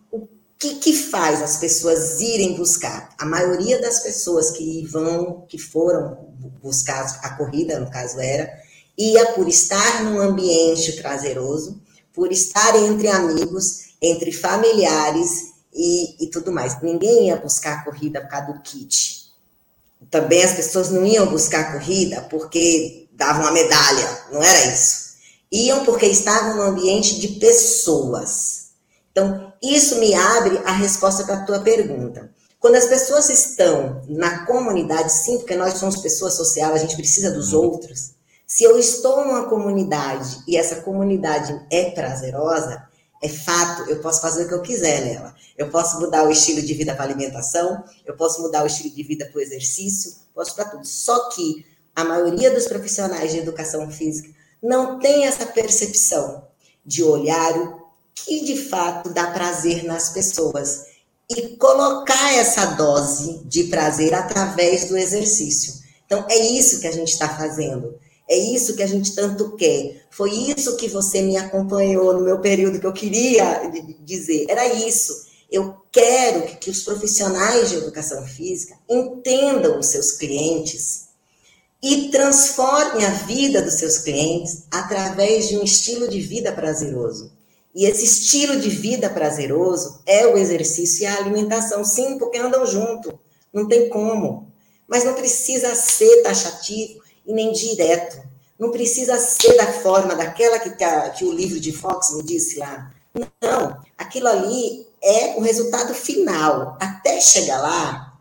que, 0.56 0.76
que 0.76 0.92
faz 0.92 1.42
as 1.42 1.56
pessoas 1.56 2.20
irem 2.20 2.54
buscar? 2.54 3.12
A 3.18 3.26
maioria 3.26 3.80
das 3.80 3.98
pessoas 4.00 4.52
que 4.52 4.86
vão, 4.86 5.44
que 5.48 5.58
foram 5.58 6.28
buscar 6.62 7.04
a 7.24 7.30
corrida, 7.30 7.80
no 7.80 7.90
caso 7.90 8.20
era, 8.20 8.48
ia 8.96 9.32
por 9.32 9.48
estar 9.48 10.04
num 10.04 10.20
ambiente 10.20 10.92
prazeroso, 10.92 11.80
por 12.12 12.30
estar 12.30 12.76
entre 12.76 13.08
amigos, 13.08 13.94
entre 14.00 14.30
familiares 14.30 15.54
e, 15.74 16.24
e 16.24 16.30
tudo 16.30 16.52
mais. 16.52 16.80
Ninguém 16.80 17.26
ia 17.26 17.36
buscar 17.36 17.80
a 17.80 17.84
corrida 17.84 18.20
por 18.20 18.30
causa 18.30 18.52
do 18.52 18.60
kit. 18.60 19.26
Também 20.08 20.44
as 20.44 20.52
pessoas 20.52 20.88
não 20.88 21.04
iam 21.04 21.26
buscar 21.26 21.62
a 21.62 21.72
corrida 21.72 22.22
porque 22.22 23.07
davam 23.18 23.42
uma 23.42 23.50
medalha, 23.50 24.26
não 24.30 24.42
era 24.42 24.72
isso. 24.72 25.08
Iam 25.50 25.84
porque 25.84 26.06
estavam 26.06 26.56
num 26.56 26.62
ambiente 26.62 27.18
de 27.18 27.28
pessoas. 27.40 28.68
Então, 29.10 29.52
isso 29.60 29.96
me 29.96 30.14
abre 30.14 30.58
a 30.64 30.72
resposta 30.72 31.24
para 31.24 31.38
a 31.38 31.44
tua 31.44 31.58
pergunta. 31.58 32.30
Quando 32.60 32.76
as 32.76 32.86
pessoas 32.86 33.28
estão 33.28 34.02
na 34.08 34.46
comunidade, 34.46 35.12
sim, 35.12 35.38
porque 35.38 35.56
nós 35.56 35.74
somos 35.74 35.96
pessoas 35.96 36.34
sociais, 36.34 36.74
a 36.74 36.78
gente 36.78 36.96
precisa 36.96 37.32
dos 37.32 37.52
uhum. 37.52 37.64
outros. 37.64 38.12
Se 38.46 38.62
eu 38.62 38.78
estou 38.78 39.24
numa 39.24 39.48
comunidade 39.48 40.38
e 40.46 40.56
essa 40.56 40.76
comunidade 40.76 41.60
é 41.70 41.90
prazerosa, 41.90 42.86
é 43.20 43.28
fato, 43.28 43.90
eu 43.90 44.00
posso 44.00 44.20
fazer 44.20 44.44
o 44.44 44.48
que 44.48 44.54
eu 44.54 44.62
quiser 44.62 45.04
nela. 45.04 45.34
Eu 45.56 45.70
posso 45.70 45.98
mudar 45.98 46.24
o 46.24 46.30
estilo 46.30 46.62
de 46.62 46.72
vida 46.74 46.94
para 46.94 47.04
alimentação, 47.04 47.82
eu 48.06 48.16
posso 48.16 48.40
mudar 48.42 48.62
o 48.62 48.66
estilo 48.66 48.94
de 48.94 49.02
vida 49.02 49.26
para 49.26 49.38
o 49.38 49.40
exercício, 49.40 50.14
posso 50.32 50.54
para 50.54 50.66
tudo. 50.66 50.86
Só 50.86 51.28
que 51.30 51.66
a 51.94 52.04
maioria 52.04 52.50
dos 52.50 52.66
profissionais 52.66 53.32
de 53.32 53.38
educação 53.38 53.90
física 53.90 54.30
não 54.62 54.98
tem 54.98 55.24
essa 55.24 55.46
percepção 55.46 56.46
de 56.84 57.02
olhar 57.02 57.56
o 57.58 57.88
que 58.14 58.44
de 58.44 58.56
fato 58.56 59.10
dá 59.10 59.30
prazer 59.30 59.84
nas 59.84 60.10
pessoas 60.10 60.86
e 61.30 61.56
colocar 61.56 62.34
essa 62.34 62.66
dose 62.66 63.40
de 63.44 63.64
prazer 63.64 64.14
através 64.14 64.86
do 64.86 64.96
exercício. 64.96 65.74
Então, 66.06 66.24
é 66.28 66.38
isso 66.38 66.80
que 66.80 66.86
a 66.86 66.92
gente 66.92 67.12
está 67.12 67.28
fazendo. 67.28 67.94
É 68.28 68.36
isso 68.36 68.74
que 68.74 68.82
a 68.82 68.86
gente 68.86 69.14
tanto 69.14 69.52
quer. 69.56 70.06
Foi 70.10 70.30
isso 70.30 70.76
que 70.76 70.88
você 70.88 71.22
me 71.22 71.36
acompanhou 71.36 72.14
no 72.14 72.20
meu 72.20 72.40
período 72.40 72.80
que 72.80 72.86
eu 72.86 72.92
queria 72.92 73.70
dizer. 74.04 74.46
Era 74.48 74.66
isso. 74.66 75.26
Eu 75.50 75.76
quero 75.90 76.56
que 76.58 76.70
os 76.70 76.82
profissionais 76.82 77.70
de 77.70 77.76
educação 77.76 78.22
física 78.26 78.74
entendam 78.88 79.78
os 79.78 79.86
seus 79.86 80.12
clientes 80.12 81.07
e 81.82 82.10
transformem 82.10 83.04
a 83.04 83.10
vida 83.10 83.62
dos 83.62 83.74
seus 83.74 83.98
clientes 83.98 84.64
através 84.70 85.48
de 85.48 85.56
um 85.56 85.62
estilo 85.62 86.08
de 86.08 86.20
vida 86.20 86.52
prazeroso. 86.52 87.32
E 87.74 87.84
esse 87.84 88.04
estilo 88.04 88.58
de 88.58 88.68
vida 88.68 89.08
prazeroso 89.08 90.00
é 90.04 90.26
o 90.26 90.36
exercício 90.36 91.02
e 91.02 91.06
a 91.06 91.16
alimentação, 91.16 91.84
sim, 91.84 92.18
porque 92.18 92.38
andam 92.38 92.66
junto, 92.66 93.18
não 93.52 93.68
tem 93.68 93.88
como. 93.88 94.50
Mas 94.88 95.04
não 95.04 95.14
precisa 95.14 95.74
ser 95.74 96.22
taxativo 96.22 97.00
e 97.26 97.32
nem 97.32 97.52
direto. 97.52 98.20
Não 98.58 98.72
precisa 98.72 99.18
ser 99.18 99.56
da 99.56 99.72
forma 99.74 100.16
daquela 100.16 100.58
que, 100.58 100.70
tá, 100.70 101.10
que 101.10 101.24
o 101.24 101.32
livro 101.32 101.60
de 101.60 101.72
Fox 101.72 102.12
me 102.14 102.24
disse 102.24 102.58
lá. 102.58 102.92
Não, 103.40 103.80
aquilo 103.96 104.26
ali 104.26 104.86
é 105.00 105.34
o 105.36 105.40
resultado 105.40 105.94
final. 105.94 106.76
Até 106.80 107.20
chegar 107.20 107.60
lá, 107.60 108.18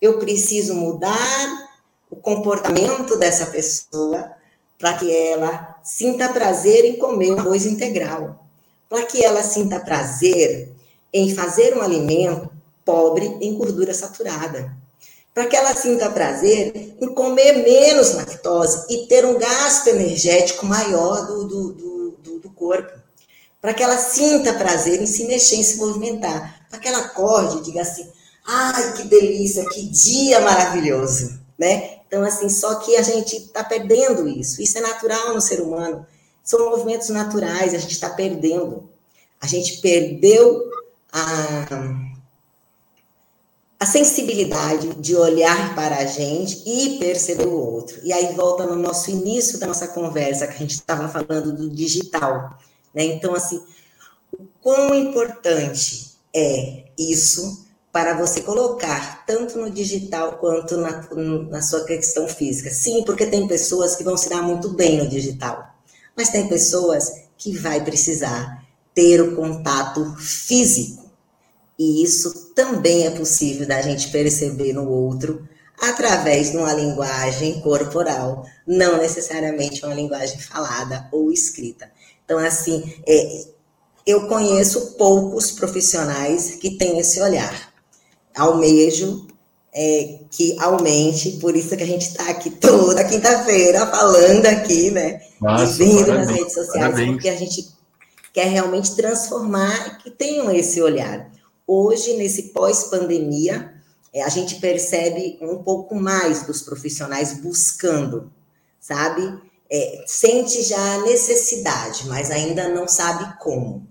eu 0.00 0.18
preciso 0.18 0.74
mudar 0.74 1.65
o 2.10 2.16
comportamento 2.16 3.16
dessa 3.18 3.46
pessoa 3.46 4.32
para 4.78 4.94
que 4.94 5.10
ela 5.10 5.78
sinta 5.82 6.28
prazer 6.28 6.84
em 6.84 6.98
comer 6.98 7.32
um 7.32 7.38
arroz 7.38 7.66
integral 7.66 8.46
para 8.88 9.04
que 9.04 9.24
ela 9.24 9.42
sinta 9.42 9.80
prazer 9.80 10.72
em 11.12 11.34
fazer 11.34 11.76
um 11.76 11.82
alimento 11.82 12.50
pobre 12.84 13.26
em 13.40 13.54
gordura 13.54 13.92
saturada. 13.92 14.76
Para 15.34 15.46
que 15.46 15.56
ela 15.56 15.74
sinta 15.74 16.08
prazer 16.08 16.96
em 17.00 17.08
comer 17.08 17.64
menos 17.64 18.12
lactose 18.14 18.86
e 18.88 19.06
ter 19.06 19.24
um 19.24 19.38
gasto 19.38 19.88
energético 19.88 20.64
maior 20.64 21.26
do, 21.26 21.44
do, 21.44 21.72
do, 22.22 22.38
do 22.38 22.50
corpo. 22.50 22.92
Para 23.60 23.74
que 23.74 23.82
ela 23.82 23.98
sinta 23.98 24.54
prazer 24.54 25.02
em 25.02 25.06
se 25.06 25.24
mexer, 25.24 25.56
em 25.56 25.62
se 25.62 25.76
movimentar. 25.78 26.66
Para 26.70 26.78
que 26.78 26.88
ela 26.88 26.98
acorde 26.98 27.58
e 27.58 27.62
diga 27.62 27.82
assim: 27.82 28.08
ai, 28.46 28.94
que 28.94 29.04
delícia, 29.04 29.68
que 29.68 29.82
dia 29.82 30.40
maravilhoso. 30.40 31.38
Né? 31.58 31.95
Então, 32.06 32.22
assim, 32.22 32.48
só 32.48 32.76
que 32.76 32.96
a 32.96 33.02
gente 33.02 33.36
está 33.36 33.64
perdendo 33.64 34.28
isso. 34.28 34.62
Isso 34.62 34.78
é 34.78 34.80
natural 34.80 35.34
no 35.34 35.40
ser 35.40 35.60
humano. 35.60 36.06
São 36.42 36.70
movimentos 36.70 37.08
naturais, 37.08 37.74
a 37.74 37.78
gente 37.78 37.92
está 37.92 38.10
perdendo. 38.10 38.88
A 39.40 39.46
gente 39.46 39.80
perdeu 39.80 40.70
a, 41.12 41.66
a 43.80 43.86
sensibilidade 43.86 44.94
de 44.94 45.16
olhar 45.16 45.74
para 45.74 45.96
a 45.96 46.06
gente 46.06 46.62
e 46.64 46.98
perceber 46.98 47.46
o 47.46 47.60
outro. 47.60 48.00
E 48.04 48.12
aí 48.12 48.34
volta 48.34 48.64
no 48.64 48.76
nosso 48.76 49.10
início 49.10 49.58
da 49.58 49.66
nossa 49.66 49.88
conversa, 49.88 50.46
que 50.46 50.54
a 50.54 50.58
gente 50.58 50.74
estava 50.74 51.08
falando 51.08 51.52
do 51.52 51.68
digital. 51.68 52.56
Né? 52.94 53.04
Então, 53.04 53.34
assim, 53.34 53.60
o 54.32 54.44
quão 54.62 54.94
importante 54.94 56.12
é 56.32 56.84
isso 56.96 57.65
para 57.96 58.12
você 58.12 58.42
colocar 58.42 59.24
tanto 59.24 59.58
no 59.58 59.70
digital 59.70 60.32
quanto 60.32 60.76
na, 60.76 61.08
na 61.48 61.62
sua 61.62 61.82
questão 61.86 62.28
física. 62.28 62.68
Sim, 62.68 63.02
porque 63.06 63.24
tem 63.24 63.48
pessoas 63.48 63.96
que 63.96 64.04
vão 64.04 64.18
se 64.18 64.28
dar 64.28 64.42
muito 64.42 64.68
bem 64.68 64.98
no 64.98 65.08
digital, 65.08 65.74
mas 66.14 66.28
tem 66.28 66.46
pessoas 66.46 67.10
que 67.38 67.56
vai 67.56 67.82
precisar 67.82 68.62
ter 68.94 69.22
o 69.22 69.34
contato 69.34 70.14
físico 70.18 71.10
e 71.78 72.02
isso 72.02 72.52
também 72.54 73.06
é 73.06 73.10
possível 73.12 73.66
da 73.66 73.80
gente 73.80 74.10
perceber 74.10 74.74
no 74.74 74.86
outro 74.86 75.48
através 75.80 76.50
de 76.50 76.58
uma 76.58 76.74
linguagem 76.74 77.62
corporal, 77.62 78.44
não 78.66 78.98
necessariamente 78.98 79.82
uma 79.86 79.94
linguagem 79.94 80.38
falada 80.38 81.08
ou 81.10 81.32
escrita. 81.32 81.90
Então, 82.26 82.38
assim, 82.40 83.00
é, 83.08 83.46
eu 84.06 84.28
conheço 84.28 84.98
poucos 84.98 85.50
profissionais 85.50 86.56
que 86.56 86.76
têm 86.76 86.98
esse 86.98 87.22
olhar. 87.22 87.74
Almejo 88.36 89.26
é, 89.78 90.20
que 90.30 90.56
aumente, 90.58 91.32
por 91.32 91.54
isso 91.54 91.76
que 91.76 91.82
a 91.82 91.86
gente 91.86 92.08
está 92.08 92.30
aqui 92.30 92.48
toda 92.48 93.04
quinta-feira 93.04 93.86
falando 93.86 94.46
aqui, 94.46 94.90
né? 94.90 95.20
Nossa, 95.38 95.82
e 95.82 95.86
vindo 95.86 96.14
nas 96.14 96.30
redes 96.30 96.54
sociais, 96.54 96.86
parabéns. 96.86 97.12
porque 97.12 97.28
a 97.28 97.36
gente 97.36 97.68
quer 98.32 98.46
realmente 98.46 98.96
transformar 98.96 99.98
que 99.98 100.10
tenham 100.10 100.50
esse 100.50 100.80
olhar. 100.80 101.30
Hoje, 101.66 102.14
nesse 102.14 102.44
pós-pandemia, 102.54 103.74
é, 104.14 104.22
a 104.22 104.30
gente 104.30 104.54
percebe 104.56 105.38
um 105.42 105.62
pouco 105.62 105.94
mais 105.94 106.46
dos 106.46 106.62
profissionais 106.62 107.34
buscando, 107.40 108.32
sabe? 108.80 109.38
É, 109.70 110.04
sente 110.06 110.62
já 110.62 110.94
a 110.94 111.02
necessidade, 111.02 112.06
mas 112.06 112.30
ainda 112.30 112.68
não 112.68 112.88
sabe 112.88 113.36
como, 113.38 113.86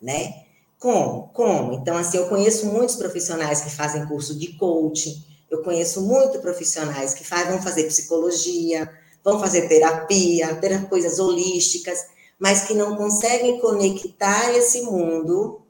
né? 0.00 0.47
Como? 0.78 1.28
Como? 1.32 1.74
Então, 1.74 1.96
assim, 1.96 2.18
eu 2.18 2.28
conheço 2.28 2.66
muitos 2.66 2.96
profissionais 2.96 3.60
que 3.60 3.70
fazem 3.70 4.06
curso 4.06 4.38
de 4.38 4.56
coaching, 4.56 5.24
eu 5.50 5.62
conheço 5.62 6.02
muitos 6.02 6.40
profissionais 6.40 7.14
que 7.14 7.24
faz, 7.24 7.48
vão 7.48 7.60
fazer 7.60 7.84
psicologia, 7.84 8.88
vão 9.24 9.40
fazer 9.40 9.68
terapia, 9.68 10.54
ter 10.56 10.88
coisas 10.88 11.18
holísticas, 11.18 12.06
mas 12.38 12.62
que 12.62 12.74
não 12.74 12.96
conseguem 12.96 13.58
conectar 13.60 14.52
esse 14.52 14.82
mundo 14.82 15.62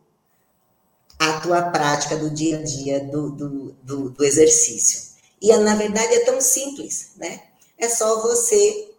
a 1.18 1.40
tua 1.40 1.62
prática 1.62 2.16
do 2.16 2.30
dia 2.30 2.58
a 2.58 2.62
dia 2.62 3.00
do, 3.00 3.30
do, 3.30 3.72
do, 3.82 4.10
do 4.10 4.24
exercício. 4.24 5.08
E, 5.40 5.54
na 5.56 5.74
verdade, 5.74 6.14
é 6.14 6.24
tão 6.24 6.40
simples, 6.40 7.12
né? 7.16 7.40
É 7.76 7.88
só 7.88 8.20
você 8.22 8.90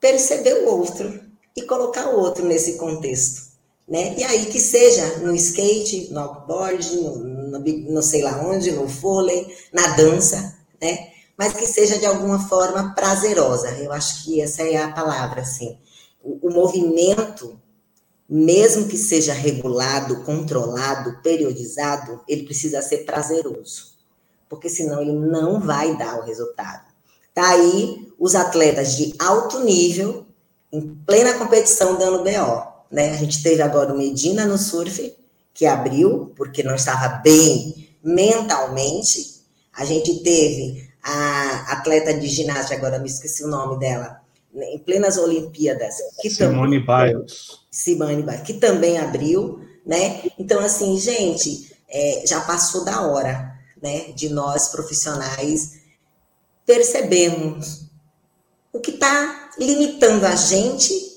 perceber 0.00 0.64
o 0.64 0.68
outro 0.68 1.20
e 1.56 1.62
colocar 1.62 2.10
o 2.10 2.20
outro 2.20 2.44
nesse 2.44 2.74
contexto, 2.74 3.47
né? 3.88 4.14
E 4.18 4.24
aí 4.24 4.46
que 4.46 4.60
seja 4.60 5.18
no 5.18 5.34
skate, 5.34 6.12
no 6.12 6.20
outboard, 6.20 6.96
no, 6.96 7.16
no, 7.16 7.58
no 7.58 8.02
sei 8.02 8.22
lá 8.22 8.40
onde, 8.44 8.70
no 8.72 8.86
vôlei, 8.86 9.46
na 9.72 9.96
dança, 9.96 10.58
né? 10.80 11.08
Mas 11.36 11.52
que 11.52 11.66
seja 11.66 11.98
de 11.98 12.04
alguma 12.06 12.48
forma 12.48 12.94
prazerosa. 12.94 13.70
Eu 13.78 13.92
acho 13.92 14.24
que 14.24 14.40
essa 14.40 14.62
é 14.62 14.76
a 14.76 14.92
palavra, 14.92 15.42
assim. 15.42 15.78
O, 16.22 16.48
o 16.48 16.52
movimento 16.52 17.58
mesmo 18.28 18.88
que 18.88 18.98
seja 18.98 19.32
regulado, 19.32 20.22
controlado, 20.22 21.22
periodizado, 21.22 22.20
ele 22.28 22.42
precisa 22.42 22.82
ser 22.82 22.98
prazeroso, 22.98 23.94
porque 24.50 24.68
senão 24.68 25.00
ele 25.00 25.12
não 25.12 25.60
vai 25.60 25.96
dar 25.96 26.18
o 26.18 26.24
resultado. 26.24 26.86
Tá 27.32 27.48
aí 27.50 28.12
os 28.18 28.34
atletas 28.34 28.96
de 28.96 29.14
alto 29.18 29.60
nível, 29.60 30.26
em 30.70 30.94
plena 31.06 31.38
competição 31.38 31.96
dando 31.96 32.22
BO, 32.22 32.77
né? 32.90 33.10
A 33.10 33.16
gente 33.16 33.42
teve 33.42 33.62
agora 33.62 33.92
o 33.92 33.98
Medina 33.98 34.46
no 34.46 34.58
surf, 34.58 35.14
que 35.52 35.66
abriu, 35.66 36.32
porque 36.36 36.62
não 36.62 36.74
estava 36.74 37.08
bem 37.18 37.88
mentalmente. 38.02 39.42
A 39.72 39.84
gente 39.84 40.22
teve 40.22 40.88
a 41.02 41.72
atleta 41.72 42.14
de 42.14 42.26
ginástica, 42.26 42.76
agora 42.76 42.98
me 42.98 43.08
esqueci 43.08 43.44
o 43.44 43.48
nome 43.48 43.78
dela, 43.78 44.20
em 44.54 44.78
plenas 44.78 45.16
Olimpíadas. 45.16 45.96
Que 46.20 46.30
Simone 46.30 46.84
também, 46.84 47.14
Biles. 47.14 47.58
Simone 47.70 48.22
Biles, 48.22 48.40
que 48.42 48.54
também 48.54 48.98
abriu, 48.98 49.60
né? 49.86 50.22
Então, 50.38 50.60
assim, 50.60 50.98
gente, 50.98 51.72
é, 51.88 52.22
já 52.26 52.40
passou 52.40 52.84
da 52.84 53.02
hora, 53.06 53.58
né, 53.80 54.12
de 54.12 54.28
nós 54.28 54.68
profissionais 54.68 55.78
percebermos 56.66 57.86
o 58.72 58.80
que 58.80 58.90
está 58.90 59.50
limitando 59.58 60.26
a 60.26 60.36
gente 60.36 61.07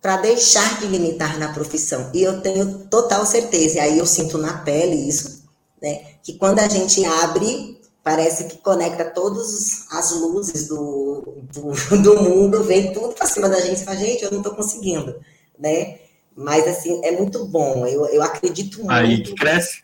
para 0.00 0.18
deixar 0.18 0.78
de 0.80 0.86
limitar 0.86 1.38
na 1.38 1.52
profissão. 1.52 2.10
E 2.14 2.22
eu 2.22 2.40
tenho 2.40 2.86
total 2.90 3.26
certeza, 3.26 3.76
e 3.76 3.80
aí 3.80 3.98
eu 3.98 4.06
sinto 4.06 4.38
na 4.38 4.58
pele 4.58 5.08
isso, 5.08 5.44
né, 5.82 6.00
que 6.22 6.34
quando 6.34 6.60
a 6.60 6.68
gente 6.68 7.04
abre 7.04 7.76
parece 8.06 8.44
que 8.44 8.58
conecta 8.58 9.04
todas 9.06 9.84
as 9.90 10.12
luzes 10.12 10.68
do, 10.68 11.38
do, 11.52 11.72
do 12.00 12.22
mundo, 12.22 12.62
vem 12.62 12.92
tudo 12.92 13.12
para 13.14 13.26
cima 13.26 13.48
da 13.48 13.60
gente 13.60 13.82
e 13.82 13.84
fala, 13.84 13.96
gente, 13.96 14.22
eu 14.22 14.30
não 14.30 14.38
estou 14.38 14.54
conseguindo, 14.54 15.18
né? 15.58 15.98
Mas, 16.36 16.68
assim, 16.68 17.00
é 17.02 17.10
muito 17.10 17.44
bom, 17.46 17.84
eu, 17.84 18.06
eu 18.06 18.22
acredito 18.22 18.78
muito. 18.78 18.92
Aí 18.92 19.22
que 19.24 19.34
cresce. 19.34 19.82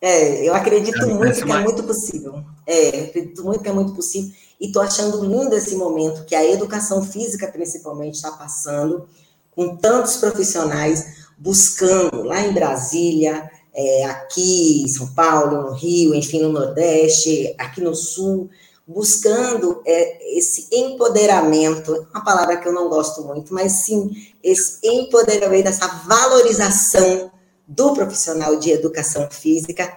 É, 0.00 0.48
eu 0.48 0.52
acredito 0.52 1.04
Aí 1.04 1.14
muito 1.14 1.36
que 1.36 1.42
é 1.42 1.44
mais. 1.44 1.60
é 1.60 1.64
muito 1.64 1.82
possível. 1.84 2.44
É, 2.66 2.96
eu 2.96 3.04
acredito 3.04 3.44
muito 3.44 3.62
que 3.62 3.68
é 3.68 3.72
muito 3.72 3.94
possível. 3.94 4.32
E 4.60 4.66
estou 4.66 4.82
achando 4.82 5.24
lindo 5.24 5.54
esse 5.54 5.76
momento 5.76 6.24
que 6.24 6.34
a 6.34 6.44
educação 6.44 7.04
física, 7.04 7.46
principalmente, 7.46 8.16
está 8.16 8.32
passando, 8.32 9.08
com 9.54 9.76
tantos 9.76 10.16
profissionais 10.16 11.22
buscando, 11.38 12.22
lá 12.22 12.40
em 12.40 12.52
Brasília, 12.52 13.50
é, 13.74 14.04
aqui 14.04 14.82
em 14.82 14.88
São 14.88 15.08
Paulo, 15.14 15.62
no 15.62 15.72
Rio, 15.72 16.14
enfim, 16.14 16.40
no 16.42 16.52
Nordeste, 16.52 17.54
aqui 17.58 17.80
no 17.80 17.94
Sul, 17.94 18.48
buscando 18.86 19.82
é, 19.86 20.36
esse 20.36 20.68
empoderamento, 20.72 22.06
uma 22.12 22.24
palavra 22.24 22.56
que 22.56 22.68
eu 22.68 22.72
não 22.72 22.88
gosto 22.88 23.22
muito, 23.22 23.54
mas 23.54 23.72
sim 23.72 24.10
esse 24.42 24.78
empoderamento, 24.82 25.68
essa 25.68 25.86
valorização 26.06 27.30
do 27.66 27.94
profissional 27.94 28.56
de 28.56 28.70
educação 28.70 29.28
física 29.30 29.96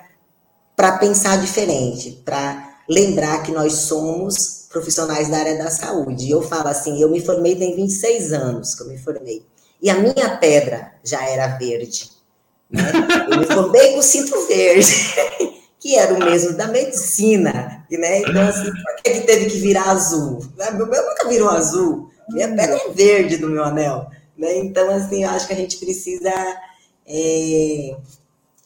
para 0.76 0.98
pensar 0.98 1.38
diferente, 1.38 2.22
para 2.24 2.75
lembrar 2.90 3.44
que 3.44 3.52
nós 3.52 3.74
somos 3.74 4.68
profissionais 4.70 5.30
da 5.30 5.38
área 5.38 5.58
da 5.58 5.70
saúde. 5.70 6.30
Eu 6.30 6.42
falo 6.42 6.68
assim, 6.68 7.02
eu 7.02 7.10
me 7.10 7.22
formei 7.22 7.56
tem 7.56 7.76
26 7.76 8.34
anos 8.34 8.76
que 8.76 8.84
eu 8.84 8.88
me 8.88 8.98
formei. 8.98 9.46
E 9.82 9.90
a 9.90 9.96
minha 9.96 10.38
pedra 10.38 10.92
já 11.04 11.24
era 11.28 11.48
verde. 11.58 12.12
Né? 12.70 12.84
Eu 13.32 13.40
me 13.40 13.46
formei 13.46 13.94
com 13.94 14.02
cinto 14.02 14.48
verde, 14.48 14.92
que 15.80 15.96
era 15.96 16.14
o 16.14 16.20
mesmo 16.20 16.58
da 16.58 16.68
medicina. 16.68 17.86
Né? 17.90 18.20
Então, 18.20 18.48
assim, 18.48 18.72
por 18.72 18.96
que, 19.04 19.22
teve 19.22 19.50
que 19.50 19.60
virar 19.60 19.92
azul? 19.92 20.46
Meu 20.58 20.88
meu 20.88 21.06
nunca 21.06 21.28
virou 21.28 21.50
azul. 21.50 22.10
Minha 22.30 22.48
pele 22.50 22.74
é 22.74 22.90
verde 22.90 23.38
do 23.38 23.48
meu 23.48 23.64
anel. 23.64 24.08
Né? 24.38 24.58
Então, 24.58 24.90
assim, 24.90 25.24
eu 25.24 25.30
acho 25.30 25.48
que 25.48 25.54
a 25.54 25.58
gente 25.58 25.78
precisa. 25.78 26.32
É... 27.08 27.96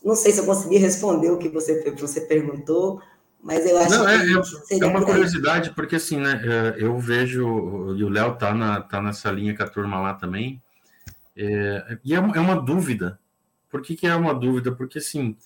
Não 0.04 0.16
sei 0.16 0.32
se 0.32 0.40
eu 0.40 0.46
consegui 0.46 0.78
responder 0.78 1.30
o 1.30 1.38
que 1.38 1.50
você, 1.50 1.92
você 1.92 2.22
perguntou, 2.22 3.02
mas 3.42 3.66
eu 3.66 3.78
acho 3.78 3.90
Não, 3.90 4.08
é, 4.08 4.20
que. 4.20 4.74
É, 4.74 4.80
é 4.80 4.86
uma 4.86 5.04
curiosidade, 5.04 5.72
porque 5.72 5.96
assim, 5.96 6.18
né? 6.18 6.42
É, 6.44 6.84
eu 6.84 6.98
vejo, 7.00 7.96
e 7.96 8.04
o 8.04 8.10
Léo 8.10 8.36
tá, 8.36 8.54
na, 8.54 8.82
tá 8.82 9.02
nessa 9.02 9.32
linha 9.32 9.56
com 9.56 9.64
a 9.64 9.68
turma 9.68 10.00
lá 10.00 10.14
também, 10.14 10.62
é, 11.36 11.98
e 12.04 12.14
é, 12.14 12.18
é 12.18 12.40
uma 12.40 12.56
dúvida 12.60 13.20
por 13.70 13.82
que, 13.82 13.96
que 13.96 14.08
é 14.08 14.16
uma 14.16 14.34
dúvida? 14.34 14.72
Porque, 14.72 14.98
assim, 14.98 15.38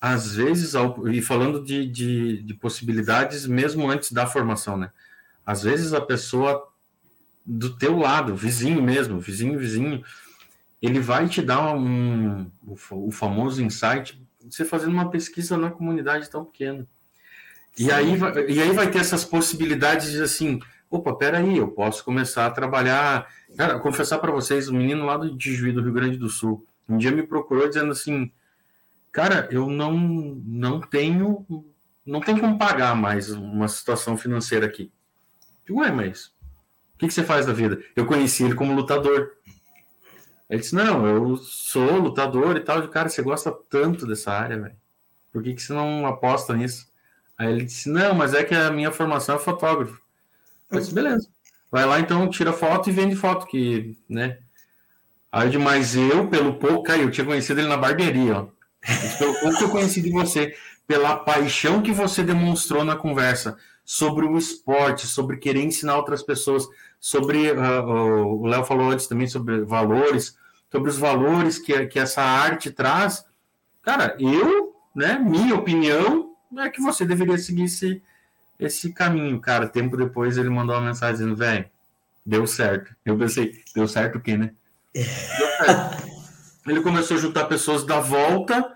às 0.00 0.34
vezes, 0.34 0.72
e 1.12 1.20
falando 1.20 1.62
de, 1.62 1.86
de, 1.86 2.42
de, 2.42 2.54
possibilidades 2.54 3.46
mesmo 3.46 3.88
antes 3.88 4.10
da 4.10 4.26
formação, 4.26 4.76
né? 4.76 4.90
Às 5.44 5.62
vezes 5.62 5.92
a 5.92 6.00
pessoa 6.00 6.66
do 7.44 7.76
teu 7.76 7.98
lado, 7.98 8.34
vizinho 8.34 8.82
mesmo, 8.82 9.20
vizinho, 9.20 9.58
vizinho, 9.58 10.02
ele 10.80 11.00
vai 11.00 11.28
te 11.28 11.42
dar 11.42 11.74
um, 11.74 12.50
o 12.90 13.10
famoso 13.10 13.62
insight, 13.62 14.20
você 14.40 14.64
fazendo 14.64 14.92
uma 14.92 15.10
pesquisa 15.10 15.56
na 15.56 15.70
comunidade 15.70 16.30
tão 16.30 16.44
pequena. 16.44 16.86
E 17.78 17.90
aí, 17.90 18.16
vai, 18.16 18.46
e 18.46 18.62
aí 18.62 18.72
vai 18.72 18.90
ter 18.90 18.98
essas 18.98 19.24
possibilidades 19.24 20.12
de 20.12 20.22
assim, 20.22 20.60
opa, 20.90 21.14
peraí, 21.14 21.58
eu 21.58 21.68
posso 21.68 22.04
começar 22.04 22.46
a 22.46 22.50
trabalhar. 22.50 23.28
Cara, 23.56 23.78
confessar 23.80 24.18
para 24.18 24.30
vocês, 24.30 24.68
o 24.68 24.72
um 24.72 24.78
menino 24.78 25.04
lá 25.04 25.16
do 25.16 25.36
Juiz 25.38 25.74
do 25.74 25.82
Rio 25.82 25.92
Grande 25.92 26.16
do 26.16 26.28
Sul, 26.28 26.66
um 26.88 26.96
dia 26.96 27.10
me 27.10 27.22
procurou 27.22 27.66
dizendo 27.66 27.90
assim, 27.90 28.30
cara, 29.10 29.48
eu 29.50 29.68
não, 29.68 29.92
não 29.96 30.80
tenho, 30.80 31.44
não 32.06 32.20
tenho 32.20 32.40
como 32.40 32.58
pagar 32.58 32.94
mais 32.94 33.30
uma 33.30 33.66
situação 33.66 34.16
financeira 34.16 34.66
aqui. 34.66 34.92
Ué, 35.68 35.90
mas 35.90 36.26
o 36.94 36.98
que, 36.98 37.08
que 37.08 37.14
você 37.14 37.24
faz 37.24 37.46
da 37.46 37.52
vida? 37.52 37.82
Eu 37.96 38.06
conheci 38.06 38.44
ele 38.44 38.54
como 38.54 38.74
lutador. 38.74 39.32
Ele 40.48 40.60
disse, 40.60 40.74
não, 40.74 41.06
eu 41.06 41.36
sou 41.38 41.96
lutador 41.96 42.56
e 42.56 42.60
tal. 42.60 42.82
De 42.82 42.88
cara, 42.88 43.08
você 43.08 43.22
gosta 43.22 43.50
tanto 43.68 44.06
dessa 44.06 44.30
área, 44.30 44.60
velho. 44.60 44.76
Por 45.32 45.42
que, 45.42 45.54
que 45.54 45.62
você 45.62 45.72
não 45.72 46.06
aposta 46.06 46.54
nisso? 46.54 46.92
Aí 47.36 47.52
ele 47.52 47.64
disse, 47.64 47.88
não, 47.88 48.14
mas 48.14 48.32
é 48.32 48.44
que 48.44 48.54
a 48.54 48.70
minha 48.70 48.92
formação 48.92 49.36
é 49.36 49.38
fotógrafo. 49.38 50.00
Eu 50.70 50.78
disse, 50.78 50.94
beleza. 50.94 51.28
Vai 51.70 51.84
lá 51.84 51.98
então, 51.98 52.28
tira 52.30 52.52
foto 52.52 52.88
e 52.88 52.92
vende 52.92 53.16
foto, 53.16 53.46
que, 53.46 53.96
né? 54.08 54.38
Aí 55.30 55.50
demais 55.50 55.96
eu, 55.96 56.28
pelo 56.28 56.54
pouco, 56.54 56.84
cara, 56.84 57.00
eu 57.00 57.10
tinha 57.10 57.26
conhecido 57.26 57.60
ele 57.60 57.68
na 57.68 57.76
barbearia, 57.76 58.36
ó. 58.36 58.46
Pelo 59.18 59.34
pouco 59.40 59.58
que 59.58 59.64
eu 59.64 59.70
conheci 59.70 60.00
de 60.00 60.10
você, 60.10 60.54
pela 60.86 61.16
paixão 61.16 61.82
que 61.82 61.90
você 61.90 62.22
demonstrou 62.22 62.84
na 62.84 62.94
conversa 62.94 63.56
sobre 63.84 64.24
o 64.24 64.38
esporte, 64.38 65.06
sobre 65.06 65.38
querer 65.38 65.62
ensinar 65.62 65.96
outras 65.96 66.22
pessoas, 66.22 66.66
sobre 67.00 67.50
uh, 67.50 68.24
o 68.24 68.46
Léo 68.46 68.64
falou 68.64 68.90
antes 68.90 69.06
também 69.06 69.26
sobre 69.26 69.62
valores, 69.62 70.36
sobre 70.70 70.90
os 70.90 70.96
valores 70.96 71.58
que, 71.58 71.86
que 71.86 71.98
essa 71.98 72.22
arte 72.22 72.70
traz. 72.70 73.24
Cara, 73.82 74.16
eu, 74.18 74.74
né, 74.94 75.18
minha 75.18 75.54
opinião 75.54 76.33
é 76.60 76.70
que 76.70 76.80
você 76.80 77.04
deveria 77.04 77.38
seguir 77.38 77.64
esse, 77.64 78.02
esse 78.58 78.92
caminho. 78.92 79.40
Cara, 79.40 79.68
tempo 79.68 79.96
depois 79.96 80.36
ele 80.36 80.50
mandou 80.50 80.74
uma 80.76 80.86
mensagem 80.86 81.16
dizendo, 81.16 81.36
velho, 81.36 81.66
deu 82.24 82.46
certo. 82.46 82.94
Eu 83.04 83.16
pensei, 83.16 83.62
deu 83.74 83.86
certo 83.86 84.18
o 84.18 84.20
quê, 84.20 84.36
né? 84.36 84.52
Deu 84.94 85.04
certo. 85.04 86.14
ele 86.66 86.80
começou 86.80 87.16
a 87.16 87.20
juntar 87.20 87.44
pessoas 87.44 87.84
da 87.84 88.00
volta, 88.00 88.72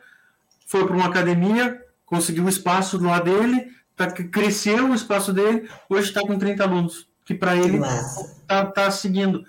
foi 0.66 0.86
para 0.86 0.96
uma 0.96 1.06
academia, 1.06 1.82
conseguiu 2.04 2.44
um 2.44 2.48
espaço 2.48 2.98
do 2.98 3.06
lado 3.06 3.24
dele, 3.24 3.72
tá, 3.96 4.10
cresceu 4.10 4.90
o 4.90 4.94
espaço 4.94 5.32
dele, 5.32 5.68
hoje 5.88 6.08
está 6.08 6.20
com 6.20 6.38
30 6.38 6.62
alunos, 6.62 7.08
que 7.24 7.34
para 7.34 7.56
ele 7.56 7.78
está 7.78 8.66
tá 8.66 8.90
seguindo. 8.90 9.44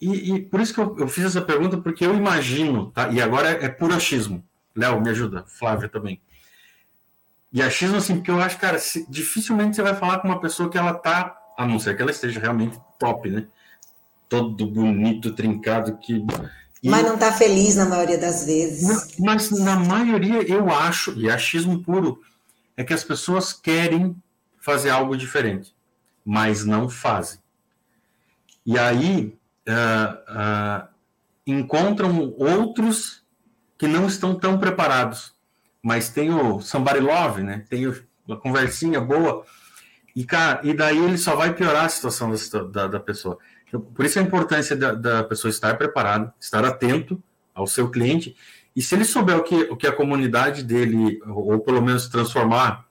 E, 0.00 0.34
e, 0.34 0.42
por 0.42 0.60
isso 0.60 0.72
que 0.72 0.80
eu, 0.80 0.96
eu, 0.98 1.08
fiz 1.08 1.24
essa 1.24 1.42
pergunta, 1.42 1.76
porque 1.76 2.06
eu 2.06 2.14
imagino, 2.14 2.90
tá? 2.92 3.08
e 3.08 3.20
agora 3.20 3.50
é, 3.50 3.64
é 3.64 3.68
puro 3.68 3.94
achismo. 3.94 4.44
Léo, 4.74 5.00
me 5.00 5.10
ajuda, 5.10 5.44
Flávia 5.46 5.88
também. 5.88 6.20
E 7.52 7.62
achismo, 7.62 7.96
assim, 7.96 8.16
porque 8.16 8.30
eu 8.30 8.40
acho, 8.40 8.58
cara, 8.58 8.78
se, 8.78 9.06
dificilmente 9.08 9.76
você 9.76 9.82
vai 9.82 9.94
falar 9.94 10.18
com 10.18 10.28
uma 10.28 10.40
pessoa 10.40 10.68
que 10.68 10.76
ela 10.76 10.94
tá, 10.94 11.36
a 11.56 11.66
não 11.66 11.78
ser 11.78 11.96
que 11.96 12.02
ela 12.02 12.10
esteja 12.10 12.40
realmente 12.40 12.78
top, 12.98 13.30
né? 13.30 13.46
Todo 14.28 14.66
bonito, 14.66 15.34
trincado, 15.34 15.96
que. 15.96 16.24
E, 16.82 16.88
mas 16.90 17.04
não 17.04 17.16
tá 17.16 17.32
feliz 17.32 17.74
na 17.74 17.86
maioria 17.86 18.18
das 18.18 18.44
vezes. 18.44 19.16
mas 19.18 19.50
na 19.50 19.76
maioria, 19.76 20.42
eu 20.46 20.70
acho, 20.70 21.18
e 21.18 21.30
achismo 21.30 21.82
puro, 21.82 22.20
é 22.76 22.84
que 22.84 22.92
as 22.92 23.02
pessoas 23.02 23.52
querem 23.52 24.14
fazer 24.60 24.90
algo 24.90 25.16
diferente, 25.16 25.74
mas 26.24 26.64
não 26.64 26.88
fazem. 26.88 27.40
E 28.64 28.78
aí 28.78 29.34
uh, 29.66 30.84
uh, 30.84 30.88
encontram 31.46 32.34
outros 32.38 33.24
que 33.78 33.86
não 33.86 34.06
estão 34.06 34.34
tão 34.34 34.58
preparados, 34.58 35.34
mas 35.88 36.10
tem 36.10 36.30
o 36.30 36.60
somebody 36.60 37.00
love, 37.00 37.42
né? 37.42 37.64
Tem 37.66 37.86
a 37.86 38.36
conversinha 38.36 39.00
boa 39.00 39.42
e 40.14 40.22
cara, 40.22 40.60
e 40.62 40.74
daí 40.74 40.98
ele 40.98 41.16
só 41.16 41.34
vai 41.34 41.54
piorar 41.54 41.86
a 41.86 41.88
situação 41.88 42.30
da, 42.30 42.62
da, 42.64 42.86
da 42.88 43.00
pessoa. 43.00 43.38
Então, 43.66 43.80
por 43.80 44.04
isso 44.04 44.18
a 44.18 44.22
importância 44.22 44.76
da, 44.76 44.92
da 44.92 45.24
pessoa 45.24 45.48
estar 45.48 45.78
preparado, 45.78 46.30
estar 46.38 46.62
atento 46.62 47.22
ao 47.54 47.66
seu 47.66 47.88
cliente 47.90 48.36
e 48.76 48.82
se 48.82 48.94
ele 48.94 49.04
souber 49.06 49.38
o 49.38 49.42
que, 49.42 49.54
o 49.54 49.76
que 49.78 49.86
a 49.86 49.92
comunidade 49.92 50.62
dele, 50.62 51.22
ou 51.26 51.58
pelo 51.58 51.80
menos 51.80 52.06
transformar 52.06 52.86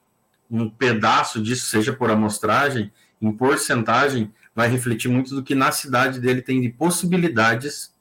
um 0.50 0.68
pedaço 0.68 1.40
disso, 1.40 1.68
seja 1.68 1.94
por 1.94 2.10
amostragem, 2.10 2.92
em 3.22 3.32
porcentagem, 3.32 4.34
vai 4.56 4.70
refletir 4.70 5.08
muito 5.08 5.36
do 5.36 5.44
que 5.44 5.54
na 5.54 5.72
cidade 5.72 6.20
dele 6.20 6.42
tem 6.42 6.60
de 6.60 6.70
possibilidades 6.70 7.94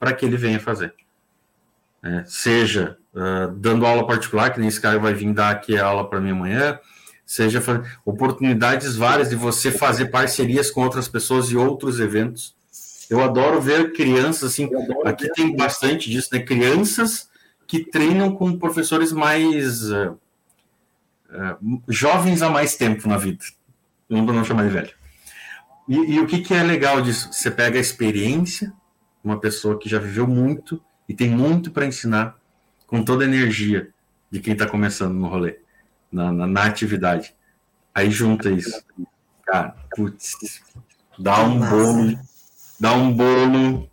para 0.00 0.14
que 0.14 0.24
ele 0.24 0.38
venha 0.38 0.58
fazer. 0.58 0.94
É, 2.02 2.24
seja 2.24 2.96
uh, 3.18 3.52
dando 3.56 3.84
aula 3.84 4.06
particular, 4.06 4.50
que 4.50 4.60
nem 4.60 4.68
esse 4.68 4.80
cara 4.80 4.98
vai 4.98 5.12
vir 5.12 5.32
dar 5.32 5.50
aqui 5.50 5.76
a 5.76 5.84
aula 5.84 6.08
para 6.08 6.20
mim 6.20 6.30
amanhã, 6.30 6.78
seja 7.26 7.62
oportunidades 8.04 8.96
várias 8.96 9.28
de 9.28 9.36
você 9.36 9.70
fazer 9.70 10.06
parcerias 10.06 10.70
com 10.70 10.82
outras 10.82 11.08
pessoas 11.08 11.50
e 11.50 11.56
outros 11.56 12.00
eventos. 12.00 12.56
Eu 13.10 13.22
adoro 13.22 13.60
ver 13.60 13.92
crianças 13.92 14.52
assim, 14.52 14.70
aqui 15.04 15.28
tem 15.32 15.54
bastante 15.56 16.08
disso, 16.08 16.28
né? 16.32 16.40
Crianças 16.40 17.28
que 17.66 17.84
treinam 17.84 18.34
com 18.34 18.58
professores 18.58 19.12
mais 19.12 19.90
uh, 19.90 20.18
uh, 21.30 21.82
jovens 21.88 22.40
há 22.40 22.48
mais 22.48 22.76
tempo 22.76 23.08
na 23.08 23.16
vida. 23.16 23.44
Não 24.08 24.24
não 24.24 24.44
chamar 24.44 24.64
de 24.64 24.70
velho. 24.70 24.98
E, 25.86 25.96
e, 26.14 26.20
o 26.20 26.26
que, 26.26 26.40
que 26.40 26.52
é 26.52 26.62
legal 26.62 27.00
disso? 27.00 27.30
Você 27.32 27.50
pega 27.50 27.78
a 27.78 27.80
experiência, 27.80 28.72
uma 29.24 29.40
pessoa 29.40 29.78
que 29.78 29.88
já 29.88 29.98
viveu 29.98 30.26
muito 30.26 30.82
e 31.08 31.14
tem 31.14 31.30
muito 31.30 31.70
para 31.70 31.86
ensinar, 31.86 32.37
com 32.88 33.04
toda 33.04 33.22
a 33.22 33.28
energia 33.28 33.90
de 34.30 34.40
quem 34.40 34.54
está 34.54 34.66
começando 34.66 35.14
no 35.14 35.28
rolê, 35.28 35.58
na, 36.10 36.32
na, 36.32 36.46
na, 36.46 36.64
atividade. 36.64 37.32
Aí 37.94 38.10
junta 38.10 38.50
isso. 38.50 38.82
Cara, 39.46 39.76
putz, 39.94 40.32
dá 41.16 41.44
um 41.44 41.60
bolo, 41.60 42.18
dá 42.80 42.92
um 42.94 43.12
bolo 43.12 43.88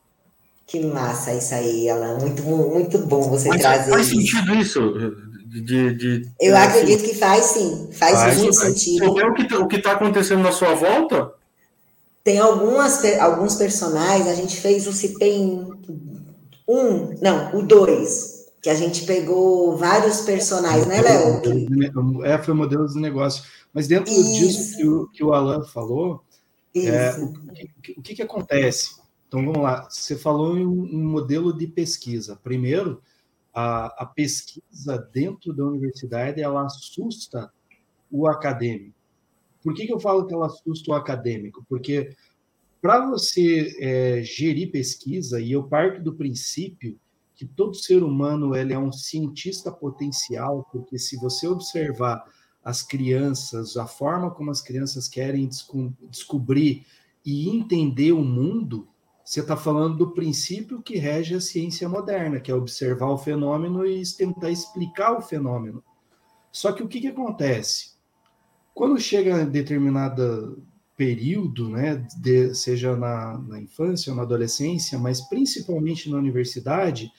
que 0.66 0.80
massa 0.80 1.34
isso 1.34 1.54
aí, 1.54 1.90
Alan. 1.90 2.18
Muito, 2.18 2.42
muito 2.44 2.98
bom 3.00 3.30
você 3.30 3.50
Mas 3.50 3.62
trazer 3.62 3.92
faz 3.92 4.08
isso. 4.08 4.16
sentido 4.16 4.56
isso? 4.56 5.16
De, 5.46 5.94
de, 5.94 6.30
Eu 6.42 6.58
acredito 6.58 7.04
que 7.04 7.14
faz 7.14 7.46
sim. 7.46 7.90
Faz, 7.94 8.14
faz 8.20 8.38
muito 8.38 8.58
faz. 8.58 8.74
sentido. 8.74 9.14
Vê 9.14 9.24
o 9.58 9.68
que 9.68 9.76
está 9.78 9.92
acontecendo 9.92 10.42
na 10.42 10.52
sua 10.52 10.74
volta? 10.74 11.32
Tem 12.24 12.40
algumas, 12.40 13.06
alguns 13.20 13.56
personagens, 13.56 14.28
a 14.28 14.34
gente 14.34 14.60
fez 14.60 14.88
o 14.88 14.92
CIPEM 14.92 15.70
um, 16.68 17.16
não, 17.22 17.56
o 17.56 17.62
dois, 17.62 18.35
que 18.66 18.70
a 18.72 18.74
gente 18.74 19.06
pegou 19.06 19.78
vários 19.78 20.22
personagens, 20.22 20.88
né, 20.88 21.00
Léo? 21.00 21.40
É, 22.26 22.36
foi 22.40 22.52
o 22.52 22.58
modelo 22.58 22.88
de 22.88 23.00
negócio. 23.00 23.44
Mas 23.72 23.88
dentro 23.88 24.12
isso. 24.12 24.34
disso 24.34 24.78
que 24.78 24.88
o, 24.88 25.08
que 25.10 25.24
o 25.24 25.34
Alan 25.34 25.64
falou, 25.66 26.24
é, 26.76 27.16
o, 27.20 27.26
o 27.96 28.02
que, 28.02 28.16
que 28.16 28.24
acontece? 28.24 29.00
Então 29.28 29.46
vamos 29.46 29.62
lá, 29.62 29.88
você 29.88 30.16
falou 30.16 30.58
em 30.58 30.66
um 30.66 31.06
modelo 31.08 31.56
de 31.56 31.68
pesquisa. 31.68 32.40
Primeiro, 32.44 33.04
a, 33.54 34.02
a 34.02 34.06
pesquisa 34.08 34.98
dentro 35.14 35.54
da 35.54 35.64
universidade 35.64 36.42
ela 36.42 36.66
assusta 36.66 37.52
o 38.10 38.28
acadêmico. 38.28 38.98
Por 39.62 39.76
que, 39.76 39.86
que 39.86 39.94
eu 39.94 40.00
falo 40.00 40.26
que 40.26 40.34
ela 40.34 40.48
assusta 40.48 40.90
o 40.90 40.96
acadêmico? 40.96 41.64
Porque 41.70 42.16
para 42.82 43.06
você 43.06 43.78
é, 43.80 44.24
gerir 44.24 44.72
pesquisa, 44.72 45.40
e 45.40 45.52
eu 45.52 45.62
parto 45.66 46.02
do 46.02 46.16
princípio 46.16 47.00
que 47.36 47.46
todo 47.46 47.76
ser 47.76 48.04
humano 48.04 48.56
ele 48.56 48.74
é 48.74 48.80
um 48.80 48.92
cientista 48.92 49.72
potencial, 49.72 50.68
porque 50.72 50.98
se 50.98 51.18
você 51.18 51.48
observar 51.48 52.24
as 52.64 52.82
crianças, 52.82 53.78
a 53.78 53.86
forma 53.86 54.32
como 54.32 54.50
as 54.50 54.62
crianças 54.62 55.08
querem 55.08 55.48
desco 55.48 55.94
descobrir 56.10 56.86
e 57.24 57.50
entender 57.50 58.12
o 58.12 58.24
mundo, 58.24 58.88
você 59.24 59.40
está 59.40 59.58
falando 59.58 59.98
do 59.98 60.12
princípio 60.12 60.82
que 60.82 60.98
rege 60.98 61.36
a 61.36 61.42
ciência 61.42 61.90
moderna, 61.90 62.40
que 62.40 62.52
é 62.52 62.56
observar 62.56 63.10
o 63.10 63.18
fenômeno 63.18 63.86
e 63.86 64.02
tentar 64.16 64.52
explicar 64.52 65.18
o 65.18 65.22
fenômeno. 65.22 65.84
Só 66.52 66.72
que 66.72 66.84
o 66.84 66.88
que, 66.88 67.02
que 67.02 67.08
acontece? 67.08 67.96
Quando 68.74 69.00
chega 69.00 69.42
em 69.42 69.50
determinado 69.50 70.64
período, 70.98 71.70
né, 71.70 72.06
de, 72.18 72.54
seja 72.54 72.96
na, 72.96 73.38
na, 73.38 73.60
infância 73.60 74.12
ou 74.12 74.16
na 74.16 74.24
adolescência, 74.24 74.98
mas 74.98 75.22
principalmente 75.22 76.10
na 76.10 76.18
universidade, 76.18 77.12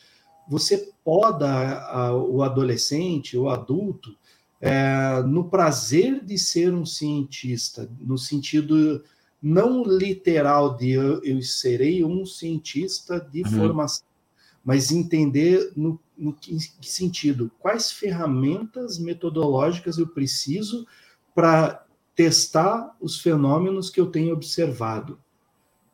você 0.48 0.93
poda 1.05 1.47
a, 1.47 2.07
a, 2.07 2.16
o 2.16 2.43
adolescente, 2.43 3.36
o 3.36 3.48
adulto, 3.48 4.16
é, 4.61 5.23
no 5.23 5.44
prazer 5.44 6.24
de 6.24 6.39
ser 6.39 6.73
um 6.73 6.86
cientista, 6.86 7.90
no 8.01 8.16
sentido 8.16 9.05
não 9.43 9.85
literal 9.85 10.77
de 10.77 10.93
eu, 10.93 11.23
eu 11.23 11.43
serei 11.43 12.03
um 12.03 12.24
cientista 12.24 13.20
de 13.20 13.43
uhum. 13.43 13.51
formação, 13.51 14.07
mas 14.65 14.90
entender 14.90 15.73
no, 15.77 16.01
no 16.16 16.32
que, 16.32 16.57
que 16.81 16.90
sentido, 16.90 17.51
quais 17.59 17.93
ferramentas 17.93 18.98
metodológicas 18.98 19.98
eu 19.98 20.07
preciso 20.07 20.86
para 21.35 21.85
testar 22.16 22.97
os 23.01 23.20
fenômenos 23.20 23.90
que 23.90 24.01
eu 24.01 24.06
tenho 24.06 24.32
observado. 24.32 25.20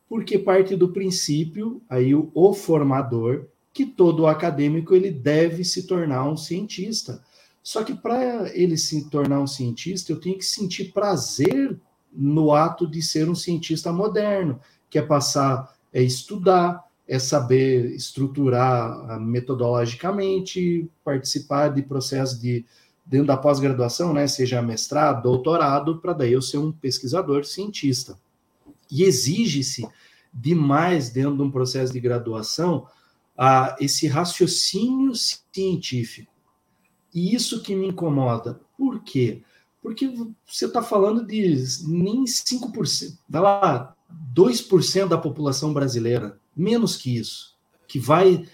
Porque 0.07 0.39
parte 0.39 0.75
do 0.75 0.89
princípio, 0.89 1.81
aí 1.89 2.15
o, 2.15 2.31
o 2.33 2.53
formador, 2.53 3.45
que 3.73 3.85
todo 3.85 4.25
acadêmico 4.25 4.95
ele 4.95 5.11
deve 5.11 5.65
se 5.65 5.85
tornar 5.85 6.27
um 6.27 6.37
cientista. 6.37 7.21
Só 7.61 7.83
que 7.83 7.93
para 7.93 8.55
ele 8.55 8.77
se 8.77 9.09
tornar 9.09 9.41
um 9.41 9.47
cientista, 9.47 10.11
eu 10.11 10.19
tenho 10.19 10.37
que 10.37 10.45
sentir 10.45 10.93
prazer 10.93 11.77
no 12.11 12.53
ato 12.53 12.87
de 12.87 13.01
ser 13.01 13.27
um 13.27 13.35
cientista 13.35 13.91
moderno, 13.91 14.59
que 14.89 14.99
é 14.99 15.01
passar, 15.01 15.75
é 15.91 16.01
estudar, 16.01 16.83
é 17.07 17.19
saber 17.19 17.91
estruturar 17.91 19.19
metodologicamente, 19.19 20.89
participar 21.03 21.69
de 21.69 21.81
processos 21.81 22.39
de 22.39 22.65
dentro 23.05 23.27
da 23.27 23.37
pós-graduação, 23.37 24.13
né, 24.13 24.27
seja 24.27 24.61
mestrado, 24.61 25.23
doutorado, 25.23 25.99
para 25.99 26.13
daí 26.13 26.33
eu 26.33 26.41
ser 26.41 26.57
um 26.57 26.71
pesquisador 26.71 27.45
cientista. 27.45 28.17
E 28.89 29.03
exige-se 29.03 29.87
demais 30.33 31.09
dentro 31.09 31.35
de 31.35 31.41
um 31.41 31.51
processo 31.51 31.91
de 31.91 31.99
graduação 31.99 32.87
a 33.37 33.75
esse 33.79 34.07
raciocínio 34.07 35.13
científico. 35.15 36.31
E 37.13 37.35
isso 37.35 37.61
que 37.61 37.75
me 37.75 37.87
incomoda. 37.87 38.59
Por 38.77 39.03
quê? 39.03 39.43
Porque 39.81 40.07
você 40.45 40.65
está 40.65 40.81
falando 40.81 41.25
de 41.25 41.55
nem 41.85 42.23
5%, 42.23 43.17
vai 43.27 43.41
lá, 43.41 43.95
2% 44.33 45.07
da 45.07 45.17
população 45.17 45.73
brasileira, 45.73 46.39
menos 46.55 46.95
que 46.95 47.17
isso, 47.17 47.57
que 47.87 47.99
vai 47.99 48.47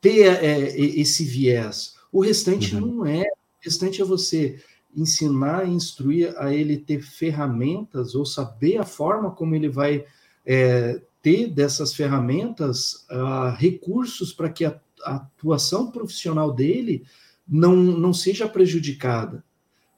ter 0.00 0.42
é, 0.42 0.80
esse 0.80 1.24
viés. 1.24 1.96
O 2.10 2.20
restante 2.20 2.74
uhum. 2.74 2.80
não 2.80 3.06
é. 3.06 3.24
Restante 3.60 4.00
é 4.00 4.04
você 4.04 4.62
ensinar, 4.96 5.68
instruir 5.68 6.34
a 6.36 6.52
ele 6.52 6.76
ter 6.76 7.02
ferramentas 7.02 8.14
ou 8.14 8.26
saber 8.26 8.78
a 8.78 8.84
forma 8.84 9.30
como 9.30 9.54
ele 9.54 9.68
vai 9.68 10.04
é, 10.44 11.00
ter 11.22 11.48
dessas 11.48 11.94
ferramentas 11.94 13.06
uh, 13.10 13.54
recursos 13.56 14.32
para 14.32 14.48
que 14.48 14.64
a, 14.64 14.80
a, 15.04 15.16
atuação 15.16 15.90
profissional 15.90 16.52
dele 16.52 17.04
não, 17.46 17.76
não 17.76 18.12
seja 18.12 18.48
prejudicada. 18.48 19.44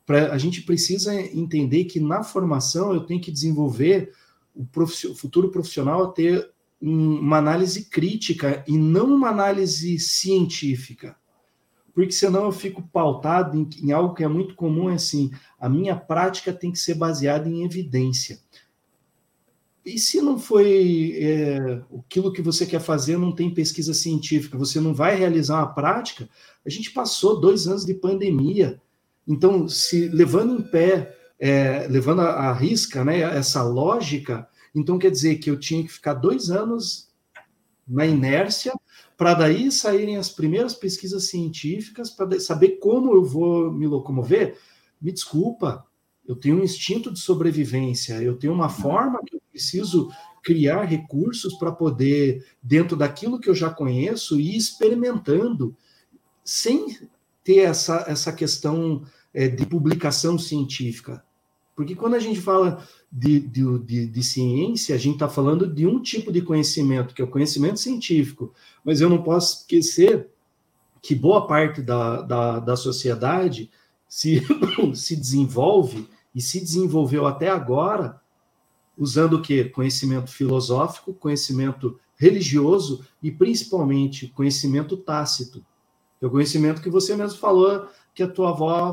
Pra, 0.04 0.32
a 0.32 0.38
gente 0.38 0.62
precisa 0.62 1.14
entender 1.14 1.84
que 1.84 2.00
na 2.00 2.22
formação 2.22 2.92
eu 2.92 3.00
tenho 3.00 3.20
que 3.20 3.30
desenvolver 3.30 4.12
o, 4.54 4.66
o 4.82 5.14
futuro 5.14 5.50
profissional 5.50 6.04
a 6.04 6.12
ter 6.12 6.50
um, 6.80 7.20
uma 7.20 7.38
análise 7.38 7.84
crítica 7.84 8.64
e 8.66 8.76
não 8.76 9.14
uma 9.14 9.28
análise 9.28 9.98
científica. 9.98 11.16
Porque 11.94 12.12
senão 12.12 12.44
eu 12.44 12.52
fico 12.52 12.82
pautado 12.82 13.56
em, 13.56 13.68
em 13.82 13.92
algo 13.92 14.14
que 14.14 14.24
é 14.24 14.28
muito 14.28 14.54
comum, 14.54 14.90
é 14.90 14.94
assim, 14.94 15.30
a 15.60 15.68
minha 15.68 15.94
prática 15.94 16.52
tem 16.52 16.72
que 16.72 16.78
ser 16.78 16.94
baseada 16.94 17.48
em 17.48 17.64
evidência. 17.64 18.40
E 19.84 19.98
se 19.98 20.20
não 20.20 20.38
foi 20.38 21.16
é, 21.18 21.82
aquilo 21.98 22.32
que 22.32 22.40
você 22.40 22.64
quer 22.64 22.80
fazer, 22.80 23.18
não 23.18 23.32
tem 23.32 23.52
pesquisa 23.52 23.92
científica, 23.92 24.56
você 24.56 24.80
não 24.80 24.94
vai 24.94 25.16
realizar 25.16 25.56
uma 25.56 25.74
prática? 25.74 26.28
A 26.64 26.70
gente 26.70 26.92
passou 26.92 27.40
dois 27.40 27.66
anos 27.66 27.84
de 27.84 27.92
pandemia. 27.92 28.80
Então, 29.26 29.68
se 29.68 30.08
levando 30.08 30.60
em 30.60 30.62
pé, 30.62 31.16
é, 31.38 31.88
levando 31.88 32.20
a, 32.20 32.30
a 32.30 32.52
risca, 32.52 33.04
né, 33.04 33.20
essa 33.20 33.62
lógica, 33.64 34.48
então 34.72 34.98
quer 34.98 35.10
dizer 35.10 35.36
que 35.36 35.50
eu 35.50 35.58
tinha 35.58 35.82
que 35.82 35.92
ficar 35.92 36.14
dois 36.14 36.48
anos 36.48 37.10
na 37.86 38.06
inércia 38.06 38.72
para 39.22 39.34
daí 39.34 39.70
saírem 39.70 40.16
as 40.16 40.28
primeiras 40.28 40.74
pesquisas 40.74 41.28
científicas 41.28 42.10
para 42.10 42.40
saber 42.40 42.80
como 42.80 43.14
eu 43.14 43.24
vou 43.24 43.70
me 43.70 43.86
locomover. 43.86 44.58
Me 45.00 45.12
desculpa, 45.12 45.86
eu 46.26 46.34
tenho 46.34 46.56
um 46.56 46.64
instinto 46.64 47.08
de 47.08 47.20
sobrevivência, 47.20 48.20
eu 48.20 48.36
tenho 48.36 48.52
uma 48.52 48.68
forma 48.68 49.20
que 49.24 49.36
eu 49.36 49.40
preciso 49.48 50.10
criar 50.42 50.82
recursos 50.82 51.54
para 51.54 51.70
poder, 51.70 52.44
dentro 52.60 52.96
daquilo 52.96 53.38
que 53.38 53.48
eu 53.48 53.54
já 53.54 53.70
conheço, 53.70 54.40
ir 54.40 54.56
experimentando, 54.56 55.76
sem 56.44 56.98
ter 57.44 57.58
essa, 57.58 58.04
essa 58.08 58.32
questão 58.32 59.04
é, 59.32 59.46
de 59.46 59.64
publicação 59.64 60.36
científica. 60.36 61.24
Porque 61.76 61.94
quando 61.94 62.14
a 62.14 62.18
gente 62.18 62.40
fala 62.40 62.84
de, 63.12 63.40
de, 63.40 63.78
de, 63.80 64.06
de 64.06 64.22
ciência, 64.22 64.94
a 64.94 64.98
gente 64.98 65.14
está 65.14 65.28
falando 65.28 65.66
de 65.66 65.86
um 65.86 66.00
tipo 66.00 66.32
de 66.32 66.40
conhecimento, 66.40 67.14
que 67.14 67.20
é 67.20 67.24
o 67.24 67.30
conhecimento 67.30 67.78
científico. 67.78 68.54
Mas 68.82 69.02
eu 69.02 69.10
não 69.10 69.22
posso 69.22 69.58
esquecer 69.58 70.30
que 71.02 71.14
boa 71.14 71.46
parte 71.46 71.82
da, 71.82 72.22
da, 72.22 72.58
da 72.60 72.76
sociedade 72.76 73.70
se, 74.08 74.42
se 74.94 75.14
desenvolve 75.14 76.08
e 76.34 76.40
se 76.40 76.58
desenvolveu 76.58 77.26
até 77.26 77.50
agora 77.50 78.18
usando 78.96 79.34
o 79.34 79.42
quê? 79.42 79.64
Conhecimento 79.64 80.30
filosófico, 80.30 81.12
conhecimento 81.12 82.00
religioso 82.16 83.04
e 83.22 83.30
principalmente 83.30 84.28
conhecimento 84.28 84.96
tácito. 84.96 85.64
É 86.20 86.26
o 86.26 86.30
conhecimento 86.30 86.80
que 86.80 86.88
você 86.88 87.14
mesmo 87.14 87.38
falou 87.38 87.88
que 88.14 88.22
a 88.22 88.28
tua 88.28 88.50
avó 88.50 88.92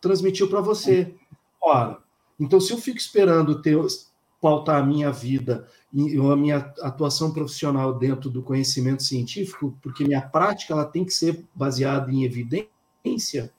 transmitiu 0.00 0.48
para 0.48 0.60
você. 0.60 1.14
Ora, 1.60 2.02
então 2.40 2.60
se 2.60 2.72
eu 2.72 2.78
fico 2.78 2.98
esperando 2.98 3.60
ter 3.60 3.76
pautar 4.40 4.82
a 4.82 4.86
minha 4.86 5.12
vida 5.12 5.68
e 5.92 6.16
a 6.16 6.36
minha 6.36 6.56
atuação 6.80 7.32
profissional 7.32 7.98
dentro 7.98 8.30
do 8.30 8.42
conhecimento 8.42 9.02
científico, 9.02 9.76
porque 9.82 10.02
minha 10.02 10.22
prática 10.22 10.72
ela 10.72 10.84
tem 10.84 11.04
que 11.04 11.12
ser 11.12 11.44
baseada 11.54 12.10
em 12.10 12.24
evidência, 12.24 13.52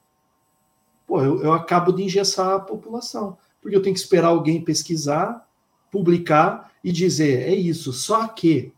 pô, 1.06 1.22
eu, 1.22 1.44
eu 1.44 1.54
acabo 1.54 1.92
de 1.92 2.04
engessar 2.04 2.56
a 2.56 2.60
população, 2.60 3.38
porque 3.62 3.76
eu 3.76 3.82
tenho 3.82 3.94
que 3.94 4.02
esperar 4.02 4.30
alguém 4.30 4.64
pesquisar, 4.64 5.48
publicar 5.92 6.72
e 6.84 6.92
dizer 6.92 7.48
é 7.48 7.54
isso. 7.54 7.94
Só 7.94 8.28
que 8.28 8.74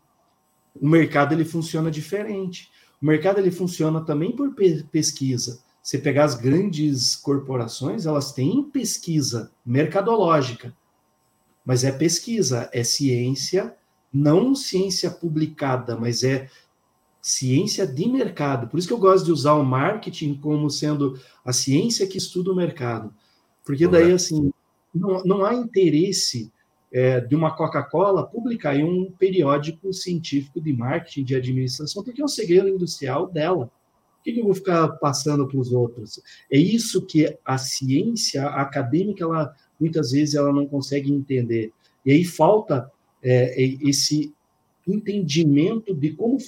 o 0.78 0.86
mercado 0.86 1.32
ele 1.32 1.44
funciona 1.44 1.90
diferente. 1.90 2.70
O 3.00 3.06
mercado 3.06 3.38
ele 3.38 3.50
funciona 3.50 4.00
também 4.00 4.32
por 4.32 4.54
pesquisa. 4.90 5.62
Você 5.84 5.98
pegar 5.98 6.24
as 6.24 6.34
grandes 6.34 7.14
corporações, 7.14 8.06
elas 8.06 8.32
têm 8.32 8.62
pesquisa 8.62 9.52
mercadológica, 9.66 10.74
mas 11.62 11.84
é 11.84 11.92
pesquisa, 11.92 12.70
é 12.72 12.82
ciência, 12.82 13.76
não 14.10 14.54
ciência 14.54 15.10
publicada, 15.10 15.94
mas 15.94 16.24
é 16.24 16.48
ciência 17.20 17.86
de 17.86 18.08
mercado. 18.08 18.66
Por 18.66 18.78
isso 18.78 18.88
que 18.88 18.94
eu 18.94 18.98
gosto 18.98 19.26
de 19.26 19.32
usar 19.32 19.52
o 19.52 19.62
marketing 19.62 20.36
como 20.36 20.70
sendo 20.70 21.20
a 21.44 21.52
ciência 21.52 22.06
que 22.06 22.16
estuda 22.16 22.50
o 22.50 22.56
mercado. 22.56 23.12
Porque 23.62 23.86
daí, 23.86 24.10
assim, 24.10 24.50
não, 24.94 25.22
não 25.22 25.44
há 25.44 25.52
interesse 25.52 26.50
é, 26.90 27.20
de 27.20 27.36
uma 27.36 27.54
Coca-Cola 27.54 28.26
publicar 28.26 28.74
em 28.74 28.84
um 28.84 29.10
periódico 29.10 29.92
científico 29.92 30.62
de 30.62 30.72
marketing, 30.72 31.24
de 31.24 31.34
administração, 31.34 32.02
porque 32.02 32.22
é 32.22 32.24
o 32.24 32.28
segredo 32.28 32.70
industrial 32.70 33.26
dela. 33.26 33.70
Por 34.24 34.32
que, 34.32 34.40
eu 34.40 34.44
vou 34.44 34.54
ficar 34.54 34.88
passando 34.88 35.46
para 35.46 35.58
os 35.58 35.70
outros? 35.70 36.18
É 36.50 36.56
isso 36.56 37.02
que 37.02 37.36
a 37.44 37.58
ciência 37.58 38.46
a 38.46 38.62
acadêmica, 38.62 39.22
ela, 39.22 39.54
muitas 39.78 40.12
vezes, 40.12 40.34
ela 40.34 40.50
não 40.50 40.66
consegue 40.66 41.12
entender. 41.12 41.70
E 42.06 42.10
aí 42.10 42.24
falta 42.24 42.90
é, 43.22 43.54
esse 43.82 44.32
entendimento 44.88 45.94
de 45.94 46.12
como, 46.12 46.38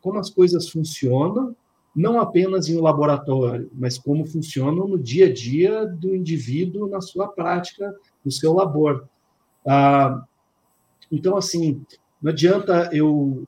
como 0.00 0.18
as 0.18 0.30
coisas 0.30 0.70
funcionam, 0.70 1.54
não 1.94 2.18
apenas 2.18 2.68
em 2.68 2.78
um 2.78 2.82
laboratório, 2.82 3.70
mas 3.74 3.98
como 3.98 4.24
funcionam 4.24 4.88
no 4.88 4.98
dia 4.98 5.26
a 5.26 5.32
dia 5.32 5.84
do 5.84 6.14
indivíduo 6.14 6.88
na 6.88 7.02
sua 7.02 7.28
prática, 7.28 7.94
no 8.24 8.32
seu 8.32 8.54
labor. 8.54 9.06
Ah, 9.66 10.24
então, 11.12 11.36
assim, 11.36 11.82
não 12.20 12.30
adianta 12.32 12.88
eu 12.92 13.44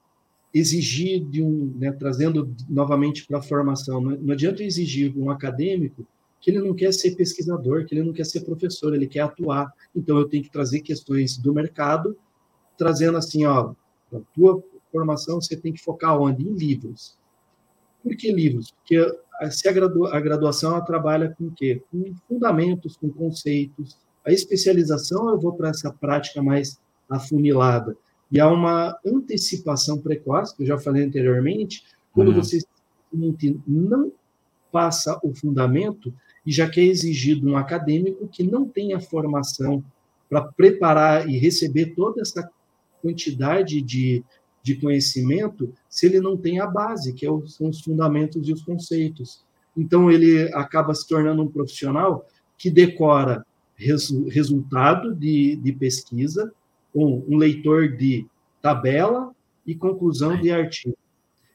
exigir 0.53 1.25
de 1.25 1.43
um, 1.43 1.75
né, 1.77 1.93
trazendo 1.93 2.55
novamente 2.69 3.27
para 3.27 3.39
a 3.39 3.43
formação, 3.43 4.01
não, 4.01 4.17
não 4.17 4.33
adianta 4.33 4.63
exigir 4.63 5.13
de 5.13 5.19
um 5.19 5.31
acadêmico 5.31 6.07
que 6.41 6.51
ele 6.51 6.61
não 6.61 6.75
quer 6.75 6.93
ser 6.93 7.17
pesquisador, 7.17 7.85
que 7.85 7.95
ele 7.95 8.05
não 8.05 8.13
quer 8.13 8.25
ser 8.25 8.41
professor, 8.41 8.95
ele 8.95 9.07
quer 9.07 9.21
atuar. 9.21 9.73
Então, 9.95 10.17
eu 10.19 10.29
tenho 10.29 10.43
que 10.43 10.51
trazer 10.51 10.81
questões 10.81 11.37
do 11.37 11.53
mercado, 11.53 12.17
trazendo 12.77 13.19
assim, 13.19 13.45
ó, 13.45 13.75
na 14.11 14.21
tua 14.35 14.63
formação, 14.91 15.41
você 15.41 15.57
tem 15.57 15.73
que 15.73 15.83
focar 15.83 16.19
onde? 16.19 16.43
Em 16.43 16.55
livros. 16.55 17.19
Por 18.03 18.17
que 18.17 18.33
livros? 18.33 18.71
Porque 18.71 18.97
se 19.51 19.69
a, 19.69 19.73
a 19.73 20.21
graduação 20.21 20.73
ela 20.73 20.81
trabalha 20.81 21.35
com 21.37 21.49
o 21.49 21.53
quê? 21.53 21.83
Com 21.91 22.15
fundamentos, 22.29 22.97
com 22.97 23.11
conceitos. 23.11 23.99
A 24.25 24.33
especialização 24.33 25.29
eu 25.31 25.39
vou 25.39 25.55
para 25.55 25.71
essa 25.71 25.93
prática 25.93 26.43
mais 26.43 26.81
afunilada. 27.09 27.97
E 28.31 28.39
há 28.41 28.49
uma 28.49 28.99
antecipação 29.05 29.99
precoce, 29.99 30.55
que 30.57 30.63
eu 30.63 30.67
já 30.67 30.79
falei 30.79 31.05
anteriormente, 31.05 31.85
quando 32.13 32.29
uhum. 32.29 32.35
você 32.35 32.61
não 33.67 34.13
passa 34.71 35.19
o 35.23 35.35
fundamento 35.35 36.13
e 36.45 36.53
já 36.53 36.69
que 36.69 36.81
é 36.81 36.85
exigido 36.85 37.49
um 37.49 37.57
acadêmico 37.57 38.29
que 38.29 38.43
não 38.43 38.69
tenha 38.69 39.01
formação 39.01 39.83
para 40.29 40.43
preparar 40.43 41.29
e 41.29 41.39
receber 41.39 41.95
toda 41.95 42.21
essa 42.21 42.49
quantidade 43.01 43.81
de, 43.81 44.23
de 44.63 44.75
conhecimento 44.75 45.73
se 45.89 46.07
ele 46.07 46.21
não 46.21 46.37
tem 46.37 46.61
a 46.61 46.67
base, 46.67 47.15
que 47.15 47.27
é 47.27 47.31
são 47.47 47.69
os 47.69 47.81
fundamentos 47.81 48.47
e 48.49 48.53
os 48.53 48.63
conceitos. 48.63 49.43
Então, 49.77 50.11
ele 50.11 50.53
acaba 50.55 50.95
se 50.95 51.07
tornando 51.07 51.43
um 51.43 51.49
profissional 51.49 52.27
que 52.59 52.71
decora 52.71 53.47
resu 53.77 54.27
resultado 54.29 55.15
de, 55.15 55.57
de 55.57 55.73
pesquisa, 55.73 56.53
um, 56.95 57.25
um 57.29 57.37
leitor 57.37 57.97
de 57.97 58.27
tabela 58.61 59.35
e 59.67 59.75
conclusão 59.75 60.41
de 60.41 60.51
artigo, 60.51 60.97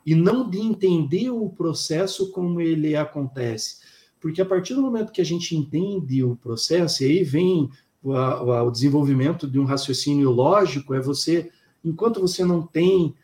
e 0.05 0.14
não 0.14 0.49
de 0.49 0.60
entender 0.60 1.30
o 1.30 1.49
processo 1.49 2.31
como 2.31 2.61
ele 2.61 2.95
acontece. 2.95 3.77
Porque 4.19 4.41
a 4.41 4.45
partir 4.45 4.73
do 4.73 4.81
momento 4.81 5.11
que 5.11 5.22
a 5.22 5.26
gente 5.26 5.55
entende 5.55 6.23
o 6.23 6.35
processo, 6.35 7.03
e 7.03 7.07
aí 7.07 7.23
vem 7.23 7.69
o, 8.03 8.69
desenvolvimento 8.69 9.47
de 9.47 9.57
um 9.60 9.65
raciocínio 9.65 10.30
lógico 10.30 10.93
é 10.93 10.99
você, 10.99 11.49
enquanto 11.84 12.19
você 12.19 12.43
não 12.43 12.61
tem 12.61 13.15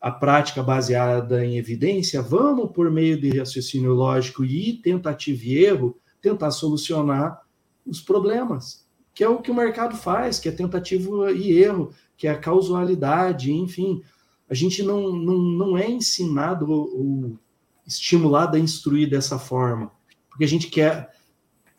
a 0.00 0.12
prática 0.12 0.62
baseada 0.62 1.44
em 1.44 1.58
evidência, 1.58 2.22
vamos 2.22 2.70
por 2.70 2.90
meio 2.90 3.20
de 3.20 3.36
raciocínio 3.36 3.92
lógico 3.92 4.44
e 4.44 4.74
tentativa 4.74 5.44
e 5.44 5.64
erro 5.64 5.96
tentar 6.22 6.52
solucionar 6.52 7.40
os 7.84 8.00
problemas, 8.00 8.86
que 9.18 9.24
é 9.24 9.28
o 9.28 9.42
que 9.42 9.50
o 9.50 9.54
mercado 9.54 9.96
faz, 9.96 10.38
que 10.38 10.48
é 10.48 10.52
tentativa 10.52 11.32
e 11.32 11.58
erro, 11.58 11.92
que 12.16 12.28
é 12.28 12.30
a 12.30 12.38
causalidade, 12.38 13.52
enfim. 13.52 14.00
A 14.48 14.54
gente 14.54 14.80
não, 14.80 15.12
não, 15.12 15.38
não 15.38 15.76
é 15.76 15.90
ensinado 15.90 16.70
ou 16.70 17.36
estimulado 17.84 18.56
a 18.56 18.60
instruir 18.60 19.10
dessa 19.10 19.36
forma, 19.36 19.90
porque 20.30 20.44
a 20.44 20.46
gente 20.46 20.68
quer 20.68 21.12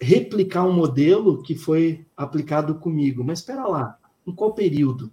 replicar 0.02 0.66
um 0.66 0.74
modelo 0.74 1.42
que 1.42 1.56
foi 1.56 2.06
aplicado 2.18 2.76
comigo. 2.76 3.24
Mas 3.24 3.40
espera 3.40 3.66
lá, 3.66 3.98
em 4.28 4.36
qual 4.36 4.54
período? 4.54 5.10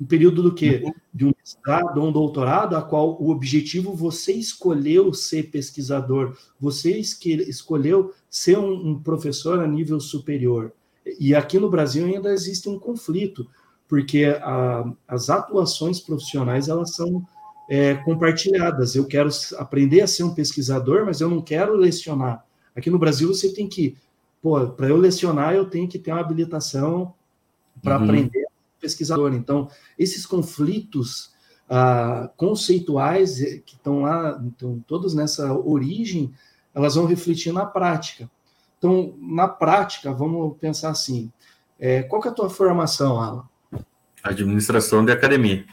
Um 0.00 0.06
período 0.06 0.42
do 0.42 0.54
quê? 0.54 0.80
Uhum. 0.82 0.94
De 1.12 1.26
um 1.26 1.32
mestrado 1.38 2.00
ou 2.00 2.08
um 2.08 2.12
doutorado, 2.12 2.74
a 2.74 2.80
qual 2.80 3.22
o 3.22 3.28
objetivo 3.28 3.94
você 3.94 4.32
escolheu 4.32 5.12
ser 5.12 5.50
pesquisador, 5.50 6.38
você 6.58 6.98
escolheu 6.98 8.14
ser 8.30 8.58
um, 8.58 8.92
um 8.92 8.98
professor 8.98 9.60
a 9.60 9.66
nível 9.66 10.00
superior. 10.00 10.72
E 11.18 11.34
aqui 11.34 11.58
no 11.58 11.70
Brasil 11.70 12.06
ainda 12.06 12.32
existe 12.32 12.68
um 12.68 12.78
conflito, 12.78 13.48
porque 13.88 14.24
a, 14.24 14.84
as 15.06 15.30
atuações 15.30 16.00
profissionais 16.00 16.68
elas 16.68 16.94
são 16.94 17.26
é, 17.68 17.94
compartilhadas. 17.94 18.94
Eu 18.94 19.06
quero 19.06 19.28
aprender 19.58 20.00
a 20.00 20.06
ser 20.06 20.24
um 20.24 20.34
pesquisador, 20.34 21.04
mas 21.04 21.20
eu 21.20 21.28
não 21.28 21.40
quero 21.40 21.76
lecionar. 21.76 22.44
Aqui 22.74 22.90
no 22.90 22.98
Brasil 22.98 23.28
você 23.28 23.52
tem 23.52 23.68
que, 23.68 23.96
pô, 24.42 24.66
para 24.68 24.88
eu 24.88 24.96
lecionar 24.96 25.54
eu 25.54 25.64
tenho 25.64 25.88
que 25.88 25.98
ter 25.98 26.12
uma 26.12 26.20
habilitação 26.20 27.14
para 27.82 27.96
uhum. 27.96 28.04
aprender 28.04 28.46
pesquisador. 28.80 29.34
Então, 29.34 29.68
esses 29.98 30.24
conflitos 30.24 31.30
ah, 31.68 32.30
conceituais 32.36 33.40
eh, 33.40 33.58
que 33.64 33.74
estão 33.74 34.02
lá, 34.02 34.40
então, 34.44 34.82
todos 34.86 35.14
nessa 35.14 35.52
origem, 35.52 36.32
elas 36.74 36.94
vão 36.94 37.06
refletir 37.06 37.52
na 37.52 37.66
prática. 37.66 38.30
Então, 38.86 39.14
na 39.20 39.48
prática, 39.48 40.12
vamos 40.12 40.56
pensar 40.58 40.90
assim: 40.90 41.32
é, 41.76 42.04
qual 42.04 42.22
que 42.22 42.28
é 42.28 42.30
a 42.30 42.34
tua 42.34 42.48
formação, 42.48 43.20
Alan? 43.20 43.44
Administração 44.22 45.04
de 45.04 45.10
academia. 45.10 45.66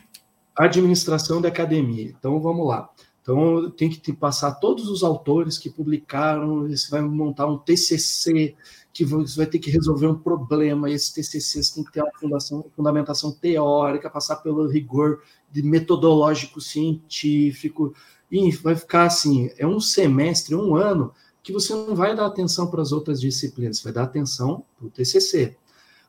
Administração 0.55 1.39
de 1.39 1.47
academia. 1.47 2.05
Então, 2.17 2.39
vamos 2.39 2.67
lá. 2.67 2.89
Então, 3.21 3.69
tem 3.69 3.87
que 3.87 3.99
te 3.99 4.11
passar 4.11 4.53
todos 4.55 4.89
os 4.89 5.03
autores 5.03 5.59
que 5.59 5.69
publicaram, 5.69 6.67
você 6.67 6.89
vai 6.89 7.01
montar 7.01 7.45
um 7.45 7.57
TCC, 7.57 8.55
que 8.91 9.05
você 9.05 9.37
vai 9.37 9.45
ter 9.45 9.59
que 9.59 9.69
resolver 9.69 10.07
um 10.07 10.15
problema, 10.15 10.89
e 10.89 10.93
esse 10.93 11.13
TCC 11.13 11.75
tem 11.75 11.83
que 11.83 11.91
ter 11.91 12.01
uma 12.01 12.11
fundação, 12.19 12.65
fundamentação 12.75 13.31
teórica, 13.31 14.09
passar 14.09 14.37
pelo 14.37 14.67
rigor 14.67 15.21
de 15.51 15.61
metodológico 15.61 16.59
científico, 16.59 17.93
e 18.29 18.51
vai 18.51 18.75
ficar 18.75 19.03
assim, 19.03 19.51
é 19.57 19.65
um 19.65 19.79
semestre, 19.79 20.55
um 20.55 20.75
ano, 20.75 21.13
que 21.43 21.51
você 21.51 21.73
não 21.75 21.93
vai 21.93 22.15
dar 22.15 22.25
atenção 22.25 22.67
para 22.67 22.81
as 22.81 22.93
outras 22.93 23.19
disciplinas, 23.19 23.77
você 23.77 23.83
vai 23.83 23.93
dar 23.93 24.03
atenção 24.03 24.63
para 24.77 24.87
o 24.87 24.89
TCC. 24.89 25.57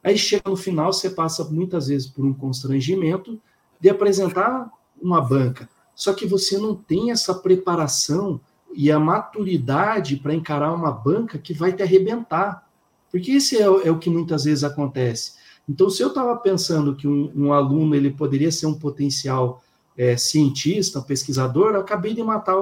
Aí 0.03 0.17
chega 0.17 0.49
no 0.49 0.57
final, 0.57 0.93
você 0.93 1.11
passa 1.11 1.45
muitas 1.45 1.89
vezes 1.89 2.07
por 2.07 2.25
um 2.25 2.33
constrangimento 2.33 3.41
de 3.81 3.91
apresentar 3.91 4.71
uma 5.03 5.21
banca, 5.21 5.69
só 5.95 6.13
que 6.13 6.25
você 6.25 6.57
não 6.57 6.75
tem 6.75 7.11
essa 7.11 7.35
preparação 7.35 8.41
e 8.75 8.91
a 8.91 8.99
maturidade 8.99 10.17
para 10.17 10.35
encarar 10.35 10.73
uma 10.73 10.91
banca 10.91 11.39
que 11.39 11.53
vai 11.53 11.73
te 11.73 11.83
arrebentar. 11.83 12.69
Porque 13.11 13.33
esse 13.33 13.57
é, 13.57 13.63
é 13.63 13.91
o 13.91 13.99
que 13.99 14.11
muitas 14.11 14.45
vezes 14.45 14.65
acontece. 14.65 15.35
Então, 15.69 15.89
se 15.89 16.03
eu 16.03 16.09
estava 16.09 16.37
pensando 16.37 16.95
que 16.95 17.07
um, 17.07 17.33
um, 17.35 17.53
aluno 17.53 17.95
ele 17.95 18.11
poderia 18.11 18.51
ser 18.51 18.67
um 18.67 18.75
potencial 18.75 19.63
é, 19.97 20.17
cientista, 20.17 21.01
pesquisador, 21.01 21.75
eu 21.75 21.81
acabei 21.81 22.13
de 22.13 22.23
matar 22.23 22.57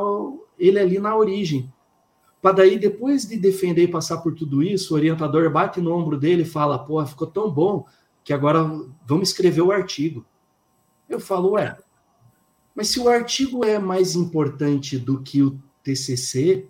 ele 0.59 0.79
ali 0.79 0.99
na 0.99 1.17
origem. 1.17 1.73
Para 2.43 2.57
daí, 2.57 2.79
depois 2.79 3.27
de 3.27 3.39
defender 3.39 3.85
e 3.85 3.89
passar 3.89 4.19
por 4.19 4.35
tudo 4.35 4.63
isso, 4.63 4.93
o 4.93 4.97
orientador 4.97 5.51
bate 5.51 5.81
no 5.81 5.95
ombro 5.95 6.19
dele 6.19 6.43
e 6.43 6.45
fala: 6.45 6.79
pô, 6.79 7.05
ficou 7.07 7.27
tão 7.27 7.51
bom 7.51 7.87
que 8.23 8.35
agora 8.35 8.63
vamos 9.07 9.31
escrever 9.31 9.63
o 9.63 9.73
artigo. 9.73 10.27
Eu 11.09 11.21
falo, 11.21 11.53
ué, 11.53 11.79
mas 12.75 12.89
se 12.89 13.01
o 13.01 13.09
artigo 13.09 13.65
é 13.65 13.79
mais 13.79 14.15
importante 14.15 14.99
do 14.99 15.23
que 15.23 15.43
o 15.43 15.59
TCC, 15.83 16.67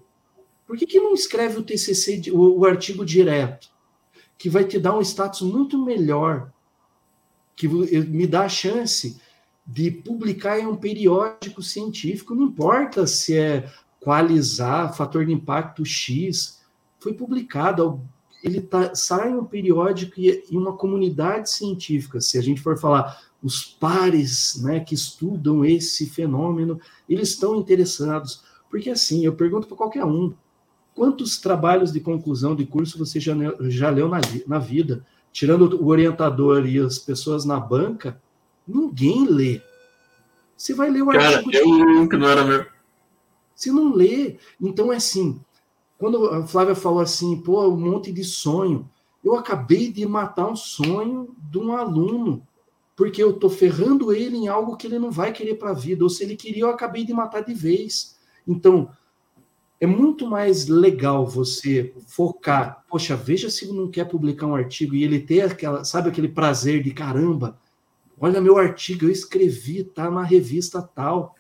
por 0.67 0.77
que, 0.77 0.87
que 0.87 1.01
não 1.01 1.15
escreve 1.15 1.59
o 1.59 1.63
TCC, 1.63 2.31
o, 2.31 2.61
o 2.61 2.65
artigo 2.65 3.05
direto? 3.05 3.73
que 4.43 4.51
vai 4.51 4.65
te 4.65 4.77
dar 4.77 4.99
um 4.99 5.01
status 5.01 5.43
muito 5.43 5.79
melhor, 5.79 6.53
que 7.55 7.69
me 7.69 8.27
dá 8.27 8.43
a 8.43 8.49
chance 8.49 9.21
de 9.65 9.89
publicar 9.89 10.59
em 10.59 10.67
um 10.67 10.75
periódico 10.75 11.63
científico, 11.63 12.35
não 12.35 12.47
importa 12.47 13.07
se 13.07 13.39
é 13.39 13.71
qualizar, 14.03 14.95
fator 14.95 15.25
de 15.25 15.33
impacto 15.33 15.85
X, 15.85 16.61
foi 16.99 17.15
publicado, 17.15 18.01
ele 18.43 18.61
tá, 18.61 18.95
sai 18.95 19.31
em 19.31 19.37
um 19.37 19.45
periódico 19.45 20.21
e 20.21 20.45
em 20.51 20.57
uma 20.57 20.77
comunidade 20.77 21.51
científica, 21.51 22.21
se 22.21 22.37
a 22.37 22.43
gente 22.43 22.61
for 22.61 22.79
falar 22.79 23.21
os 23.43 23.65
pares 23.65 24.61
né, 24.63 24.81
que 24.81 24.95
estudam 24.95 25.65
esse 25.65 26.07
fenômeno, 26.07 26.81
eles 27.09 27.31
estão 27.31 27.57
interessados. 27.57 28.45
Porque 28.71 28.91
assim, 28.91 29.25
eu 29.25 29.35
pergunto 29.35 29.67
para 29.67 29.77
qualquer 29.77 30.05
um, 30.05 30.33
Quantos 30.95 31.39
trabalhos 31.41 31.93
de 31.93 32.01
conclusão 32.01 32.55
de 32.55 32.67
curso 32.67 32.99
você 32.99 33.19
já, 33.19 33.35
já 33.63 33.89
leu 33.89 34.09
na, 34.09 34.21
na 34.47 34.59
vida? 34.59 35.05
Tirando 35.33 35.83
o 35.83 35.87
orientador 35.87 36.67
e 36.67 36.79
as 36.79 36.99
pessoas 36.99 37.47
na 37.47 37.59
banca, 37.59 38.21
ninguém 38.69 39.27
lê. 39.27 39.63
Você 40.55 40.75
vai 40.75 40.91
ler 40.91 41.03
o 41.03 41.07
Cara, 41.07 41.39
artigo. 41.39 41.51
Eu 41.55 42.07
de... 42.09 42.17
não 42.19 42.29
era 42.29 42.45
meu. 42.45 42.67
Você 43.63 43.71
não 43.71 43.95
lê. 43.95 44.37
Então 44.61 44.93
é 44.93 44.97
assim. 44.97 45.41
Quando 45.99 46.27
a 46.27 46.47
Flávia 46.47 46.75
falou 46.75 47.01
assim, 47.01 47.41
pô, 47.41 47.65
um 47.69 47.77
monte 47.77 48.11
de 48.11 48.25
sonho. 48.25 48.91
Eu 49.25 49.37
acabei 49.37 49.93
de 49.93 50.05
matar 50.05 50.49
um 50.49 50.57
sonho 50.57 51.33
de 51.49 51.57
um 51.59 51.77
aluno, 51.77 52.45
porque 52.97 53.23
eu 53.23 53.31
estou 53.31 53.49
ferrando 53.49 54.13
ele 54.13 54.37
em 54.37 54.49
algo 54.49 54.77
que 54.77 54.89
ele 54.89 54.99
não 54.99 55.13
vai 55.13 55.33
querer 55.33 55.55
para 55.55 55.71
a 55.71 55.75
vida. 55.75 56.03
Ou 56.03 56.11
se 56.11 56.25
ele 56.25 56.35
queria, 56.35 56.65
eu 56.65 56.71
acabei 56.71 57.05
de 57.05 57.15
matar 57.15 57.43
de 57.43 57.55
vez. 57.55 58.19
Então, 58.49 58.91
é 59.81 59.87
muito 59.87 60.27
mais 60.27 60.67
legal 60.67 61.25
você 61.25 61.95
focar, 62.07 62.85
poxa, 62.89 63.15
veja 63.15 63.49
se 63.49 63.73
não 63.73 63.89
quer 63.89 64.05
publicar 64.05 64.47
um 64.47 64.57
artigo 64.57 64.97
e 64.97 65.05
ele 65.05 65.21
ter 65.21 65.43
aquela, 65.43 65.85
sabe, 65.85 66.09
aquele 66.09 66.29
prazer 66.29 66.83
de 66.83 66.93
caramba, 66.93 67.59
olha 68.21 68.41
meu 68.41 68.59
artigo, 68.59 69.05
eu 69.05 69.11
escrevi, 69.11 69.85
tá 69.85 70.11
na 70.11 70.23
revista 70.23 70.83
tal. 70.83 71.37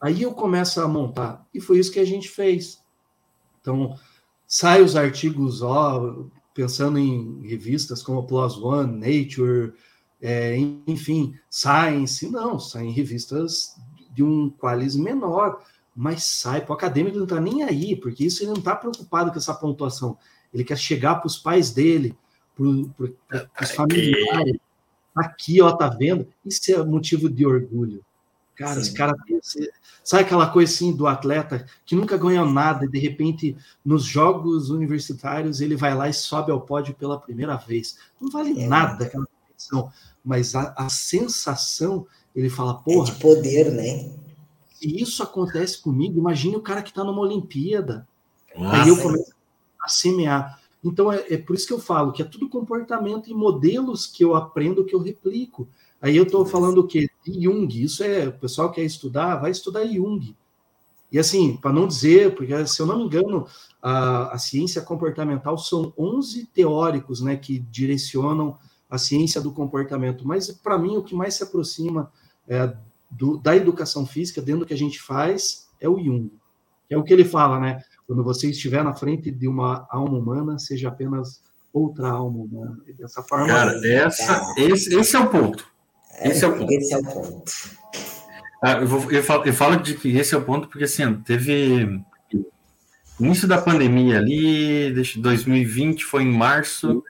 Aí 0.00 0.22
eu 0.22 0.32
começo 0.32 0.80
a 0.80 0.88
montar. 0.88 1.46
E 1.52 1.60
foi 1.60 1.78
isso 1.78 1.92
que 1.92 2.00
a 2.00 2.04
gente 2.04 2.28
fez. 2.28 2.82
Então, 3.60 3.98
sai 4.46 4.82
os 4.82 4.96
artigos, 4.96 5.62
ó, 5.62 6.24
pensando 6.54 6.98
em 6.98 7.46
revistas 7.46 8.02
como 8.02 8.26
Plus 8.26 8.56
One, 8.56 8.92
Nature, 8.92 9.74
é, 10.20 10.56
enfim, 10.86 11.34
Science, 11.50 12.28
não, 12.30 12.58
saem 12.58 12.90
revistas 12.90 13.76
de 14.12 14.22
um 14.22 14.50
qualis 14.50 14.96
menor 14.96 15.60
mas 16.00 16.22
sai. 16.22 16.64
O 16.68 16.72
acadêmico 16.72 17.16
não 17.16 17.24
está 17.24 17.40
nem 17.40 17.64
aí, 17.64 17.96
porque 17.96 18.24
isso 18.24 18.44
ele 18.44 18.52
não 18.52 18.58
está 18.58 18.76
preocupado 18.76 19.32
com 19.32 19.36
essa 19.36 19.52
pontuação. 19.52 20.16
Ele 20.54 20.62
quer 20.62 20.78
chegar 20.78 21.16
para 21.16 21.26
os 21.26 21.36
pais 21.36 21.72
dele, 21.72 22.16
para 22.54 22.64
os 23.64 23.70
familiares. 23.72 24.60
Aqui, 25.12 25.60
ó, 25.60 25.72
tá 25.72 25.88
vendo? 25.88 26.28
Isso 26.46 26.72
é 26.72 26.84
motivo 26.84 27.28
de 27.28 27.44
orgulho. 27.44 28.04
Cara, 28.58 28.74
Sim. 28.74 28.80
esse 28.80 28.92
cara 28.92 29.16
sabe 30.02 30.24
aquela 30.24 30.48
coisa 30.48 30.72
assim 30.72 30.92
do 30.92 31.06
atleta 31.06 31.64
que 31.86 31.94
nunca 31.94 32.16
ganhou 32.16 32.44
nada 32.44 32.84
e 32.84 32.88
de 32.88 32.98
repente 32.98 33.56
nos 33.84 34.02
jogos 34.02 34.68
universitários 34.68 35.60
ele 35.60 35.76
vai 35.76 35.94
lá 35.94 36.08
e 36.08 36.12
sobe 36.12 36.50
ao 36.50 36.60
pódio 36.60 36.92
pela 36.94 37.20
primeira 37.20 37.56
vez. 37.56 37.96
Não 38.20 38.28
vale 38.28 38.60
é. 38.60 38.66
nada 38.66 39.04
aquela 39.04 39.26
competição, 39.26 39.92
mas 40.24 40.56
a, 40.56 40.74
a 40.76 40.88
sensação, 40.88 42.04
ele 42.34 42.50
fala, 42.50 42.74
porra. 42.74 43.08
É 43.08 43.12
de 43.12 43.20
poder, 43.20 43.70
né? 43.70 44.10
se 44.78 45.00
isso 45.00 45.22
acontece 45.22 45.78
comigo, 45.80 46.18
imagine 46.18 46.56
o 46.56 46.62
cara 46.62 46.82
que 46.82 46.90
está 46.90 47.02
numa 47.02 47.20
Olimpíada. 47.20 48.06
Nossa. 48.56 48.82
Aí 48.82 48.88
eu 48.88 48.96
começo 48.96 49.32
a 49.82 49.88
semear. 49.88 50.60
Então 50.84 51.12
é, 51.12 51.24
é, 51.30 51.36
por 51.36 51.56
isso 51.56 51.66
que 51.66 51.72
eu 51.72 51.80
falo 51.80 52.12
que 52.12 52.22
é 52.22 52.24
tudo 52.24 52.48
comportamento 52.48 53.28
e 53.28 53.34
modelos 53.34 54.06
que 54.06 54.24
eu 54.24 54.36
aprendo, 54.36 54.84
que 54.84 54.94
eu 54.94 55.02
replico. 55.02 55.68
Aí 56.00 56.16
eu 56.16 56.22
estou 56.22 56.46
falando 56.46 56.78
o 56.78 56.86
quê? 56.86 57.08
Jung. 57.32 57.82
Isso 57.82 58.02
é, 58.02 58.28
o 58.28 58.32
pessoal 58.32 58.70
quer 58.70 58.82
estudar, 58.82 59.36
vai 59.36 59.50
estudar 59.50 59.86
Jung. 59.86 60.36
E 61.10 61.18
assim, 61.18 61.56
para 61.56 61.72
não 61.72 61.86
dizer, 61.86 62.34
porque 62.34 62.66
se 62.66 62.80
eu 62.80 62.86
não 62.86 62.98
me 62.98 63.04
engano, 63.04 63.46
a, 63.82 64.34
a 64.34 64.38
ciência 64.38 64.82
comportamental 64.82 65.56
são 65.56 65.92
11 65.96 66.46
teóricos 66.46 67.20
né, 67.20 67.36
que 67.36 67.58
direcionam 67.58 68.58
a 68.90 68.98
ciência 68.98 69.40
do 69.40 69.52
comportamento. 69.52 70.26
Mas 70.26 70.50
para 70.50 70.78
mim, 70.78 70.96
o 70.96 71.02
que 71.02 71.14
mais 71.14 71.34
se 71.34 71.42
aproxima 71.42 72.12
é, 72.46 72.74
do, 73.10 73.38
da 73.38 73.56
educação 73.56 74.04
física, 74.06 74.42
dentro 74.42 74.60
do 74.60 74.66
que 74.66 74.74
a 74.74 74.78
gente 74.78 75.00
faz, 75.00 75.68
é 75.80 75.88
o 75.88 75.98
Jung. 75.98 76.30
É 76.90 76.96
o 76.96 77.02
que 77.02 77.12
ele 77.12 77.24
fala, 77.24 77.58
né? 77.58 77.82
Quando 78.06 78.24
você 78.24 78.50
estiver 78.50 78.82
na 78.82 78.94
frente 78.94 79.30
de 79.30 79.46
uma 79.46 79.86
alma 79.90 80.18
humana, 80.18 80.58
seja 80.58 80.88
apenas 80.88 81.42
outra 81.72 82.10
alma 82.10 82.38
humana. 82.38 82.78
Dessa 82.98 83.22
forma. 83.22 83.46
Cara, 83.46 83.86
essa, 83.86 84.54
esse, 84.56 84.94
esse 84.94 85.16
é 85.16 85.20
o 85.20 85.28
ponto. 85.28 85.66
Esse 86.22 86.44
é 86.44 86.48
o 86.48 86.56
ponto. 86.56 86.72
Esse 86.72 86.94
é 86.94 86.98
o 86.98 87.04
ponto. 87.04 87.52
Ah, 88.62 88.72
eu, 88.72 88.86
vou, 88.86 89.10
eu, 89.10 89.22
falo, 89.22 89.44
eu 89.44 89.52
falo 89.52 89.76
de 89.76 89.94
que 89.94 90.16
esse 90.16 90.34
é 90.34 90.38
o 90.38 90.42
ponto 90.42 90.68
porque 90.68 90.84
assim, 90.84 91.14
teve 91.20 92.00
início 93.20 93.46
da 93.46 93.60
pandemia 93.60 94.18
ali, 94.18 94.92
2020 95.16 96.04
foi 96.04 96.22
em 96.22 96.32
março. 96.32 97.02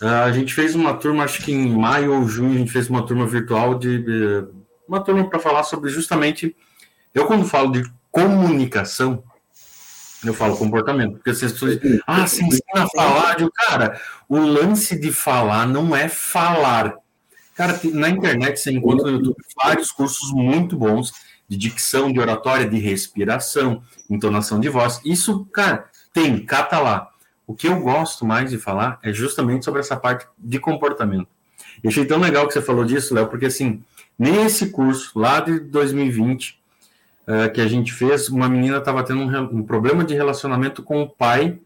A 0.00 0.30
gente 0.32 0.52
fez 0.52 0.74
uma 0.74 0.94
turma, 0.94 1.24
acho 1.24 1.42
que 1.42 1.52
em 1.52 1.74
maio 1.74 2.14
ou 2.14 2.28
junho, 2.28 2.54
a 2.54 2.58
gente 2.58 2.72
fez 2.72 2.90
uma 2.90 3.06
turma 3.06 3.26
virtual 3.26 3.78
de 3.78 4.04
uma 4.86 5.02
turma 5.02 5.28
para 5.28 5.38
falar 5.38 5.62
sobre 5.62 5.90
justamente. 5.90 6.54
Eu, 7.14 7.26
quando 7.26 7.46
falo 7.46 7.72
de 7.72 7.82
comunicação, 8.10 9.22
eu 10.22 10.34
falo 10.34 10.56
comportamento, 10.56 11.14
porque 11.14 11.30
as 11.30 11.40
pessoas 11.40 11.80
dizem, 11.80 12.00
ah, 12.06 12.26
se 12.26 12.44
ensina 12.44 12.84
a 12.84 12.88
falar, 12.88 13.36
de 13.36 13.50
cara, 13.50 14.00
o 14.28 14.38
lance 14.38 14.98
de 14.98 15.12
falar 15.12 15.66
não 15.66 15.94
é 15.94 16.08
falar. 16.08 16.96
Cara, 17.54 17.80
na 17.92 18.08
internet 18.08 18.58
você 18.58 18.72
encontra 18.72 19.10
no 19.10 19.18
YouTube 19.18 19.36
vários 19.62 19.92
cursos 19.92 20.32
muito 20.32 20.76
bons 20.76 21.12
de 21.48 21.56
dicção, 21.56 22.12
de 22.12 22.18
oratória, 22.18 22.68
de 22.68 22.78
respiração, 22.78 23.82
entonação 24.10 24.58
de 24.58 24.68
voz. 24.68 25.00
Isso, 25.04 25.44
cara, 25.52 25.88
tem, 26.12 26.44
cata 26.44 26.78
lá. 26.78 27.10
O 27.46 27.54
que 27.54 27.68
eu 27.68 27.78
gosto 27.80 28.24
mais 28.24 28.50
de 28.50 28.58
falar 28.58 28.98
é 29.02 29.12
justamente 29.12 29.64
sobre 29.64 29.80
essa 29.80 29.96
parte 29.96 30.26
de 30.38 30.58
comportamento. 30.58 31.28
Eu 31.82 31.90
achei 31.90 32.04
tão 32.04 32.18
legal 32.18 32.46
que 32.46 32.54
você 32.54 32.62
falou 32.62 32.84
disso, 32.84 33.14
Léo, 33.14 33.28
porque 33.28 33.46
assim, 33.46 33.82
nesse 34.18 34.70
curso 34.70 35.18
lá 35.18 35.40
de 35.40 35.60
2020 35.60 36.50
uh, 36.50 37.32
eh, 37.32 37.48
que 37.50 37.60
a 37.60 37.66
gente 37.66 37.92
fez, 37.92 38.28
uma 38.28 38.48
menina 38.48 38.78
estava 38.78 39.02
tendo 39.04 39.20
um, 39.20 39.58
um, 39.58 39.62
problema 39.62 40.04
de 40.04 40.14
relacionamento 40.14 40.82
com 40.82 41.02
o 41.02 41.08
pai, 41.08 41.58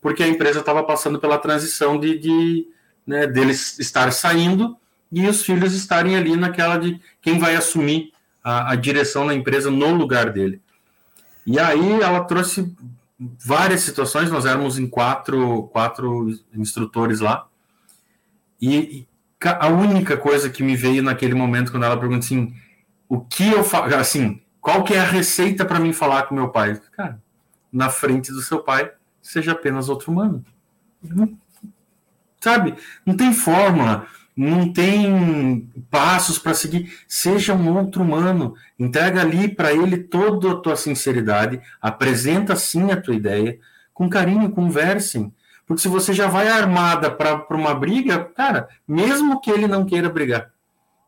porque 0.00 0.22
a 0.22 0.28
empresa 0.28 0.60
estava 0.60 0.82
passando 0.82 1.18
pela 1.18 1.38
transição 1.38 1.98
de, 1.98 2.18
de 2.18 2.66
né, 3.06 3.26
deles 3.26 3.78
estar 3.78 4.12
saindo 4.12 4.76
e 5.12 5.28
os 5.28 5.42
filhos 5.42 5.74
estarem 5.74 6.16
ali 6.16 6.36
naquela 6.36 6.78
de 6.78 7.00
quem 7.20 7.38
vai 7.38 7.54
assumir 7.54 8.12
a, 8.42 8.72
a 8.72 8.74
direção 8.74 9.26
da 9.26 9.34
empresa 9.34 9.70
no 9.70 9.94
lugar 9.94 10.30
dele. 10.32 10.60
E 11.46 11.58
aí 11.58 12.00
ela 12.00 12.24
trouxe 12.24 12.74
várias 13.18 13.82
situações, 13.82 14.30
nós 14.30 14.46
éramos 14.46 14.78
em 14.78 14.88
quatro, 14.88 15.64
quatro 15.64 16.28
instrutores 16.54 17.20
lá, 17.20 17.46
e, 18.60 19.06
a 19.44 19.68
única 19.68 20.16
coisa 20.16 20.48
que 20.48 20.62
me 20.62 20.76
veio 20.76 21.02
naquele 21.02 21.34
momento, 21.34 21.72
quando 21.72 21.84
ela 21.84 21.98
pergunta 21.98 22.24
assim, 22.24 22.54
o 23.08 23.20
que 23.20 23.50
eu 23.50 23.64
faço, 23.64 23.94
assim, 23.96 24.40
qual 24.60 24.84
que 24.84 24.94
é 24.94 25.00
a 25.00 25.04
receita 25.04 25.64
para 25.64 25.80
mim 25.80 25.92
falar 25.92 26.22
com 26.22 26.34
meu 26.34 26.48
pai? 26.48 26.80
Cara, 26.92 27.20
na 27.72 27.90
frente 27.90 28.30
do 28.30 28.40
seu 28.40 28.60
pai, 28.60 28.92
seja 29.20 29.50
apenas 29.50 29.88
outro 29.88 30.12
humano. 30.12 30.44
Sabe? 32.40 32.76
Não 33.04 33.16
tem 33.16 33.32
fórmula 33.32 34.06
não 34.36 34.72
tem 34.72 35.70
passos 35.90 36.38
para 36.38 36.54
seguir. 36.54 36.92
Seja 37.06 37.54
um 37.54 37.76
outro 37.76 38.02
humano. 38.02 38.54
Entrega 38.78 39.20
ali 39.20 39.48
para 39.48 39.72
ele 39.72 39.98
toda 39.98 40.52
a 40.52 40.56
tua 40.56 40.76
sinceridade, 40.76 41.60
apresenta 41.80 42.56
sim 42.56 42.90
a 42.90 43.00
tua 43.00 43.14
ideia, 43.14 43.58
com 43.92 44.08
carinho, 44.08 44.50
conversem. 44.50 45.32
Porque 45.66 45.82
se 45.82 45.88
você 45.88 46.12
já 46.12 46.26
vai 46.26 46.48
armada 46.48 47.10
para 47.10 47.46
uma 47.50 47.74
briga, 47.74 48.24
cara, 48.36 48.68
mesmo 48.86 49.40
que 49.40 49.50
ele 49.50 49.66
não 49.66 49.84
queira 49.84 50.08
brigar, 50.08 50.50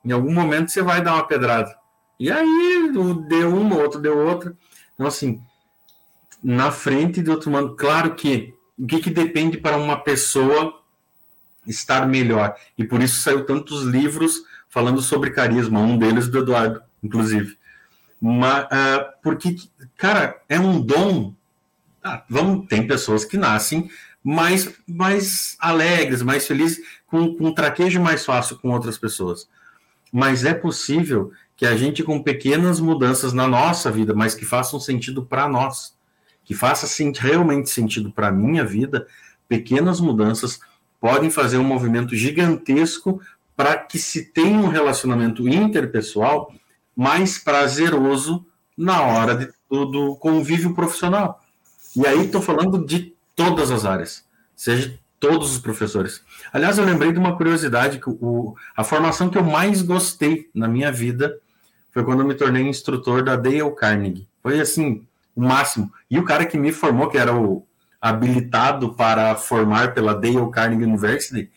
em 0.04 0.12
algum 0.12 0.32
momento 0.32 0.70
você 0.70 0.82
vai 0.82 1.02
dar 1.02 1.14
uma 1.14 1.26
pedrada. 1.26 1.74
E 2.20 2.30
aí, 2.30 2.92
deu 3.28 3.54
uma, 3.54 3.76
outro 3.76 4.00
deu 4.00 4.16
outra. 4.16 4.54
Então, 4.94 5.06
assim, 5.06 5.40
na 6.42 6.70
frente 6.70 7.22
de 7.22 7.30
outro 7.30 7.50
humano, 7.50 7.74
claro 7.74 8.14
que 8.14 8.54
o 8.78 8.86
que, 8.86 9.00
que 9.00 9.10
depende 9.10 9.56
para 9.56 9.76
uma 9.76 9.96
pessoa 9.96 10.80
estar 11.66 12.06
melhor. 12.06 12.54
E 12.76 12.84
por 12.84 13.02
isso 13.02 13.20
saiu 13.20 13.44
tantos 13.44 13.82
livros 13.82 14.42
falando 14.68 15.00
sobre 15.00 15.30
carisma, 15.30 15.80
um 15.80 15.96
deles 15.96 16.28
do 16.28 16.38
Eduardo, 16.38 16.82
inclusive. 17.02 17.56
Mas, 18.20 18.64
uh, 18.64 19.04
porque, 19.22 19.56
cara, 19.96 20.40
é 20.48 20.58
um 20.58 20.80
dom. 20.80 21.34
Ah, 22.02 22.24
vamos, 22.28 22.66
tem 22.68 22.86
pessoas 22.86 23.24
que 23.24 23.36
nascem 23.36 23.88
mais, 24.22 24.74
mais 24.88 25.56
alegres, 25.60 26.22
mais 26.22 26.46
felizes, 26.46 26.80
com, 27.06 27.34
com 27.34 27.48
um 27.48 27.54
traquejo 27.54 28.00
mais 28.00 28.24
fácil 28.24 28.58
com 28.58 28.70
outras 28.70 28.96
pessoas. 28.96 29.48
Mas 30.12 30.44
é 30.44 30.54
possível 30.54 31.32
que 31.56 31.66
a 31.66 31.76
gente, 31.76 32.02
com 32.02 32.22
pequenas 32.22 32.80
mudanças 32.80 33.32
na 33.32 33.46
nossa 33.46 33.90
vida, 33.90 34.14
mas 34.14 34.34
que 34.34 34.44
façam 34.44 34.80
sentido 34.80 35.24
para 35.24 35.48
nós, 35.48 35.94
que 36.44 36.54
faça 36.54 36.86
realmente 37.18 37.70
sentido 37.70 38.10
para 38.10 38.28
a 38.28 38.32
minha 38.32 38.64
vida, 38.64 39.06
pequenas 39.48 40.00
mudanças 40.00 40.58
podem 41.04 41.28
fazer 41.28 41.58
um 41.58 41.64
movimento 41.64 42.16
gigantesco 42.16 43.20
para 43.54 43.76
que 43.76 43.98
se 43.98 44.24
tenha 44.24 44.58
um 44.58 44.68
relacionamento 44.68 45.46
interpessoal 45.46 46.50
mais 46.96 47.36
prazeroso 47.36 48.46
na 48.74 49.02
hora 49.02 49.36
de, 49.36 49.52
do, 49.68 49.84
do 49.84 50.16
convívio 50.16 50.74
profissional. 50.74 51.44
E 51.94 52.06
aí 52.06 52.24
estou 52.24 52.40
falando 52.40 52.86
de 52.86 53.14
todas 53.36 53.70
as 53.70 53.84
áreas, 53.84 54.24
seja 54.56 54.98
todos 55.20 55.52
os 55.52 55.58
professores. 55.58 56.22
Aliás, 56.50 56.78
eu 56.78 56.86
lembrei 56.86 57.12
de 57.12 57.18
uma 57.18 57.36
curiosidade 57.36 57.98
que 57.98 58.08
o, 58.08 58.56
a 58.74 58.82
formação 58.82 59.28
que 59.28 59.36
eu 59.36 59.44
mais 59.44 59.82
gostei 59.82 60.48
na 60.54 60.66
minha 60.66 60.90
vida 60.90 61.38
foi 61.90 62.02
quando 62.02 62.20
eu 62.20 62.26
me 62.26 62.34
tornei 62.34 62.66
instrutor 62.66 63.22
da 63.22 63.36
Dale 63.36 63.70
Carnegie. 63.76 64.26
Foi 64.42 64.58
assim, 64.58 65.06
o 65.36 65.42
máximo. 65.42 65.92
E 66.10 66.18
o 66.18 66.24
cara 66.24 66.46
que 66.46 66.56
me 66.56 66.72
formou, 66.72 67.10
que 67.10 67.18
era 67.18 67.36
o 67.36 67.62
habilitado 68.04 68.92
para 68.92 69.34
formar 69.34 69.94
pela 69.94 70.14
Dale 70.14 70.50
Carnegie 70.50 70.84
University, 70.84 71.50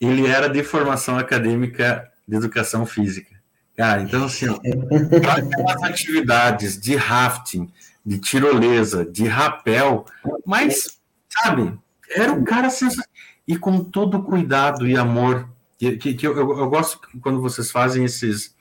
ele 0.00 0.26
era 0.26 0.48
de 0.48 0.64
formação 0.64 1.18
acadêmica 1.18 2.10
de 2.26 2.36
educação 2.36 2.86
física. 2.86 3.36
Cara, 3.76 4.00
então 4.00 4.24
assim, 4.24 4.46
aquelas 4.48 5.82
atividades 5.82 6.80
de 6.80 6.96
rafting, 6.96 7.70
de 8.04 8.18
tirolesa, 8.18 9.04
de 9.04 9.26
rapel, 9.26 10.06
mas, 10.46 10.98
sabe, 11.28 11.78
era 12.16 12.32
um 12.32 12.44
cara 12.44 12.70
sensacional. 12.70 13.10
E 13.46 13.54
com 13.54 13.84
todo 13.84 14.22
cuidado 14.22 14.88
e 14.88 14.96
amor, 14.96 15.50
que, 15.78 15.98
que, 15.98 16.14
que 16.14 16.26
eu, 16.26 16.34
eu, 16.34 16.58
eu, 16.60 16.70
gosto 16.70 16.98
quando 17.20 17.42
vocês 17.42 17.70
fazem 17.70 18.06
esses. 18.06 18.56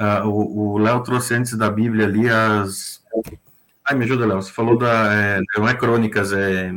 Uh, 0.00 0.26
o 0.26 0.78
Léo 0.78 1.00
trouxe 1.02 1.34
antes 1.34 1.56
da 1.56 1.70
Bíblia 1.70 2.06
ali 2.06 2.28
as 2.28 3.00
Ai, 3.84 3.96
me 3.96 4.04
ajuda, 4.04 4.26
Léo. 4.26 4.42
Você 4.42 4.52
falou 4.52 4.78
da. 4.78 5.12
É, 5.14 5.40
não 5.56 5.68
é 5.68 5.74
crônicas, 5.74 6.32
é. 6.32 6.72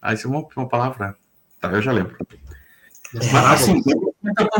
Ah, 0.00 0.14
isso 0.14 0.26
é 0.26 0.30
uma, 0.30 0.46
uma 0.56 0.68
palavra. 0.68 1.16
Tá, 1.60 1.70
eu 1.70 1.82
já 1.82 1.92
lembro. 1.92 2.16
Mas, 3.12 3.34
assim, 3.34 3.82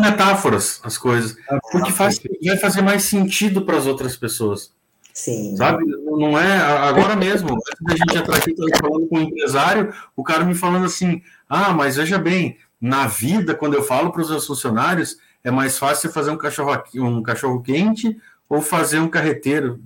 metáforas 0.01 0.81
as 0.83 0.99
coisas. 0.99 1.37
Porque 1.71 1.93
faz, 1.93 2.21
vai 2.45 2.57
fazer 2.57 2.83
mais 2.83 3.05
sentido 3.05 3.63
para 3.63 3.77
as 3.77 3.87
outras 3.87 4.17
pessoas. 4.17 4.73
Sim. 5.13 5.57
Sabe? 5.57 5.85
Não 5.85 6.39
é. 6.39 6.59
Agora 6.59 7.17
mesmo, 7.17 7.57
da 7.83 7.97
gente 7.97 8.17
entrar 8.17 8.37
aqui, 8.37 8.55
falando 8.81 9.07
com 9.09 9.19
um 9.19 9.23
empresário, 9.23 9.93
o 10.17 10.23
cara 10.23 10.45
me 10.45 10.55
falando 10.55 10.87
assim: 10.87 11.23
ah, 11.49 11.73
mas 11.73 11.97
veja 11.97 12.19
bem, 12.19 12.59
na 12.81 13.07
vida, 13.07 13.55
quando 13.55 13.75
eu 13.75 13.83
falo 13.83 14.11
para 14.11 14.23
os 14.23 14.31
meus 14.31 14.47
funcionários, 14.47 15.19
é 15.43 15.51
mais 15.51 15.79
fácil 15.79 16.11
fazer 16.11 16.31
um 16.31 16.37
cachorro, 16.37 16.83
um 16.97 17.23
cachorro 17.23 17.61
quente 17.63 18.17
ou 18.49 18.61
fazer 18.61 18.99
um 18.99 19.09
carreteiro. 19.09 19.81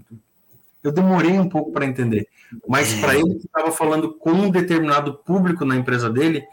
Eu 0.85 0.93
demorei 0.93 1.39
um 1.39 1.49
pouco 1.49 1.73
para 1.73 1.87
entender, 1.87 2.29
mas 2.69 2.93
para 2.95 3.15
ele 3.15 3.37
que 3.37 3.47
estava 3.47 3.73
falando 3.73 4.13
com 4.19 4.31
um 4.31 4.51
determinado 4.51 5.15
público 5.15 5.65
na 5.65 5.75
empresa 5.75 6.11
dele, 6.11 6.45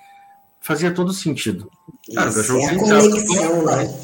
fazia 0.62 0.94
todo 0.94 1.12
sentido. 1.12 1.70
Cara, 2.16 2.30
Isso, 2.30 2.58
é 2.58 2.66
a 2.66 2.78
conexão, 2.78 3.66
né? 3.66 4.00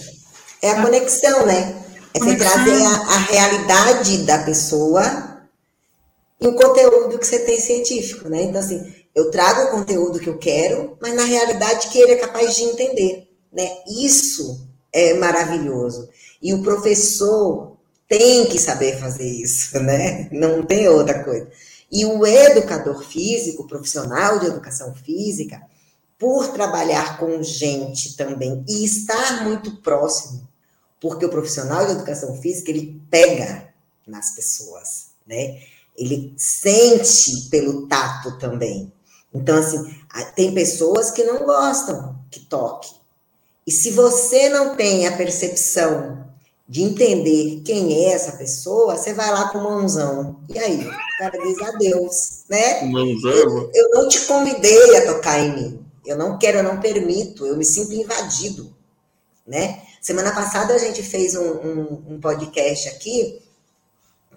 É 0.62 0.72
a 0.72 0.82
conexão, 0.82 1.46
né? 1.46 1.84
É 2.14 2.20
você 2.20 2.36
trazer 2.36 2.84
a, 2.84 2.90
a, 2.90 3.18
realidade 3.20 4.26
da 4.26 4.40
pessoa 4.40 5.40
e 6.42 6.48
o 6.48 6.56
conteúdo 6.56 7.18
que 7.18 7.26
você 7.26 7.40
tem 7.40 7.60
científico, 7.60 8.28
né? 8.28 8.44
Então, 8.44 8.60
assim, 8.60 8.94
eu 9.16 9.32
trago 9.32 9.62
o 9.62 9.72
conteúdo 9.72 10.20
que 10.20 10.28
eu 10.28 10.38
quero, 10.38 10.98
mas 11.02 11.16
na 11.16 11.24
realidade 11.24 11.88
que 11.88 12.00
ele 12.00 12.14
é 12.14 12.18
capaz 12.18 12.56
de 12.56 12.64
entender, 12.64 13.30
né? 13.54 13.70
Isso 13.88 14.68
é 14.92 15.14
maravilhoso. 15.14 16.10
E 16.42 16.54
o 16.54 16.64
professor, 16.64 17.77
tem 18.08 18.46
que 18.48 18.58
saber 18.58 19.00
fazer 19.00 19.30
isso, 19.30 19.80
né? 19.80 20.30
Não 20.32 20.64
tem 20.66 20.88
outra 20.88 21.24
coisa. 21.24 21.50
E 21.92 22.06
o 22.06 22.26
educador 22.26 23.04
físico, 23.04 23.68
profissional 23.68 24.40
de 24.40 24.48
educação 24.48 24.94
física, 24.94 25.62
por 26.18 26.48
trabalhar 26.48 27.20
com 27.20 27.42
gente 27.44 28.16
também 28.16 28.64
e 28.68 28.84
estar 28.84 29.44
muito 29.44 29.78
próximo, 29.82 30.48
porque 31.00 31.26
o 31.26 31.30
profissional 31.30 31.86
de 31.86 31.94
educação 31.94 32.36
física 32.42 32.72
ele 32.72 33.00
pega 33.10 33.74
nas 34.06 34.32
pessoas, 34.32 35.08
né? 35.26 35.62
Ele 35.96 36.34
sente 36.38 37.50
pelo 37.50 37.88
tato 37.88 38.38
também. 38.38 38.92
Então, 39.34 39.58
assim, 39.58 39.96
tem 40.36 40.54
pessoas 40.54 41.12
que 41.12 41.24
não 41.24 41.46
gostam 41.46 42.20
que 42.32 42.40
toque. 42.40 42.96
E 43.66 43.72
se 43.72 43.92
você 43.92 44.50
não 44.50 44.76
tem 44.76 45.08
a 45.08 45.16
percepção 45.16 46.27
de 46.68 46.84
entender 46.84 47.62
quem 47.64 48.06
é 48.06 48.14
essa 48.14 48.34
pessoa, 48.34 48.98
você 48.98 49.14
vai 49.14 49.32
lá 49.32 49.50
com 49.50 49.60
mãozão. 49.60 50.42
E 50.50 50.60
aí? 50.60 50.86
O 50.86 51.18
cara 51.18 51.38
diz 51.38 51.62
adeus, 51.62 52.44
né? 52.50 52.84
Mãozão? 52.84 53.32
Eu, 53.32 53.72
eu 53.74 53.90
não 53.92 54.10
te 54.10 54.22
convidei 54.26 54.98
a 54.98 55.06
tocar 55.14 55.40
em 55.40 55.56
mim. 55.56 55.86
Eu 56.06 56.18
não 56.18 56.38
quero, 56.38 56.58
eu 56.58 56.64
não 56.64 56.80
permito. 56.80 57.46
Eu 57.46 57.56
me 57.56 57.64
sinto 57.64 57.94
invadido, 57.94 58.76
né? 59.46 59.82
Semana 60.02 60.34
passada 60.34 60.74
a 60.74 60.78
gente 60.78 61.02
fez 61.02 61.36
um, 61.36 61.52
um, 61.52 62.04
um 62.10 62.20
podcast 62.20 62.90
aqui 62.90 63.42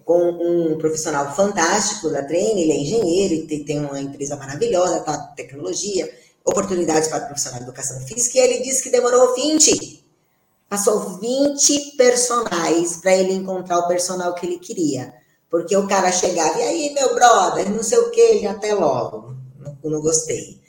com 0.04 0.30
um 0.30 0.78
profissional 0.78 1.34
fantástico 1.36 2.08
da 2.08 2.24
Treine, 2.24 2.62
ele 2.62 2.72
é 2.72 2.76
engenheiro 2.76 3.34
e 3.34 3.64
tem 3.64 3.78
uma 3.78 4.00
empresa 4.00 4.34
maravilhosa, 4.36 5.00
tá, 5.00 5.16
tecnologia, 5.36 6.12
oportunidades 6.44 7.08
para 7.08 7.26
profissional 7.26 7.60
de 7.60 7.66
educação 7.66 8.00
física, 8.00 8.38
e 8.38 8.40
ele 8.40 8.64
disse 8.64 8.82
que 8.82 8.90
demorou 8.90 9.36
20. 9.36 10.04
Passou 10.70 11.18
20 11.18 11.96
personagens 11.96 12.98
para 12.98 13.16
ele 13.16 13.32
encontrar 13.32 13.80
o 13.80 13.88
personal 13.88 14.32
que 14.34 14.46
ele 14.46 14.60
queria. 14.60 15.12
Porque 15.50 15.76
o 15.76 15.88
cara 15.88 16.12
chegava, 16.12 16.60
e 16.60 16.62
aí, 16.62 16.94
meu 16.94 17.12
brother, 17.12 17.68
não 17.68 17.82
sei 17.82 17.98
o 17.98 18.10
que, 18.10 18.46
até 18.46 18.72
logo. 18.72 19.34
Não, 19.58 19.90
não 19.90 20.00
gostei. 20.00 20.60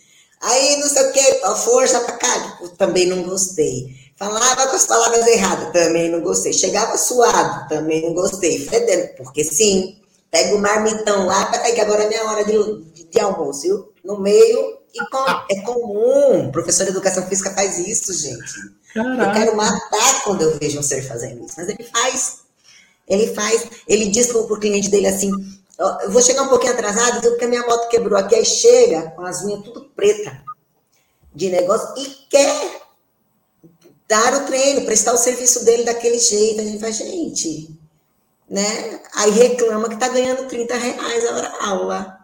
Aí, 0.41 0.77
não 0.77 0.87
sei 0.89 1.07
o 1.07 1.11
que, 1.11 1.21
força 1.57 1.99
pra 1.99 2.17
cá, 2.17 2.59
também 2.79 3.05
não 3.05 3.21
gostei. 3.21 3.95
Falava 4.17 4.67
com 4.67 4.75
as 4.75 4.87
palavras 4.87 5.27
erradas, 5.27 5.71
também 5.71 6.09
não 6.09 6.21
gostei. 6.21 6.51
Chegava 6.51 6.97
suado, 6.97 7.69
também 7.69 8.01
não 8.01 8.15
gostei. 8.15 8.57
Fedendo, 8.57 9.15
porque 9.17 9.43
sim, 9.43 9.99
pega 10.31 10.55
o 10.55 10.59
marmitão 10.59 11.27
lá, 11.27 11.45
para 11.45 11.59
que 11.59 11.79
agora 11.79 12.05
é 12.05 12.07
minha 12.07 12.25
hora 12.27 12.43
de, 12.43 12.53
de, 12.91 13.03
de 13.03 13.19
almoço, 13.19 13.61
viu? 13.61 13.93
No 14.03 14.19
meio, 14.19 14.80
é 15.49 15.61
comum. 15.61 16.47
O 16.47 16.51
professor 16.51 16.83
de 16.83 16.91
educação 16.91 17.25
física 17.27 17.51
faz 17.51 17.79
isso, 17.79 18.13
gente. 18.13 18.81
Caraca. 18.93 19.23
Eu 19.23 19.33
quero 19.33 19.57
matar 19.57 20.23
quando 20.23 20.41
eu 20.41 20.57
vejo 20.59 20.79
um 20.79 20.83
ser 20.83 21.01
fazendo 21.07 21.45
isso, 21.45 21.55
mas 21.57 21.69
ele 21.69 21.83
faz. 21.83 22.41
Ele 23.07 23.33
faz, 23.33 23.67
ele 23.87 24.07
diz 24.07 24.27
para 24.27 24.37
o 24.39 24.59
cliente 24.59 24.89
dele 24.89 25.07
assim: 25.07 25.31
eu 25.77 26.11
vou 26.11 26.21
chegar 26.21 26.43
um 26.43 26.49
pouquinho 26.49 26.73
atrasado, 26.73 27.21
porque 27.21 27.45
a 27.45 27.47
minha 27.47 27.65
moto 27.65 27.89
quebrou 27.89 28.17
aqui, 28.17 28.35
aí 28.35 28.45
chega 28.45 29.11
com 29.11 29.25
as 29.25 29.43
unhas 29.43 29.63
tudo 29.63 29.89
preta 29.95 30.43
de 31.33 31.49
negócio 31.49 31.93
e 31.97 32.05
quer 32.29 32.81
dar 34.07 34.41
o 34.41 34.45
treino, 34.45 34.85
prestar 34.85 35.13
o 35.13 35.17
serviço 35.17 35.65
dele 35.65 35.83
daquele 35.83 36.19
jeito. 36.19 36.61
A 36.61 36.63
gente 36.63 36.79
faz, 36.79 36.97
gente, 36.97 37.75
né? 38.49 39.01
Aí 39.15 39.31
reclama 39.31 39.89
que 39.89 39.97
tá 39.97 40.09
ganhando 40.09 40.47
30 40.47 40.75
reais 40.75 41.25
a 41.25 41.35
hora 41.35 41.57
aula. 41.61 42.17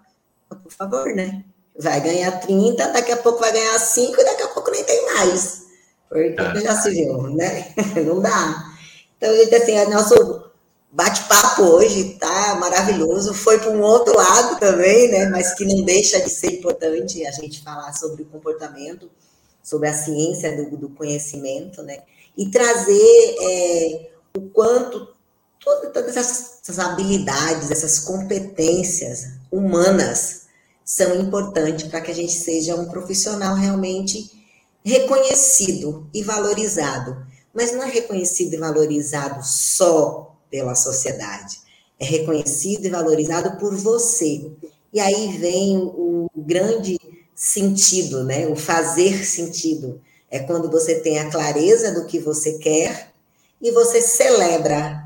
Por 0.49 0.71
favor, 0.71 1.07
né? 1.15 1.43
Vai 1.79 2.01
ganhar 2.01 2.31
30, 2.39 2.87
daqui 2.87 3.11
a 3.11 3.17
pouco 3.17 3.39
vai 3.39 3.51
ganhar 3.51 3.77
5 3.77 4.19
e 4.19 4.23
daqui 4.23 4.41
a 4.43 4.47
pouco 4.47 4.71
nem 4.71 4.83
tem 4.83 5.05
mais. 5.13 5.67
Porque 6.09 6.35
é. 6.39 6.61
já 6.61 6.75
se 6.75 6.89
viu, 6.91 7.21
né? 7.33 7.73
Não 8.05 8.19
dá. 8.19 8.73
Então, 9.17 9.35
gente, 9.35 9.55
assim, 9.55 9.73
é 9.73 9.87
nosso 9.87 10.47
bate-papo 10.91 11.63
hoje 11.63 12.17
tá 12.19 12.55
maravilhoso. 12.55 13.33
Foi 13.33 13.59
para 13.59 13.71
um 13.71 13.81
outro 13.81 14.15
lado 14.15 14.59
também, 14.59 15.11
né? 15.11 15.25
Mas 15.29 15.53
que 15.53 15.65
não 15.65 15.83
deixa 15.83 16.19
de 16.21 16.29
ser 16.29 16.53
importante 16.53 17.25
a 17.25 17.31
gente 17.31 17.63
falar 17.63 17.93
sobre 17.93 18.23
o 18.23 18.25
comportamento, 18.25 19.09
sobre 19.61 19.89
a 19.89 19.93
ciência 19.93 20.55
do, 20.55 20.77
do 20.77 20.89
conhecimento, 20.89 21.83
né? 21.83 22.03
E 22.37 22.49
trazer 22.49 23.35
é, 23.41 24.09
o 24.37 24.49
quanto 24.49 25.15
todas 25.93 26.15
essas 26.15 26.79
habilidades, 26.79 27.71
essas 27.71 27.99
competências 27.99 29.33
humanas 29.51 30.46
são 30.87 31.19
importantes 31.19 31.85
para 31.87 31.99
que 31.99 32.11
a 32.11 32.15
gente 32.15 32.31
seja 32.31 32.73
um 32.73 32.85
profissional 32.85 33.55
realmente 33.55 34.31
reconhecido 34.85 36.09
e 36.13 36.23
valorizado. 36.23 37.27
Mas 37.53 37.73
não 37.73 37.83
é 37.83 37.89
reconhecido 37.89 38.53
e 38.53 38.57
valorizado 38.57 39.45
só 39.45 40.33
pela 40.49 40.75
sociedade, 40.75 41.59
é 41.99 42.05
reconhecido 42.05 42.85
e 42.85 42.89
valorizado 42.89 43.57
por 43.57 43.75
você. 43.75 44.49
E 44.93 45.01
aí 45.01 45.37
vem 45.37 45.77
o 45.77 46.29
grande 46.33 46.97
sentido, 47.35 48.23
né? 48.23 48.47
O 48.47 48.55
fazer 48.55 49.25
sentido. 49.25 49.99
É 50.31 50.39
quando 50.39 50.71
você 50.71 50.95
tem 50.95 51.19
a 51.19 51.29
clareza 51.29 51.93
do 51.93 52.05
que 52.05 52.17
você 52.17 52.59
quer 52.59 53.11
e 53.61 53.71
você 53.71 54.01
celebra 54.01 55.03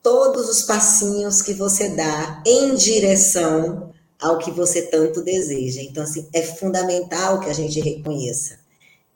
todos 0.00 0.48
os 0.48 0.62
passinhos 0.62 1.42
que 1.42 1.54
você 1.54 1.88
dá 1.88 2.40
em 2.46 2.76
direção 2.76 3.89
ao 4.20 4.38
que 4.38 4.50
você 4.50 4.82
tanto 4.82 5.22
deseja. 5.22 5.80
Então, 5.82 6.02
assim, 6.02 6.28
é 6.32 6.42
fundamental 6.42 7.40
que 7.40 7.48
a 7.48 7.52
gente 7.54 7.80
reconheça. 7.80 8.58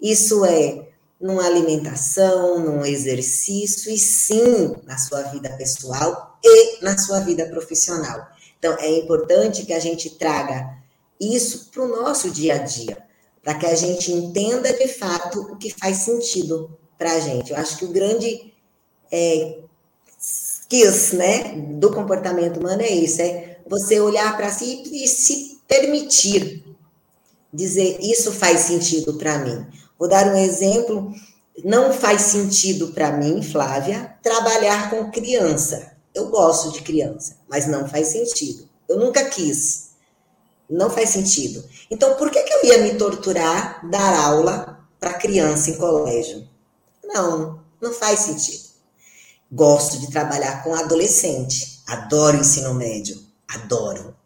Isso 0.00 0.44
é 0.44 0.88
numa 1.20 1.46
alimentação, 1.46 2.58
num 2.58 2.84
exercício, 2.84 3.90
e 3.90 3.98
sim 3.98 4.74
na 4.84 4.98
sua 4.98 5.22
vida 5.22 5.50
pessoal 5.50 6.38
e 6.42 6.84
na 6.84 6.98
sua 6.98 7.20
vida 7.20 7.46
profissional. 7.46 8.26
Então, 8.58 8.76
é 8.78 8.90
importante 8.98 9.64
que 9.64 9.72
a 9.72 9.78
gente 9.78 10.10
traga 10.10 10.76
isso 11.20 11.70
para 11.70 11.82
o 11.82 11.88
nosso 11.88 12.30
dia 12.30 12.54
a 12.54 12.58
dia, 12.58 12.98
para 13.42 13.54
que 13.54 13.66
a 13.66 13.74
gente 13.74 14.12
entenda 14.12 14.72
de 14.72 14.88
fato 14.88 15.40
o 15.40 15.56
que 15.56 15.70
faz 15.70 15.98
sentido 15.98 16.76
para 16.98 17.12
a 17.12 17.20
gente. 17.20 17.52
Eu 17.52 17.58
acho 17.58 17.78
que 17.78 17.84
o 17.84 17.92
grande 17.92 18.52
é, 19.10 19.58
skills 20.18 21.12
né, 21.12 21.54
do 21.78 21.92
comportamento 21.92 22.58
humano 22.58 22.82
é 22.82 22.90
isso: 22.90 23.20
é 23.22 23.53
você 23.66 24.00
olhar 24.00 24.36
para 24.36 24.50
si 24.50 24.82
e 24.92 25.06
se 25.08 25.60
permitir 25.66 26.64
dizer 27.52 27.98
isso 28.00 28.32
faz 28.32 28.60
sentido 28.60 29.14
para 29.14 29.38
mim. 29.38 29.66
Vou 29.98 30.08
dar 30.08 30.26
um 30.26 30.36
exemplo. 30.36 31.12
Não 31.64 31.92
faz 31.92 32.22
sentido 32.22 32.88
para 32.88 33.12
mim, 33.12 33.40
Flávia, 33.42 34.16
trabalhar 34.22 34.90
com 34.90 35.10
criança. 35.10 35.92
Eu 36.12 36.28
gosto 36.28 36.72
de 36.72 36.82
criança, 36.82 37.36
mas 37.48 37.66
não 37.66 37.88
faz 37.88 38.08
sentido. 38.08 38.68
Eu 38.88 38.98
nunca 38.98 39.24
quis. 39.24 39.90
Não 40.68 40.90
faz 40.90 41.10
sentido. 41.10 41.64
Então, 41.90 42.16
por 42.16 42.30
que, 42.30 42.42
que 42.42 42.52
eu 42.52 42.64
ia 42.64 42.78
me 42.78 42.94
torturar 42.94 43.88
dar 43.88 44.18
aula 44.18 44.80
para 44.98 45.14
criança 45.14 45.70
em 45.70 45.76
colégio? 45.76 46.48
Não, 47.04 47.60
não 47.80 47.92
faz 47.92 48.20
sentido. 48.20 48.64
Gosto 49.50 49.98
de 49.98 50.10
trabalhar 50.10 50.64
com 50.64 50.74
adolescente. 50.74 51.82
Adoro 51.86 52.38
ensino 52.38 52.74
médio. 52.74 53.20
Adoro. 53.48 54.16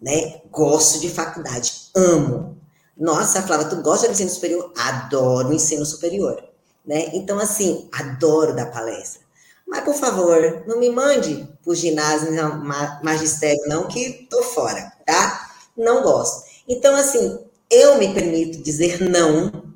Né? 0.00 0.40
Gosto 0.50 1.00
de 1.00 1.08
faculdade. 1.08 1.90
Amo. 1.94 2.56
Nossa, 2.96 3.42
Flávia, 3.42 3.68
tu 3.68 3.82
gosta 3.82 4.06
de 4.06 4.12
ensino 4.14 4.30
superior? 4.30 4.72
Adoro 4.76 5.52
ensino 5.52 5.86
superior. 5.86 6.42
Né? 6.84 7.10
Então, 7.12 7.38
assim, 7.38 7.88
adoro 7.92 8.54
dar 8.54 8.70
palestra. 8.70 9.20
Mas, 9.66 9.84
por 9.84 9.94
favor, 9.94 10.64
não 10.66 10.78
me 10.78 10.88
mande 10.88 11.46
para 11.62 11.70
o 11.70 11.74
ginásio, 11.74 12.32
não, 12.32 12.64
magistério, 13.02 13.60
não, 13.66 13.86
que 13.86 14.26
tô 14.30 14.42
fora, 14.42 14.92
tá? 15.04 15.50
Não 15.76 16.02
gosto. 16.02 16.48
Então, 16.66 16.96
assim, 16.96 17.38
eu 17.70 17.98
me 17.98 18.12
permito 18.14 18.62
dizer 18.62 19.00
não, 19.02 19.74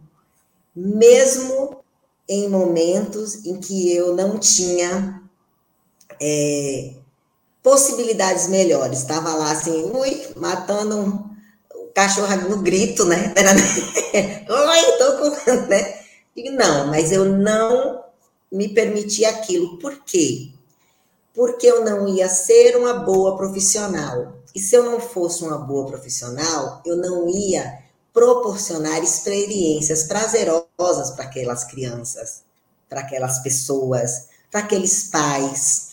mesmo 0.75 1.85
em 2.27 2.49
momentos 2.49 3.45
em 3.45 3.61
que 3.61 3.95
eu 3.95 4.17
não 4.17 4.39
tinha 4.39 5.23
é, 6.19 6.95
possibilidades 7.63 8.49
melhores. 8.49 8.99
Estava 8.99 9.35
lá 9.35 9.53
assim, 9.53 9.91
ui, 9.95 10.27
matando 10.37 11.31
cachorro 11.95 12.49
no 12.49 12.59
grito, 12.59 13.05
né? 13.05 13.33
Oi, 14.49 14.99
tô 14.99 15.19
com. 15.19 15.69
Né? 15.69 16.01
E 16.35 16.51
não, 16.51 16.89
mas 16.89 17.13
eu 17.13 17.25
não 17.25 18.05
me 18.51 18.69
permiti 18.69 19.25
aquilo. 19.25 19.79
Por 19.79 20.03
quê? 20.05 20.51
Porque 21.35 21.67
eu 21.67 21.85
não 21.85 22.09
ia 22.09 22.29
ser 22.29 22.77
uma 22.77 22.95
boa 22.95 23.37
profissional. 23.37 24.35
E 24.55 24.61
se 24.61 24.75
eu 24.75 24.85
não 24.85 25.01
fosse 25.01 25.43
uma 25.43 25.59
boa 25.59 25.87
profissional, 25.87 26.83
eu 26.85 26.97
não 26.97 27.29
ia 27.29 27.83
proporcionar 28.13 29.03
experiências 29.03 30.05
prazerosas 30.05 31.11
para 31.13 31.25
aquelas 31.25 31.65
crianças, 31.65 32.43
para 32.89 33.01
aquelas 33.01 33.43
pessoas, 33.43 34.29
para 34.51 34.61
aqueles 34.61 35.05
pais, 35.05 35.92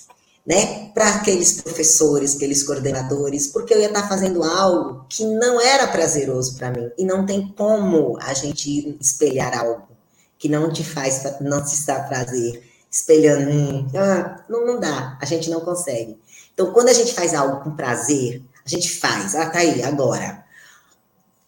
né, 0.49 0.89
para 0.95 1.17
aqueles 1.17 1.61
professores, 1.61 2.35
aqueles 2.35 2.63
coordenadores, 2.63 3.45
porque 3.45 3.71
eu 3.71 3.79
ia 3.79 3.85
estar 3.85 4.09
fazendo 4.09 4.43
algo 4.43 5.05
que 5.07 5.23
não 5.23 5.61
era 5.61 5.85
prazeroso 5.85 6.57
para 6.57 6.71
mim. 6.71 6.89
E 6.97 7.05
não 7.05 7.23
tem 7.23 7.53
como 7.55 8.17
a 8.19 8.33
gente 8.33 8.97
espelhar 8.99 9.55
algo 9.55 9.83
que 10.39 10.49
não 10.49 10.73
te 10.73 10.83
faz, 10.83 11.21
não 11.39 11.63
te 11.63 11.85
dá 11.85 11.99
prazer, 11.99 12.63
espelhando, 12.89 13.95
ah, 13.95 14.43
não, 14.49 14.65
não 14.65 14.79
dá, 14.79 15.19
a 15.21 15.25
gente 15.25 15.51
não 15.51 15.59
consegue. 15.59 16.17
Então, 16.51 16.73
quando 16.73 16.89
a 16.89 16.93
gente 16.93 17.13
faz 17.13 17.35
algo 17.35 17.63
com 17.63 17.75
prazer, 17.75 18.41
a 18.65 18.69
gente 18.69 18.89
faz, 18.97 19.35
ah, 19.35 19.47
tá 19.51 19.59
aí, 19.59 19.83
agora. 19.83 20.43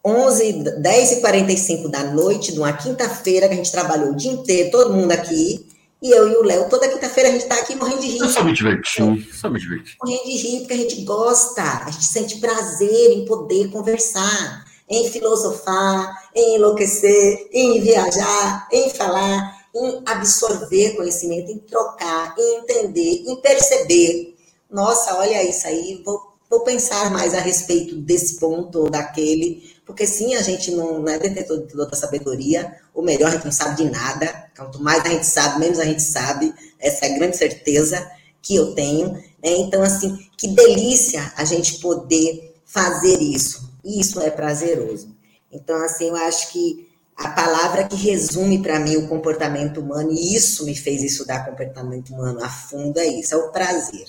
11, 0.05 0.79
10 0.79 1.11
e 1.13 1.21
45 1.21 1.89
da 1.89 2.03
noite, 2.03 2.51
de 2.51 2.59
uma 2.59 2.73
quinta-feira, 2.73 3.47
que 3.47 3.53
a 3.55 3.57
gente 3.57 3.71
trabalhou 3.71 4.11
o 4.11 4.15
dia 4.15 4.31
inteiro, 4.31 4.69
todo 4.69 4.93
mundo 4.93 5.11
aqui, 5.11 5.65
e 6.01 6.09
eu 6.09 6.27
e 6.27 6.35
o 6.35 6.43
Léo, 6.43 6.67
toda 6.67 6.89
quinta-feira 6.89 7.29
a 7.29 7.31
gente 7.31 7.43
está 7.43 7.55
aqui 7.55 7.75
morrendo 7.75 8.01
de 8.01 8.07
rir. 8.07 8.19
Eu 8.19 8.29
só 8.29 8.43
me 8.43 8.53
diverti, 8.53 9.29
só 9.33 9.49
me 9.49 9.59
diverti. 9.59 9.97
Morrendo 10.03 10.23
de 10.23 10.37
rir, 10.37 10.59
porque 10.61 10.73
a 10.73 10.77
gente 10.77 11.01
gosta, 11.03 11.61
a 11.61 11.91
gente 11.91 12.05
sente 12.05 12.39
prazer 12.39 13.11
em 13.11 13.23
poder 13.25 13.69
conversar, 13.69 14.65
em 14.89 15.07
filosofar, 15.11 16.29
em 16.35 16.55
enlouquecer, 16.55 17.47
em 17.51 17.79
viajar, 17.81 18.67
em 18.71 18.89
falar, 18.89 19.61
em 19.75 20.01
absorver 20.05 20.95
conhecimento, 20.95 21.51
em 21.51 21.59
trocar, 21.59 22.33
em 22.35 22.59
entender, 22.59 23.23
em 23.27 23.35
perceber. 23.35 24.35
Nossa, 24.69 25.15
olha 25.17 25.43
isso 25.47 25.67
aí, 25.67 26.01
vou, 26.03 26.33
vou 26.49 26.63
pensar 26.63 27.11
mais 27.11 27.35
a 27.35 27.39
respeito 27.39 27.95
desse 27.95 28.39
ponto 28.39 28.79
ou 28.79 28.89
daquele, 28.89 29.71
porque 29.91 30.07
sim, 30.07 30.35
a 30.35 30.41
gente 30.41 30.72
não, 30.72 31.05
é 31.05 31.19
detentor 31.19 31.68
de 31.68 31.73
toda 31.73 31.91
a 31.91 31.95
sabedoria, 31.97 32.77
ou 32.93 33.03
melhor, 33.03 33.27
a 33.27 33.31
gente 33.31 33.43
não 33.43 33.51
sabe 33.51 33.84
de 33.84 33.91
nada. 33.91 34.45
Quanto 34.55 34.81
mais 34.81 35.05
a 35.05 35.09
gente 35.09 35.26
sabe, 35.26 35.59
menos 35.59 35.80
a 35.80 35.84
gente 35.84 36.01
sabe. 36.01 36.53
Essa 36.80 37.07
é 37.07 37.13
a 37.13 37.18
grande 37.18 37.35
certeza. 37.35 38.09
que 38.41 38.55
eu 38.55 38.73
tenho. 38.73 39.11
Né? 39.11 39.51
Então, 39.57 39.84
assim, 39.84 40.18
que 40.38 40.47
delícia 40.47 41.34
a 41.35 41.43
gente 41.43 41.80
poder 41.80 42.55
fazer 42.65 43.22
isso. 43.22 43.69
Isso 43.84 44.22
é 44.22 44.31
prazeroso. 44.31 45.13
Então, 45.51 45.76
assim, 45.84 46.07
eu 46.07 46.15
acho 46.15 46.53
que 46.53 46.89
a 47.18 47.30
palavra 47.31 47.84
que 47.84 47.97
resume 47.97 48.61
para 48.61 48.80
mim 48.80 48.95
o 48.95 49.09
comportamento 49.09 49.81
humano, 49.81 50.13
e 50.13 50.34
isso 50.35 50.63
me 50.65 50.73
fez 50.73 51.03
estudar 51.03 51.45
comportamento 51.45 52.13
humano 52.13 52.41
a 52.41 52.49
fundo, 52.49 52.97
é 52.97 53.07
isso, 53.07 53.35
é 53.35 53.38
o 53.38 53.51
prazer. 53.51 54.05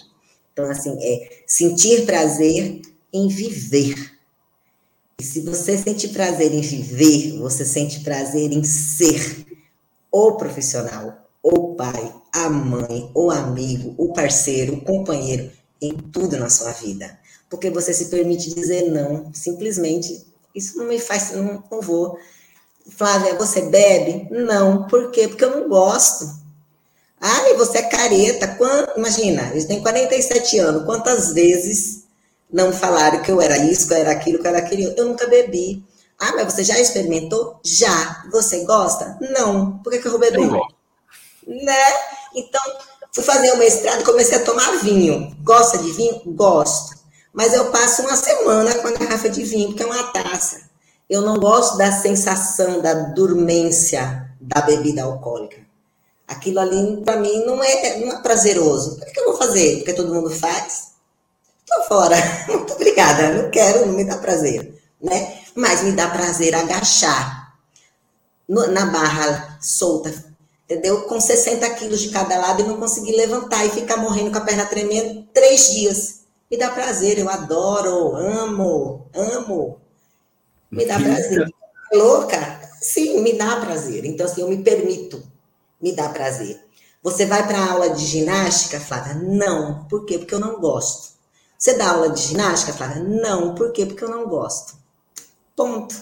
Então, 0.53 0.71
assim, 0.71 0.97
é 1.01 1.43
sentir 1.45 2.07
prazer 2.07 2.83
em 3.13 3.27
viver. 3.27 4.12
Se 5.23 5.41
você 5.41 5.79
sente 5.79 6.09
prazer 6.09 6.53
em 6.53 6.61
viver, 6.61 7.39
você 7.39 7.65
sente 7.65 8.01
prazer 8.01 8.53
em 8.53 8.65
ser 8.65 9.47
o 10.11 10.33
profissional, 10.33 11.27
o 11.43 11.75
pai, 11.75 12.15
a 12.33 12.49
mãe, 12.49 13.11
o 13.15 13.31
amigo, 13.31 13.95
o 13.97 14.13
parceiro, 14.13 14.75
o 14.75 14.81
companheiro, 14.81 15.51
em 15.81 15.93
tudo 15.93 16.37
na 16.37 16.51
sua 16.51 16.73
vida. 16.73 17.19
Porque 17.49 17.71
você 17.71 17.93
se 17.93 18.07
permite 18.07 18.55
dizer 18.55 18.91
não, 18.91 19.31
simplesmente, 19.33 20.27
isso 20.55 20.79
não 20.79 20.87
me 20.87 20.99
faz, 20.99 21.33
não, 21.33 21.63
não 21.71 21.81
vou. 21.81 22.19
Flávia, 22.91 23.35
você 23.35 23.63
bebe? 23.63 24.29
Não. 24.31 24.87
Por 24.87 25.11
quê? 25.11 25.29
Porque 25.29 25.45
eu 25.45 25.61
não 25.61 25.69
gosto. 25.69 26.27
Ai, 27.21 27.55
você 27.55 27.79
é 27.79 27.83
careta. 27.83 28.49
Quando, 28.49 28.97
imagina, 28.97 29.51
eles 29.51 29.67
têm 29.67 29.81
47 29.81 30.59
anos. 30.59 30.85
Quantas 30.85 31.33
vezes 31.33 32.02
não 32.53 32.73
falaram 32.73 33.23
que 33.23 33.31
eu 33.31 33.41
era 33.41 33.57
isso, 33.57 33.89
que 33.89 33.95
eu 33.95 33.99
era 33.99 34.13
aquilo, 34.13 34.39
que 34.39 34.47
eu 34.47 34.51
era 34.51 34.59
aquilo? 34.59 34.93
Eu 34.97 35.07
nunca 35.07 35.27
bebi. 35.27 35.83
Ah, 36.19 36.33
mas 36.37 36.53
você 36.53 36.63
já 36.63 36.79
experimentou? 36.79 37.59
Já. 37.65 38.25
Você 38.31 38.65
gosta? 38.65 39.17
Não. 39.21 39.79
Por 39.79 39.93
que, 39.93 39.99
que 39.99 40.07
eu 40.07 40.13
vou 40.13 40.21
beber? 40.21 40.39
Eu 40.39 40.63
né? 41.47 41.85
Então, 42.35 42.61
fui 43.13 43.25
fazer 43.25 43.53
o 43.53 43.59
mestrado 43.59 44.03
e 44.03 44.05
comecei 44.05 44.39
a 44.39 44.45
tomar 44.45 44.79
vinho. 44.83 45.35
Gosta 45.43 45.79
de 45.79 45.91
vinho? 45.93 46.23
Gosto. 46.27 46.97
Mas 47.33 47.55
eu 47.55 47.71
passo 47.71 48.03
uma 48.03 48.17
semana 48.17 48.75
com 48.77 48.89
a 48.89 48.93
garrafa 48.93 49.29
de 49.29 49.43
vinho, 49.43 49.69
porque 49.69 49.83
é 49.83 49.87
uma 49.87 50.13
taça. 50.13 50.71
Eu 51.09 51.23
não 51.23 51.39
gosto 51.39 51.77
da 51.77 51.91
sensação 51.91 52.81
da 52.81 52.95
dormência 52.95 54.31
da 54.41 54.61
bebida 54.61 55.03
alcoólica. 55.03 55.61
Aquilo 56.29 56.61
ali, 56.61 57.03
para 57.05 57.17
mim, 57.17 57.45
não 57.45 57.63
é, 57.63 57.99
não 57.99 58.13
é 58.13 58.23
prazeroso. 58.23 58.99
Por 58.99 59.13
que 59.13 59.21
eu 59.21 59.25
vou 59.25 59.37
fazer? 59.37 59.79
Porque 59.79 59.93
todo 59.93 60.15
mundo 60.15 60.31
faz? 60.31 60.92
Tô 61.75 61.83
fora. 61.85 62.17
Muito 62.49 62.73
obrigada. 62.75 63.31
Não 63.35 63.51
quero, 63.51 63.87
não 63.87 63.95
me 63.95 64.05
dá 64.05 64.17
prazer. 64.19 64.75
Né? 65.01 65.39
Mas 65.55 65.83
me 65.83 65.93
dá 65.93 66.09
prazer 66.09 66.55
agachar 66.55 67.55
no, 68.49 68.67
na 68.69 68.87
barra 68.87 69.59
solta, 69.61 70.13
entendeu? 70.65 71.03
Com 71.03 71.21
60 71.21 71.69
quilos 71.71 72.01
de 72.01 72.11
cada 72.11 72.39
lado 72.39 72.63
e 72.63 72.67
não 72.67 72.79
conseguir 72.79 73.13
levantar 73.17 73.65
e 73.67 73.71
ficar 73.71 73.97
morrendo 73.97 74.31
com 74.31 74.39
a 74.39 74.43
perna 74.43 74.65
tremendo 74.67 75.27
três 75.33 75.73
dias. 75.73 76.21
Me 76.51 76.57
dá 76.57 76.71
prazer, 76.71 77.19
eu 77.19 77.29
adoro, 77.29 78.15
amo, 78.15 79.07
amo 79.15 79.81
me 80.71 80.87
dá 80.87 80.99
prazer. 80.99 81.47
Louca? 81.93 82.71
Sim, 82.81 83.21
me 83.21 83.35
dá 83.35 83.57
prazer. 83.57 84.05
Então, 84.07 84.25
assim, 84.25 84.41
eu 84.41 84.49
me 84.49 84.63
permito 84.63 85.23
me 85.83 85.93
dá 85.93 86.09
prazer. 86.09 86.65
Você 87.03 87.27
vai 87.27 87.47
para 87.47 87.73
aula 87.73 87.91
de 87.91 88.07
ginástica, 88.07 88.79
Flávia? 88.79 89.15
Não. 89.15 89.85
Por 89.89 90.07
quê? 90.07 90.19
Porque 90.19 90.35
eu 90.35 90.39
não 90.39 90.61
gosto. 90.61 91.12
Você 91.63 91.75
dá 91.75 91.93
aula 91.93 92.11
de 92.11 92.21
ginástica, 92.21 92.73
Flávia? 92.73 93.05
Não. 93.05 93.55
Por 93.55 93.71
quê? 93.71 93.87
Porque 93.87 94.03
eu 94.03 94.09
não 94.09 94.27
gosto. 94.27 94.75
Ponto. 95.55 95.95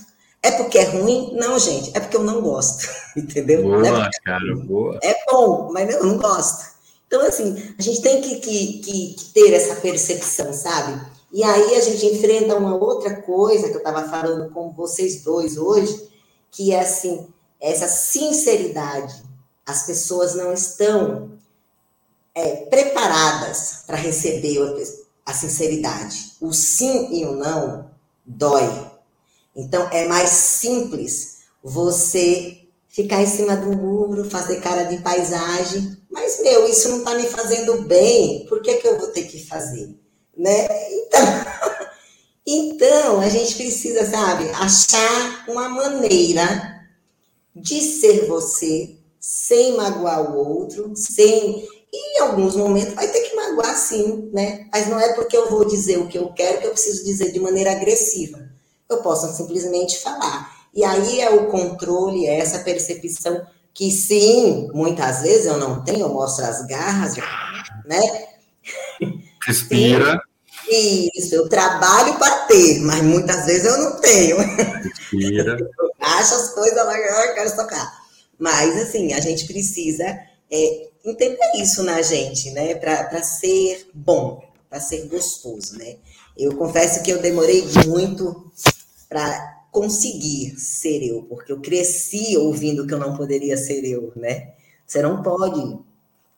É 0.42 0.52
porque 0.52 0.78
é 0.78 0.84
ruim? 0.84 1.34
Não, 1.34 1.58
gente. 1.58 1.94
É 1.94 2.00
porque 2.00 2.16
eu 2.16 2.22
não 2.22 2.40
gosto. 2.40 2.88
Entendeu? 3.14 3.64
Boa, 3.64 3.86
é 3.86 4.10
cara, 4.24 4.56
boa. 4.56 4.98
É 5.02 5.14
bom, 5.30 5.70
mas 5.70 5.94
eu 5.94 6.02
não 6.02 6.16
gosto. 6.16 6.64
Então, 7.06 7.20
assim, 7.26 7.74
a 7.78 7.82
gente 7.82 8.00
tem 8.00 8.22
que, 8.22 8.36
que, 8.36 8.78
que, 8.78 9.14
que 9.14 9.24
ter 9.34 9.52
essa 9.52 9.76
percepção, 9.76 10.50
sabe? 10.54 10.98
E 11.30 11.44
aí 11.44 11.74
a 11.74 11.80
gente 11.80 12.06
enfrenta 12.06 12.56
uma 12.56 12.74
outra 12.74 13.20
coisa 13.20 13.68
que 13.68 13.74
eu 13.74 13.80
estava 13.84 14.08
falando 14.08 14.50
com 14.54 14.72
vocês 14.72 15.22
dois 15.22 15.58
hoje, 15.58 16.08
que 16.50 16.72
é 16.72 16.80
assim, 16.80 17.28
essa 17.60 17.86
sinceridade. 17.86 19.22
As 19.66 19.82
pessoas 19.82 20.34
não 20.34 20.54
estão 20.54 21.32
é, 22.34 22.64
preparadas 22.64 23.82
para 23.86 23.98
receber 23.98 24.58
a 25.30 25.34
sinceridade. 25.34 26.32
O 26.40 26.52
sim 26.52 27.08
e 27.12 27.24
o 27.24 27.34
não 27.34 27.90
dói. 28.24 28.90
Então 29.54 29.88
é 29.90 30.06
mais 30.06 30.30
simples 30.30 31.38
você 31.62 32.58
ficar 32.88 33.22
em 33.22 33.26
cima 33.26 33.56
do 33.56 33.76
muro, 33.76 34.28
fazer 34.28 34.60
cara 34.60 34.84
de 34.84 34.98
paisagem, 34.98 35.96
mas 36.10 36.40
meu, 36.42 36.68
isso 36.68 36.88
não 36.88 36.98
está 36.98 37.14
me 37.14 37.26
fazendo 37.26 37.82
bem, 37.82 38.46
por 38.46 38.62
que, 38.62 38.74
que 38.74 38.88
eu 38.88 38.98
vou 38.98 39.08
ter 39.08 39.24
que 39.24 39.44
fazer? 39.46 39.94
né? 40.40 40.66
Então, 40.90 41.20
então, 42.46 43.20
a 43.20 43.28
gente 43.28 43.54
precisa, 43.56 44.10
sabe, 44.10 44.48
achar 44.50 45.44
uma 45.48 45.68
maneira 45.68 46.80
de 47.54 47.80
ser 47.80 48.26
você 48.26 48.96
sem 49.18 49.76
magoar 49.76 50.32
o 50.32 50.38
outro, 50.38 50.92
sem. 50.96 51.68
E 51.92 52.18
em 52.18 52.20
alguns 52.20 52.54
momentos 52.54 52.94
vai 52.94 53.08
ter 53.08 53.20
que 53.20 53.34
magoar 53.34 53.76
sim, 53.76 54.30
né? 54.32 54.66
Mas 54.72 54.86
não 54.86 55.00
é 55.00 55.12
porque 55.14 55.36
eu 55.36 55.50
vou 55.50 55.64
dizer 55.64 55.98
o 55.98 56.06
que 56.06 56.18
eu 56.18 56.32
quero 56.32 56.60
que 56.60 56.66
eu 56.66 56.70
preciso 56.70 57.04
dizer 57.04 57.32
de 57.32 57.40
maneira 57.40 57.72
agressiva. 57.72 58.38
Eu 58.88 58.98
posso 58.98 59.32
simplesmente 59.36 59.98
falar. 59.98 60.60
E 60.72 60.84
aí 60.84 61.20
é 61.20 61.30
o 61.30 61.46
controle, 61.46 62.26
é 62.26 62.38
essa 62.38 62.60
percepção 62.60 63.44
que 63.74 63.90
sim, 63.90 64.68
muitas 64.72 65.22
vezes 65.22 65.46
eu 65.46 65.58
não 65.58 65.82
tenho, 65.82 66.00
eu 66.00 66.08
mostro 66.08 66.44
as 66.44 66.64
garras, 66.66 67.16
né? 67.86 68.26
Respira. 69.44 70.20
Isso, 70.68 71.34
eu 71.34 71.48
trabalho 71.48 72.16
para 72.18 72.46
ter, 72.46 72.80
mas 72.80 73.02
muitas 73.02 73.46
vezes 73.46 73.64
eu 73.64 73.78
não 73.78 74.00
tenho. 74.00 74.36
Respira. 74.38 75.56
Acho 75.98 76.34
as 76.34 76.54
coisas 76.54 76.76
lá, 76.76 76.96
eu 76.96 77.34
quero 77.34 77.56
tocar. 77.56 78.00
Mas, 78.38 78.76
assim, 78.82 79.12
a 79.12 79.20
gente 79.20 79.46
precisa 79.46 80.04
é, 80.50 80.89
entender 81.04 81.52
isso 81.56 81.82
na 81.82 82.00
gente, 82.02 82.50
né? 82.50 82.74
Para 82.74 83.22
ser 83.22 83.88
bom, 83.94 84.42
para 84.68 84.80
ser 84.80 85.06
gostoso, 85.08 85.76
né? 85.78 85.96
Eu 86.36 86.56
confesso 86.56 87.02
que 87.02 87.10
eu 87.10 87.20
demorei 87.20 87.64
muito 87.86 88.50
para 89.08 89.60
conseguir 89.70 90.58
ser 90.58 91.02
eu, 91.02 91.22
porque 91.24 91.52
eu 91.52 91.60
cresci 91.60 92.36
ouvindo 92.36 92.86
que 92.86 92.94
eu 92.94 92.98
não 92.98 93.16
poderia 93.16 93.56
ser 93.56 93.84
eu, 93.84 94.12
né? 94.16 94.54
Você 94.86 95.02
não 95.02 95.22
pode 95.22 95.78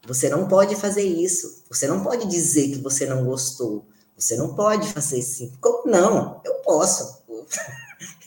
você 0.06 0.28
não 0.28 0.48
pode 0.48 0.74
fazer 0.76 1.04
isso. 1.04 1.62
Você 1.70 1.86
não 1.86 2.02
pode 2.02 2.26
dizer 2.26 2.68
que 2.68 2.78
você 2.78 3.06
não 3.06 3.24
gostou. 3.24 3.84
Você 4.18 4.36
não 4.36 4.54
pode 4.54 4.88
fazer 4.92 5.20
assim. 5.20 5.52
Como 5.60 5.88
não? 5.88 6.40
Eu 6.44 6.54
posso. 6.56 7.22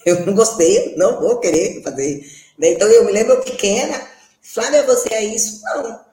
Eu 0.06 0.24
não 0.24 0.36
gostei, 0.36 0.95
não 0.98 1.20
vou 1.20 1.40
querer 1.40 1.82
fazer. 1.82 2.24
Então 2.60 2.88
eu 2.88 3.06
me 3.06 3.12
lembro 3.12 3.41
pequena, 3.41 3.99
Flávia, 4.40 4.86
você 4.86 5.12
é 5.12 5.24
isso? 5.24 5.64
Não. 5.64 6.05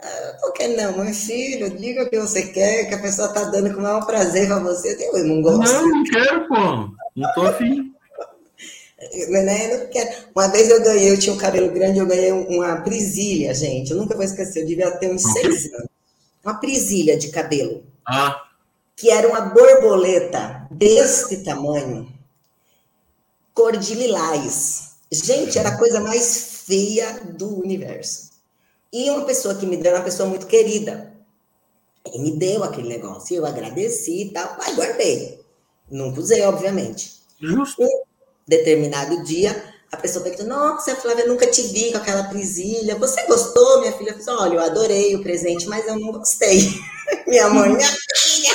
Ah, 0.00 0.36
por 0.40 0.52
que 0.52 0.68
não, 0.68 1.04
meu 1.04 1.14
filho? 1.14 1.70
Diga 1.70 2.04
o 2.04 2.10
que 2.10 2.18
você 2.18 2.42
quer, 2.48 2.86
que 2.88 2.94
a 2.94 3.00
pessoa 3.00 3.28
está 3.28 3.44
dando 3.44 3.72
com 3.72 3.80
o 3.80 3.82
maior 3.82 4.04
prazer 4.06 4.46
para 4.46 4.60
você. 4.60 4.96
Eu 5.12 5.24
não 5.24 5.42
gosto. 5.42 5.72
Não, 5.72 5.88
não 5.88 6.04
quero, 6.04 6.48
pô. 6.48 6.54
Não 7.16 7.32
tô 7.34 7.42
afim. 7.42 7.92
Né? 9.28 9.76
Não 9.76 9.86
quero. 9.88 10.10
Uma 10.34 10.48
vez 10.48 10.70
eu 10.70 10.82
ganhei, 10.82 11.10
eu 11.10 11.18
tinha 11.18 11.34
um 11.34 11.38
cabelo 11.38 11.70
grande, 11.70 11.98
eu 11.98 12.06
ganhei 12.06 12.32
uma 12.32 12.80
prisilha, 12.82 13.54
gente. 13.54 13.90
Eu 13.90 13.96
nunca 13.96 14.14
vou 14.14 14.24
esquecer, 14.24 14.62
eu 14.62 14.66
devia 14.66 14.90
ter 14.92 15.10
uns 15.10 15.22
seis 15.22 15.72
anos. 15.72 15.88
Uma 16.44 16.60
prisilha 16.60 17.16
de 17.16 17.28
cabelo. 17.28 17.82
Ah. 18.06 18.42
Que 18.94 19.10
era 19.10 19.28
uma 19.28 19.40
borboleta 19.40 20.66
deste 20.70 21.38
tamanho, 21.38 22.08
cor 23.52 23.76
de 23.76 23.94
lilás. 23.94 24.96
Gente, 25.10 25.58
era 25.58 25.70
a 25.70 25.78
coisa 25.78 26.00
mais 26.00 26.62
feia 26.66 27.20
do 27.24 27.60
universo. 27.60 28.25
E 28.92 29.10
uma 29.10 29.24
pessoa 29.24 29.54
que 29.54 29.66
me 29.66 29.76
deu, 29.76 29.94
uma 29.94 30.04
pessoa 30.04 30.28
muito 30.28 30.46
querida, 30.46 31.12
e 32.12 32.18
me 32.18 32.36
deu 32.38 32.62
aquele 32.62 32.88
negócio. 32.88 33.36
Eu 33.36 33.46
agradeci 33.46 34.22
e 34.22 34.30
tal, 34.30 34.56
mas 34.58 34.74
guardei. 34.74 35.40
Nunca 35.90 36.20
usei, 36.20 36.42
obviamente. 36.42 37.14
Justo. 37.40 37.82
Um 37.82 37.88
determinado 38.46 39.22
dia, 39.24 39.74
a 39.90 39.96
pessoa 39.96 40.22
perguntou, 40.22 40.46
nossa, 40.46 40.94
Flávia, 40.96 41.26
nunca 41.26 41.46
te 41.46 41.62
vi 41.62 41.92
com 41.92 41.98
aquela 41.98 42.24
prisilha. 42.24 42.96
Você 42.96 43.24
gostou, 43.26 43.80
minha 43.80 43.92
filha? 43.92 44.10
Eu 44.10 44.18
falei, 44.22 44.40
olha, 44.40 44.54
eu 44.54 44.60
adorei 44.60 45.16
o 45.16 45.22
presente, 45.22 45.66
mas 45.66 45.86
eu 45.86 45.98
não 45.98 46.12
gostei. 46.12 46.60
minha 47.26 47.48
mãe, 47.48 47.74
minha 47.74 47.88
filha, 47.88 48.54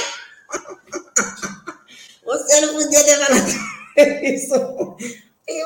você 2.25 2.61
não 2.61 2.73
podia 2.73 3.03
ter 3.03 3.17
falado 3.17 3.51
isso. 4.23 4.95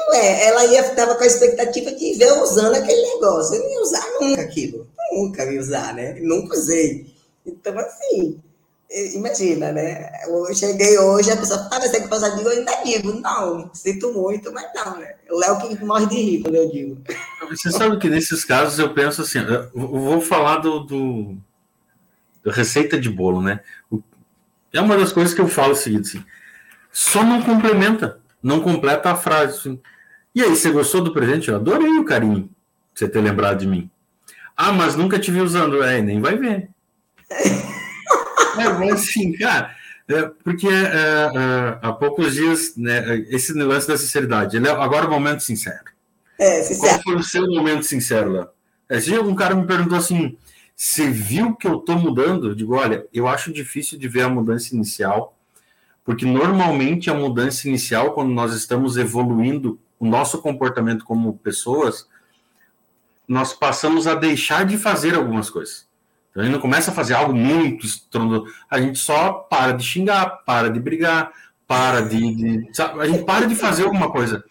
Ué, 0.10 0.48
ela 0.48 0.66
ia, 0.66 0.82
estava 0.82 1.16
com 1.16 1.24
a 1.24 1.28
expectativa 1.28 1.92
de 1.92 2.14
ver 2.14 2.28
eu 2.28 2.42
usando 2.42 2.76
aquele 2.76 3.02
negócio. 3.02 3.56
Eu 3.56 3.64
não 3.64 3.70
ia 3.72 3.82
usar 3.82 4.06
nunca 4.20 4.42
aquilo. 4.42 4.88
Nunca 5.12 5.46
ia 5.46 5.60
usar, 5.60 5.94
né? 5.94 6.18
Nunca 6.22 6.56
usei. 6.56 7.14
Então, 7.46 7.78
assim, 7.80 8.40
Imagina, 9.14 9.72
né? 9.72 10.10
Eu 10.26 10.54
cheguei 10.54 10.98
hoje, 10.98 11.32
a 11.32 11.36
pessoa 11.36 11.68
fala, 11.68 11.82
você 11.82 12.02
que 12.02 12.08
passa 12.08 12.30
digo, 12.30 12.48
eu 12.48 12.60
ainda 12.60 12.84
digo, 12.84 13.20
não, 13.20 13.70
sinto 13.74 14.14
muito, 14.14 14.54
mas 14.54 14.68
não, 14.76 15.00
né? 15.00 15.16
O 15.30 15.38
Léo 15.38 15.60
que 15.60 15.84
morre 15.84 16.06
de 16.06 16.16
rir 16.16 16.44
quando 16.44 16.56
eu 16.56 16.72
digo. 16.72 16.98
Você 17.50 17.72
sabe 17.72 17.98
que 17.98 18.08
nesses 18.08 18.46
casos 18.46 18.78
eu 18.80 18.94
penso 18.94 19.22
assim, 19.22 19.40
eu 19.40 19.70
vou 19.74 20.22
falar 20.22 20.60
do, 20.60 20.80
do 20.82 21.38
receita 22.46 22.98
de 22.98 23.10
bolo, 23.10 23.42
né? 23.42 23.60
É 24.72 24.80
uma 24.80 24.96
das 24.96 25.12
coisas 25.12 25.34
que 25.34 25.42
eu 25.42 25.48
falo 25.48 25.74
o 25.74 25.76
seguinte, 25.76 26.18
assim, 26.18 26.26
só 26.92 27.24
não 27.24 27.42
complementa, 27.42 28.22
não 28.46 28.60
completa 28.60 29.12
a 29.12 29.16
frase. 29.16 29.58
Assim. 29.58 29.80
E 30.34 30.44
aí, 30.44 30.50
você 30.50 30.70
gostou 30.70 31.02
do 31.02 31.12
presente? 31.12 31.50
Eu 31.50 31.56
adorei 31.56 31.98
o 31.98 32.06
carinho, 32.06 32.48
você 32.94 33.10
ter 33.10 33.20
lembrado 33.20 33.60
de 33.60 33.68
mim. 33.68 33.90
Ah, 34.56 34.72
mas 34.72 34.96
nunca 34.96 35.18
te 35.18 35.32
vi 35.32 35.42
usando. 35.42 35.84
É, 35.84 36.00
nem 36.02 36.22
vai 36.22 36.38
ver. 36.38 36.70
é, 37.32 38.70
mas 38.80 38.94
assim, 38.94 39.34
cara, 39.34 39.76
é, 40.08 40.30
porque 40.44 40.68
é, 40.68 40.72
é, 40.72 41.80
há 41.82 41.92
poucos 41.92 42.36
dias, 42.36 42.76
né, 42.78 43.18
esse 43.30 43.54
negócio 43.56 43.90
da 43.90 43.98
sinceridade, 43.98 44.56
ele 44.56 44.68
é 44.68 44.72
agora 44.72 45.08
o 45.08 45.10
momento 45.10 45.42
sincero. 45.42 45.86
É, 46.40 46.62
sincero. 46.62 46.94
Qual 46.94 47.02
foi 47.02 47.16
o 47.16 47.24
seu 47.24 47.48
momento 47.48 47.84
sincero, 47.84 48.32
Léo? 48.32 48.50
Esse 48.88 49.08
dia 49.08 49.22
um 49.24 49.34
cara 49.34 49.56
me 49.56 49.66
perguntou 49.66 49.98
assim, 49.98 50.38
você 50.76 51.10
viu 51.10 51.56
que 51.56 51.66
eu 51.66 51.80
estou 51.80 51.98
mudando? 51.98 52.50
Eu 52.50 52.56
digo, 52.56 52.76
olha, 52.76 53.08
eu 53.12 53.28
acho 53.28 53.52
difícil 53.52 53.98
de 53.98 54.08
ver 54.08 54.22
a 54.22 54.30
mudança 54.30 54.76
inicial, 54.76 55.35
porque 56.06 56.26
normalmente 56.26 57.10
a 57.10 57.16
mudança 57.16 57.68
inicial, 57.68 58.14
quando 58.14 58.30
nós 58.30 58.54
estamos 58.54 58.96
evoluindo 58.96 59.80
o 60.00 60.06
nosso 60.06 60.40
comportamento 60.40 61.04
como 61.04 61.38
pessoas, 61.40 62.08
nós 63.28 63.54
passamos 63.54 64.06
a 64.06 64.14
deixar 64.14 64.66
de 64.66 64.78
fazer 64.78 65.16
algumas 65.16 65.50
coisas. 65.50 65.88
Então, 66.30 66.44
a 66.44 66.46
gente 66.46 66.54
não 66.54 66.62
começa 66.62 66.92
a 66.92 66.94
fazer 66.94 67.16
algo 67.16 67.34
muito 67.34 67.88
estrondoso. 67.88 68.46
A 68.70 68.80
gente 68.80 69.00
só 69.00 69.34
para 69.34 69.72
de 69.72 69.84
xingar, 69.84 70.44
para 70.46 70.70
de 70.70 70.80
brigar, 70.80 71.32
para 71.68 72.02
de, 72.02 72.36
de. 72.36 72.82
a 73.00 73.08
gente 73.08 73.24
para 73.24 73.48
de 73.48 73.56
fazer 73.56 73.86
alguma 73.86 74.12
coisa. 74.12 74.44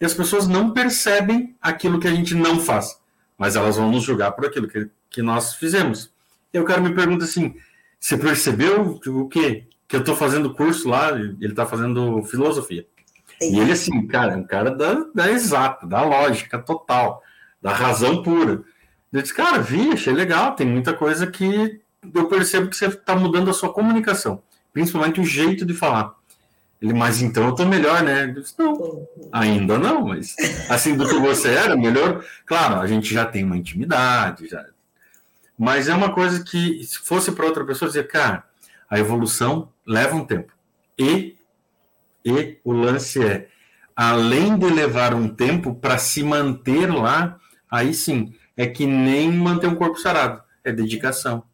E 0.00 0.04
as 0.04 0.14
pessoas 0.14 0.48
não 0.48 0.70
percebem 0.70 1.54
aquilo 1.60 2.00
que 2.00 2.08
a 2.08 2.14
gente 2.14 2.34
não 2.34 2.58
faz, 2.58 2.98
mas 3.36 3.54
elas 3.54 3.76
vão 3.76 3.92
nos 3.92 4.02
julgar 4.02 4.32
por 4.32 4.46
aquilo 4.46 4.66
que, 4.66 4.88
que 5.10 5.20
nós 5.20 5.54
fizemos. 5.56 6.10
E 6.54 6.58
o 6.58 6.64
cara 6.64 6.80
me 6.80 6.94
pergunta 6.94 7.24
assim: 7.24 7.54
você 8.00 8.16
percebeu 8.16 8.98
o 9.06 9.28
quê? 9.28 9.66
Que 9.92 9.96
eu 9.96 10.00
estou 10.00 10.16
fazendo 10.16 10.54
curso 10.54 10.88
lá, 10.88 11.10
ele 11.10 11.48
está 11.48 11.66
fazendo 11.66 12.22
filosofia. 12.22 12.86
E 13.42 13.60
ele, 13.60 13.72
assim, 13.72 14.06
cara, 14.06 14.32
é 14.32 14.36
um 14.38 14.42
cara 14.42 14.70
da, 14.70 15.04
da 15.14 15.30
exata, 15.30 15.86
da 15.86 16.02
lógica 16.02 16.58
total, 16.58 17.22
da 17.60 17.74
razão 17.74 18.22
pura. 18.22 18.62
Eu 19.12 19.20
disse, 19.20 19.34
cara, 19.34 19.58
vi, 19.58 19.92
achei 19.92 20.14
legal, 20.14 20.54
tem 20.54 20.66
muita 20.66 20.94
coisa 20.94 21.26
que 21.26 21.82
eu 22.14 22.26
percebo 22.26 22.70
que 22.70 22.76
você 22.76 22.86
está 22.86 23.14
mudando 23.14 23.50
a 23.50 23.52
sua 23.52 23.70
comunicação, 23.70 24.42
principalmente 24.72 25.20
o 25.20 25.26
jeito 25.26 25.66
de 25.66 25.74
falar. 25.74 26.14
Ele, 26.80 26.94
mas 26.94 27.20
então 27.20 27.48
eu 27.48 27.54
tô 27.54 27.66
melhor, 27.66 28.02
né? 28.02 28.32
Eu 28.34 28.40
disse, 28.40 28.54
não, 28.58 29.06
ainda 29.30 29.78
não, 29.78 30.06
mas 30.06 30.34
assim 30.70 30.96
do 30.96 31.06
que 31.06 31.18
você 31.18 31.48
era, 31.50 31.76
melhor. 31.76 32.24
Claro, 32.46 32.80
a 32.80 32.86
gente 32.86 33.12
já 33.12 33.26
tem 33.26 33.44
uma 33.44 33.58
intimidade, 33.58 34.48
já. 34.48 34.64
Mas 35.58 35.86
é 35.86 35.94
uma 35.94 36.14
coisa 36.14 36.42
que, 36.42 36.82
se 36.82 36.96
fosse 36.96 37.30
para 37.30 37.44
outra 37.44 37.62
pessoa, 37.62 37.90
dizer, 37.90 38.08
cara, 38.08 38.42
a 38.88 38.98
evolução 38.98 39.68
leva 39.86 40.14
um 40.14 40.24
tempo. 40.24 40.52
E, 40.98 41.36
e 42.24 42.58
o 42.64 42.72
lance 42.72 43.24
é, 43.24 43.48
além 43.96 44.58
de 44.58 44.66
levar 44.66 45.14
um 45.14 45.28
tempo 45.28 45.74
para 45.74 45.98
se 45.98 46.22
manter 46.22 46.92
lá, 46.92 47.38
aí 47.70 47.92
sim, 47.92 48.34
é 48.56 48.66
que 48.66 48.86
nem 48.86 49.30
manter 49.30 49.66
um 49.66 49.74
corpo 49.74 49.96
sarado, 49.96 50.42
é 50.64 50.72
dedicação. 50.72 51.44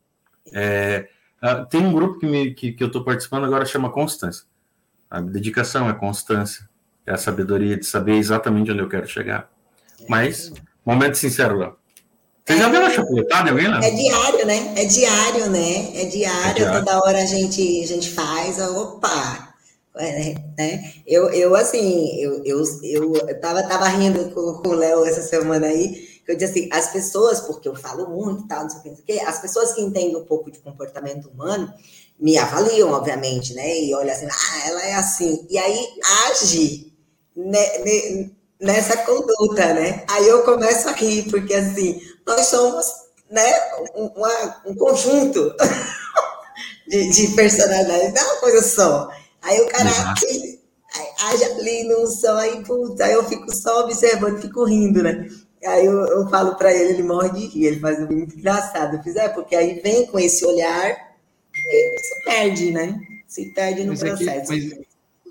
É, 0.52 1.08
uh, 1.42 1.66
tem 1.66 1.80
um 1.80 1.92
grupo 1.92 2.18
que, 2.18 2.26
me, 2.26 2.54
que, 2.54 2.72
que 2.72 2.82
eu 2.82 2.88
estou 2.88 3.04
participando 3.04 3.44
agora 3.44 3.64
chama 3.64 3.90
Constância. 3.90 4.46
A 5.10 5.20
dedicação 5.20 5.88
é 5.88 5.94
constância, 5.94 6.68
é 7.06 7.12
a 7.12 7.16
sabedoria 7.16 7.76
de 7.76 7.86
saber 7.86 8.16
exatamente 8.16 8.70
onde 8.70 8.80
eu 8.80 8.88
quero 8.88 9.06
chegar. 9.06 9.50
Mas, 10.06 10.52
momento 10.84 11.14
sincero, 11.14 11.56
Léo. 11.56 11.77
Você 12.48 12.56
já 12.56 12.68
viu 12.70 12.80
uma 12.80 12.90
chapuletada 12.90 13.50
alguém 13.50 13.68
lá? 13.68 13.84
É 13.84 13.90
diário, 13.90 14.46
né? 14.46 14.72
É 14.74 14.84
diário, 14.86 15.50
né? 15.50 15.90
É 15.94 16.04
diário, 16.06 16.50
é 16.50 16.54
diário. 16.54 16.78
toda 16.78 16.98
hora 17.00 17.18
a 17.18 17.26
gente, 17.26 17.82
a 17.82 17.86
gente 17.86 18.10
faz, 18.10 18.58
opa, 18.58 19.54
é, 19.96 20.34
né? 20.56 20.92
Eu, 21.06 21.28
eu 21.28 21.54
assim, 21.54 22.18
eu, 22.18 22.42
eu, 22.42 23.14
eu 23.14 23.40
tava, 23.40 23.62
tava 23.64 23.86
rindo 23.88 24.30
com, 24.30 24.62
com 24.62 24.70
o 24.70 24.74
Léo 24.74 25.04
essa 25.04 25.20
semana 25.20 25.66
aí, 25.66 26.08
eu 26.26 26.34
disse 26.34 26.58
assim, 26.58 26.68
as 26.72 26.90
pessoas, 26.90 27.40
porque 27.40 27.68
eu 27.68 27.76
falo 27.76 28.08
muito 28.08 28.44
e 28.44 28.48
tal, 28.48 28.62
não 28.62 28.70
sei 28.70 28.78
o 28.78 28.82
que, 28.82 28.88
não 28.88 28.96
sei 28.96 29.04
o 29.04 29.06
que, 29.06 29.26
as 29.26 29.38
pessoas 29.40 29.72
que 29.74 29.82
entendem 29.82 30.16
um 30.16 30.24
pouco 30.24 30.50
de 30.50 30.58
comportamento 30.60 31.28
humano 31.28 31.70
me 32.18 32.38
avaliam, 32.38 32.92
obviamente, 32.92 33.52
né? 33.52 33.78
E 33.78 33.94
olha 33.94 34.12
assim, 34.12 34.26
ah, 34.26 34.68
ela 34.68 34.82
é 34.86 34.94
assim. 34.94 35.46
E 35.50 35.58
aí 35.58 35.86
age 36.30 36.92
ne, 37.36 37.78
ne, 37.84 38.36
nessa 38.60 38.96
conduta, 38.98 39.74
né? 39.74 40.04
Aí 40.08 40.26
eu 40.26 40.42
começo 40.42 40.88
a 40.88 40.92
rir, 40.92 41.30
porque 41.30 41.54
assim, 41.54 42.00
nós 42.28 42.46
somos 42.46 42.86
né, 43.30 43.50
uma, 43.94 44.62
um 44.66 44.74
conjunto 44.74 45.54
de, 46.86 47.10
de 47.10 47.28
personalidades, 47.34 48.12
não 48.12 48.20
é 48.20 48.32
uma 48.32 48.40
coisa 48.40 48.62
só. 48.62 49.10
Aí 49.42 49.60
o 49.60 49.68
cara 49.68 49.90
age, 49.90 50.60
age 51.24 51.44
ali 51.44 51.84
num 51.84 52.06
só, 52.06 52.36
aí, 52.36 52.62
puta, 52.64 53.04
aí 53.04 53.14
eu 53.14 53.24
fico 53.24 53.54
só 53.54 53.84
observando, 53.84 54.40
fico 54.40 54.64
rindo, 54.64 55.02
né? 55.02 55.28
Aí 55.64 55.86
eu, 55.86 56.06
eu 56.06 56.28
falo 56.28 56.54
para 56.54 56.72
ele, 56.72 56.92
ele 56.92 57.02
morre 57.02 57.30
de 57.30 57.46
rir, 57.46 57.66
ele 57.66 57.80
faz 57.80 57.98
um 57.98 58.06
muito 58.06 58.36
engraçado. 58.36 58.96
Eu 58.96 59.02
fiz, 59.02 59.16
é, 59.16 59.28
porque 59.28 59.56
aí 59.56 59.80
vem 59.80 60.06
com 60.06 60.18
esse 60.18 60.44
olhar 60.44 60.96
e 61.54 61.98
se 61.98 62.24
perde, 62.24 62.70
né? 62.70 63.00
Se 63.26 63.52
perde 63.52 63.82
no 63.82 63.88
mas 63.88 64.00
processo. 64.00 64.52
Aqui, 64.52 64.70
mas 64.76 64.88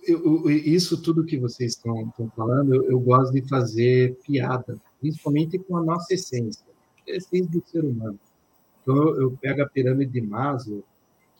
eu, 0.08 0.50
isso 0.50 1.02
tudo 1.02 1.26
que 1.26 1.38
vocês 1.38 1.74
estão, 1.74 2.08
estão 2.08 2.32
falando, 2.36 2.74
eu, 2.74 2.92
eu, 2.92 3.00
gosto 3.00 3.34
de 3.34 3.48
fazer 3.48 4.18
piada, 4.26 4.78
principalmente 5.02 5.60
com 5.60 5.78
a 5.78 5.84
nossa 5.84 6.14
essência, 6.14 6.64
essência 7.08 7.52
do 7.52 7.64
ser 7.66 7.84
humano. 7.84 8.20
Então 8.82 8.96
eu, 8.96 9.22
eu 9.22 9.38
pego 9.40 9.62
a 9.62 9.68
pirâmide 9.68 10.12
de 10.12 10.22
Maslow, 10.22 10.84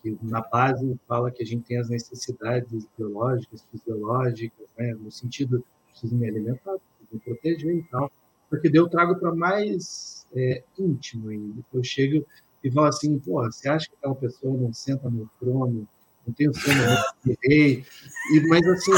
que 0.02 0.18
na 0.22 0.42
base 0.42 1.00
fala 1.08 1.32
que 1.32 1.44
a 1.44 1.46
gente 1.46 1.66
tem 1.66 1.78
as 1.78 1.90
necessidades 1.90 2.88
biológicas, 2.98 3.66
fisiológicas, 3.72 4.68
né? 4.78 4.94
no 4.94 5.12
sentido, 5.12 5.64
preciso 5.90 6.16
me 6.16 6.28
alimentar, 6.28 6.78
preciso 6.78 7.08
me 7.12 7.20
proteger 7.20 7.76
e 7.76 7.84
tal 7.84 8.12
porque 8.50 8.70
daí 8.70 8.80
eu 8.80 8.90
trago 8.90 9.16
para 9.16 9.34
mais 9.34 10.26
é, 10.36 10.64
íntimo 10.78 11.30
ainda. 11.30 11.62
Eu 11.74 11.84
chego 11.84 12.26
e 12.64 12.72
falo 12.72 12.88
assim, 12.88 13.20
pô, 13.20 13.44
você 13.44 13.70
acha 13.70 13.88
que 13.88 13.96
aquela 13.96 14.16
pessoa 14.16 14.58
não 14.58 14.74
senta 14.74 15.10
no 15.10 15.30
trono, 15.40 15.88
não 16.26 16.34
tem 16.34 16.50
o 16.50 16.54
sono 16.54 16.76
de 17.26 17.38
rei? 17.44 17.86
E, 18.34 18.48
mas 18.48 18.66
assim, 18.68 18.92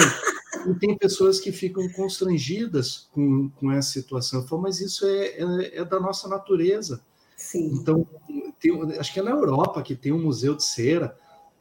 e 0.68 0.73
tem 0.76 0.98
pessoas 0.98 1.40
que 1.40 1.52
ficam 1.52 1.88
constrangidas 1.90 3.07
com, 3.11 3.49
com 3.49 3.72
essa 3.72 3.91
situação. 3.91 4.45
Falo, 4.48 4.64
mas 4.64 4.80
isso 4.80 5.06
é, 5.06 5.27
é, 5.27 5.80
é 5.80 5.86
da 5.86 5.99
nossa 5.99 6.27
natureza. 6.27 7.02
Sim. 7.38 7.72
Então, 7.73 8.06
tem, 8.60 8.98
acho 8.98 9.14
que 9.14 9.19
é 9.19 9.23
na 9.23 9.31
Europa 9.31 9.81
que 9.81 9.95
tem 9.95 10.11
um 10.11 10.22
museu 10.22 10.56
de 10.56 10.64
cera 10.64 11.18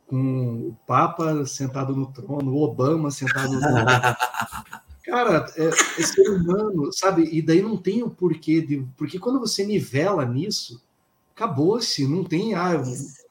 com 0.06 0.68
o 0.68 0.76
Papa 0.86 1.44
sentado 1.46 1.94
no 1.94 2.06
trono, 2.06 2.52
o 2.52 2.62
Obama 2.62 3.10
sentado 3.10 3.52
no 3.52 3.60
trono. 3.60 3.84
Cara, 5.04 5.46
é, 5.56 5.68
é, 5.68 5.72
ser 5.72 6.28
humano, 6.28 6.92
sabe? 6.92 7.28
E 7.32 7.40
daí 7.40 7.62
não 7.62 7.78
tem 7.78 8.02
o 8.02 8.10
porquê 8.10 8.60
de. 8.60 8.86
Porque 8.96 9.18
quando 9.18 9.40
você 9.40 9.64
nivela 9.64 10.24
nisso, 10.26 10.82
acabou-se, 11.34 12.06
não 12.06 12.24
tem. 12.24 12.54
Ah, 12.54 12.82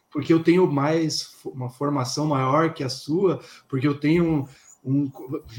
porque 0.10 0.34
eu 0.34 0.42
tenho 0.42 0.66
mais 0.72 1.36
uma 1.46 1.70
formação 1.70 2.26
maior 2.26 2.74
que 2.74 2.84
a 2.84 2.90
sua, 2.90 3.42
porque 3.70 3.88
eu 3.88 4.00
tenho 4.00 4.48
um. 4.84 5.10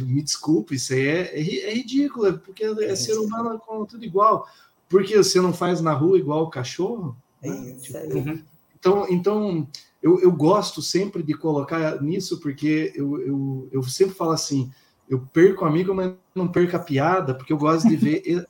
me 0.01 0.23
desculpe, 0.23 0.74
isso 0.74 0.93
aí 0.93 1.07
é, 1.07 1.40
é, 1.40 1.70
é 1.70 1.74
ridículo, 1.74 2.27
é 2.27 2.32
porque 2.32 2.65
é 2.65 2.97
ser 2.97 3.15
humano 3.19 3.59
com 3.59 3.85
tudo 3.85 4.05
igual. 4.05 4.47
Porque 4.89 5.16
você 5.16 5.40
não 5.40 5.53
faz 5.53 5.81
na 5.81 5.93
rua 5.93 6.19
igual 6.19 6.45
o 6.45 6.51
cachorro? 6.51 7.16
Né? 7.43 7.77
Tipo, 7.81 7.99
uhum. 7.99 8.43
Então, 8.78 9.07
então 9.11 9.69
eu, 10.03 10.20
eu 10.20 10.32
gosto 10.32 10.81
sempre 10.81 11.23
de 11.23 11.35
colocar 11.35 12.01
nisso, 12.01 12.40
porque 12.40 12.93
eu, 12.95 13.20
eu, 13.20 13.69
eu 13.73 13.82
sempre 13.82 14.15
falo 14.15 14.31
assim 14.31 14.70
eu 15.09 15.20
perco 15.32 15.65
amigo, 15.65 15.95
mas 15.95 16.12
não 16.35 16.47
perco 16.47 16.77
a 16.77 16.81
piada, 16.81 17.35
porque 17.35 17.53
eu 17.53 17.57
gosto 17.57 17.89
de 17.89 17.97
ver 17.97 18.23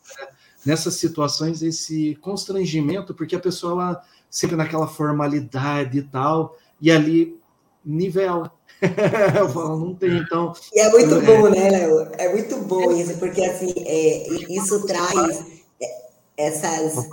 nessas 0.66 0.94
situações 0.94 1.62
esse 1.62 2.16
constrangimento, 2.16 3.14
porque 3.14 3.36
a 3.36 3.40
pessoa 3.40 3.72
ela, 3.72 4.02
sempre 4.28 4.56
naquela 4.56 4.88
formalidade 4.88 5.98
e 5.98 6.02
tal, 6.02 6.56
e 6.80 6.90
ali 6.90 7.38
nivela. 7.84 8.52
eu 9.38 9.48
falo, 9.48 9.78
não 9.78 9.94
tem, 9.94 10.18
então. 10.18 10.52
E 10.72 10.80
é 10.80 10.90
muito 10.90 11.14
é... 11.14 11.20
bom, 11.20 11.48
né, 11.48 11.70
Léo? 11.70 12.08
É 12.18 12.32
muito 12.32 12.56
bom 12.58 12.92
isso, 12.92 13.18
porque 13.18 13.44
assim, 13.44 13.72
é, 13.76 14.28
isso 14.48 14.86
traz 14.86 15.44
essas. 16.36 17.08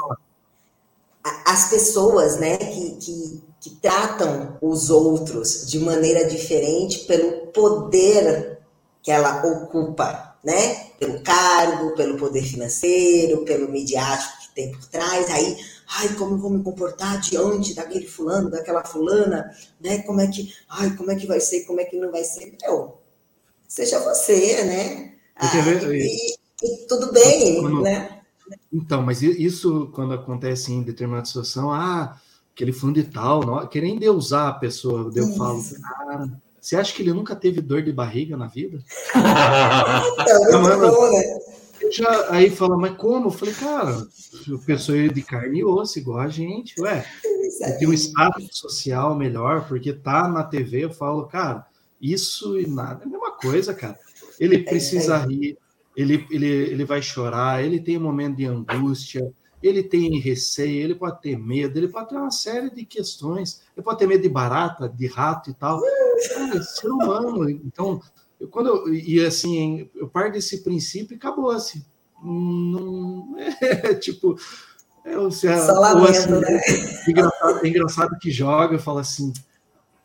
As 1.43 1.69
pessoas, 1.69 2.37
né, 2.39 2.55
que, 2.57 2.91
que, 2.97 3.43
que 3.59 3.69
tratam 3.81 4.57
os 4.61 4.91
outros 4.91 5.65
de 5.65 5.79
maneira 5.79 6.25
diferente 6.25 6.99
pelo 7.05 7.47
poder 7.47 8.59
que 9.01 9.11
ela 9.11 9.43
ocupa, 9.45 10.35
né? 10.43 10.87
Pelo 10.99 11.21
cargo, 11.21 11.95
pelo 11.95 12.17
poder 12.17 12.43
financeiro, 12.43 13.43
pelo 13.43 13.71
midiático 13.71 14.33
que 14.41 14.55
tem 14.55 14.71
por 14.71 14.85
trás. 14.85 15.29
Aí, 15.31 15.57
ai, 15.87 16.13
como 16.15 16.35
eu 16.35 16.39
vou 16.39 16.49
me 16.49 16.63
comportar 16.63 17.19
diante 17.19 17.73
daquele 17.73 18.07
fulano, 18.07 18.49
daquela 18.49 18.83
fulana, 18.83 19.49
né? 19.79 19.99
Como 20.03 20.19
é 20.21 20.27
que, 20.27 20.53
ai, 20.69 20.95
como 20.95 21.11
é 21.11 21.15
que 21.15 21.27
vai 21.27 21.39
ser, 21.39 21.65
como 21.65 21.79
é 21.79 21.85
que 21.85 21.97
não 21.97 22.11
vai 22.11 22.23
ser? 22.23 22.55
Meu, 22.61 22.97
seja 23.67 23.99
você, 23.99 24.63
né? 24.63 25.13
Ah, 25.35 25.51
e, 25.91 26.35
e, 26.63 26.87
tudo 26.87 27.11
bem, 27.11 27.61
quando, 27.61 27.81
né? 27.81 28.21
Então, 28.71 29.01
mas 29.01 29.21
isso 29.21 29.89
quando 29.93 30.13
acontece 30.13 30.71
em 30.71 30.83
determinada 30.83 31.25
situação, 31.25 31.71
ah, 31.71 32.19
aquele 32.55 32.71
fundo 32.71 33.01
de 33.01 33.09
tal, 33.09 33.45
não, 33.45 33.67
querendo 33.67 34.03
usar 34.13 34.49
a 34.49 34.53
pessoa. 34.53 35.11
Eu 35.13 35.27
Isso. 35.27 35.37
falo, 35.37 35.63
cara, 35.81 36.41
você 36.61 36.75
acha 36.77 36.93
que 36.93 37.01
ele 37.01 37.13
nunca 37.13 37.35
teve 37.35 37.61
dor 37.61 37.83
de 37.83 37.91
barriga 37.91 38.37
na 38.37 38.47
vida? 38.47 38.79
é 39.13 40.57
muito 40.57 40.79
bom, 40.79 41.11
né? 41.11 41.39
Já, 41.95 42.31
aí 42.31 42.49
fala, 42.49 42.77
mas 42.77 42.97
como? 42.97 43.27
Eu 43.27 43.31
falei, 43.31 43.53
cara, 43.53 44.05
pessoa 44.65 44.97
é 44.97 45.07
de 45.07 45.21
carne 45.21 45.59
e 45.59 45.63
osso, 45.63 45.97
igual 45.97 46.19
a 46.19 46.27
gente, 46.27 46.79
ué. 46.81 47.05
Tem 47.79 47.87
um 47.87 47.93
status 47.93 48.49
social 48.51 49.15
melhor, 49.15 49.65
porque 49.67 49.93
tá 49.93 50.27
na 50.27 50.43
TV, 50.43 50.83
eu 50.83 50.91
falo, 50.91 51.25
cara, 51.25 51.65
isso 52.01 52.59
e 52.59 52.67
nada 52.67 53.03
é 53.03 53.07
a 53.07 53.09
mesma 53.09 53.31
coisa, 53.31 53.73
cara. 53.73 53.97
Ele 54.37 54.59
precisa 54.59 55.17
rir, 55.17 55.57
ele, 55.95 56.27
ele, 56.29 56.45
ele 56.45 56.83
vai 56.83 57.01
chorar, 57.01 57.63
ele 57.63 57.79
tem 57.79 57.97
um 57.97 58.01
momento 58.01 58.35
de 58.35 58.45
angústia, 58.45 59.33
ele 59.63 59.81
tem 59.81 60.19
receio, 60.19 60.83
ele 60.83 60.95
pode 60.95 61.21
ter 61.21 61.37
medo, 61.37 61.77
ele 61.79 61.87
pode 61.87 62.09
ter 62.09 62.17
uma 62.17 62.29
série 62.31 62.69
de 62.69 62.83
questões, 62.85 63.63
ele 63.75 63.83
pode 63.83 63.99
ter 63.99 64.07
medo 64.07 64.21
de 64.21 64.29
barata, 64.29 64.89
de 64.89 65.07
rato 65.07 65.49
e 65.49 65.53
tal. 65.53 65.79
Cara, 66.33 66.57
é 66.57 66.61
ser 66.61 66.89
humano. 66.89 67.49
Então, 67.49 68.01
eu, 68.45 68.47
quando 68.47 68.67
eu, 68.67 68.93
e 68.93 69.25
assim, 69.25 69.89
eu 69.95 70.07
parto 70.07 70.33
desse 70.33 70.63
princípio 70.63 71.15
e 71.15 71.17
acabou 71.17 71.51
assim. 71.51 71.83
Não, 72.23 73.35
é, 73.61 73.93
tipo, 73.95 74.37
é, 75.03 75.29
Só 75.31 75.73
lamento, 75.79 76.09
assim, 76.09 76.31
né? 76.31 76.61
é, 77.07 77.11
engraçado, 77.11 77.65
é 77.65 77.67
engraçado 77.67 78.19
que 78.19 78.31
joga 78.31 78.79
fala 78.79 79.01
assim, 79.01 79.33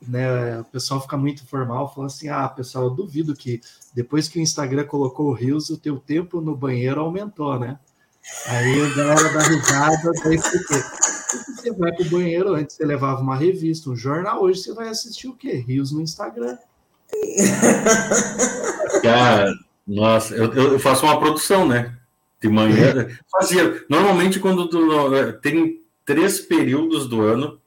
né? 0.07 0.61
O 0.61 0.65
pessoal 0.65 1.01
fica 1.01 1.17
muito 1.17 1.47
formal, 1.47 1.93
fala 1.95 2.07
assim: 2.07 2.29
ah, 2.29 2.49
pessoal, 2.49 2.85
eu 2.85 2.91
duvido 2.91 3.35
que 3.35 3.61
depois 3.95 4.29
que 4.29 4.39
o 4.39 4.43
Instagram 4.43 4.85
colocou 4.85 5.29
o 5.29 5.35
Rios, 5.35 5.71
o 5.71 5.79
teu 5.79 5.99
tempo 5.99 6.41
no 6.41 6.57
banheiro 6.57 7.01
aumentou, 7.01 7.59
né? 7.59 7.79
Aí 8.47 8.81
a 8.83 8.95
galera 8.95 9.33
dá 9.33 9.43
risada, 9.43 10.13
daí 10.23 10.39
porque 10.39 10.75
você 11.55 11.73
vai 11.73 11.93
para 11.93 12.07
o 12.07 12.11
banheiro, 12.11 12.55
antes 12.55 12.77
você 12.77 12.85
levava 12.85 13.23
uma 13.23 13.37
revista, 13.37 13.89
um 13.89 13.97
jornal, 13.97 14.43
hoje 14.43 14.63
você 14.63 14.75
vai 14.75 14.89
assistir 14.89 15.29
o 15.29 15.35
quê? 15.35 15.53
Rios 15.57 15.93
no 15.93 16.03
Instagram. 16.03 16.59
Cara, 19.03 19.55
nossa, 19.87 20.35
eu, 20.35 20.53
eu 20.53 20.79
faço 20.79 21.05
uma 21.05 21.19
produção, 21.19 21.67
né? 21.67 21.95
De 22.41 22.49
manhã. 22.49 23.09
Fazia. 23.31 23.85
Normalmente, 23.89 24.39
quando 24.39 24.69
tu, 24.69 25.33
tem 25.43 25.81
três 26.05 26.41
períodos 26.41 27.09
do 27.09 27.23
ano 27.23 27.61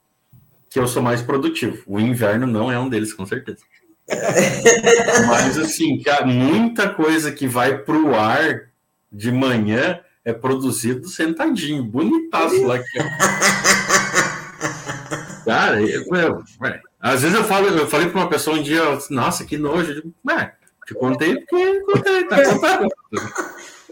que 0.69 0.79
eu 0.79 0.87
sou 0.87 1.03
mais 1.03 1.21
produtivo. 1.21 1.83
O 1.85 1.99
inverno 1.99 2.47
não 2.47 2.71
é 2.71 2.79
um 2.79 2.89
deles, 2.89 3.13
com 3.13 3.25
certeza. 3.25 3.59
Mas, 5.27 5.57
assim, 5.57 6.01
cara, 6.01 6.25
muita 6.25 6.89
coisa 6.89 7.31
que 7.31 7.47
vai 7.47 7.77
para 7.77 7.95
o 7.95 8.15
ar 8.15 8.69
de 9.11 9.31
manhã 9.31 9.99
é 10.25 10.33
produzido 10.33 11.07
sentadinho, 11.07 11.83
bonitaço 11.83 12.65
lá. 12.65 12.75
Aqui, 12.75 12.87
Cara, 15.45 15.81
eu, 15.81 16.03
eu, 16.15 16.43
às 16.99 17.21
vezes 17.21 17.35
eu 17.35 17.43
falo, 17.43 17.67
eu 17.67 17.87
falei 17.87 18.09
para 18.09 18.21
uma 18.21 18.29
pessoa 18.29 18.57
um 18.57 18.63
dia, 18.63 18.81
nossa, 19.09 19.43
que 19.43 19.57
nojo. 19.57 19.91
Eu 19.91 19.95
digo, 19.95 20.13
ué, 20.27 20.53
te 20.85 20.93
contei 20.93 21.35
porque 21.37 21.81
contei, 21.81 22.27
tá 22.27 22.43
contado. 22.43 22.87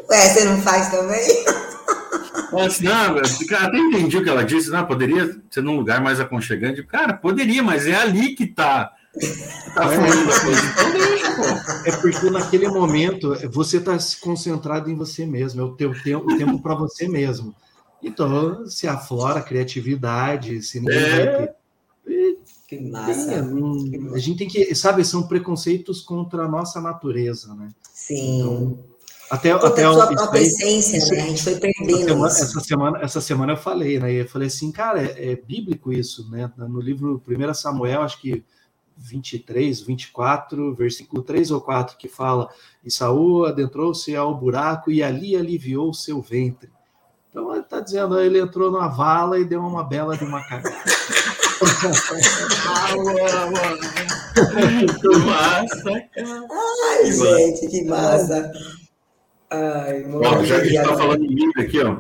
Ué, 0.09 0.29
você 0.29 0.45
não 0.45 0.61
faz 0.61 0.89
também? 0.89 1.21
Assim, 2.65 2.83
não, 2.83 3.17
até 3.17 3.77
entendi 3.77 4.17
o 4.17 4.23
que 4.23 4.29
ela 4.29 4.43
disse, 4.43 4.69
não, 4.69 4.85
poderia 4.85 5.37
ser 5.49 5.61
num 5.61 5.77
lugar 5.77 6.01
mais 6.01 6.19
aconchegante. 6.19 6.83
Cara, 6.83 7.13
poderia, 7.13 7.63
mas 7.63 7.87
é 7.87 7.95
ali 7.95 8.35
que 8.35 8.45
tá. 8.45 8.91
Tá 9.73 9.89
fluindo 9.89 10.31
a 10.31 10.39
coisa. 10.39 10.61
Então 10.65 10.91
deixa, 10.91 11.31
pô. 11.35 11.89
É 11.89 11.91
porque 11.97 12.29
naquele 12.29 12.67
momento 12.67 13.35
você 13.49 13.77
está 13.77 13.97
concentrado 14.21 14.89
em 14.89 14.95
você 14.95 15.25
mesmo, 15.25 15.61
é 15.61 15.63
o 15.63 15.75
teu 15.75 15.93
tempo, 16.01 16.31
o 16.31 16.37
tempo 16.37 16.61
para 16.61 16.75
você 16.75 17.07
mesmo. 17.07 17.55
Então, 18.03 18.65
se 18.67 18.87
aflora 18.87 19.39
a 19.39 19.43
criatividade, 19.43 20.61
se 20.61 20.79
ninguém 20.79 20.97
é. 20.97 21.37
vai 21.37 21.47
ter. 21.47 21.55
Que 22.67 22.79
massa. 22.79 23.33
É, 23.33 24.15
a 24.15 24.17
gente 24.17 24.37
tem 24.37 24.47
que, 24.47 24.73
sabe, 24.73 25.03
são 25.03 25.27
preconceitos 25.27 26.01
contra 26.01 26.45
a 26.45 26.47
nossa 26.47 26.79
natureza, 26.79 27.53
né? 27.53 27.69
Sim. 27.93 28.39
Então, 28.39 28.79
até, 29.29 29.51
até 29.51 29.85
a 29.85 29.93
sua 29.93 30.07
própria 30.07 30.41
essência, 30.41 30.97
isso, 30.97 31.11
né? 31.13 31.21
A 31.21 31.27
gente 31.27 31.43
foi 31.43 31.55
perdendo 31.55 32.25
essa 32.25 32.45
semana, 32.45 32.47
essa 32.47 32.61
semana, 32.61 32.99
essa 33.01 33.21
semana 33.21 33.53
eu 33.53 33.57
falei, 33.57 33.99
né? 33.99 34.11
Eu 34.11 34.27
falei 34.27 34.47
assim, 34.47 34.71
cara, 34.71 35.01
é, 35.01 35.31
é, 35.31 35.35
bíblico 35.35 35.93
isso, 35.93 36.29
né? 36.29 36.51
No 36.57 36.81
livro 36.81 37.21
1 37.27 37.53
Samuel, 37.53 38.01
acho 38.01 38.19
que 38.19 38.43
23, 38.97 39.81
24, 39.81 40.75
versículo 40.75 41.23
3 41.23 41.51
ou 41.51 41.61
4, 41.61 41.97
que 41.97 42.07
fala: 42.07 42.49
E 42.83 42.91
Saul 42.91 43.45
adentrou-se 43.45 44.15
ao 44.15 44.37
buraco 44.37 44.91
e 44.91 45.01
ali 45.01 45.35
aliviou 45.35 45.89
o 45.89 45.93
seu 45.93 46.21
ventre. 46.21 46.69
Então 47.31 47.51
ele 47.53 47.61
está 47.61 47.79
dizendo, 47.79 48.19
ele 48.19 48.39
entrou 48.39 48.69
na 48.69 48.89
vala 48.89 49.39
e 49.39 49.45
deu 49.45 49.61
uma 49.61 49.85
bela 49.85 50.17
de 50.17 50.25
uma 50.25 50.43
cagada. 50.43 50.75
que 54.99 55.17
massa, 55.17 56.09
Ai, 56.51 57.11
gente, 57.11 57.67
que 57.69 57.85
massa. 57.85 58.51
Ai, 59.49 60.03
Bom, 60.03 60.43
já 60.43 60.59
que 60.59 60.61
a 60.61 60.65
gente 60.65 60.77
está 60.77 60.97
falando 60.97 61.25
de 61.25 61.33
livro 61.33 61.61
aqui, 61.61 61.79
ó, 61.79 61.99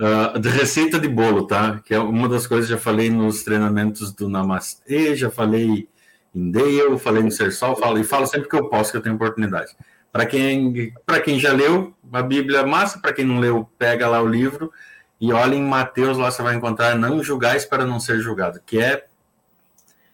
uh, 0.00 0.38
de 0.38 0.48
receita 0.48 0.98
de 0.98 1.08
bolo, 1.08 1.46
tá? 1.46 1.82
Que 1.84 1.92
é 1.92 1.98
uma 1.98 2.26
das 2.26 2.46
coisas 2.46 2.66
que 2.66 2.72
já 2.72 2.80
falei 2.80 3.10
nos 3.10 3.42
treinamentos 3.42 4.12
do 4.14 4.30
Namastê, 4.30 5.14
já 5.14 5.30
falei 5.30 5.86
em 6.34 6.50
Dale, 6.50 6.98
falei 6.98 7.22
no 7.22 7.30
Sersol, 7.30 7.76
falo, 7.76 7.98
e 7.98 8.04
falo 8.04 8.26
sempre 8.26 8.48
que 8.48 8.56
eu 8.56 8.70
posso, 8.70 8.90
que 8.90 8.96
eu 8.96 9.02
tenho 9.02 9.16
oportunidade. 9.16 9.76
Para 10.12 10.26
quem, 10.26 10.92
quem 11.24 11.40
já 11.40 11.52
leu 11.52 11.94
a 12.12 12.22
Bíblia 12.22 12.58
é 12.58 12.66
massa, 12.66 12.98
para 12.98 13.12
quem 13.12 13.24
não 13.24 13.40
leu, 13.40 13.68
pega 13.78 14.06
lá 14.06 14.20
o 14.20 14.28
livro 14.28 14.70
e 15.18 15.32
olha 15.32 15.54
em 15.54 15.62
Mateus, 15.62 16.18
lá 16.18 16.30
você 16.30 16.42
vai 16.42 16.54
encontrar 16.54 16.94
não 16.94 17.22
julgais 17.22 17.64
para 17.64 17.86
não 17.86 17.98
ser 17.98 18.20
julgado, 18.20 18.60
que 18.66 18.78
é, 18.78 19.06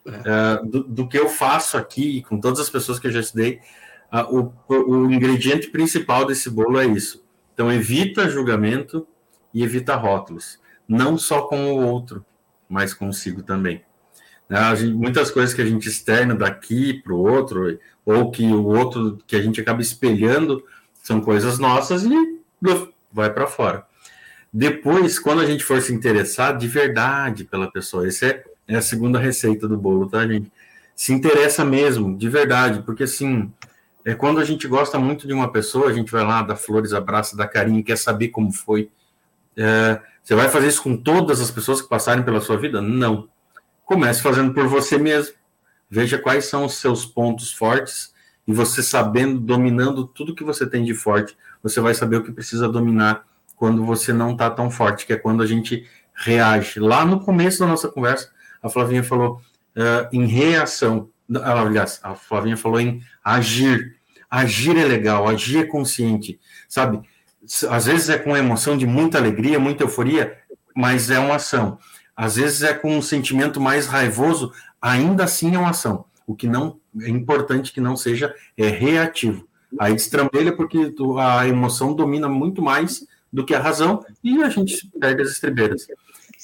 uh, 0.06 0.64
do, 0.64 0.84
do, 0.84 1.08
que 1.08 1.18
eu 1.18 1.28
faço 1.28 1.76
aqui, 1.76 2.22
com 2.22 2.38
todas 2.38 2.60
as 2.60 2.70
pessoas 2.70 2.98
que 2.98 3.08
eu 3.08 3.10
já 3.10 3.20
estudei, 3.20 3.60
o, 4.30 4.52
o 4.68 5.12
ingrediente 5.12 5.68
principal 5.68 6.24
desse 6.24 6.48
bolo 6.48 6.78
é 6.78 6.86
isso. 6.86 7.24
Então, 7.52 7.72
evita 7.72 8.28
julgamento 8.28 9.06
e 9.52 9.62
evita 9.62 9.96
rótulos. 9.96 10.60
Não 10.86 11.18
só 11.18 11.42
com 11.42 11.72
o 11.72 11.86
outro, 11.86 12.24
mas 12.68 12.94
consigo 12.94 13.42
também. 13.42 13.82
Né, 14.48 14.76
gente, 14.76 14.94
muitas 14.94 15.30
coisas 15.30 15.54
que 15.54 15.60
a 15.60 15.66
gente 15.66 15.88
externa 15.88 16.34
daqui 16.34 16.94
para 17.02 17.12
o 17.12 17.18
outro, 17.18 17.78
ou 18.04 18.30
que 18.30 18.46
o 18.46 18.64
outro 18.64 19.18
que 19.26 19.36
a 19.36 19.42
gente 19.42 19.60
acaba 19.60 19.82
espelhando, 19.82 20.64
são 21.02 21.20
coisas 21.20 21.58
nossas 21.58 22.04
e 22.04 22.38
vai 23.12 23.32
para 23.32 23.46
fora. 23.46 23.86
Depois, 24.52 25.18
quando 25.18 25.40
a 25.40 25.46
gente 25.46 25.62
for 25.62 25.80
se 25.82 25.92
interessar 25.92 26.56
de 26.56 26.66
verdade 26.66 27.44
pela 27.44 27.70
pessoa, 27.70 28.06
essa 28.06 28.26
é, 28.26 28.44
é 28.66 28.76
a 28.76 28.82
segunda 28.82 29.18
receita 29.18 29.68
do 29.68 29.76
bolo, 29.76 30.08
tá, 30.08 30.26
gente? 30.26 30.50
Se 30.96 31.12
interessa 31.12 31.64
mesmo, 31.64 32.16
de 32.16 32.28
verdade, 32.28 32.82
porque 32.82 33.04
assim, 33.04 33.52
é 34.04 34.14
quando 34.14 34.40
a 34.40 34.44
gente 34.44 34.66
gosta 34.66 34.98
muito 34.98 35.26
de 35.26 35.34
uma 35.34 35.52
pessoa, 35.52 35.90
a 35.90 35.92
gente 35.92 36.10
vai 36.10 36.24
lá, 36.24 36.42
dá 36.42 36.56
flores, 36.56 36.92
abraça, 36.94 37.36
dá 37.36 37.46
carinho, 37.46 37.84
quer 37.84 37.98
saber 37.98 38.28
como 38.28 38.50
foi. 38.50 38.90
É, 39.56 40.00
você 40.22 40.34
vai 40.34 40.48
fazer 40.48 40.68
isso 40.68 40.82
com 40.82 40.96
todas 40.96 41.40
as 41.40 41.50
pessoas 41.50 41.82
que 41.82 41.88
passarem 41.88 42.24
pela 42.24 42.40
sua 42.40 42.56
vida? 42.56 42.80
Não. 42.80 43.28
Comece 43.88 44.20
fazendo 44.20 44.52
por 44.52 44.68
você 44.68 44.98
mesmo. 44.98 45.34
Veja 45.88 46.18
quais 46.18 46.44
são 46.44 46.66
os 46.66 46.74
seus 46.74 47.06
pontos 47.06 47.50
fortes 47.50 48.12
e 48.46 48.52
você 48.52 48.82
sabendo, 48.82 49.40
dominando 49.40 50.06
tudo 50.06 50.34
que 50.34 50.44
você 50.44 50.68
tem 50.68 50.84
de 50.84 50.92
forte, 50.92 51.34
você 51.62 51.80
vai 51.80 51.94
saber 51.94 52.16
o 52.16 52.22
que 52.22 52.30
precisa 52.30 52.68
dominar 52.68 53.26
quando 53.56 53.82
você 53.86 54.12
não 54.12 54.32
está 54.32 54.50
tão 54.50 54.70
forte, 54.70 55.06
que 55.06 55.14
é 55.14 55.16
quando 55.16 55.42
a 55.42 55.46
gente 55.46 55.86
reage. 56.14 56.78
Lá 56.78 57.02
no 57.02 57.20
começo 57.20 57.60
da 57.60 57.66
nossa 57.66 57.88
conversa, 57.88 58.30
a 58.62 58.68
Flavinha 58.68 59.02
falou 59.02 59.40
uh, 59.74 60.06
em 60.12 60.26
reação. 60.26 61.08
Aliás, 61.42 61.98
a 62.02 62.14
Flavinha 62.14 62.58
falou 62.58 62.78
em 62.78 63.02
agir. 63.24 63.96
Agir 64.30 64.76
é 64.76 64.84
legal, 64.84 65.26
agir 65.26 65.60
é 65.60 65.64
consciente, 65.64 66.38
sabe? 66.68 67.00
Às 67.70 67.86
vezes 67.86 68.10
é 68.10 68.18
com 68.18 68.36
emoção 68.36 68.76
de 68.76 68.86
muita 68.86 69.16
alegria, 69.16 69.58
muita 69.58 69.84
euforia, 69.84 70.36
mas 70.76 71.10
é 71.10 71.18
uma 71.18 71.36
ação. 71.36 71.78
Às 72.18 72.34
vezes 72.34 72.64
é 72.64 72.74
com 72.74 72.98
um 72.98 73.00
sentimento 73.00 73.60
mais 73.60 73.86
raivoso, 73.86 74.52
ainda 74.82 75.22
assim 75.22 75.54
é 75.54 75.58
uma 75.58 75.70
ação. 75.70 76.04
O 76.26 76.34
que 76.34 76.48
não 76.48 76.80
é 77.00 77.08
importante 77.08 77.72
que 77.72 77.80
não 77.80 77.96
seja 77.96 78.34
é 78.56 78.66
reativo. 78.66 79.46
Aí 79.78 79.94
destrambelha 79.94 80.52
porque 80.56 80.92
a 81.16 81.46
emoção 81.46 81.94
domina 81.94 82.28
muito 82.28 82.60
mais 82.60 83.06
do 83.32 83.46
que 83.46 83.54
a 83.54 83.60
razão 83.60 84.04
e 84.24 84.42
a 84.42 84.48
gente 84.48 84.90
perde 84.98 85.22
as 85.22 85.30
estribeiras. 85.30 85.86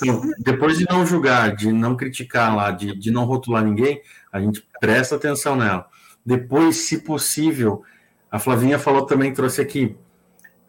Então, 0.01 0.23
depois 0.39 0.79
de 0.79 0.87
não 0.89 1.05
julgar, 1.05 1.57
de 1.57 1.73
não 1.73 1.97
criticar 1.97 2.55
lá, 2.55 2.71
de, 2.71 2.97
de 2.97 3.11
não 3.11 3.25
rotular 3.25 3.65
ninguém, 3.65 4.01
a 4.31 4.41
gente 4.41 4.65
presta 4.81 5.17
atenção 5.17 5.57
nela. 5.57 5.89
Depois, 6.25 6.77
se 6.77 6.99
possível, 6.99 7.83
a 8.31 8.39
Flavinha 8.39 8.79
falou 8.79 9.07
também, 9.07 9.33
trouxe 9.33 9.61
aqui. 9.61 9.97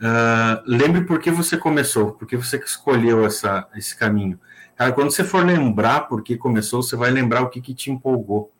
Uh, 0.02 0.64
lembre 0.66 1.02
por 1.02 1.20
que 1.20 1.30
você 1.30 1.58
começou, 1.58 2.14
por 2.14 2.28
que 2.28 2.36
você 2.36 2.58
escolheu 2.58 3.24
essa, 3.24 3.68
esse 3.76 3.96
caminho. 3.96 4.40
Cara, 4.76 4.92
quando 4.92 5.12
você 5.12 5.24
for 5.24 5.46
lembrar 5.46 6.02
por 6.02 6.22
que 6.22 6.36
começou, 6.36 6.84
você 6.84 6.96
vai 6.96 7.10
lembrar 7.10 7.42
o 7.42 7.50
que, 7.50 7.62
que 7.62 7.74
te 7.74 7.92
empolgou. 7.92 8.52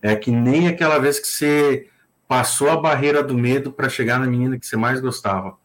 É 0.00 0.14
que 0.14 0.30
nem 0.30 0.68
aquela 0.68 0.98
vez 0.98 1.18
que 1.18 1.26
você 1.26 1.88
passou 2.28 2.70
a 2.70 2.76
barreira 2.76 3.22
do 3.22 3.34
medo 3.34 3.72
para 3.72 3.88
chegar 3.88 4.20
na 4.20 4.26
menina 4.26 4.58
que 4.58 4.66
você 4.66 4.76
mais 4.76 5.00
gostava. 5.00 5.56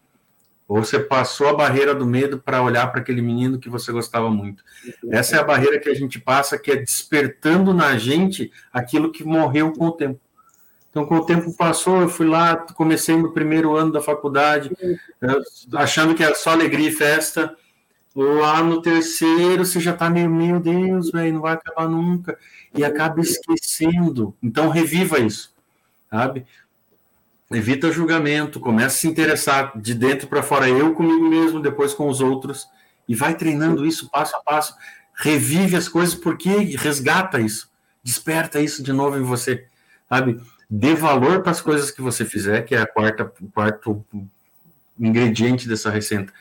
Ou 0.68 0.84
você 0.84 0.98
passou 0.98 1.50
a 1.50 1.54
barreira 1.54 1.94
do 1.94 2.06
medo 2.06 2.40
para 2.40 2.64
olhar 2.64 2.88
para 2.88 3.02
aquele 3.02 3.22
menino 3.22 3.60
que 3.60 3.70
você 3.70 3.92
gostava 3.92 4.30
muito. 4.32 4.64
Essa 5.12 5.36
é 5.36 5.40
a 5.40 5.44
barreira 5.44 5.80
que 5.80 5.90
a 5.90 5.94
gente 5.94 6.20
passa, 6.20 6.58
que 6.58 6.72
é 6.72 6.76
despertando 6.76 7.74
na 7.74 7.98
gente 7.98 8.52
aquilo 8.72 9.12
que 9.12 9.24
morreu 9.24 9.74
com 9.74 9.88
o 9.88 9.92
tempo. 9.92 10.20
Então, 10.90 11.06
com 11.06 11.16
o 11.16 11.26
tempo 11.26 11.52
passou, 11.58 12.02
eu 12.02 12.10
fui 12.10 12.26
lá, 12.26 12.56
comecei 12.56 13.16
no 13.18 13.34
primeiro 13.34 13.76
ano 13.76 13.92
da 13.92 14.00
faculdade, 14.00 14.72
achando 15.74 16.14
que 16.16 16.24
era 16.24 16.36
só 16.36 16.52
alegria 16.52 16.90
e 16.90 16.92
festa. 16.92 17.56
Lá 18.16 18.62
no 18.62 18.82
terceiro, 18.82 19.66
você 19.66 19.80
já 19.80 19.92
está 19.92 20.10
meio, 20.10 20.30
meu 20.30 20.60
Deus, 20.60 21.12
velho, 21.12 21.34
não 21.34 21.42
vai 21.42 21.54
acabar 21.54 21.90
nunca. 21.90 22.38
E 22.76 22.84
acaba 22.84 23.20
esquecendo. 23.20 24.36
Então, 24.42 24.70
reviva 24.70 25.20
isso, 25.20 25.54
sabe? 26.12 26.46
Evita 27.52 27.92
julgamento, 27.92 28.60
começa 28.60 28.88
a 28.88 29.00
se 29.00 29.08
interessar 29.08 29.80
de 29.80 29.94
dentro 29.94 30.28
para 30.28 30.42
fora, 30.44 30.68
eu 30.68 30.94
comigo 30.94 31.28
mesmo, 31.28 31.60
depois 31.60 31.94
com 31.94 32.08
os 32.08 32.20
outros, 32.22 32.68
e 33.08 33.16
vai 33.16 33.36
treinando 33.36 33.86
isso 33.86 34.10
passo 34.10 34.36
a 34.36 34.40
passo. 34.40 34.76
Revive 35.14 35.76
as 35.76 35.88
coisas 35.88 36.16
porque 36.16 36.50
resgata 36.76 37.40
isso, 37.40 37.70
desperta 38.04 38.60
isso 38.60 38.82
de 38.82 38.92
novo 38.92 39.18
em 39.18 39.22
você, 39.22 39.68
sabe? 40.10 40.42
Dê 40.70 40.96
valor 40.96 41.44
para 41.44 41.52
as 41.52 41.62
coisas 41.62 41.92
que 41.92 42.02
você 42.02 42.26
fizer, 42.26 42.64
que 42.64 42.74
é 42.74 42.82
a 42.82 42.88
quarta, 42.88 43.32
o 43.40 43.48
quarto 43.52 44.04
ingrediente 45.00 45.68
dessa 45.68 45.92
receita. 45.92 46.34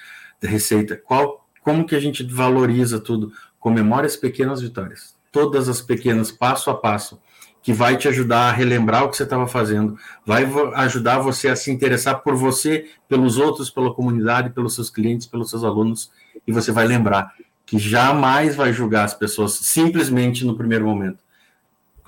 receita. 0.42 0.96
Qual 0.96 1.41
como 1.62 1.86
que 1.86 1.94
a 1.94 2.00
gente 2.00 2.24
valoriza 2.24 3.00
tudo? 3.00 3.32
Comemore 3.58 4.06
as 4.06 4.16
pequenas 4.16 4.60
vitórias. 4.60 5.14
Todas 5.30 5.68
as 5.68 5.80
pequenas, 5.80 6.30
passo 6.30 6.68
a 6.68 6.74
passo, 6.74 7.18
que 7.62 7.72
vai 7.72 7.96
te 7.96 8.08
ajudar 8.08 8.48
a 8.48 8.52
relembrar 8.52 9.04
o 9.04 9.08
que 9.08 9.16
você 9.16 9.22
estava 9.22 9.46
fazendo, 9.46 9.96
vai 10.26 10.44
ajudar 10.74 11.20
você 11.20 11.48
a 11.48 11.56
se 11.56 11.70
interessar 11.70 12.22
por 12.22 12.34
você, 12.34 12.90
pelos 13.08 13.38
outros, 13.38 13.70
pela 13.70 13.94
comunidade, 13.94 14.50
pelos 14.50 14.74
seus 14.74 14.90
clientes, 14.90 15.26
pelos 15.26 15.48
seus 15.48 15.62
alunos, 15.62 16.10
e 16.46 16.52
você 16.52 16.72
vai 16.72 16.86
lembrar 16.86 17.32
que 17.64 17.78
jamais 17.78 18.56
vai 18.56 18.72
julgar 18.72 19.04
as 19.04 19.14
pessoas 19.14 19.52
simplesmente 19.52 20.44
no 20.44 20.56
primeiro 20.56 20.84
momento. 20.84 21.18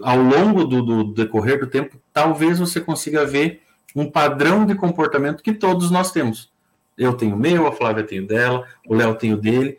Ao 0.03 0.19
longo 0.21 0.65
do, 0.65 0.83
do 0.83 1.05
decorrer 1.05 1.61
do 1.61 1.69
tempo, 1.69 1.97
talvez 2.13 2.59
você 2.59 2.81
consiga 2.81 3.25
ver 3.25 3.63
um 3.95 4.11
padrão 4.11 4.67
de 4.67 4.75
comportamento 4.75 5.43
que 5.43 5.53
todos 5.53 5.89
nós 5.89 6.11
temos. 6.11 6.53
Eu 6.97 7.15
tenho 7.15 7.35
o 7.35 7.39
meu, 7.39 7.67
a 7.67 7.73
Flávia 7.73 8.05
tem 8.05 8.21
o 8.21 8.27
dela, 8.27 8.67
o 8.87 8.95
Léo 8.95 9.15
tem 9.15 9.33
o 9.33 9.37
dele. 9.37 9.79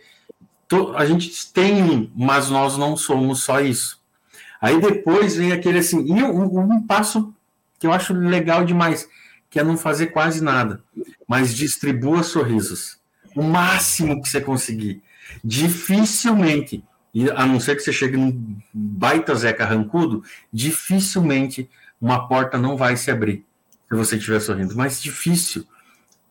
A 0.95 1.05
gente 1.05 1.51
tem, 1.53 2.11
mas 2.15 2.49
nós 2.49 2.77
não 2.77 2.97
somos 2.97 3.43
só 3.43 3.61
isso. 3.61 4.01
Aí 4.59 4.79
depois 4.79 5.35
vem 5.35 5.51
aquele 5.51 5.79
assim, 5.79 6.03
e 6.05 6.23
um, 6.23 6.59
um 6.59 6.81
passo 6.81 7.33
que 7.79 7.85
eu 7.85 7.93
acho 7.93 8.13
legal 8.13 8.65
demais, 8.65 9.07
que 9.49 9.59
é 9.59 9.63
não 9.63 9.77
fazer 9.77 10.07
quase 10.07 10.43
nada, 10.43 10.83
mas 11.27 11.55
distribua 11.55 12.23
sorrisos. 12.23 12.97
O 13.35 13.43
máximo 13.43 14.21
que 14.21 14.29
você 14.29 14.41
conseguir. 14.41 15.03
Dificilmente, 15.43 16.83
a 17.35 17.45
não 17.45 17.59
ser 17.59 17.75
que 17.75 17.81
você 17.81 17.93
chegue 17.93 18.17
num 18.17 18.57
baita 18.73 19.35
Zé 19.35 19.53
Carrancudo, 19.53 20.23
dificilmente 20.51 21.69
uma 22.01 22.27
porta 22.27 22.57
não 22.57 22.75
vai 22.75 22.97
se 22.97 23.09
abrir 23.09 23.45
se 23.89 23.95
você 23.95 24.17
estiver 24.17 24.39
sorrindo. 24.39 24.75
Mas 24.75 25.01
difícil. 25.01 25.65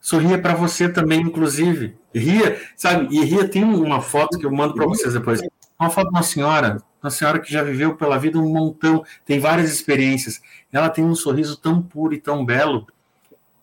Sorria 0.04 0.36
para 0.38 0.54
você 0.54 0.86
também, 0.86 1.22
inclusive. 1.22 1.96
Ria, 2.14 2.60
sabe? 2.76 3.08
E 3.10 3.24
ria 3.24 3.48
tem 3.48 3.64
uma 3.64 4.02
foto 4.02 4.38
que 4.38 4.44
eu 4.44 4.52
mando 4.52 4.74
para 4.74 4.84
vocês 4.84 5.14
depois. 5.14 5.40
Uma 5.80 5.88
foto 5.88 6.10
de 6.10 6.14
uma 6.14 6.22
senhora, 6.22 6.76
uma 7.02 7.08
senhora 7.08 7.40
que 7.40 7.50
já 7.50 7.62
viveu 7.62 7.96
pela 7.96 8.18
vida 8.18 8.38
um 8.38 8.46
montão, 8.46 9.02
tem 9.24 9.40
várias 9.40 9.72
experiências. 9.72 10.42
Ela 10.70 10.90
tem 10.90 11.02
um 11.02 11.14
sorriso 11.14 11.56
tão 11.56 11.80
puro 11.80 12.12
e 12.12 12.20
tão 12.20 12.44
belo 12.44 12.86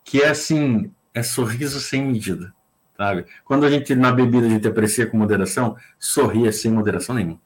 que 0.04 0.24
é 0.24 0.30
assim, 0.30 0.92
é 1.14 1.22
sorriso 1.22 1.80
sem 1.80 2.04
medida, 2.04 2.52
sabe? 2.98 3.28
Quando 3.46 3.64
a 3.64 3.70
gente 3.70 3.94
na 3.94 4.12
bebida 4.12 4.48
a 4.48 4.50
gente 4.50 4.68
aprecia 4.68 5.06
com 5.06 5.18
moderação, 5.18 5.76
sorria 6.00 6.52
sem 6.52 6.72
moderação 6.72 7.14
nenhuma. 7.14 7.40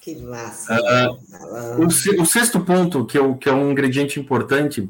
Que 0.00 0.14
massa. 0.22 0.72
Uh, 0.72 1.82
o, 1.82 1.86
o, 2.22 2.26
sexto 2.26 2.60
ponto, 2.60 3.04
que 3.06 3.18
é, 3.18 3.34
que 3.34 3.48
é 3.48 3.52
um 3.52 3.72
ingrediente 3.72 4.20
importante, 4.20 4.88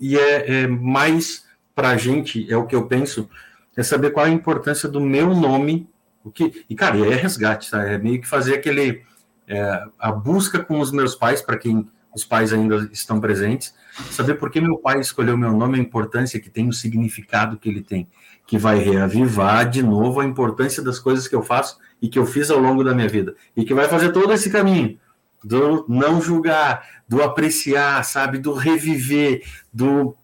e 0.00 0.16
é, 0.16 0.62
é 0.62 0.66
mais 0.68 1.45
para 1.76 1.90
a 1.90 1.96
gente, 1.98 2.50
é 2.50 2.56
o 2.56 2.66
que 2.66 2.74
eu 2.74 2.86
penso, 2.86 3.28
é 3.76 3.82
saber 3.82 4.10
qual 4.10 4.24
é 4.24 4.30
a 4.30 4.32
importância 4.32 4.88
do 4.88 4.98
meu 4.98 5.34
nome. 5.34 5.86
O 6.24 6.30
que, 6.30 6.64
e, 6.68 6.74
cara, 6.74 6.96
é 7.06 7.14
resgate, 7.14 7.70
tá? 7.70 7.84
É 7.84 7.98
meio 7.98 8.18
que 8.18 8.26
fazer 8.26 8.54
aquele. 8.54 9.02
É, 9.46 9.84
a 9.98 10.10
busca 10.10 10.58
com 10.58 10.80
os 10.80 10.90
meus 10.90 11.14
pais, 11.14 11.42
para 11.42 11.58
quem 11.58 11.86
os 12.12 12.24
pais 12.24 12.52
ainda 12.52 12.88
estão 12.90 13.20
presentes, 13.20 13.74
saber 14.10 14.34
por 14.36 14.50
que 14.50 14.58
meu 14.58 14.78
pai 14.78 14.98
escolheu 14.98 15.36
meu 15.36 15.52
nome, 15.52 15.78
a 15.78 15.82
importância 15.82 16.40
que 16.40 16.48
tem, 16.48 16.66
o 16.66 16.72
significado 16.72 17.58
que 17.58 17.68
ele 17.68 17.82
tem, 17.82 18.08
que 18.46 18.56
vai 18.56 18.78
reavivar 18.78 19.68
de 19.68 19.82
novo 19.82 20.20
a 20.20 20.24
importância 20.24 20.82
das 20.82 20.98
coisas 20.98 21.28
que 21.28 21.36
eu 21.36 21.42
faço 21.42 21.78
e 22.00 22.08
que 22.08 22.18
eu 22.18 22.24
fiz 22.24 22.50
ao 22.50 22.58
longo 22.58 22.82
da 22.82 22.94
minha 22.94 23.08
vida, 23.08 23.36
e 23.54 23.64
que 23.64 23.74
vai 23.74 23.86
fazer 23.86 24.12
todo 24.12 24.32
esse 24.32 24.50
caminho 24.50 24.98
do 25.44 25.84
não 25.88 26.20
julgar, 26.20 26.84
do 27.06 27.22
apreciar, 27.22 28.02
sabe, 28.04 28.38
do 28.38 28.54
reviver, 28.54 29.42
do 29.72 30.16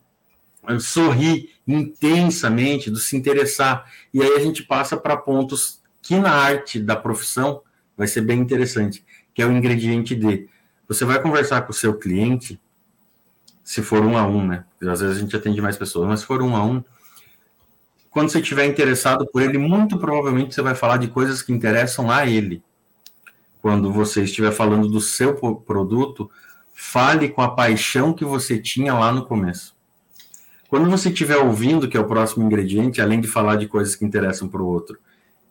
sorrir 0.81 1.51
intensamente, 1.67 2.91
do 2.91 2.99
se 2.99 3.17
interessar. 3.17 3.85
E 4.13 4.23
aí 4.23 4.35
a 4.35 4.41
gente 4.41 4.63
passa 4.63 4.97
para 4.97 5.17
pontos 5.17 5.81
que 6.01 6.17
na 6.17 6.33
arte 6.33 6.81
da 6.81 6.97
profissão 6.97 7.63
vai 7.97 8.07
ser 8.07 8.23
bem 8.23 8.41
interessante, 8.41 9.05
que 9.35 9.43
é 9.43 9.47
o 9.47 9.53
ingrediente 9.53 10.15
D. 10.15 10.49
Você 10.89 11.05
vai 11.05 11.21
conversar 11.21 11.63
com 11.63 11.71
o 11.71 11.75
seu 11.75 11.95
cliente, 11.95 12.61
se 13.65 13.83
for 13.83 14.05
um 14.05 14.17
a 14.17 14.27
um, 14.27 14.47
né? 14.47 14.65
Às 14.83 15.01
vezes 15.01 15.17
a 15.17 15.21
gente 15.21 15.37
atende 15.37 15.61
mais 15.61 15.77
pessoas, 15.77 16.09
mas 16.09 16.21
se 16.21 16.27
for 16.27 16.43
um 16.43 16.57
a 16.57 16.65
um, 16.65 16.83
quando 18.11 18.29
você 18.29 18.41
estiver 18.41 18.67
interessado 18.67 19.27
por 19.27 19.41
ele, 19.41 19.57
muito 19.57 19.99
provavelmente 19.99 20.55
você 20.55 20.61
vai 20.61 20.75
falar 20.75 20.99
de 20.99 21.09
coisas 21.09 21.41
que 21.41 21.53
interessam 21.53 22.11
a 22.11 22.27
ele. 22.27 22.63
Quando 23.63 23.91
você 23.93 24.25
estiver 24.25 24.53
falando 24.53 24.89
do 24.89 25.01
seu 25.01 25.35
produto, 25.35 26.31
fale 26.75 27.31
com 27.31 27.41
a 27.41 27.55
paixão 27.55 28.13
que 28.13 28.25
você 28.25 28.59
tinha 28.59 28.93
lá 28.93 29.13
no 29.13 29.25
começo. 29.25 29.75
Quando 30.73 30.89
você 30.89 31.11
estiver 31.11 31.37
ouvindo, 31.37 31.87
que 31.87 31.99
é 31.99 32.01
o 32.01 32.07
próximo 32.07 32.47
ingrediente, 32.47 33.03
além 33.03 33.21
de 33.21 33.29
falar 33.29 33.57
de 33.57 33.67
coisas 33.67 33.95
que 33.95 34.07
interessam 34.07 34.49
para 34.49 34.63
o 34.63 34.67
outro 34.67 34.99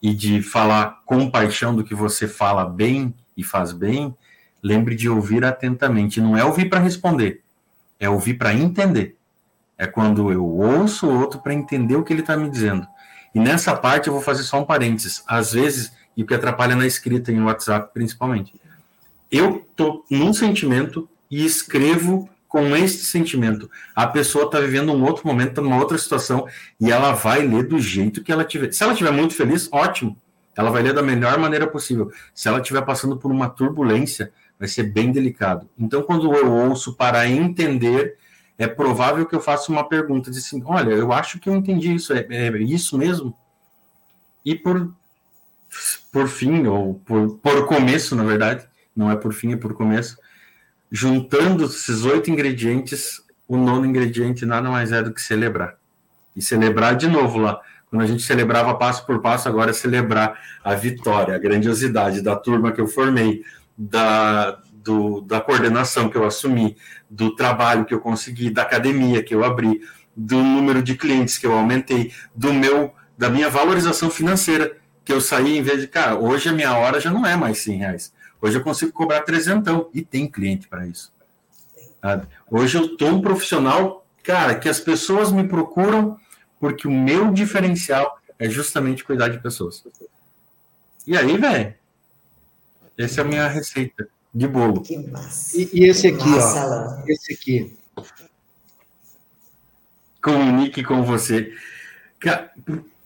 e 0.02 0.16
de 0.16 0.42
falar 0.42 1.04
com 1.06 1.30
paixão 1.30 1.76
do 1.76 1.84
que 1.84 1.94
você 1.94 2.28
fala 2.28 2.66
bem 2.66 3.14
e 3.38 3.44
faz 3.44 3.72
bem, 3.72 4.18
lembre 4.64 4.96
de 4.96 5.08
ouvir 5.08 5.46
atentamente. 5.46 6.20
Não 6.20 6.36
é 6.36 6.44
ouvir 6.44 6.70
para 6.70 6.80
responder, 6.80 7.44
é 8.00 8.10
ouvir 8.10 8.34
para 8.34 8.52
entender. 8.52 9.16
É 9.78 9.86
quando 9.86 10.32
eu 10.32 10.44
ouço 10.44 11.06
o 11.06 11.20
outro 11.20 11.40
para 11.40 11.54
entender 11.54 11.96
o 11.96 12.04
que 12.04 12.12
ele 12.12 12.22
está 12.22 12.36
me 12.36 12.50
dizendo. 12.50 12.88
E 13.36 13.40
nessa 13.40 13.76
parte 13.76 14.08
eu 14.08 14.14
vou 14.14 14.24
fazer 14.24 14.42
só 14.42 14.60
um 14.60 14.66
parênteses. 14.66 15.24
Às 15.28 15.54
vezes, 15.54 15.94
e 16.18 16.24
o 16.24 16.26
que 16.26 16.34
atrapalha 16.34 16.76
na 16.76 16.88
escrita 16.88 17.32
em 17.32 17.44
WhatsApp 17.44 17.92
principalmente. 17.94 18.56
Eu 19.30 19.68
estou 19.70 20.04
num 20.10 20.34
sentimento 20.34 21.08
e 21.30 21.46
escrevo 21.46 22.28
com 22.52 22.76
este 22.76 23.06
sentimento. 23.06 23.72
A 23.96 24.06
pessoa 24.06 24.44
está 24.44 24.60
vivendo 24.60 24.92
um 24.92 25.06
outro 25.06 25.26
momento, 25.26 25.54
tá 25.54 25.62
numa 25.62 25.78
outra 25.78 25.98
situação, 25.98 26.46
e 26.78 26.92
ela 26.92 27.14
vai 27.14 27.48
ler 27.48 27.66
do 27.66 27.80
jeito 27.80 28.22
que 28.22 28.30
ela 28.30 28.44
tiver. 28.44 28.74
Se 28.74 28.84
ela 28.84 28.92
estiver 28.92 29.12
muito 29.12 29.34
feliz, 29.34 29.70
ótimo. 29.72 30.18
Ela 30.54 30.70
vai 30.70 30.84
ler 30.84 30.94
da 30.94 31.02
melhor 31.02 31.40
maneira 31.40 31.66
possível. 31.66 32.12
Se 32.36 32.50
ela 32.50 32.60
estiver 32.60 32.82
passando 32.82 33.16
por 33.16 33.32
uma 33.32 33.50
turbulência, 33.50 34.34
vai 34.60 34.68
ser 34.68 34.84
bem 34.84 35.14
delicado. 35.14 35.70
Então, 35.80 36.04
quando 36.04 36.36
eu 36.36 36.52
ouço 36.52 36.94
para 36.94 37.26
entender, 37.26 38.18
é 38.58 38.68
provável 38.68 39.26
que 39.26 39.34
eu 39.34 39.40
faça 39.40 39.72
uma 39.72 39.88
pergunta 39.88 40.30
de 40.30 40.40
assim: 40.40 40.62
olha, 40.66 40.92
eu 40.92 41.14
acho 41.14 41.40
que 41.40 41.48
eu 41.48 41.56
entendi 41.56 41.96
isso, 41.96 42.12
é, 42.12 42.28
é 42.30 42.58
isso 42.58 42.98
mesmo? 42.98 43.34
E 44.44 44.56
por, 44.56 44.94
por 46.12 46.28
fim, 46.28 46.68
ou 46.68 46.96
por, 47.06 47.38
por 47.38 47.66
começo, 47.66 48.14
na 48.14 48.26
verdade, 48.26 48.68
não 48.94 49.10
é 49.10 49.16
por 49.16 49.32
fim, 49.32 49.54
é 49.54 49.56
por 49.56 49.74
começo, 49.74 50.18
juntando 50.92 51.66
esses 51.66 52.04
oito 52.04 52.30
ingredientes, 52.30 53.22
o 53.48 53.56
nono 53.56 53.86
ingrediente 53.86 54.46
nada 54.46 54.70
mais 54.70 54.92
é 54.92 55.02
do 55.02 55.14
que 55.14 55.22
celebrar. 55.22 55.76
E 56.36 56.42
celebrar 56.42 56.96
de 56.96 57.08
novo 57.08 57.38
lá. 57.40 57.62
Quando 57.90 58.02
a 58.04 58.08
gente 58.08 58.24
celebrava 58.24 58.74
passo 58.76 59.06
por 59.06 59.22
passo, 59.22 59.48
agora 59.48 59.72
é 59.72 59.74
celebrar 59.74 60.40
a 60.64 60.76
vitória, 60.76 61.36
a 61.36 61.40
grandiosidade 61.40 62.22
da 62.22 62.36
turma 62.36 62.72
que 62.72 62.80
eu 62.80 62.88
formei, 62.88 63.44
da, 63.78 64.60
do, 64.74 65.22
da 65.22 65.42
coordenação 65.42 66.10
que 66.10 66.18
eu 66.18 66.26
assumi, 66.26 66.78
do 67.10 67.36
trabalho 67.36 67.86
que 67.86 67.94
eu 67.94 68.00
consegui, 68.00 68.50
da 68.50 68.62
academia 68.62 69.24
que 69.24 69.36
eu 69.36 69.44
abri, 69.44 69.82
do 70.16 70.38
número 70.38 70.82
de 70.82 70.96
clientes 70.96 71.38
que 71.38 71.46
eu 71.46 71.54
aumentei, 71.54 72.14
do 72.34 72.54
meu, 72.54 72.94
da 73.18 73.30
minha 73.30 73.50
valorização 73.50 74.10
financeira, 74.10 74.78
que 75.04 75.12
eu 75.12 75.20
saí 75.20 75.58
em 75.58 75.62
vez 75.62 75.82
de, 75.82 75.88
cara, 75.88 76.16
hoje 76.16 76.48
a 76.50 76.54
minha 76.54 76.74
hora 76.78 77.00
já 77.00 77.12
não 77.12 77.26
é 77.26 77.36
mais 77.36 77.58
100 77.60 77.78
reais. 77.78 78.14
Hoje 78.42 78.58
eu 78.58 78.64
consigo 78.64 78.92
cobrar 78.92 79.22
trezentão 79.22 79.90
e 79.94 80.02
tem 80.02 80.28
cliente 80.28 80.68
para 80.68 80.88
isso. 80.88 81.14
Sabe? 82.02 82.28
Hoje 82.50 82.78
eu 82.78 82.86
estou 82.86 83.10
um 83.10 83.22
profissional, 83.22 84.06
cara, 84.24 84.56
que 84.56 84.68
as 84.68 84.80
pessoas 84.80 85.32
me 85.32 85.48
procuram 85.48 86.18
porque 86.60 86.88
o 86.88 86.92
meu 86.92 87.32
diferencial 87.32 88.20
é 88.40 88.50
justamente 88.50 89.04
cuidar 89.04 89.30
de 89.30 89.40
pessoas. 89.40 89.84
E 91.06 91.16
aí, 91.16 91.38
velho, 91.38 91.76
essa 92.98 93.22
é 93.22 93.24
a 93.24 93.28
minha 93.28 93.48
receita 93.48 94.08
de 94.34 94.48
bolo. 94.48 94.82
Que 94.82 94.98
massa. 94.98 95.58
E, 95.58 95.70
e 95.74 95.86
esse 95.86 96.08
aqui, 96.08 96.30
massa, 96.30 97.00
ó. 97.00 97.04
Esse 97.08 97.34
aqui. 97.34 97.78
Comunique 100.22 100.84
com 100.84 101.04
você. 101.04 101.54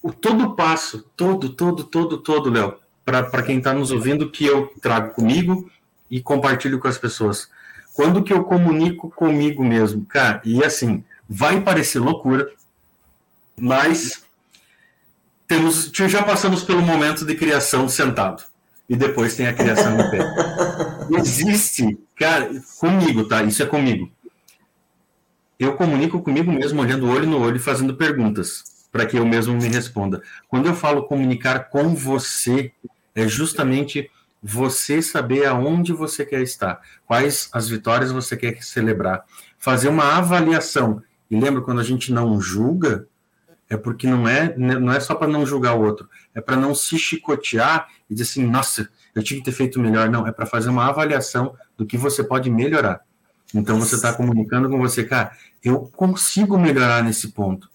o 0.01 0.11
todo 0.11 0.55
passo, 0.55 1.03
todo, 1.15 1.49
todo, 1.49 1.83
todo, 1.83 2.17
todo, 2.17 2.49
Léo, 2.49 2.77
para 3.05 3.43
quem 3.43 3.59
está 3.59 3.71
nos 3.73 3.91
ouvindo, 3.91 4.31
que 4.31 4.45
eu 4.45 4.73
trago 4.81 5.13
comigo 5.13 5.69
e 6.09 6.21
compartilho 6.21 6.79
com 6.79 6.87
as 6.87 6.97
pessoas. 6.97 7.47
Quando 7.93 8.23
que 8.23 8.33
eu 8.33 8.43
comunico 8.43 9.09
comigo 9.09 9.63
mesmo? 9.63 10.05
Cara, 10.05 10.41
e 10.43 10.63
assim, 10.63 11.03
vai 11.29 11.61
parecer 11.61 11.99
loucura, 11.99 12.51
mas 13.57 14.25
temos, 15.47 15.91
já 15.93 16.23
passamos 16.23 16.63
pelo 16.63 16.81
momento 16.81 17.25
de 17.25 17.35
criação 17.35 17.87
sentado. 17.87 18.43
E 18.87 18.95
depois 18.95 19.35
tem 19.35 19.47
a 19.47 19.53
criação 19.53 19.99
em 19.99 20.11
pé. 20.11 20.19
Existe, 21.17 21.97
cara, 22.15 22.49
comigo, 22.79 23.23
tá? 23.27 23.41
Isso 23.43 23.63
é 23.63 23.65
comigo. 23.65 24.11
Eu 25.57 25.75
comunico 25.75 26.21
comigo 26.21 26.51
mesmo, 26.51 26.81
olhando 26.81 27.09
olho 27.09 27.25
no 27.25 27.39
olho 27.39 27.55
e 27.55 27.59
fazendo 27.59 27.95
perguntas, 27.95 28.63
para 28.91 29.05
que 29.05 29.17
eu 29.17 29.25
mesmo 29.25 29.55
me 29.55 29.67
responda. 29.69 30.21
Quando 30.47 30.67
eu 30.67 30.75
falo 30.75 31.07
comunicar 31.07 31.69
com 31.69 31.95
você, 31.95 32.73
é 33.15 33.27
justamente 33.27 34.11
você 34.43 35.01
saber 35.01 35.45
aonde 35.45 35.91
você 35.91 36.23
quer 36.23 36.41
estar, 36.41 36.79
quais 37.07 37.49
as 37.51 37.67
vitórias 37.67 38.11
você 38.11 38.37
quer 38.37 38.61
celebrar, 38.61 39.25
fazer 39.57 39.87
uma 39.87 40.17
avaliação. 40.17 41.01
E 41.31 41.39
lembra 41.39 41.61
quando 41.61 41.79
a 41.79 41.83
gente 41.83 42.13
não 42.13 42.39
julga, 42.39 43.07
é 43.67 43.75
porque 43.75 44.05
não 44.05 44.27
é 44.27 44.55
não 44.55 44.91
é 44.91 44.99
só 44.99 45.15
para 45.15 45.27
não 45.27 45.45
julgar 45.45 45.75
o 45.75 45.83
outro, 45.83 46.07
é 46.35 46.41
para 46.41 46.55
não 46.55 46.75
se 46.75 46.99
chicotear 46.99 47.87
e 48.07 48.13
dizer 48.13 48.29
assim, 48.29 48.45
nossa, 48.45 48.87
eu 49.15 49.23
tinha 49.23 49.39
que 49.39 49.45
ter 49.45 49.51
feito 49.51 49.79
melhor. 49.79 50.09
Não, 50.09 50.27
é 50.27 50.31
para 50.31 50.45
fazer 50.45 50.69
uma 50.69 50.85
avaliação 50.85 51.55
do 51.75 51.85
que 51.85 51.97
você 51.97 52.23
pode 52.23 52.49
melhorar. 52.51 53.01
Então 53.53 53.79
você 53.79 53.95
está 53.95 54.13
comunicando 54.13 54.69
com 54.69 54.77
você, 54.77 55.03
cara, 55.03 55.31
eu 55.63 55.89
consigo 55.95 56.57
melhorar 56.59 57.03
nesse 57.03 57.29
ponto. 57.29 57.69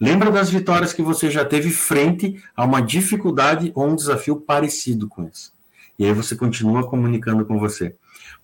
Lembra 0.00 0.30
das 0.30 0.48
vitórias 0.48 0.94
que 0.94 1.02
você 1.02 1.30
já 1.30 1.44
teve 1.44 1.70
frente 1.70 2.42
a 2.56 2.64
uma 2.64 2.80
dificuldade 2.80 3.70
ou 3.74 3.86
um 3.86 3.94
desafio 3.94 4.36
parecido 4.36 5.06
com 5.06 5.28
isso. 5.28 5.52
E 5.98 6.06
aí 6.06 6.12
você 6.14 6.34
continua 6.34 6.88
comunicando 6.88 7.44
com 7.44 7.58
você. 7.58 7.94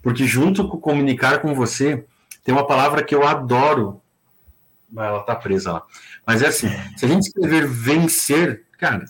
Porque 0.02 0.26
junto 0.26 0.68
com 0.68 0.78
comunicar 0.78 1.40
com 1.40 1.54
você, 1.54 2.04
tem 2.44 2.54
uma 2.54 2.66
palavra 2.66 3.02
que 3.02 3.14
eu 3.14 3.26
adoro. 3.26 4.00
Ela 4.94 5.22
tá 5.22 5.34
presa 5.34 5.72
lá. 5.72 5.82
Mas 6.26 6.42
é 6.42 6.48
assim, 6.48 6.68
se 6.96 7.06
a 7.06 7.08
gente 7.08 7.28
escrever 7.28 7.66
vencer, 7.66 8.64
cara, 8.78 9.06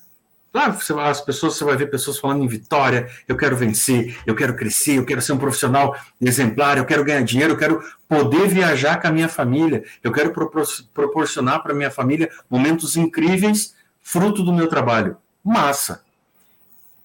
Claro, 0.53 0.73
as 1.01 1.21
pessoas, 1.21 1.55
você 1.55 1.65
vai 1.65 1.77
ver 1.77 1.91
pessoas 1.91 2.19
falando 2.19 2.43
em 2.43 2.49
vitória, 2.49 3.11
eu 3.29 3.37
quero 3.37 3.55
vencer, 3.57 4.19
eu 4.25 4.35
quero 4.35 4.57
crescer, 4.57 4.97
eu 4.97 5.05
quero 5.05 5.21
ser 5.21 5.33
um 5.33 5.39
profissional 5.39 5.95
exemplar, 6.21 6.79
eu 6.79 6.87
quero 6.87 7.05
ganhar 7.05 7.23
dinheiro, 7.23 7.53
eu 7.53 7.59
quero 7.59 7.83
poder 8.09 8.49
viajar 8.49 9.01
com 9.01 9.09
a 9.09 9.13
minha 9.13 9.29
família, 9.29 9.85
eu 10.03 10.11
quero 10.11 10.33
proporcionar 10.95 11.63
para 11.63 11.75
minha 11.75 11.91
família 11.91 12.31
momentos 12.49 12.97
incríveis, 12.97 13.75
fruto 14.01 14.43
do 14.43 14.53
meu 14.53 14.67
trabalho. 14.67 15.19
Massa. 15.45 16.03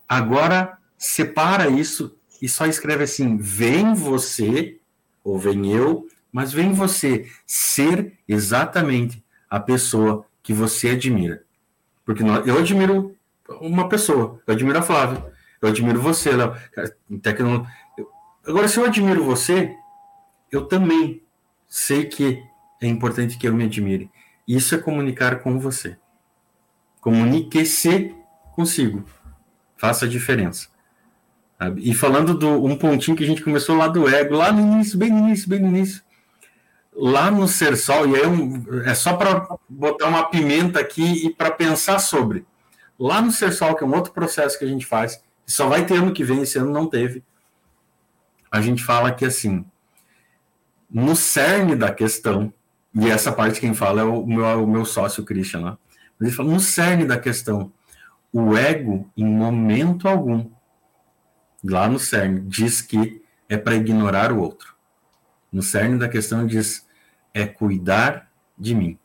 Agora, 0.08 0.78
separa 0.98 1.70
isso 1.70 2.16
e 2.42 2.48
só 2.48 2.66
escreve 2.66 3.04
assim: 3.04 3.38
vem 3.38 3.94
você, 3.94 4.78
ou 5.24 5.38
vem 5.38 5.72
eu, 5.72 6.08
mas 6.32 6.54
vem 6.54 6.72
você 6.74 7.30
ser 7.46 8.18
exatamente 8.28 9.24
a 9.50 9.60
pessoa 9.60 10.26
que 10.42 10.54
você 10.54 10.92
admira. 10.92 11.44
Porque 12.06 12.24
eu 12.24 12.58
admiro 12.58 13.16
uma 13.60 13.90
pessoa. 13.90 14.40
Eu 14.46 14.54
admiro 14.54 14.80
a 14.80 14.82
Flávia. 14.82 15.26
Eu 15.62 15.70
admiro 15.70 16.02
você, 16.02 16.32
Léo. 16.32 16.56
Tecno... 17.22 17.68
Agora, 18.46 18.68
se 18.68 18.80
eu 18.80 18.86
admiro 18.86 19.24
você, 19.24 19.76
eu 20.52 20.66
também 20.66 21.22
sei 21.68 22.06
que 22.06 22.44
é 22.82 22.88
importante 22.88 23.38
que 23.38 23.48
eu 23.48 23.54
me 23.54 23.66
admire. 23.66 24.10
Isso 24.48 24.74
é 24.74 24.78
comunicar 24.78 25.40
com 25.40 25.60
você. 25.60 25.98
Comunique-se 27.00 28.16
consigo. 28.56 29.06
Faça 29.78 30.06
a 30.06 30.10
diferença. 30.10 30.68
E 31.78 31.94
falando 31.94 32.34
do 32.34 32.66
um 32.66 32.76
pontinho 32.76 33.16
que 33.16 33.24
a 33.24 33.28
gente 33.28 33.44
começou 33.44 33.78
lá 33.78 33.88
do 33.88 34.10
ego, 34.10 34.36
lá 34.36 34.52
no 34.52 34.62
início, 34.62 34.98
bem 34.98 35.12
no 35.12 35.20
início, 35.20 35.48
bem 35.48 35.60
no 35.60 35.68
início. 35.68 36.02
Lá 36.94 37.30
no 37.30 37.48
Ser 37.48 37.78
Sol, 37.78 38.08
e 38.08 38.16
aí 38.16 38.24
é, 38.24 38.28
um, 38.28 38.82
é 38.84 38.94
só 38.96 39.14
para 39.14 39.48
botar 39.70 40.08
uma 40.08 40.24
pimenta 40.24 40.80
aqui 40.80 41.26
e 41.26 41.30
para 41.34 41.52
pensar 41.52 42.00
sobre. 42.00 42.46
Lá 43.02 43.20
no 43.20 43.32
CERSOL, 43.32 43.76
que 43.76 43.84
é 43.84 43.88
um 43.88 43.96
outro 43.96 44.14
processo 44.14 44.60
que 44.60 44.64
a 44.64 44.68
gente 44.68 44.86
faz, 44.86 45.24
só 45.44 45.68
vai 45.68 45.86
ter 45.86 45.96
ano 45.96 46.14
que 46.14 46.24
vem, 46.24 46.44
esse 46.44 46.60
ano 46.60 46.72
não 46.72 46.88
teve, 46.88 47.24
a 48.52 48.62
gente 48.62 48.84
fala 48.84 49.12
que 49.12 49.26
assim, 49.26 49.66
no 50.88 51.16
cerne 51.16 51.76
da 51.76 51.92
questão, 51.92 52.54
e 52.94 53.10
essa 53.10 53.32
parte 53.32 53.60
quem 53.60 53.74
fala 53.74 54.02
é 54.02 54.04
o 54.04 54.24
meu, 54.24 54.64
o 54.64 54.68
meu 54.68 54.86
sócio 54.86 55.26
Christian 55.26 55.62
lá, 55.62 55.78
mas 56.20 56.28
ele 56.28 56.38
fala, 56.38 56.52
no 56.52 56.60
cerne 56.60 57.06
da 57.06 57.18
questão, 57.18 57.74
o 58.32 58.56
ego, 58.56 59.10
em 59.18 59.26
momento 59.26 60.08
algum, 60.08 60.52
lá 61.64 61.90
no 61.90 61.98
cerne, 61.98 62.42
diz 62.42 62.82
que 62.84 63.24
é 63.50 63.58
para 63.58 63.76
ignorar 63.76 64.32
o 64.32 64.40
outro. 64.40 64.76
No 65.52 65.64
cerne 65.64 65.98
da 65.98 66.08
questão 66.08 66.46
diz, 66.46 66.88
é 67.34 67.48
cuidar 67.48 68.32
de 68.56 68.76
mim. 68.76 68.98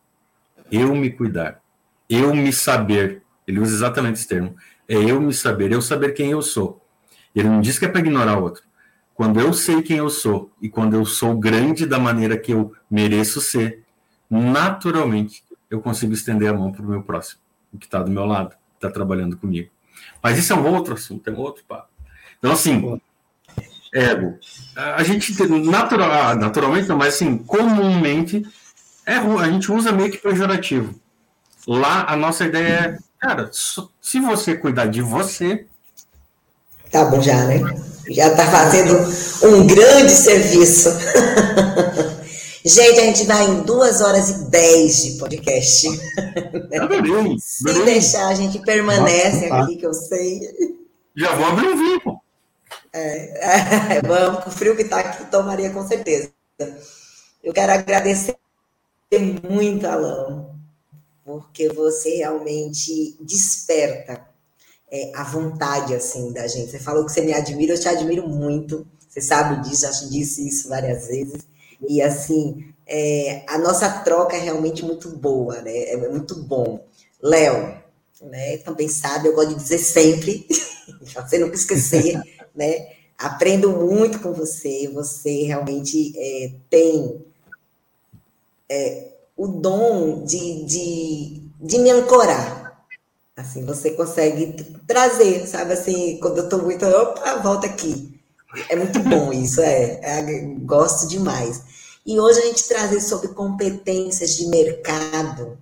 Eu 0.70 0.94
me 0.94 1.10
cuidar. 1.10 1.60
Eu 2.08 2.34
me 2.34 2.52
saber. 2.52 3.22
Ele 3.46 3.60
usa 3.60 3.74
exatamente 3.74 4.14
esse 4.14 4.28
termo. 4.28 4.54
É 4.88 4.94
eu 4.94 5.20
me 5.20 5.32
saber, 5.32 5.72
eu 5.72 5.80
saber 5.80 6.12
quem 6.12 6.30
eu 6.30 6.42
sou. 6.42 6.82
Ele 7.34 7.48
não 7.48 7.60
diz 7.60 7.78
que 7.78 7.84
é 7.84 7.88
para 7.88 8.00
ignorar 8.00 8.38
o 8.38 8.42
outro. 8.42 8.62
Quando 9.14 9.40
eu 9.40 9.52
sei 9.52 9.82
quem 9.82 9.98
eu 9.98 10.10
sou 10.10 10.50
e 10.60 10.68
quando 10.68 10.94
eu 10.94 11.04
sou 11.04 11.36
grande 11.38 11.86
da 11.86 11.98
maneira 11.98 12.36
que 12.36 12.52
eu 12.52 12.74
mereço 12.90 13.40
ser, 13.40 13.82
naturalmente 14.28 15.42
eu 15.70 15.80
consigo 15.80 16.12
estender 16.12 16.50
a 16.50 16.54
mão 16.54 16.70
para 16.70 16.82
o 16.82 16.88
meu 16.88 17.02
próximo, 17.02 17.40
o 17.72 17.78
que 17.78 17.86
está 17.86 18.02
do 18.02 18.10
meu 18.10 18.24
lado, 18.24 18.54
está 18.74 18.90
trabalhando 18.90 19.36
comigo. 19.36 19.70
Mas 20.22 20.38
isso 20.38 20.52
é 20.52 20.56
um 20.56 20.66
outro 20.66 20.94
assunto, 20.94 21.28
é 21.28 21.32
um 21.32 21.38
outro 21.38 21.64
papo. 21.64 21.88
Então, 22.38 22.52
assim, 22.52 23.00
ego. 23.92 24.38
A 24.76 25.02
gente, 25.02 25.32
natural, 25.64 26.10
ah, 26.10 26.34
naturalmente, 26.34 26.88
não, 26.88 26.96
mas 26.96 27.14
assim, 27.14 27.38
comumente, 27.38 28.46
é, 29.06 29.14
a 29.14 29.50
gente 29.50 29.72
usa 29.72 29.92
meio 29.92 30.10
que 30.10 30.18
pejorativo. 30.18 31.00
Lá, 31.66 32.04
a 32.06 32.16
nossa 32.16 32.44
ideia 32.44 32.68
é 32.68 32.98
Cara, 33.18 33.50
se 33.52 34.20
você 34.20 34.56
cuidar 34.56 34.86
de 34.86 35.02
você. 35.02 35.66
Tá 36.90 37.04
bom 37.04 37.20
já, 37.20 37.44
né? 37.46 37.60
Já 38.08 38.34
tá 38.34 38.46
fazendo 38.46 38.94
um 39.44 39.66
grande 39.66 40.12
serviço. 40.12 40.90
Gente, 42.66 42.98
a 42.98 43.04
gente 43.04 43.24
vai 43.26 43.44
em 43.44 43.62
duas 43.62 44.00
horas 44.00 44.28
e 44.28 44.50
dez 44.50 45.04
de 45.04 45.18
podcast. 45.18 45.86
Tá 46.68 46.86
bem, 46.88 47.38
Se 47.38 47.62
bem. 47.62 47.84
deixar, 47.84 48.26
a 48.26 48.34
gente 48.34 48.58
permanece 48.58 49.48
Nossa, 49.48 49.62
aqui, 49.62 49.76
que 49.76 49.86
eu 49.86 49.94
sei. 49.94 50.40
Já 51.16 51.32
vou 51.36 51.46
abrir 51.46 51.68
um 51.68 51.76
vinho. 51.76 52.20
É, 52.92 53.98
é, 53.98 54.02
vamos, 54.02 54.46
o 54.46 54.50
frio 54.50 54.76
que 54.76 54.82
tá 54.82 54.98
aqui, 54.98 55.26
tomaria 55.26 55.70
com 55.70 55.86
certeza. 55.86 56.28
Eu 57.44 57.52
quero 57.52 57.72
agradecer 57.72 58.34
muito, 59.48 59.86
Alain, 59.86 60.46
porque 61.26 61.68
você 61.68 62.18
realmente 62.18 63.18
desperta 63.20 64.24
é, 64.88 65.10
a 65.12 65.24
vontade 65.24 65.92
assim 65.92 66.32
da 66.32 66.46
gente. 66.46 66.70
Você 66.70 66.78
falou 66.78 67.04
que 67.04 67.10
você 67.10 67.20
me 67.20 67.34
admira, 67.34 67.74
eu 67.74 67.80
te 67.80 67.88
admiro 67.88 68.28
muito. 68.28 68.86
Você 69.08 69.20
sabe 69.20 69.68
disso, 69.68 69.82
já 69.82 69.90
disse 70.08 70.46
isso 70.46 70.68
várias 70.68 71.08
vezes. 71.08 71.42
E 71.88 72.00
assim, 72.00 72.72
é, 72.86 73.42
a 73.48 73.58
nossa 73.58 73.90
troca 74.04 74.36
é 74.36 74.40
realmente 74.40 74.84
muito 74.84 75.10
boa, 75.18 75.60
né? 75.62 75.76
É 75.90 75.96
muito 75.96 76.44
bom. 76.44 76.86
Léo, 77.20 77.76
né? 78.22 78.58
Também 78.58 78.88
sabe, 78.88 79.26
eu 79.26 79.34
gosto 79.34 79.48
de 79.48 79.56
dizer 79.56 79.78
sempre, 79.78 80.46
você 81.12 81.38
nunca 81.38 81.56
esquecer, 81.56 82.22
né? 82.54 82.86
Aprendo 83.18 83.70
muito 83.72 84.20
com 84.20 84.32
você. 84.32 84.88
Você 84.94 85.42
realmente 85.42 86.12
é, 86.16 86.52
tem 86.70 87.20
é, 88.68 89.15
o 89.36 89.46
dom 89.46 90.24
de, 90.24 90.64
de, 90.64 91.42
de 91.60 91.78
me 91.78 91.90
ancorar. 91.90 92.86
Assim, 93.36 93.64
você 93.64 93.90
consegue 93.90 94.64
trazer, 94.86 95.46
sabe? 95.46 95.74
Assim, 95.74 96.18
quando 96.18 96.38
eu 96.38 96.44
estou 96.44 96.62
muito, 96.62 96.86
opa, 96.86 97.36
volta 97.36 97.66
aqui. 97.66 98.18
É 98.70 98.76
muito 98.76 98.98
bom 99.00 99.30
isso, 99.34 99.60
é, 99.60 100.00
é. 100.02 100.22
Gosto 100.60 101.06
demais. 101.06 101.62
E 102.06 102.18
hoje 102.18 102.38
a 102.38 102.46
gente 102.46 102.66
trazer 102.66 103.00
sobre 103.00 103.28
competências 103.28 104.36
de 104.36 104.46
mercado 104.46 105.58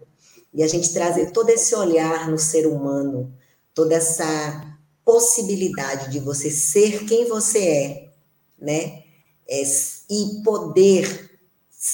e 0.53 0.63
a 0.63 0.69
gente 0.69 0.93
trazer 0.93 1.33
todo 1.33 1.51
esse 1.51 1.75
olhar 1.75 2.31
no 2.31 2.39
ser 2.39 2.67
humano, 2.67 3.35
toda 3.75 3.95
essa 3.95 4.79
possibilidade 5.05 6.11
de 6.13 6.21
você 6.21 6.51
ser 6.51 7.05
quem 7.07 7.29
você 7.29 7.59
é, 7.59 8.09
né? 8.59 9.03
É, 9.49 9.63
e 10.11 10.43
poder 10.45 11.34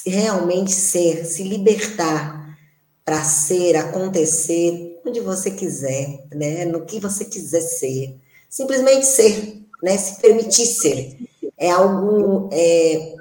realmente 0.06 0.72
ser, 0.72 1.24
se 1.24 1.42
libertar 1.42 2.58
para 3.04 3.24
ser, 3.24 3.76
acontecer 3.76 5.00
onde 5.04 5.20
você 5.20 5.50
quiser, 5.50 6.24
né? 6.32 6.64
No 6.64 6.84
que 6.84 7.00
você 7.00 7.24
quiser 7.24 7.62
ser, 7.62 8.16
simplesmente 8.48 9.06
ser, 9.06 9.62
né? 9.82 9.96
Se 9.96 10.20
permitir 10.20 10.66
ser 10.66 11.18
é 11.60 11.70
algo 11.70 12.48
é, 12.52 13.14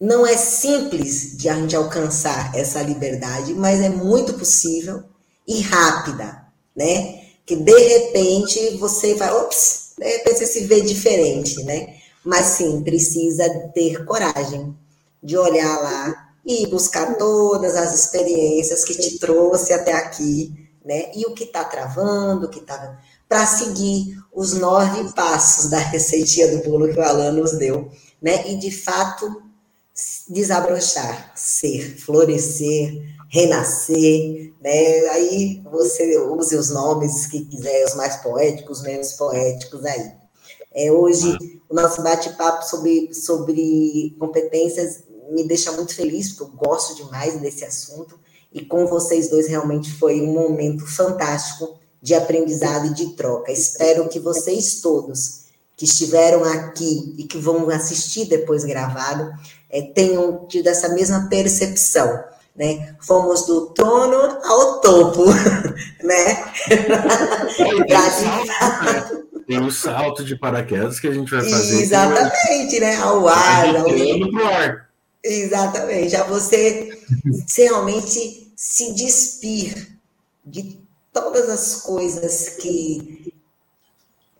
não 0.00 0.26
é 0.26 0.36
simples 0.36 1.36
de 1.36 1.48
a 1.48 1.54
gente 1.54 1.76
alcançar 1.76 2.54
essa 2.56 2.82
liberdade, 2.82 3.52
mas 3.52 3.80
é 3.80 3.90
muito 3.90 4.32
possível 4.34 5.04
e 5.46 5.60
rápida, 5.60 6.46
né? 6.74 7.20
Que 7.44 7.54
de 7.54 7.78
repente 7.78 8.78
você 8.78 9.14
vai, 9.14 9.30
ops, 9.30 9.92
de 9.98 10.04
repente 10.04 10.38
você 10.38 10.46
se 10.46 10.64
vê 10.64 10.80
diferente, 10.80 11.62
né? 11.64 11.96
Mas 12.24 12.46
sim, 12.46 12.82
precisa 12.82 13.48
ter 13.74 14.04
coragem 14.04 14.74
de 15.22 15.36
olhar 15.36 15.80
lá 15.80 16.32
e 16.44 16.66
buscar 16.66 17.16
todas 17.16 17.76
as 17.76 17.94
experiências 17.94 18.84
que 18.84 18.94
te 18.94 19.18
trouxe 19.18 19.72
até 19.72 19.92
aqui, 19.92 20.52
né? 20.84 21.10
E 21.14 21.24
o 21.26 21.34
que 21.34 21.44
está 21.44 21.64
travando, 21.64 22.46
o 22.46 22.50
que 22.50 22.58
está 22.58 22.98
para 23.28 23.46
seguir 23.46 24.18
os 24.32 24.52
nove 24.54 25.10
passos 25.14 25.70
da 25.70 25.78
receitinha 25.78 26.48
do 26.48 26.62
bolo 26.68 26.92
que 26.92 26.98
o 26.98 27.02
Alan 27.02 27.32
nos 27.32 27.52
deu, 27.52 27.90
né? 28.20 28.50
E 28.50 28.56
de 28.56 28.70
fato 28.70 29.42
desabrochar, 30.28 31.32
ser, 31.34 31.96
florescer, 31.98 33.02
renascer, 33.30 34.52
né? 34.60 35.08
Aí 35.10 35.62
você 35.70 36.18
use 36.18 36.56
os 36.56 36.70
nomes 36.70 37.26
que 37.26 37.44
quiser, 37.44 37.84
os 37.86 37.94
mais 37.94 38.16
poéticos, 38.16 38.82
menos 38.82 39.12
poéticos 39.12 39.84
aí. 39.84 40.12
É, 40.74 40.90
hoje, 40.90 41.36
o 41.68 41.74
nosso 41.74 42.02
bate-papo 42.02 42.64
sobre, 42.64 43.12
sobre 43.14 44.16
competências 44.18 45.04
me 45.32 45.44
deixa 45.44 45.72
muito 45.72 45.94
feliz, 45.94 46.32
porque 46.32 46.44
eu 46.44 46.68
gosto 46.68 46.94
demais 46.94 47.40
desse 47.40 47.64
assunto, 47.64 48.18
e 48.52 48.64
com 48.64 48.86
vocês 48.86 49.30
dois 49.30 49.48
realmente 49.48 49.90
foi 49.92 50.20
um 50.20 50.32
momento 50.32 50.86
fantástico 50.86 51.78
de 52.00 52.14
aprendizado 52.14 52.86
e 52.86 52.94
de 52.94 53.10
troca. 53.14 53.50
Espero 53.50 54.08
que 54.08 54.18
vocês 54.18 54.80
todos 54.80 55.42
que 55.76 55.84
estiveram 55.84 56.44
aqui 56.44 57.14
e 57.16 57.24
que 57.24 57.38
vão 57.38 57.68
assistir 57.70 58.26
depois 58.26 58.64
gravado 58.64 59.32
é, 59.70 59.80
tenham 59.80 60.46
tido 60.46 60.66
essa 60.66 60.90
mesma 60.90 61.28
percepção. 61.28 62.22
Né? 62.54 62.94
Fomos 63.00 63.46
do 63.46 63.68
trono 63.70 64.38
ao 64.44 64.80
topo, 64.80 65.24
né? 66.04 66.52
Tem 69.46 69.58
o 69.64 69.70
salto 69.70 70.22
de 70.22 70.36
paraquedas 70.36 71.00
que 71.00 71.08
a 71.08 71.12
gente 71.12 71.30
vai 71.30 71.42
fazer. 71.42 71.80
Exatamente, 71.80 72.78
né? 72.78 72.96
Ao 72.96 73.26
ar. 73.26 73.76
Ao... 73.76 74.46
ar. 74.46 74.91
Exatamente. 75.22 76.10
Já 76.10 76.24
você 76.24 76.98
realmente 77.56 78.52
se 78.56 78.92
despir 78.94 79.98
de 80.44 80.80
todas 81.12 81.48
as 81.48 81.82
coisas 81.82 82.50
que 82.50 83.32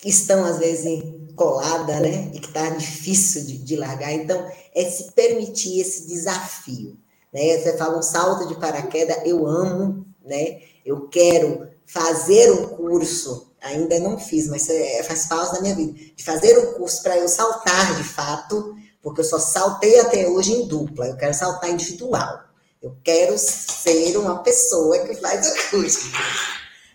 estão, 0.04 0.44
às 0.44 0.58
vezes, 0.58 1.02
colada, 1.36 2.00
né? 2.00 2.30
E 2.34 2.40
que 2.40 2.48
está 2.48 2.70
difícil 2.70 3.44
de, 3.44 3.58
de, 3.58 3.76
largar. 3.76 4.12
Então, 4.12 4.50
é 4.74 4.84
se 4.90 5.12
permitir 5.12 5.80
esse 5.80 6.06
desafio. 6.06 6.96
Né? 7.32 7.58
Você 7.58 7.76
fala 7.76 7.98
um 7.98 8.02
salto 8.02 8.48
de 8.48 8.58
paraquedas, 8.58 9.18
eu 9.24 9.46
amo, 9.46 10.04
né? 10.24 10.60
Eu 10.84 11.08
quero 11.08 11.68
fazer 11.86 12.50
um 12.52 12.68
curso, 12.68 13.52
ainda 13.60 13.98
não 14.00 14.18
fiz, 14.18 14.48
mas 14.48 14.68
é, 14.68 15.02
faz 15.02 15.26
parte 15.26 15.54
da 15.54 15.60
minha 15.60 15.74
vida, 15.74 15.92
de 15.92 16.24
fazer 16.24 16.58
um 16.58 16.74
curso 16.74 17.02
para 17.02 17.18
eu 17.18 17.28
saltar 17.28 17.96
de 17.96 18.04
fato, 18.04 18.74
porque 19.02 19.20
eu 19.20 19.24
só 19.24 19.38
saltei 19.38 19.98
até 19.98 20.28
hoje 20.28 20.52
em 20.52 20.66
dupla, 20.66 21.06
eu 21.06 21.16
quero 21.16 21.34
saltar 21.34 21.70
individual. 21.70 22.44
Eu 22.80 22.96
quero 23.02 23.36
ser 23.36 24.16
uma 24.16 24.38
pessoa 24.42 24.98
que 25.06 25.14
faz 25.16 25.46
o 25.46 25.70
curso. 25.70 26.10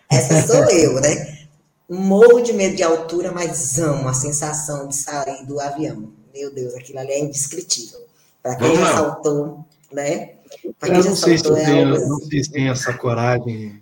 Essa 0.10 0.46
sou 0.46 0.64
eu, 0.72 1.00
né? 1.00 1.38
Morro 1.90 2.42
de 2.42 2.52
medo 2.52 2.76
de 2.76 2.84
altura, 2.84 3.32
mas 3.32 3.80
amo 3.80 4.08
a 4.08 4.14
sensação 4.14 4.88
de 4.88 4.96
sair 4.96 5.46
do 5.46 5.60
avião. 5.60 6.12
Meu 6.34 6.54
Deus, 6.54 6.74
aquilo 6.76 7.00
ali 7.00 7.12
é 7.12 7.20
indescritível. 7.20 8.00
Para 8.44 8.56
quem 8.56 8.76
já 8.76 8.94
saltou, 8.94 9.66
né? 9.92 10.36
Para 10.80 10.94
quem 10.94 11.04
já 11.04 11.16
saltou, 11.16 11.56
se 11.56 11.62
é 11.62 11.66
tenho, 11.66 12.08
não 12.08 12.20
sei 12.20 12.44
se 12.44 12.52
tem 12.52 12.70
essa 12.70 12.94
coragem 12.94 13.82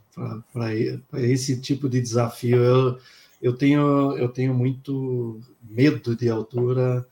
para 0.53 1.22
esse 1.23 1.57
tipo 1.57 1.89
de 1.89 1.99
desafio. 1.99 2.57
Eu, 2.57 2.97
eu, 3.41 3.57
tenho, 3.57 4.15
eu 4.18 4.30
tenho 4.30 4.53
muito 4.53 5.41
medo 5.64 6.15
de 6.15 6.30
altura, 6.30 7.06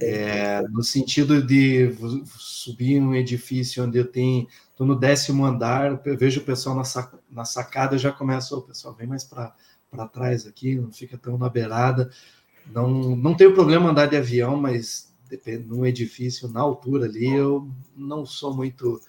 é, 0.00 0.62
no 0.68 0.82
sentido 0.82 1.42
de 1.42 1.94
subir 2.36 3.00
um 3.00 3.14
edifício 3.14 3.84
onde 3.84 3.98
eu 3.98 4.06
tenho. 4.06 4.46
Estou 4.70 4.86
no 4.86 4.94
décimo 4.94 5.44
andar, 5.44 6.00
eu 6.04 6.16
vejo 6.16 6.40
o 6.40 6.44
pessoal 6.44 6.76
na, 6.76 6.84
sac, 6.84 7.14
na 7.30 7.44
sacada, 7.44 7.96
já 7.96 8.12
começa, 8.12 8.54
o 8.54 8.62
pessoal 8.62 8.94
vem 8.94 9.06
mais 9.06 9.24
para 9.24 10.08
trás 10.12 10.46
aqui, 10.46 10.74
não 10.76 10.92
fica 10.92 11.16
tão 11.16 11.38
na 11.38 11.48
beirada. 11.48 12.10
Não, 12.72 13.16
não 13.16 13.34
tenho 13.34 13.54
problema 13.54 13.90
andar 13.90 14.06
de 14.06 14.16
avião, 14.16 14.56
mas 14.56 15.14
num 15.66 15.84
edifício 15.84 16.48
na 16.48 16.60
altura 16.60 17.06
ali, 17.06 17.32
eu 17.32 17.68
não 17.96 18.24
sou 18.24 18.54
muito, 18.54 19.00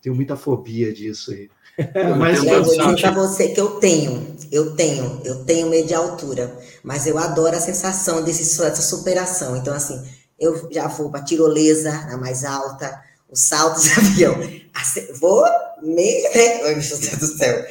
tenho 0.00 0.14
muita 0.14 0.36
fobia 0.36 0.92
disso 0.92 1.32
aí. 1.32 1.50
mas 2.18 2.42
eu 2.42 2.64
vou 2.64 2.74
dizer 2.74 3.00
para 3.00 3.10
você 3.12 3.48
que 3.48 3.60
eu 3.60 3.78
tenho, 3.78 4.36
eu 4.50 4.74
tenho, 4.74 5.20
eu 5.24 5.44
tenho 5.44 5.68
medo 5.68 5.88
de 5.88 5.94
altura, 5.94 6.58
mas 6.82 7.06
eu 7.06 7.18
adoro 7.18 7.54
a 7.54 7.60
sensação 7.60 8.24
desse, 8.24 8.58
dessa 8.58 8.82
superação. 8.82 9.56
Então, 9.56 9.74
assim, 9.74 10.02
eu 10.38 10.68
já 10.70 10.88
vou 10.88 11.10
para 11.10 11.24
tirolesa, 11.24 11.90
na 12.06 12.16
mais 12.16 12.44
alta, 12.44 13.02
os 13.30 13.40
saltos 13.40 13.84
de 13.84 13.92
avião. 13.98 14.34
Assim, 14.74 15.12
vou 15.14 15.44
meio, 15.82 16.22
né? 16.34 16.62
Ai, 16.64 16.74
meu 16.74 16.98
Deus 16.98 17.18
do 17.18 17.26
céu. 17.26 17.64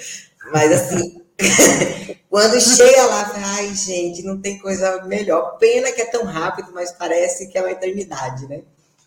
Mas 0.51 0.71
assim, 0.71 1.25
Quando 2.29 2.59
chega 2.59 3.05
lá, 3.05 3.31
ai, 3.33 3.73
gente, 3.73 4.23
não 4.23 4.39
tem 4.39 4.57
coisa 4.57 5.03
melhor. 5.05 5.57
Pena 5.57 5.91
que 5.91 6.01
é 6.01 6.05
tão 6.05 6.25
rápido, 6.25 6.69
mas 6.73 6.91
parece 6.91 7.49
que 7.49 7.57
é 7.57 7.61
uma 7.61 7.71
eternidade, 7.71 8.47
né? 8.47 8.61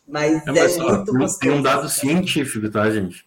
Mas 0.06 0.46
é, 0.46 0.52
mas, 0.52 0.76
é 0.76 0.80
ó, 0.80 0.96
muito 0.96 1.12
gostoso. 1.12 1.38
Tem 1.38 1.50
um 1.50 1.62
dado 1.62 1.88
científico, 1.88 2.70
tá, 2.70 2.88
gente? 2.90 3.26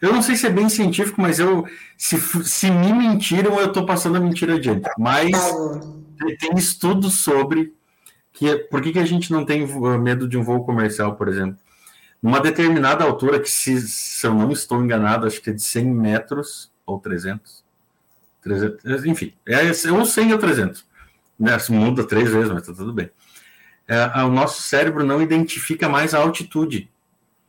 Eu 0.00 0.12
não 0.12 0.22
sei 0.22 0.36
se 0.36 0.46
é 0.46 0.50
bem 0.50 0.68
científico, 0.68 1.20
mas 1.20 1.38
eu 1.38 1.64
se, 1.96 2.20
se 2.44 2.70
me 2.70 2.92
mentiram, 2.92 3.58
eu 3.58 3.66
estou 3.66 3.86
passando 3.86 4.16
a 4.16 4.20
mentira 4.20 4.54
adiante. 4.54 4.88
Mas 4.98 5.30
tá 5.30 5.80
tem 6.38 6.56
estudos 6.56 7.20
sobre 7.20 7.74
que 8.36 8.54
por 8.54 8.82
que, 8.82 8.92
que 8.92 8.98
a 8.98 9.04
gente 9.04 9.32
não 9.32 9.46
tem 9.46 9.66
medo 9.98 10.28
de 10.28 10.36
um 10.36 10.42
voo 10.42 10.62
comercial, 10.62 11.16
por 11.16 11.26
exemplo. 11.26 11.58
Numa 12.22 12.38
determinada 12.38 13.02
altura, 13.02 13.40
que 13.40 13.50
se, 13.50 13.80
se 13.80 14.26
eu 14.26 14.34
não 14.34 14.52
estou 14.52 14.84
enganado, 14.84 15.26
acho 15.26 15.40
que 15.40 15.50
é 15.50 15.52
de 15.54 15.62
100 15.62 15.86
metros 15.86 16.70
ou 16.84 16.98
300, 16.98 17.64
300, 18.42 19.06
enfim, 19.06 19.32
é 19.46 19.62
ou 19.90 20.04
100 20.04 20.32
ou 20.34 20.38
300. 20.38 20.84
Né? 21.38 21.56
Muda 21.70 22.04
três 22.04 22.30
vezes, 22.30 22.52
mas 22.52 22.66
tá 22.66 22.74
tudo 22.74 22.92
bem. 22.92 23.10
É, 23.88 24.22
o 24.22 24.28
nosso 24.28 24.62
cérebro 24.62 25.02
não 25.04 25.22
identifica 25.22 25.88
mais 25.88 26.12
a 26.12 26.18
altitude. 26.18 26.90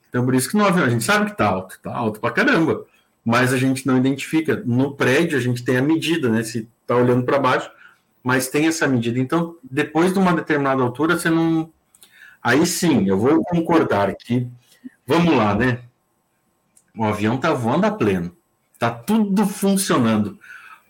Então, 0.08 0.24
por 0.24 0.36
isso 0.36 0.50
que 0.50 0.58
avião 0.58 0.86
a 0.86 0.90
gente 0.90 1.04
sabe 1.04 1.32
que 1.32 1.38
tá 1.38 1.48
alto, 1.48 1.78
tá 1.82 1.94
alto 1.94 2.22
pra 2.22 2.32
caramba, 2.32 2.86
mas 3.26 3.52
a 3.52 3.58
gente 3.58 3.86
não 3.86 3.98
identifica. 3.98 4.64
No 4.66 4.96
prédio 4.96 5.38
a 5.38 5.42
gente 5.42 5.66
tem 5.66 5.76
a 5.78 5.82
medida, 5.82 6.30
né? 6.30 6.44
Se 6.44 6.70
tá 6.86 6.96
olhando 6.96 7.24
para 7.26 7.40
baixo, 7.40 7.70
mas 8.28 8.50
tem 8.50 8.68
essa 8.68 8.86
medida. 8.86 9.18
Então, 9.18 9.56
depois 9.64 10.12
de 10.12 10.20
uma 10.20 10.34
determinada 10.34 10.82
altura, 10.82 11.18
você 11.18 11.30
não. 11.30 11.72
Aí 12.44 12.66
sim, 12.66 13.08
eu 13.08 13.18
vou 13.18 13.42
concordar 13.46 14.14
que. 14.16 14.46
Vamos 15.06 15.34
lá, 15.34 15.56
né? 15.56 15.80
O 16.94 17.06
avião 17.06 17.38
tá 17.38 17.54
voando 17.54 17.86
a 17.86 17.92
pleno, 17.92 18.36
tá 18.78 18.92
tudo 18.92 19.48
funcionando. 19.48 20.38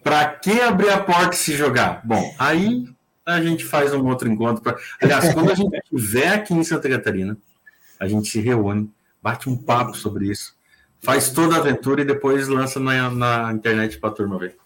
Para 0.03 0.25
que 0.25 0.59
abrir 0.61 0.89
a 0.89 0.99
porta 0.99 1.35
e 1.35 1.37
se 1.37 1.55
jogar? 1.55 2.01
Bom, 2.03 2.33
aí 2.39 2.89
a 3.23 3.39
gente 3.39 3.63
faz 3.63 3.93
um 3.93 4.07
outro 4.07 4.27
encontro. 4.27 4.63
Pra... 4.63 4.75
Aliás, 4.99 5.29
quando 5.35 5.51
a 5.51 5.55
gente 5.55 5.77
estiver 5.77 6.29
aqui 6.29 6.55
em 6.55 6.63
Santa 6.63 6.89
Catarina, 6.89 7.37
a 7.99 8.07
gente 8.07 8.29
se 8.29 8.39
reúne, 8.39 8.91
bate 9.21 9.47
um 9.47 9.55
papo 9.55 9.95
sobre 9.95 10.25
isso, 10.31 10.55
faz 10.99 11.29
toda 11.29 11.55
a 11.55 11.59
aventura 11.59 12.01
e 12.01 12.05
depois 12.05 12.47
lança 12.47 12.79
na, 12.79 13.11
na 13.11 13.53
internet 13.53 13.99
para 13.99 14.09
a 14.09 14.13
turma 14.13 14.39
ver. 14.39 14.57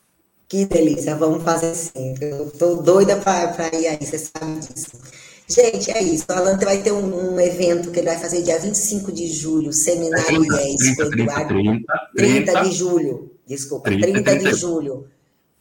Que 0.51 0.65
delícia, 0.65 1.15
vamos 1.15 1.45
fazer 1.45 1.73
sim. 1.73 2.13
Eu 2.19 2.51
tô 2.51 2.75
doida 2.75 3.15
para 3.15 3.73
ir 3.73 3.87
aí, 3.87 4.05
você 4.05 4.17
sabe 4.19 4.59
disso. 4.59 4.99
Gente, 5.47 5.89
é 5.89 6.03
isso. 6.03 6.25
O 6.27 6.33
Alan 6.33 6.57
vai 6.57 6.83
ter 6.83 6.91
um, 6.91 7.35
um, 7.35 7.39
evento 7.39 7.89
que 7.89 7.99
ele 7.99 8.09
vai 8.09 8.19
fazer 8.19 8.41
dia 8.41 8.59
25 8.59 9.13
de 9.13 9.27
julho, 9.27 9.71
Seminário 9.71 10.45
30, 10.45 11.09
30, 11.09 11.09
30, 11.09 11.45
30, 11.47 12.51
30, 12.51 12.61
de 12.63 12.71
julho. 12.73 13.31
Desculpa, 13.47 13.85
30, 13.85 14.07
30 14.07 14.31
de 14.33 14.39
30. 14.41 14.57
julho 14.57 15.07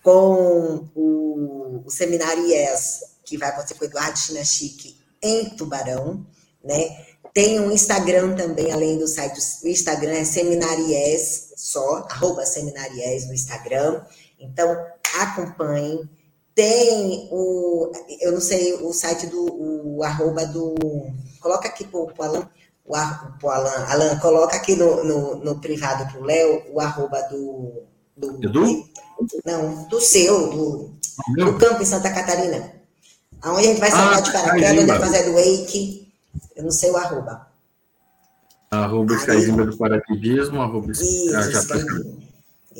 com 0.02 0.88
o, 0.96 1.82
o 1.86 1.90
seminário 1.90 2.44
IES, 2.46 3.04
que 3.24 3.38
vai 3.38 3.50
acontecer 3.50 3.74
com 3.74 3.84
o 3.84 3.86
Eduardo 3.86 4.18
Chinachique 4.18 4.96
em 5.22 5.50
Tubarão, 5.50 6.26
né? 6.64 6.96
Tem 7.32 7.60
um 7.60 7.70
Instagram 7.70 8.34
também, 8.34 8.72
além 8.72 8.98
do 8.98 9.06
site, 9.06 9.38
o 9.62 9.68
Instagram 9.68 10.14
é 10.14 10.24
Seminariés 10.24 11.52
só, 11.56 12.08
arroba 12.10 12.44
Seminariés 12.44 13.28
no 13.28 13.34
Instagram. 13.34 14.02
Então, 14.40 14.74
acompanhem. 15.20 16.08
Tem 16.54 17.28
o, 17.30 17.92
eu 18.20 18.32
não 18.32 18.40
sei, 18.40 18.74
o 18.74 18.92
site 18.92 19.26
do, 19.28 19.96
o 19.96 20.02
arroba 20.02 20.44
do, 20.46 20.74
coloca 21.40 21.68
aqui 21.68 21.86
pro, 21.86 22.06
pro 22.08 22.24
Alan, 22.24 22.50
o, 22.84 23.38
pro 23.38 23.50
Alan, 23.50 23.86
Alan, 23.86 24.18
coloca 24.18 24.56
aqui 24.56 24.74
no, 24.74 25.04
no, 25.04 25.36
no 25.36 25.60
privado 25.60 26.12
pro 26.12 26.24
Léo, 26.24 26.64
o 26.72 26.80
arroba 26.80 27.22
do, 27.30 27.84
do 28.16 28.44
Edu? 28.44 28.84
Não, 29.44 29.84
do 29.84 30.00
seu, 30.00 30.50
do, 30.50 30.94
do 31.36 31.58
campo 31.58 31.82
em 31.82 31.86
Santa 31.86 32.10
Catarina. 32.10 32.72
Aonde 33.42 33.60
a 33.60 33.70
gente 33.70 33.80
vai 33.80 33.90
saltar 33.90 34.18
ah, 34.18 34.20
de 34.20 34.32
paraquedas, 34.32 34.70
onde 34.72 34.86
vai 34.86 34.98
fazer 34.98 35.24
do 35.24 35.34
wake. 35.34 36.12
Eu 36.56 36.64
não 36.64 36.70
sei 36.70 36.90
o 36.90 36.96
arroba. 36.96 37.46
Arroba 38.70 39.14
Skyzimba 39.14 39.66
do 39.66 39.76
paraquedismo, 39.76 40.60
arroba 40.60 40.92
Isso, 40.92 41.34
ah, 41.34 41.50
já 41.50 41.64
tá 41.64 41.76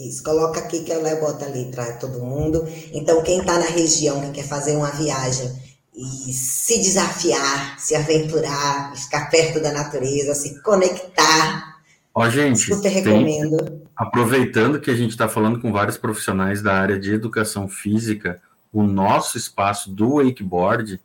Isso, 0.09 0.22
coloca 0.22 0.60
aqui 0.60 0.81
que 0.81 0.93
o 0.93 1.02
Léo 1.02 1.20
bota 1.20 1.44
ali 1.44 1.70
para 1.70 1.93
todo 1.93 2.24
mundo. 2.24 2.64
Então, 2.93 3.22
quem 3.22 3.40
está 3.40 3.59
na 3.59 3.66
região, 3.66 4.20
que 4.20 4.31
quer 4.32 4.44
fazer 4.44 4.77
uma 4.77 4.90
viagem 4.90 5.51
e 5.94 6.32
se 6.32 6.78
desafiar, 6.78 7.78
se 7.78 7.94
aventurar, 7.94 8.97
ficar 8.97 9.28
perto 9.28 9.60
da 9.60 9.72
natureza, 9.72 10.35
se 10.35 10.60
conectar. 10.62 11.81
Ó, 12.14 12.28
gente, 12.28 12.60
super 12.60 12.89
recomendo. 12.89 13.56
Tem, 13.59 13.82
aproveitando 13.94 14.81
que 14.81 14.90
a 14.90 14.97
gente 14.97 15.10
está 15.10 15.28
falando 15.28 15.60
com 15.60 15.72
vários 15.72 15.98
profissionais 15.98 16.62
da 16.62 16.74
área 16.74 16.98
de 16.98 17.12
educação 17.12 17.68
física, 17.68 18.40
o 18.72 18.82
nosso 18.82 19.36
espaço 19.36 19.90
do 19.90 20.16
wakeboard, 20.16 21.01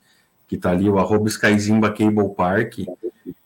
que 0.48 0.56
está 0.56 0.72
ali, 0.72 0.90
o 0.90 1.00
arroba 1.00 1.28
Skyzimba 1.28 1.90
Cable 1.92 2.34
Park, 2.36 2.80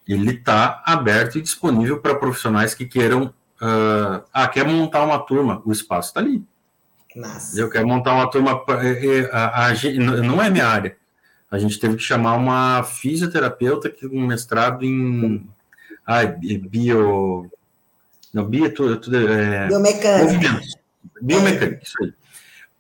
ele 0.08 0.32
está 0.32 0.84
aberto 0.86 1.38
e 1.38 1.42
disponível 1.42 2.00
para 2.00 2.16
profissionais 2.16 2.74
que 2.74 2.86
queiram. 2.86 3.34
Uh, 3.62 4.24
ah, 4.34 4.48
quer 4.48 4.66
montar 4.66 5.04
uma 5.04 5.20
turma, 5.20 5.62
o 5.66 5.72
espaço 5.72 6.10
está 6.10 6.22
ali. 6.22 6.44
Massa. 7.16 7.60
Eu 7.60 7.70
quero 7.70 7.88
montar 7.88 8.14
uma 8.14 8.30
turma. 8.30 8.64
É, 8.82 9.06
é, 9.06 9.30
a, 9.32 9.46
a, 9.46 9.68
a, 9.70 9.74
não 10.24 10.42
é 10.42 10.50
minha 10.50 10.68
área. 10.68 10.96
A 11.52 11.58
gente 11.58 11.80
teve 11.80 11.96
que 11.96 12.04
chamar 12.04 12.36
uma 12.36 12.84
fisioterapeuta 12.84 13.90
que 13.90 14.06
um 14.06 14.28
mestrado 14.28 14.86
em 14.86 15.46
ah, 16.06 16.26
bio. 16.26 17.50
Não, 18.34 18.46
bio, 18.46 18.72
tudo, 18.74 18.98
tudo 18.98 19.18
é, 19.18 19.68
biomecânica. 19.68 20.62
Biomecânica, 21.22 21.84
isso 21.84 21.96
aí. 22.02 22.14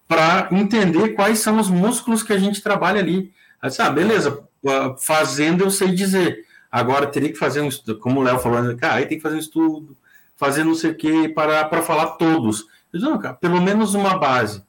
Para 0.07 0.49
entender 0.51 1.09
quais 1.09 1.39
são 1.39 1.59
os 1.59 1.69
músculos 1.69 2.23
que 2.23 2.33
a 2.33 2.37
gente 2.37 2.61
trabalha 2.61 2.99
ali. 2.99 3.31
Ah, 3.61 3.89
beleza, 3.89 4.43
fazendo 4.99 5.63
eu 5.63 5.71
sei 5.71 5.91
dizer. 5.91 6.45
Agora 6.71 7.07
teria 7.07 7.29
que 7.29 7.37
fazer 7.37 7.61
um 7.61 7.67
estudo, 7.67 7.99
como 7.99 8.19
o 8.19 8.23
Léo 8.23 8.39
falou, 8.39 8.61
né, 8.61 8.75
cara, 8.75 8.95
aí 8.95 9.07
tem 9.07 9.17
que 9.17 9.23
fazer 9.23 9.35
um 9.35 9.39
estudo, 9.39 9.97
fazer 10.39 10.63
não 10.63 10.73
sei 10.73 10.91
o 10.91 10.95
quê, 10.95 11.29
para, 11.35 11.65
para 11.65 11.81
falar 11.81 12.11
todos. 12.11 12.65
Eu 12.93 13.01
não, 13.01 13.19
cara, 13.19 13.33
pelo 13.33 13.61
menos 13.61 13.93
uma 13.93 14.17
base. 14.17 14.63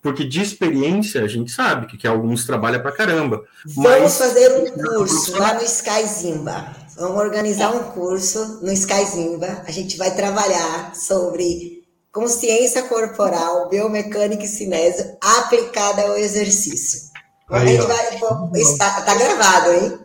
Porque 0.00 0.24
de 0.24 0.40
experiência 0.40 1.22
a 1.22 1.28
gente 1.28 1.50
sabe 1.50 1.86
que, 1.86 1.96
que 1.98 2.06
alguns 2.06 2.44
trabalham 2.44 2.80
para 2.80 2.92
caramba. 2.92 3.44
Vamos 3.66 4.00
mas... 4.00 4.18
fazer 4.18 4.62
um 4.62 4.70
curso 4.70 5.36
lá 5.38 5.54
no 5.54 5.62
Sky 5.62 6.06
Zimba. 6.06 6.76
Vamos 6.96 7.18
organizar 7.18 7.74
um 7.74 7.84
curso 7.90 8.60
no 8.62 8.72
Sky 8.72 9.04
Zimba. 9.04 9.62
A 9.66 9.70
gente 9.72 9.96
vai 9.96 10.14
trabalhar 10.14 10.94
sobre 10.94 11.84
consciência 12.12 12.82
corporal, 12.84 13.68
biomecânica 13.68 14.44
e 14.44 14.48
cinésio 14.48 15.16
aplicada 15.20 16.02
ao 16.02 16.16
exercício. 16.16 17.10
Aí, 17.50 17.62
a 17.62 17.66
gente 17.66 17.86
vai. 17.86 18.60
Está, 18.60 19.02
tá 19.02 19.14
gravado, 19.14 19.72
hein? 19.72 19.98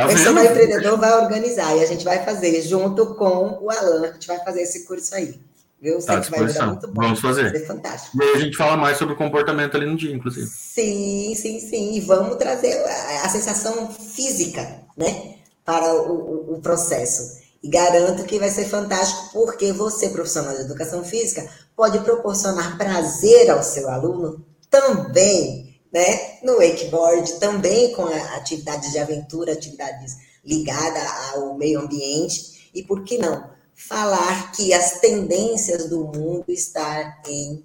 Tá 0.00 0.06
o 0.06 0.08
personal 0.08 0.44
empreendedor 0.44 0.98
vai 0.98 1.12
organizar 1.12 1.76
e 1.76 1.82
a 1.82 1.86
gente 1.86 2.04
vai 2.04 2.24
fazer 2.24 2.62
junto 2.62 3.14
com 3.14 3.58
o 3.60 3.70
Alan. 3.70 4.08
A 4.08 4.12
gente 4.12 4.26
vai 4.26 4.38
fazer 4.38 4.62
esse 4.62 4.84
curso 4.84 5.14
aí. 5.14 5.40
Viu? 5.80 5.98
Tá 6.04 6.16
à 6.16 6.20
disposição. 6.20 6.78
Vamos 6.92 7.20
fazer. 7.20 7.52
Vai 7.52 7.60
fantástico. 7.60 8.16
E 8.18 8.22
aí 8.22 8.34
a 8.34 8.38
gente 8.38 8.56
fala 8.56 8.76
mais 8.76 8.98
sobre 8.98 9.14
o 9.14 9.16
comportamento 9.16 9.76
ali 9.76 9.86
no 9.86 9.96
dia, 9.96 10.14
inclusive. 10.14 10.46
Sim, 10.46 11.34
sim, 11.34 11.60
sim. 11.60 11.94
E 11.94 12.00
vamos 12.00 12.36
trazer 12.36 12.74
a, 12.84 13.26
a 13.26 13.28
sensação 13.28 13.90
física, 13.90 14.82
né? 14.96 15.34
Para 15.64 15.94
o, 15.94 16.50
o, 16.50 16.54
o 16.54 16.60
processo. 16.60 17.40
E 17.62 17.68
garanto 17.68 18.24
que 18.24 18.38
vai 18.38 18.50
ser 18.50 18.66
fantástico, 18.66 19.30
porque 19.32 19.72
você, 19.72 20.08
profissional 20.10 20.54
de 20.54 20.62
educação 20.62 21.04
física, 21.04 21.46
pode 21.76 21.98
proporcionar 22.00 22.76
prazer 22.76 23.50
ao 23.50 23.62
seu 23.62 23.88
aluno 23.88 24.44
também 24.70 25.69
né? 25.92 26.38
No 26.42 26.58
wakeboard 26.58 27.38
também 27.40 27.92
com 27.92 28.04
atividades 28.04 28.92
de 28.92 28.98
aventura, 28.98 29.52
atividades 29.52 30.16
ligadas 30.44 31.02
ao 31.34 31.54
meio 31.54 31.80
ambiente 31.80 32.70
e 32.74 32.82
por 32.82 33.04
que 33.04 33.18
não 33.18 33.50
falar 33.74 34.52
que 34.52 34.72
as 34.72 35.00
tendências 35.00 35.88
do 35.88 36.04
mundo 36.04 36.44
estar 36.48 37.20
em 37.26 37.64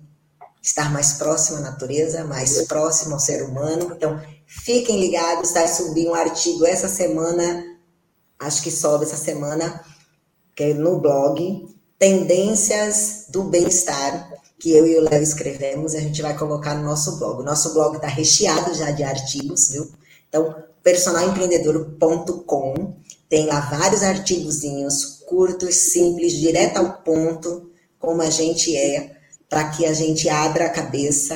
estar 0.61 0.91
mais 0.91 1.13
próximo 1.13 1.59
à 1.59 1.61
natureza, 1.61 2.23
mais 2.23 2.63
próximo 2.63 3.13
ao 3.13 3.19
ser 3.19 3.43
humano. 3.43 3.93
Então, 3.95 4.19
fiquem 4.47 4.99
ligados, 4.99 5.51
vai 5.51 5.67
subir 5.67 6.07
um 6.07 6.15
artigo 6.15 6.65
essa 6.65 6.87
semana, 6.87 7.63
acho 8.39 8.63
que 8.63 8.71
sobe 8.71 9.05
essa 9.05 9.17
semana, 9.17 9.83
que 10.55 10.63
é 10.63 10.73
no 10.73 10.99
blog, 10.99 11.75
Tendências 11.99 13.27
do 13.29 13.43
Bem-Estar 13.43 14.34
que 14.59 14.71
eu 14.71 14.87
e 14.87 14.97
o 14.97 15.01
Léo 15.01 15.21
escrevemos 15.21 15.93
a 15.95 15.99
gente 15.99 16.21
vai 16.21 16.37
colocar 16.37 16.75
no 16.75 16.83
nosso 16.83 17.17
blog. 17.17 17.43
Nosso 17.43 17.73
blog 17.73 17.95
está 17.95 18.07
recheado 18.07 18.73
já 18.73 18.91
de 18.91 19.03
artigos, 19.03 19.69
viu? 19.69 19.91
Então, 20.29 20.55
personalempreendedor.com 20.83 22.95
tem 23.27 23.47
lá 23.47 23.59
vários 23.59 24.03
artigozinhos 24.03 25.23
curtos, 25.25 25.75
simples, 25.75 26.33
direto 26.33 26.77
ao 26.77 27.01
ponto, 27.01 27.71
como 27.99 28.21
a 28.21 28.29
gente 28.29 28.75
é, 28.75 29.15
para 29.49 29.69
que 29.69 29.85
a 29.85 29.93
gente 29.93 30.29
abra 30.29 30.65
a 30.65 30.69
cabeça 30.69 31.35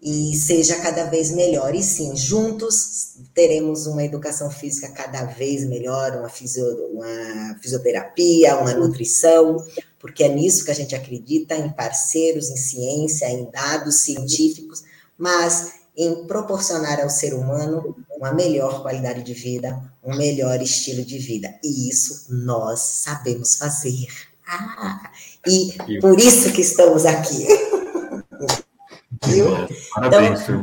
e 0.00 0.34
seja 0.34 0.76
cada 0.76 1.04
vez 1.04 1.32
melhor. 1.32 1.74
E 1.74 1.82
sim, 1.82 2.16
juntos 2.16 3.16
teremos 3.34 3.86
uma 3.86 4.04
educação 4.04 4.50
física 4.50 4.88
cada 4.88 5.24
vez 5.24 5.64
melhor, 5.64 6.16
uma, 6.16 6.28
fisio, 6.28 6.64
uma 6.92 7.58
fisioterapia, 7.60 8.58
uma 8.58 8.74
nutrição, 8.74 9.56
porque 9.98 10.24
é 10.24 10.28
nisso 10.28 10.64
que 10.64 10.70
a 10.70 10.74
gente 10.74 10.94
acredita, 10.94 11.54
em 11.54 11.70
parceiros, 11.70 12.50
em 12.50 12.56
ciência, 12.56 13.28
em 13.28 13.50
dados 13.50 14.00
científicos, 14.00 14.84
mas 15.18 15.72
em 15.96 16.26
proporcionar 16.26 17.00
ao 17.00 17.08
ser 17.08 17.32
humano 17.32 17.96
uma 18.16 18.32
melhor 18.32 18.82
qualidade 18.82 19.22
de 19.22 19.32
vida, 19.32 19.82
um 20.04 20.16
melhor 20.16 20.60
estilo 20.60 21.04
de 21.04 21.18
vida. 21.18 21.54
E 21.64 21.88
isso 21.88 22.26
nós 22.28 22.80
sabemos 22.80 23.56
fazer. 23.56 24.08
Ah, 24.46 25.10
e 25.46 26.00
por 26.00 26.18
isso 26.20 26.52
que 26.52 26.60
estamos 26.60 27.04
aqui. 27.04 27.46
Viu? 29.24 29.46
Parabéns, 29.94 30.42
então, 30.42 30.62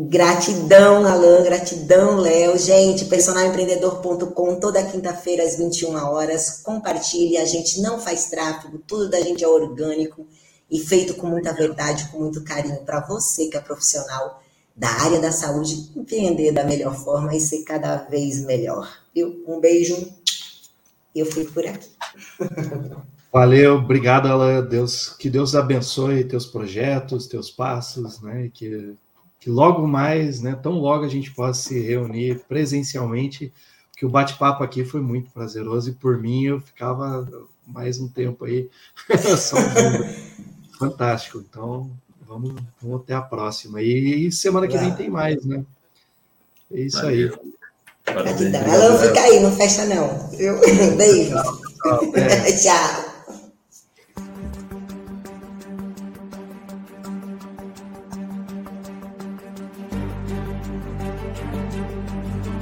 Gratidão, 0.00 1.04
Alan, 1.04 1.42
gratidão, 1.42 2.18
Léo. 2.18 2.56
Gente, 2.56 3.06
personalempreendedor.com, 3.06 4.60
toda 4.60 4.84
quinta-feira 4.84 5.42
às 5.42 5.58
21 5.58 5.92
horas. 5.96 6.62
Compartilhe, 6.62 7.36
a 7.36 7.44
gente 7.44 7.80
não 7.80 7.98
faz 7.98 8.30
tráfego, 8.30 8.78
tudo 8.86 9.10
da 9.10 9.20
gente 9.20 9.42
é 9.42 9.48
orgânico 9.48 10.24
e 10.70 10.78
feito 10.78 11.14
com 11.14 11.26
muita 11.26 11.52
verdade, 11.52 12.08
com 12.12 12.20
muito 12.20 12.44
carinho 12.44 12.84
para 12.84 13.00
você 13.00 13.48
que 13.48 13.56
é 13.56 13.60
profissional 13.60 14.40
da 14.76 14.88
área 14.88 15.18
da 15.18 15.32
saúde, 15.32 15.90
empreender 15.96 16.52
da 16.52 16.62
melhor 16.62 16.94
forma 16.94 17.34
e 17.34 17.40
ser 17.40 17.64
cada 17.64 17.96
vez 18.04 18.40
melhor. 18.44 18.88
Viu? 19.12 19.42
Um 19.48 19.58
beijo. 19.58 19.96
Eu 21.12 21.26
fui 21.26 21.44
por 21.44 21.66
aqui. 21.66 21.88
Valeu, 23.32 23.74
obrigado, 23.78 24.28
Alan. 24.28 24.64
Deus, 24.64 25.08
que 25.08 25.28
Deus 25.28 25.56
abençoe 25.56 26.22
teus 26.22 26.46
projetos, 26.46 27.26
teus 27.26 27.50
passos, 27.50 28.22
né? 28.22 28.48
Que 28.54 28.94
que 29.40 29.50
logo 29.50 29.86
mais, 29.86 30.40
né, 30.40 30.58
tão 30.60 30.72
logo 30.72 31.04
a 31.04 31.08
gente 31.08 31.30
possa 31.30 31.60
se 31.68 31.80
reunir 31.80 32.40
presencialmente, 32.48 33.52
que 33.96 34.06
o 34.06 34.10
bate-papo 34.10 34.62
aqui 34.62 34.84
foi 34.84 35.00
muito 35.00 35.30
prazeroso 35.30 35.90
e 35.90 35.94
por 35.94 36.18
mim 36.18 36.44
eu 36.44 36.60
ficava 36.60 37.28
mais 37.66 37.98
um 37.98 38.08
tempo 38.08 38.44
aí 38.44 38.68
só 39.38 39.56
fantástico. 40.78 41.38
Então, 41.38 41.90
vamos, 42.26 42.54
vamos 42.80 43.02
até 43.02 43.14
a 43.14 43.20
próxima. 43.20 43.82
E, 43.82 44.30
semana 44.30 44.68
que 44.68 44.78
vem 44.78 44.94
tem 44.94 45.10
mais, 45.10 45.44
né? 45.44 45.64
É 46.72 46.80
isso 46.80 47.04
aí. 47.04 47.30
Ela 48.06 48.90
não 48.90 48.98
fica 48.98 49.20
aí, 49.20 49.40
não 49.40 49.52
fecha 49.52 49.84
não. 49.86 50.28
Viu? 50.30 50.58
Beijo. 50.96 51.34
Tchau. 51.82 52.12
Tchau. 52.62 53.07